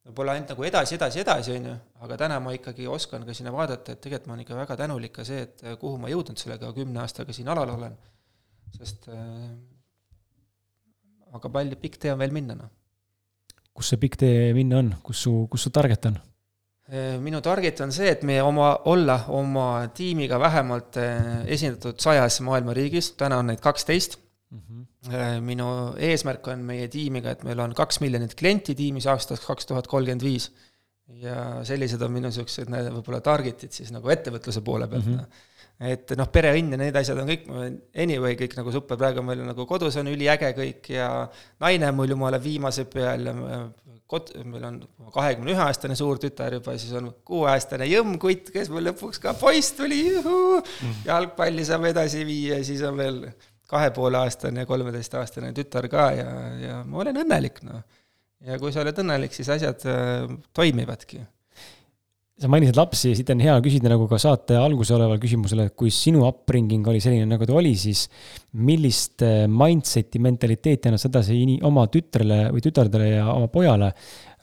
võib-olla 0.03 0.33
ainult 0.35 0.53
nagu 0.53 0.65
edasi, 0.67 0.97
edasi, 0.97 1.21
edasi, 1.21 1.57
on 1.57 1.67
ju, 1.69 1.75
aga 2.05 2.17
täna 2.25 2.39
ma 2.43 2.53
ikkagi 2.55 2.87
oskan 2.89 3.25
ka 3.27 3.35
sinna 3.37 3.53
vaadata, 3.53 3.93
et 3.93 4.01
tegelikult 4.03 4.29
ma 4.29 4.35
olen 4.35 4.45
ikka 4.45 4.57
väga 4.57 4.79
tänulik 4.81 5.13
ka 5.15 5.25
see, 5.27 5.45
et 5.45 5.61
kuhu 5.79 6.01
ma 6.01 6.09
jõudnud 6.11 6.41
sellega 6.41 6.73
kümne 6.75 7.03
aastaga 7.03 7.35
siin 7.35 7.51
alal 7.53 7.75
olen, 7.77 7.93
sest 8.73 9.07
aga 11.33 11.53
palju, 11.53 11.77
pikk 11.85 12.01
tee 12.01 12.11
on 12.13 12.19
veel 12.21 12.33
minna, 12.35 12.57
noh 12.57 12.82
kus 13.73 13.93
see 13.93 14.01
pikk 14.01 14.19
tee 14.21 14.53
minna 14.57 14.79
on, 14.83 14.93
kus 15.05 15.23
su, 15.25 15.33
kus 15.51 15.67
su 15.67 15.73
target 15.73 16.09
on? 16.09 16.19
Äh, 16.93 17.15
minu 17.23 17.39
target 17.41 17.79
on 17.85 17.93
see, 17.95 18.11
et 18.11 18.25
me 18.27 18.41
oma, 18.43 18.73
olla 18.91 19.17
oma 19.33 19.67
tiimiga 19.95 20.39
vähemalt 20.41 20.99
äh, 21.01 21.45
esindatud 21.55 22.01
sajas 22.03 22.41
maailma 22.45 22.75
riigis, 22.77 23.13
täna 23.19 23.39
on 23.41 23.49
neid 23.51 23.63
kaksteist 23.63 24.19
mm. 24.51 24.59
-hmm. 24.59 25.41
minu 25.41 25.69
eesmärk 25.97 26.47
on 26.47 26.67
meie 26.67 26.87
tiimiga, 26.87 27.31
et 27.31 27.43
meil 27.47 27.59
on 27.59 27.73
kaks 27.73 27.99
miljonit 28.03 28.35
klienti 28.35 28.75
tiimis 28.75 29.07
aastaks 29.07 29.45
kaks 29.45 29.65
tuhat 29.65 29.87
kolmkümmend 29.87 30.23
viis. 30.23 30.51
ja 31.13 31.63
sellised 31.67 32.01
on 32.01 32.11
minu 32.11 32.29
niisugused 32.29 32.69
võib-olla 32.71 33.19
target'id 33.21 33.71
siis 33.75 33.89
nagu 33.91 34.09
ettevõtluse 34.09 34.61
poole 34.61 34.87
pealt 34.87 35.05
mm. 35.05 35.17
-hmm 35.17 35.51
et 35.89 36.13
noh, 36.17 36.27
pereõnn 36.31 36.75
ja 36.75 36.79
need 36.79 36.97
asjad 36.99 37.19
on 37.21 37.29
kõik, 37.29 37.47
anyway, 38.05 38.37
kõik 38.39 38.57
nagu 38.59 38.73
super, 38.73 38.99
praegu 38.99 39.23
meil 39.25 39.43
nagu 39.47 39.65
kodus 39.69 39.97
on 39.99 40.11
üliäge 40.11 40.53
kõik 40.57 40.91
ja 40.93 41.07
naine 41.63 41.89
on 41.89 41.97
mul 41.97 42.13
jumala 42.15 42.39
viimase 42.41 42.85
peal 42.89 43.29
ja 43.29 43.63
kod-, 44.09 44.33
meil 44.47 44.67
on 44.67 44.77
kahekümne 45.13 45.53
ühe 45.53 45.63
aastane 45.63 45.97
suurtütar 45.97 46.57
juba, 46.59 46.75
siis 46.81 46.93
on 46.99 47.09
kuueaastane 47.25 47.87
jõmmkutt, 47.89 48.51
kes 48.53 48.71
mul 48.73 48.85
lõpuks 48.89 49.21
ka 49.23 49.35
poiss 49.39 49.75
tuli, 49.77 50.03
mm. 50.19 51.03
jalgpalli 51.07 51.65
saab 51.67 51.89
edasi 51.89 52.23
viia, 52.27 52.61
siis 52.65 52.83
on 52.87 52.99
veel 52.99 53.19
kahe 53.73 53.89
poole 53.95 54.19
aastane 54.21 54.63
ja 54.63 54.69
kolmeteistaastane 54.69 55.53
tütar 55.57 55.89
ka 55.91 56.09
ja, 56.17 56.31
ja 56.61 56.81
ma 56.85 57.01
olen 57.03 57.23
õnnelik, 57.23 57.63
noh. 57.65 57.81
ja 58.45 58.59
kui 58.61 58.73
sa 58.75 58.83
oled 58.83 58.99
õnnelik, 59.03 59.33
siis 59.35 59.49
asjad 59.55 59.87
äh, 59.89 60.27
toimivadki 60.53 61.23
sa 62.43 62.49
mainisid 62.51 62.75
lapsi, 62.75 63.13
siit 63.15 63.29
on 63.31 63.41
hea 63.43 63.53
küsida 63.63 63.87
nagu 63.91 64.05
ka 64.11 64.17
saate 64.19 64.57
alguse 64.59 64.91
oleval 64.95 65.19
küsimusele, 65.21 65.69
et 65.69 65.75
kui 65.79 65.91
sinu 65.93 66.25
upbringing 66.27 66.87
oli 66.91 66.99
selline, 67.03 67.27
nagu 67.29 67.47
ta 67.47 67.55
oli, 67.55 67.71
siis 67.79 68.03
millist 68.67 69.23
äh, 69.23 69.45
mindset'i, 69.47 70.19
mentaliteeti 70.23 70.89
annad 70.89 71.01
sa 71.01 71.11
edasi 71.11 71.39
oma 71.63 71.85
tütrele 71.91 72.39
või 72.53 72.63
tütardele 72.65 73.07
ja 73.13 73.29
oma 73.31 73.47
pojale 73.53 73.93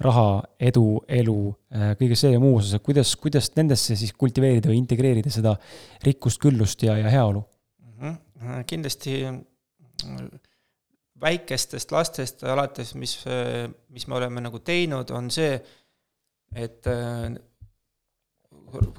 raha, 0.00 0.26
edu, 0.70 0.84
elu, 1.20 1.36
äh, 1.76 1.92
kõige 2.00 2.16
see 2.18 2.32
ja 2.32 2.40
muu 2.42 2.56
osas, 2.60 2.78
et 2.78 2.86
kuidas, 2.86 3.12
kuidas 3.20 3.50
nendesse 3.58 3.98
siis 4.00 4.14
kultiveerida 4.16 4.72
või 4.72 4.80
integreerida 4.80 5.32
seda 5.34 5.54
rikkust, 6.06 6.40
küllust 6.40 6.86
ja, 6.86 6.96
ja 7.00 7.12
heaolu 7.12 7.44
mm? 8.00 8.16
-hmm. 8.16 8.64
kindlasti 8.70 9.20
väikestest 11.20 11.92
lastest 11.92 12.48
alates, 12.48 12.94
mis, 12.96 13.18
mis 13.92 14.08
me 14.08 14.16
oleme 14.16 14.40
nagu 14.40 14.62
teinud, 14.64 15.12
on 15.12 15.28
see, 15.30 15.52
et 16.56 16.88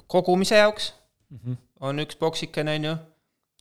kogumise 0.06 0.56
jaoks 0.56 0.92
mm 1.30 1.38
-hmm. 1.38 1.56
on 1.80 1.98
üks 1.98 2.16
poksikene, 2.18 2.74
on 2.76 2.84
ju, 2.84 2.94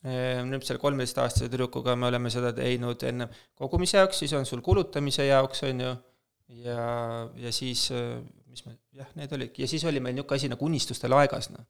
ehm, 0.04 0.52
nüüd 0.52 0.66
selle 0.68 0.80
kolmeteistaastase 0.80 1.50
tüdrukuga 1.50 1.96
me 1.96 2.08
oleme 2.12 2.30
seda 2.30 2.54
teinud 2.54 3.04
enne 3.04 3.30
kogumise 3.56 3.98
jaoks, 3.98 4.20
siis 4.20 4.34
on 4.34 4.46
sul 4.46 4.62
kulutamise 4.62 5.26
jaoks, 5.26 5.64
on 5.64 5.82
ju, 5.82 5.96
ja, 6.66 6.88
ja 7.36 7.52
siis, 7.52 7.90
mis 8.46 8.66
me, 8.66 8.78
jah, 8.92 9.08
need 9.16 9.32
olidki, 9.32 9.64
ja 9.64 9.68
siis 9.68 9.86
oli 9.86 10.00
meil 10.00 10.16
niisugune 10.16 10.36
asi 10.36 10.50
nagu 10.52 10.66
unistuste 10.66 11.08
laegas, 11.08 11.50
noh. 11.50 11.66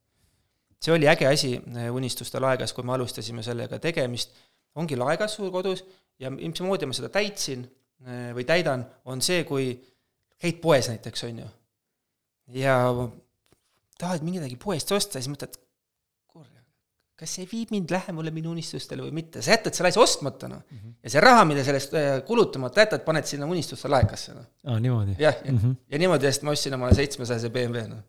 see 0.81 0.93
oli 0.93 1.07
äge 1.07 1.27
asi, 1.27 1.61
unistuste 1.91 2.39
laegas, 2.39 2.73
kui 2.73 2.83
me 2.83 2.93
alustasime 2.93 3.43
sellega 3.43 3.79
tegemist, 3.79 4.33
ongi 4.75 4.97
laegas 4.97 5.35
sul 5.37 5.51
kodus 5.51 5.83
ja 6.19 6.31
mismoodi 6.31 6.87
ma 6.89 6.93
seda 6.93 7.09
täitsin 7.09 7.67
või 8.35 8.45
täidan, 8.49 8.85
on 9.05 9.21
see, 9.21 9.43
kui 9.43 9.75
käid 10.41 10.57
poes 10.61 10.89
näiteks, 10.89 11.23
on 11.23 11.43
ju, 11.43 11.49
ja 12.63 12.77
tahad 14.01 14.25
midagi 14.25 14.57
poest 14.61 14.91
osta, 14.95 15.21
siis 15.21 15.29
mõtled, 15.31 15.57
kuule, 16.31 16.63
kas 17.19 17.37
see 17.37 17.47
viib 17.49 17.73
mind 17.75 17.93
lähemale 17.93 18.33
minu 18.35 18.53
unistustele 18.55 19.05
või 19.05 19.15
mitte, 19.21 19.43
sa 19.45 19.55
jätad 19.55 19.77
selle 19.77 19.91
asja 19.93 20.03
ostmata, 20.03 20.49
noh 20.51 20.63
mm 20.63 20.77
-hmm.. 20.77 20.95
ja 21.03 21.15
see 21.15 21.25
raha, 21.27 21.43
mida 21.49 21.65
sellest 21.67 21.97
äh, 21.99 22.13
kulutamata 22.27 22.85
jätad, 22.85 23.05
paned 23.07 23.29
sinna 23.29 23.49
unistuste 23.49 23.91
laekasse, 23.91 24.37
noh. 24.37 24.47
aa, 24.67 24.79
niimoodi? 24.79 25.17
jah, 25.19 25.37
ja, 25.45 25.51
mm 25.51 25.59
-hmm. 25.59 25.77
ja 25.93 26.01
niimoodi 26.05 26.31
eest 26.31 26.47
ma 26.47 26.57
ostsin 26.57 26.79
omale 26.79 26.97
seitsmesajase 26.97 27.53
BMW, 27.53 27.87
noh 27.95 28.03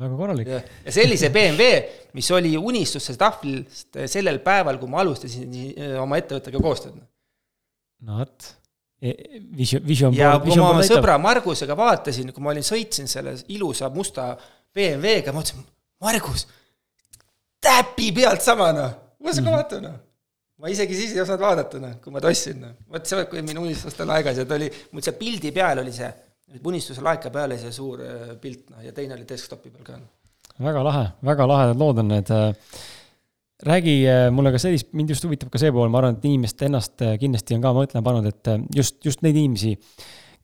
väga 0.00 0.16
korralik. 0.18 0.50
ja 0.84 0.92
sellise 0.92 1.30
BMW, 1.34 1.80
mis 2.16 2.28
oli 2.34 2.54
unistuste 2.58 3.16
tahvlist 3.18 3.98
sellel 4.10 4.40
päeval, 4.44 4.80
kui 4.82 4.90
ma 4.90 5.02
alustasin 5.04 5.52
äh, 5.52 5.96
oma 6.02 6.18
ettevõttega 6.20 6.62
koostööd. 6.62 6.96
Noh. 6.96 7.08
no 8.06 8.20
vot, 8.20 8.48
e, 9.00 9.14
vision, 9.56 9.84
vision. 9.86 10.16
ja 10.16 10.34
kui 10.42 10.56
ma 10.58 10.72
oma 10.72 10.84
sõbra 10.86 11.16
Margusega 11.22 11.76
vaatasin, 11.78 12.32
kui 12.34 12.44
ma 12.44 12.52
olin, 12.54 12.66
sõitsin 12.66 13.10
selle 13.10 13.36
ilusa 13.54 13.90
musta 13.94 14.32
BMW-ga, 14.76 15.32
ma 15.32 15.40
mõtlesin, 15.40 15.64
Margus, 16.04 16.46
täpi 17.62 18.10
pealt 18.16 18.44
sama 18.44 18.72
noh, 18.76 18.96
ma 19.22 19.32
ei 19.32 19.38
ka 19.38 19.42
mhm. 19.42 19.54
vaadata 19.54 19.80
noh. 19.84 19.96
ma 20.60 20.72
isegi 20.72 20.96
siis 20.96 21.14
ei 21.16 21.22
osanud 21.24 21.44
vaadata 21.44 21.80
noh, 21.82 21.94
kui 22.02 22.14
ma 22.14 22.22
tossin 22.24 22.60
noh, 22.62 22.74
vot 22.92 23.08
see, 23.08 23.24
kui 23.30 23.44
minu 23.46 23.64
unistustel 23.66 24.12
aegas 24.16 24.42
ja 24.42 24.48
ta 24.48 24.58
oli, 24.58 24.68
mul 24.92 25.04
see 25.04 25.16
pildi 25.18 25.52
peal 25.56 25.82
oli 25.82 25.94
see 25.96 26.10
unistuse 26.62 27.02
laeka 27.02 27.32
peale 27.34 27.58
see 27.60 27.72
suur 27.74 28.02
pilt, 28.42 28.68
noh, 28.74 28.84
ja 28.84 28.92
teine 28.96 29.16
oli 29.16 29.26
desktopi 29.28 29.72
peal 29.72 29.88
ka. 29.88 29.98
väga 30.68 30.84
lahe, 30.86 31.08
väga 31.26 31.48
lahedad 31.48 31.80
lood 31.80 32.04
on 32.04 32.12
need 32.12 32.30
räägi 33.66 33.96
mulle 34.36 34.52
ka 34.52 34.60
sellist, 34.60 34.92
mind 34.92 35.10
just 35.14 35.24
huvitab 35.24 35.48
ka 35.52 35.60
see 35.60 35.72
pool, 35.72 35.88
ma 35.88 36.02
arvan, 36.02 36.18
et 36.18 36.28
inimest 36.28 36.62
ennast 36.66 37.04
kindlasti 37.20 37.56
on 37.56 37.64
ka 37.64 37.72
mõtlema 37.76 38.04
pannud, 38.04 38.28
et 38.28 38.50
just, 38.76 38.98
just 39.04 39.24
neid 39.24 39.38
inimesi, 39.40 39.72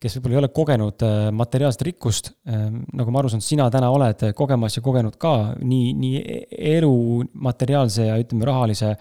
kes 0.03 0.17
võib-olla 0.17 0.35
ei 0.35 0.41
ole 0.41 0.49
kogenud 0.55 1.05
materiaalset 1.39 1.85
rikkust, 1.87 2.33
nagu 2.43 3.13
ma 3.13 3.21
aru 3.21 3.31
saan, 3.31 3.43
sina 3.45 3.69
täna 3.71 3.87
oled 3.93 4.25
kogemas 4.35 4.75
ja 4.75 4.83
kogenud 4.83 5.15
ka 5.21 5.53
nii, 5.63 5.93
nii 5.95 6.41
elu 6.73 6.95
materiaalse 7.47 8.09
ja 8.09 8.17
ütleme, 8.19 8.47
rahalise 8.49 8.97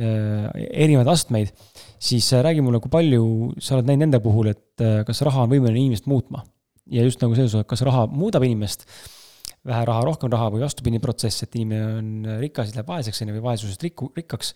erinevaid 0.00 1.10
astmeid, 1.12 1.52
siis 2.00 2.30
räägi 2.32 2.62
mulle, 2.64 2.80
kui 2.80 2.92
palju 2.92 3.24
sa 3.58 3.76
oled 3.76 3.90
näinud 3.90 4.06
nende 4.06 4.22
puhul, 4.24 4.52
et 4.54 4.84
kas 5.06 5.20
raha 5.26 5.44
on 5.44 5.52
võimeline 5.52 5.84
inimest 5.84 6.08
muutma? 6.10 6.44
ja 6.90 7.04
just 7.06 7.22
nagu 7.22 7.36
selles 7.38 7.54
osas, 7.54 7.68
kas 7.70 7.84
raha 7.86 8.06
muudab 8.10 8.44
inimest 8.46 8.86
vähe 9.66 9.82
raha, 9.88 10.04
rohkem 10.08 10.30
raha 10.32 10.48
või 10.54 10.64
vastupidine 10.64 11.02
protsess, 11.02 11.44
et 11.44 11.58
inimene 11.58 11.98
on 11.98 12.38
rikas, 12.40 12.70
siis 12.70 12.78
läheb 12.78 12.88
vaeseks, 12.88 13.20
on 13.20 13.30
ju, 13.30 13.36
või 13.36 13.44
vaesusest 13.50 13.84
rikku, 13.84 14.08
rikkaks. 14.16 14.54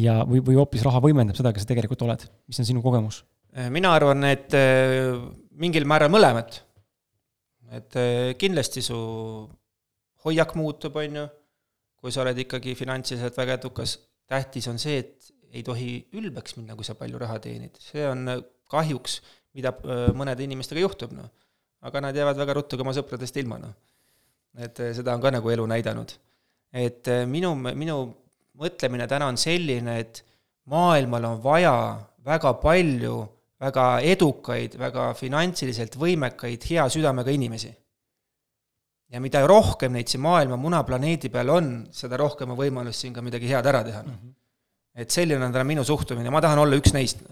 ja, 0.00 0.20
või, 0.28 0.40
või 0.46 0.56
hoopis 0.56 0.84
raha 0.86 1.02
võimendab 1.04 1.36
seda, 1.38 1.52
kes 1.52 1.66
sa 1.66 1.72
tegelikult 1.72 2.02
oled, 2.06 2.24
mis 2.48 2.62
on 2.62 2.68
sinu 2.68 2.82
kogemus? 2.84 3.22
Mina 3.70 3.94
arvan, 3.96 4.24
et 4.28 4.54
äh, 4.54 5.16
mingil 5.58 5.86
määral 5.88 6.12
mõlemat. 6.12 6.62
et 7.70 7.96
äh, 7.96 8.32
kindlasti 8.38 8.82
su 8.82 8.96
hoiak 10.24 10.54
muutub, 10.58 10.96
on 10.96 11.18
ju, 11.20 11.26
kui 12.00 12.12
sa 12.12 12.24
oled 12.24 12.38
ikkagi 12.38 12.74
finantsiliselt 12.74 13.36
väga 13.38 13.58
edukas, 13.60 13.98
tähtis 14.26 14.66
on 14.70 14.78
see, 14.78 14.98
et 14.98 15.30
ei 15.50 15.62
tohi 15.66 16.00
ülbeks 16.18 16.56
minna, 16.56 16.74
kui 16.78 16.86
sa 16.86 16.96
palju 16.98 17.18
raha 17.18 17.38
teenid, 17.42 17.78
see 17.82 18.06
on 18.06 18.26
äh, 18.28 18.42
kahjuks, 18.70 19.20
mida 19.54 19.72
mõnede 20.14 20.44
inimestega 20.46 20.82
juhtub, 20.82 21.10
noh. 21.10 21.26
aga 21.82 22.02
nad 22.04 22.14
jäävad 22.14 22.38
väga 22.38 22.54
ruttu 22.54 22.78
ka 22.78 22.84
oma 22.84 22.94
sõpradest 22.94 23.38
ilma, 23.40 23.58
noh 23.58 23.72
et 24.58 24.80
seda 24.96 25.14
on 25.14 25.22
ka 25.22 25.30
nagu 25.30 25.50
elu 25.50 25.66
näidanud. 25.66 26.12
et 26.72 27.06
minu, 27.26 27.54
minu 27.54 27.96
mõtlemine 28.58 29.06
täna 29.10 29.26
on 29.30 29.38
selline, 29.38 29.98
et 29.98 30.22
maailmal 30.70 31.24
on 31.24 31.42
vaja 31.42 31.74
väga 32.24 32.52
palju 32.62 33.16
väga 33.60 33.86
edukaid, 34.14 34.76
väga 34.80 35.10
finantsiliselt 35.18 35.96
võimekaid, 36.00 36.64
hea 36.70 36.86
südamega 36.92 37.32
inimesi. 37.34 37.72
ja 39.10 39.18
mida 39.20 39.40
rohkem 39.42 39.90
neid 39.92 40.06
siin 40.06 40.22
maailma 40.22 40.56
munaplaneedi 40.56 41.32
peal 41.34 41.48
on, 41.50 41.70
seda 41.90 42.16
rohkem 42.20 42.52
on 42.54 42.58
võimalust 42.60 43.02
siin 43.02 43.14
ka 43.14 43.24
midagi 43.26 43.48
head 43.50 43.66
ära 43.66 43.82
teha 43.82 44.02
mm. 44.04 44.12
-hmm. 44.12 44.34
et 45.02 45.10
selline 45.10 45.44
on 45.44 45.52
täna 45.52 45.64
minu 45.66 45.84
suhtumine, 45.84 46.30
ma 46.30 46.40
tahan 46.40 46.58
olla 46.62 46.78
üks 46.78 46.94
neist. 46.94 47.24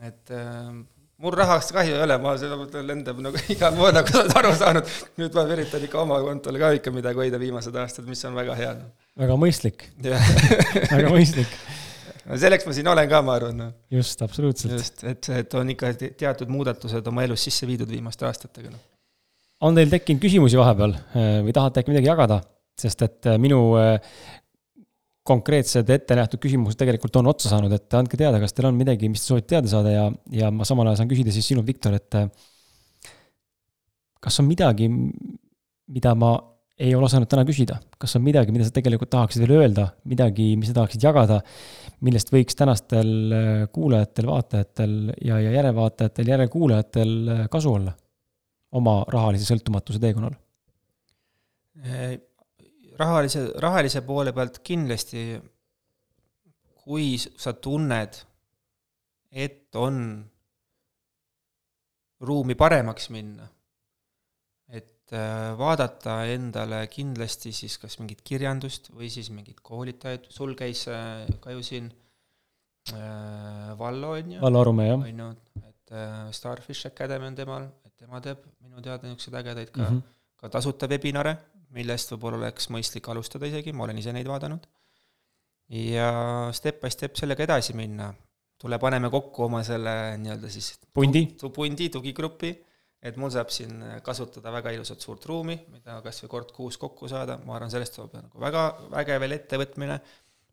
et 0.00 0.30
äh, 0.30 0.70
mul 1.18 1.36
rahast 1.36 1.74
kahju 1.74 1.96
ei 1.96 2.02
ole, 2.02 2.16
ma 2.22 2.36
seda 2.38 2.56
mõtlen, 2.56 2.86
lendab 2.86 3.18
nagu 3.20 3.42
igal 3.54 3.74
pool, 3.76 3.92
nagu 3.92 4.08
sa 4.08 4.22
oled 4.22 4.38
aru 4.40 4.54
saanud. 4.62 4.94
nüüd 5.20 5.34
ma 5.36 5.44
üritan 5.56 5.84
ikka 5.84 6.00
oma 6.06 6.20
kontole 6.24 6.62
ka 6.62 6.72
ikka 6.78 6.94
midagi 6.94 7.24
hoida 7.24 7.42
viimased 7.42 7.76
aastad, 7.76 8.08
mis 8.08 8.24
on 8.24 8.38
väga 8.38 8.56
hea. 8.62 8.72
väga 9.18 9.36
mõistlik 9.36 9.90
väga 10.00 11.12
mõistlik. 11.12 11.60
no 12.26 12.38
selleks 12.40 12.66
ma 12.68 12.74
siin 12.76 12.90
olen 12.92 13.10
ka, 13.10 13.20
ma 13.26 13.36
arvan 13.38 13.60
no.. 13.62 13.68
just, 13.92 14.22
absoluutselt. 14.26 14.76
just, 14.76 15.04
et, 15.08 15.30
et 15.40 15.56
on 15.58 15.72
ikka 15.74 15.92
teatud 16.00 16.50
muudatused 16.52 17.06
oma 17.12 17.24
elus 17.26 17.46
sisse 17.48 17.68
viidud 17.68 17.90
viimaste 17.90 18.26
aastatega 18.28 18.72
no.. 18.72 18.80
on 19.66 19.78
teil 19.78 19.92
tekkinud 19.92 20.22
küsimusi 20.22 20.60
vahepeal 20.60 20.96
eh, 20.96 21.38
või 21.46 21.56
tahate 21.56 21.82
äkki 21.82 21.94
midagi 21.94 22.12
jagada? 22.12 22.40
sest 22.80 23.06
et 23.06 23.30
eh, 23.32 23.40
minu 23.40 23.62
eh, 23.80 23.96
konkreetsed 25.30 25.90
ette 25.94 26.16
nähtud 26.16 26.40
küsimused 26.42 26.80
tegelikult 26.80 27.20
on 27.20 27.28
otsa 27.30 27.52
saanud, 27.52 27.72
et 27.76 27.94
andke 27.94 28.18
teada, 28.18 28.40
kas 28.42 28.56
teil 28.56 28.70
on 28.70 28.78
midagi, 28.78 29.10
mis 29.12 29.22
te 29.22 29.30
soovite 29.30 29.52
teada 29.52 29.70
saada 29.70 29.92
ja, 29.92 30.06
ja 30.34 30.48
ma 30.54 30.66
samal 30.66 30.88
ajal 30.88 31.02
saan 31.02 31.10
küsida 31.12 31.34
siis 31.34 31.46
sinult, 31.52 31.68
Viktor, 31.68 31.94
et 31.94 32.16
kas 34.24 34.40
on 34.42 34.48
midagi, 34.48 34.88
mida 35.92 36.14
ma 36.18 36.32
ei 36.80 36.94
ole 36.96 37.06
osanud 37.06 37.28
täna 37.28 37.44
küsida, 37.48 37.76
kas 38.00 38.16
on 38.16 38.24
midagi, 38.24 38.52
mida 38.54 38.64
sa 38.64 38.72
tegelikult 38.72 39.10
tahaksid 39.12 39.44
veel 39.44 39.58
öelda, 39.58 39.90
midagi, 40.08 40.54
mis 40.56 40.70
sa 40.70 40.78
tahaksid 40.78 41.04
jagada, 41.04 41.40
millest 42.06 42.32
võiks 42.32 42.56
tänastel 42.56 43.10
kuulajatel, 43.74 44.30
vaatajatel 44.30 44.94
ja, 45.26 45.36
ja 45.44 45.52
järelvaatajatel, 45.58 46.32
järelkuulajatel 46.32 47.12
kasu 47.52 47.74
olla 47.76 47.92
oma 48.80 49.00
rahalise 49.12 49.44
sõltumatuse 49.48 50.00
teekonnal? 50.00 50.38
rahalise, 53.00 53.46
rahalise 53.62 54.02
poole 54.06 54.32
pealt 54.36 54.60
kindlasti, 54.64 55.24
kui 56.84 57.14
sa 57.20 57.54
tunned, 57.56 58.20
et 59.30 59.76
on 59.78 59.96
ruumi 62.20 62.56
paremaks 62.58 63.08
minna, 63.14 63.46
äh, 63.46 63.59
vaadata 65.58 66.20
endale 66.30 66.84
kindlasti 66.92 67.50
siis 67.56 67.78
kas 67.82 67.98
mingit 67.98 68.20
kirjandust 68.22 68.92
või 68.94 69.10
siis 69.10 69.32
mingit 69.34 69.58
koolitajaid, 69.62 70.28
sul 70.30 70.54
käis 70.58 70.84
äh, 70.88 71.26
ka 71.42 71.54
ju 71.56 71.64
siin 71.66 71.90
äh, 72.94 73.72
Vallo, 73.78 74.14
on 74.18 74.36
ju? 74.36 74.40
Vallo 74.44 74.64
Arumäe, 74.64 74.92
jah. 74.92 75.06
on 75.06 75.24
ju, 75.24 75.30
et 75.66 75.94
Starfish 76.36 76.86
Academy 76.86 77.26
on 77.26 77.38
temal, 77.38 77.66
et 77.86 77.94
tema 77.98 78.20
teeb 78.22 78.44
minu 78.62 78.82
teada 78.84 79.08
niisuguseid 79.08 79.40
ägedaid 79.42 79.72
ka 79.74 79.82
mm, 79.82 79.96
-hmm. 79.96 80.20
ka 80.38 80.52
tasuta 80.58 80.86
webinare 80.86 81.36
millest 81.76 82.14
võib-olla 82.14 82.40
oleks 82.44 82.68
mõistlik 82.72 83.08
alustada 83.10 83.48
isegi, 83.50 83.74
ma 83.74 83.86
olen 83.86 84.00
ise 84.00 84.14
neid 84.14 84.28
vaadanud, 84.30 84.66
ja 85.76 86.10
step 86.56 86.80
by 86.82 86.90
step 86.92 87.18
sellega 87.18 87.46
edasi 87.46 87.76
minna. 87.78 88.12
tule, 88.60 88.76
paneme 88.76 89.08
kokku 89.08 89.46
oma 89.46 89.62
selle 89.64 90.18
nii-öelda 90.20 90.48
siis 90.52 90.74
pundi, 90.92 91.22
pundi, 91.54 91.86
tugigrupi, 91.88 92.50
et 93.02 93.16
mul 93.16 93.30
saab 93.32 93.52
siin 93.52 93.78
kasutada 94.04 94.52
väga 94.52 94.74
ilusat 94.76 95.00
suurt 95.00 95.24
ruumi, 95.28 95.56
mida 95.72 96.00
kas 96.04 96.20
või 96.24 96.32
kord 96.34 96.50
kuus 96.56 96.76
kokku 96.80 97.08
saada, 97.08 97.38
ma 97.46 97.56
arvan, 97.56 97.72
sellest 97.72 97.96
tuleb 97.96 98.18
nagu 98.18 98.42
väga 98.42 98.64
vägev 98.92 99.22
veel 99.24 99.36
ettevõtmine, 99.38 100.00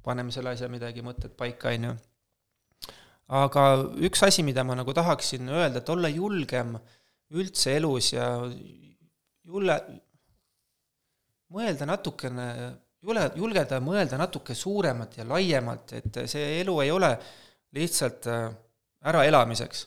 paneme 0.04 0.32
selle 0.32 0.54
asja 0.56 0.70
midagi, 0.72 1.04
mõtted 1.04 1.36
paika, 1.40 1.74
on 1.76 1.90
ju. 1.90 1.96
aga 3.42 3.64
üks 4.08 4.24
asi, 4.24 4.46
mida 4.48 4.64
ma 4.64 4.78
nagu 4.80 4.96
tahaksin 4.96 5.50
öelda, 5.52 5.84
et 5.84 5.92
olla 5.92 6.12
julgem 6.12 6.78
üldse 7.36 7.76
elus 7.76 8.14
ja 8.14 8.30
julge, 9.48 9.78
mõelda 11.52 11.88
natukene, 11.88 12.48
jule, 13.04 13.26
julgeda 13.40 13.82
mõelda 13.84 14.20
natuke 14.20 14.56
suuremalt 14.56 15.20
ja 15.20 15.28
laiemalt, 15.28 15.94
et 16.00 16.24
see 16.32 16.62
elu 16.62 16.80
ei 16.84 16.92
ole 16.92 17.12
lihtsalt 17.76 18.28
äh, 18.32 18.48
äraelamiseks. 19.12 19.86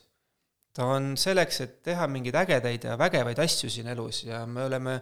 Ta 0.77 0.87
on 0.87 1.15
selleks, 1.19 1.61
et 1.65 1.81
teha 1.83 2.07
mingeid 2.11 2.37
ägedaid 2.45 2.85
ja 2.87 2.99
vägevaid 2.99 3.39
asju 3.43 3.71
siin 3.71 3.91
elus 3.91 4.25
ja 4.25 4.45
me 4.47 4.65
oleme 4.69 5.01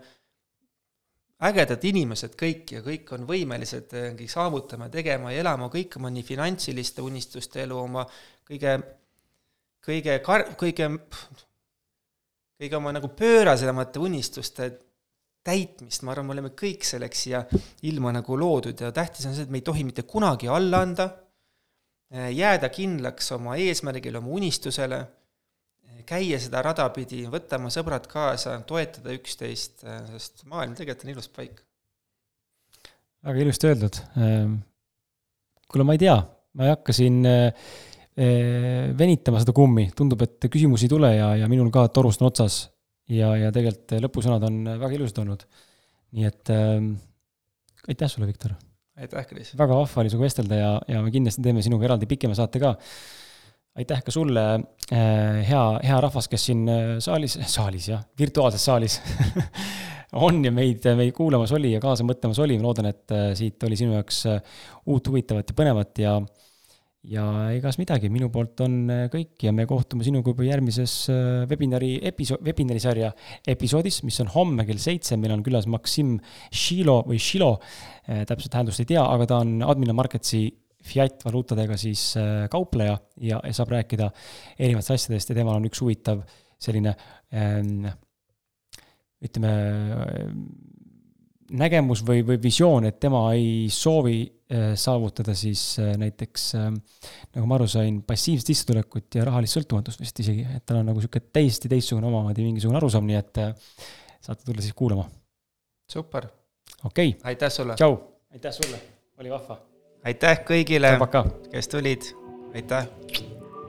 ägedad 1.49 1.85
inimesed 1.87 2.35
kõik 2.39 2.73
ja 2.75 2.81
kõik 2.83 3.13
on 3.15 3.27
võimelised 3.29 3.93
mingi 3.95 4.27
saavutama, 4.31 4.89
tegema 4.91 5.33
ja 5.33 5.45
elama. 5.45 5.69
Kõik 5.71 5.99
oma 6.01 6.11
nii 6.11 6.25
finantsiliste 6.27 7.05
unistuste 7.05 7.63
elu, 7.63 7.77
oma 7.79 8.03
kõige, 8.49 8.75
kõige 9.85 10.19
kar-, 10.25 10.49
kõige, 10.59 10.91
kõige 12.59 12.81
oma 12.81 12.95
nagu 12.97 13.13
pöörasemate 13.15 14.03
unistuste 14.03 14.73
täitmist, 15.47 16.03
ma 16.03 16.13
arvan, 16.13 16.27
me 16.27 16.35
oleme 16.35 16.51
kõik 16.59 16.83
selleks 16.85 17.23
siia 17.25 17.45
ilma 17.89 18.11
nagu 18.13 18.37
loodud 18.37 18.83
ja 18.83 18.91
tähtis 18.93 19.29
on 19.29 19.37
see, 19.37 19.47
et 19.47 19.53
me 19.53 19.63
ei 19.63 19.67
tohi 19.69 19.87
mitte 19.87 20.03
kunagi 20.09 20.51
alla 20.51 20.83
anda, 20.85 21.07
jääda 22.11 22.69
kindlaks 22.73 23.31
oma 23.37 23.55
eesmärgile, 23.61 24.19
oma 24.19 24.35
unistusele, 24.37 25.01
käia 26.09 26.39
seda 26.41 26.63
rada 26.65 26.87
pidi, 26.95 27.25
võtta 27.31 27.59
oma 27.61 27.71
sõbrad 27.73 28.07
kaasa, 28.11 28.57
toetada 28.69 29.13
üksteist, 29.17 29.85
sest 30.13 30.47
maailm 30.49 30.75
tegelikult 30.79 31.07
on 31.07 31.13
ilus 31.15 31.29
paik. 31.33 31.61
väga 33.29 33.45
ilusti 33.45 33.69
öeldud. 33.69 34.01
Ehm, 34.17 34.57
kuule, 35.69 35.85
ma 35.85 35.97
ei 35.97 36.03
tea, 36.03 36.17
ma 36.57 36.69
ei 36.69 36.73
hakka 36.73 36.95
siin 36.97 37.21
eh, 37.29 37.67
eh, 38.17 38.89
venitama 38.99 39.43
seda 39.43 39.55
kummi, 39.57 39.89
tundub, 39.97 40.25
et 40.25 40.49
küsimusi 40.49 40.89
ei 40.89 40.95
tule 40.95 41.13
ja, 41.17 41.35
ja 41.43 41.51
minul 41.51 41.71
ka 41.75 41.87
torust 41.93 42.25
on 42.25 42.31
otsas 42.31 42.63
ja, 43.13 43.35
ja 43.37 43.53
tegelikult 43.55 43.99
lõpusõnad 44.07 44.49
on 44.49 44.63
väga 44.81 44.97
ilusad 44.97 45.23
olnud. 45.25 45.45
nii 46.17 46.25
et 46.29 46.55
äh, 46.55 46.89
aitäh 47.89 48.11
sulle, 48.11 48.29
Viktor! 48.31 48.57
aitäh, 48.99 49.27
Kris! 49.29 49.55
väga 49.59 49.77
vahva 49.77 50.03
oli 50.03 50.13
sinuga 50.13 50.27
vestelda 50.27 50.59
ja, 50.59 50.75
ja 50.89 51.03
me 51.05 51.13
kindlasti 51.15 51.45
teeme 51.45 51.65
sinuga 51.65 51.89
eraldi 51.89 52.09
pikema 52.11 52.37
saate 52.39 52.63
ka. 52.63 52.75
Aitäh 53.79 54.03
ka 54.05 54.15
sulle 54.15 54.45
äh,, 54.55 55.45
hea, 55.47 55.63
hea 55.85 56.01
rahvas, 56.03 56.29
kes 56.31 56.49
siin 56.51 56.65
äh, 56.71 56.97
saalis, 57.05 57.39
saalis 57.51 57.93
jah, 57.93 58.03
virtuaalses 58.19 58.65
saalis 58.69 58.99
on 60.27 60.43
ja 60.47 60.53
meid, 60.55 60.87
meid 60.99 61.15
kuulamas 61.17 61.53
oli 61.57 61.75
ja 61.77 61.83
kaasa 61.83 62.07
mõtlemas 62.07 62.41
oli, 62.43 62.59
ma 62.59 62.69
loodan, 62.69 62.91
et 62.91 63.15
äh, 63.15 63.31
siit 63.39 63.63
oli 63.69 63.79
sinu 63.79 63.95
jaoks 63.97 64.25
uut, 64.89 65.11
huvitavat 65.11 65.53
ja 65.53 65.59
põnevat 65.63 66.05
ja 66.05 66.19
ja 67.09 67.25
egas 67.55 67.79
midagi, 67.79 68.11
minu 68.13 68.27
poolt 68.29 68.59
on 68.67 68.91
kõik 69.09 69.45
ja 69.47 69.53
me 69.55 69.65
kohtume 69.71 70.05
sinuga 70.05 70.33
juba 70.33 70.45
järgmises 70.45 71.07
webinari 71.49 71.93
episood, 72.11 72.43
webinari 72.45 72.83
sarja 72.83 73.13
episoodis, 73.49 74.03
mis 74.05 74.19
on 74.25 74.29
homme 74.35 74.67
kell 74.69 74.83
seitse, 74.83 75.17
meil 75.17 75.33
on 75.33 75.45
külas 75.47 75.71
Maksim 75.71 76.17
Šilo 76.51 76.99
või 77.07 77.23
Šilo, 77.23 77.55
täpset 78.03 78.51
tähendust 78.53 78.83
ei 78.83 78.91
tea, 78.91 79.07
aga 79.07 79.31
ta 79.31 79.39
on 79.47 79.63
Admina 79.65 79.95
Marketsi 79.97 80.43
fiat 80.89 81.25
valuutadega 81.25 81.77
siis 81.81 82.11
kaupleja 82.51 82.99
ja, 83.21 83.41
ja 83.45 83.55
saab 83.55 83.73
rääkida 83.77 84.11
erinevatest 84.59 84.97
asjadest 84.97 85.33
ja 85.33 85.39
temal 85.39 85.61
on 85.61 85.69
üks 85.69 85.83
huvitav 85.85 86.25
selline 86.59 86.95
ähm, 87.35 87.87
ütleme, 89.25 89.53
nägemus 91.59 92.03
või, 92.07 92.23
või 92.27 92.39
visioon, 92.43 92.89
et 92.89 92.99
tema 93.01 93.23
ei 93.37 93.69
soovi 93.73 94.19
äh, 94.23 94.73
saavutada 94.79 95.35
siis 95.39 95.63
äh, 95.83 95.95
näiteks 96.01 96.49
äh, 96.59 96.69
nagu 97.37 97.49
ma 97.49 97.57
aru 97.59 97.69
sain, 97.71 98.03
passiivset 98.07 98.53
sissetulekut 98.53 99.19
ja 99.19 99.27
rahalist 99.29 99.59
sõltumatust 99.59 100.03
vist 100.03 100.21
isegi, 100.25 100.45
et 100.59 100.67
tal 100.69 100.83
on 100.83 100.91
nagu 100.91 101.01
niisugune 101.01 101.33
täiesti 101.35 101.71
teistsugune 101.73 102.11
omamoodi 102.11 102.47
mingisugune 102.47 102.81
arusaam, 102.83 103.09
nii 103.09 103.19
et 103.21 103.43
saate 104.21 104.45
tulla 104.45 104.65
siis 104.65 104.77
kuulama. 104.77 105.09
super. 105.91 106.29
okei 106.85 107.17
okay.. 107.17 107.33
aitäh 107.33 107.53
sulle. 107.53 107.79
tšau. 107.81 107.99
aitäh 108.35 108.55
sulle, 108.61 108.85
oli 109.19 109.33
vahva. 109.33 109.61
Aitäh 110.05 110.45
kõigile, 110.45 110.95
kes 111.53 111.69
tulid, 111.69 112.13
aitäh, 112.55 112.87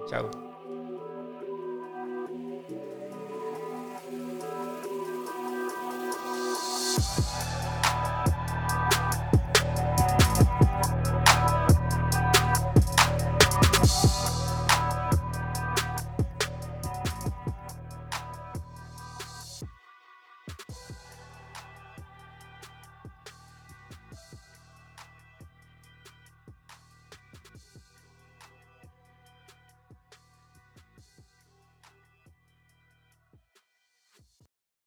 tšau. 0.09 0.48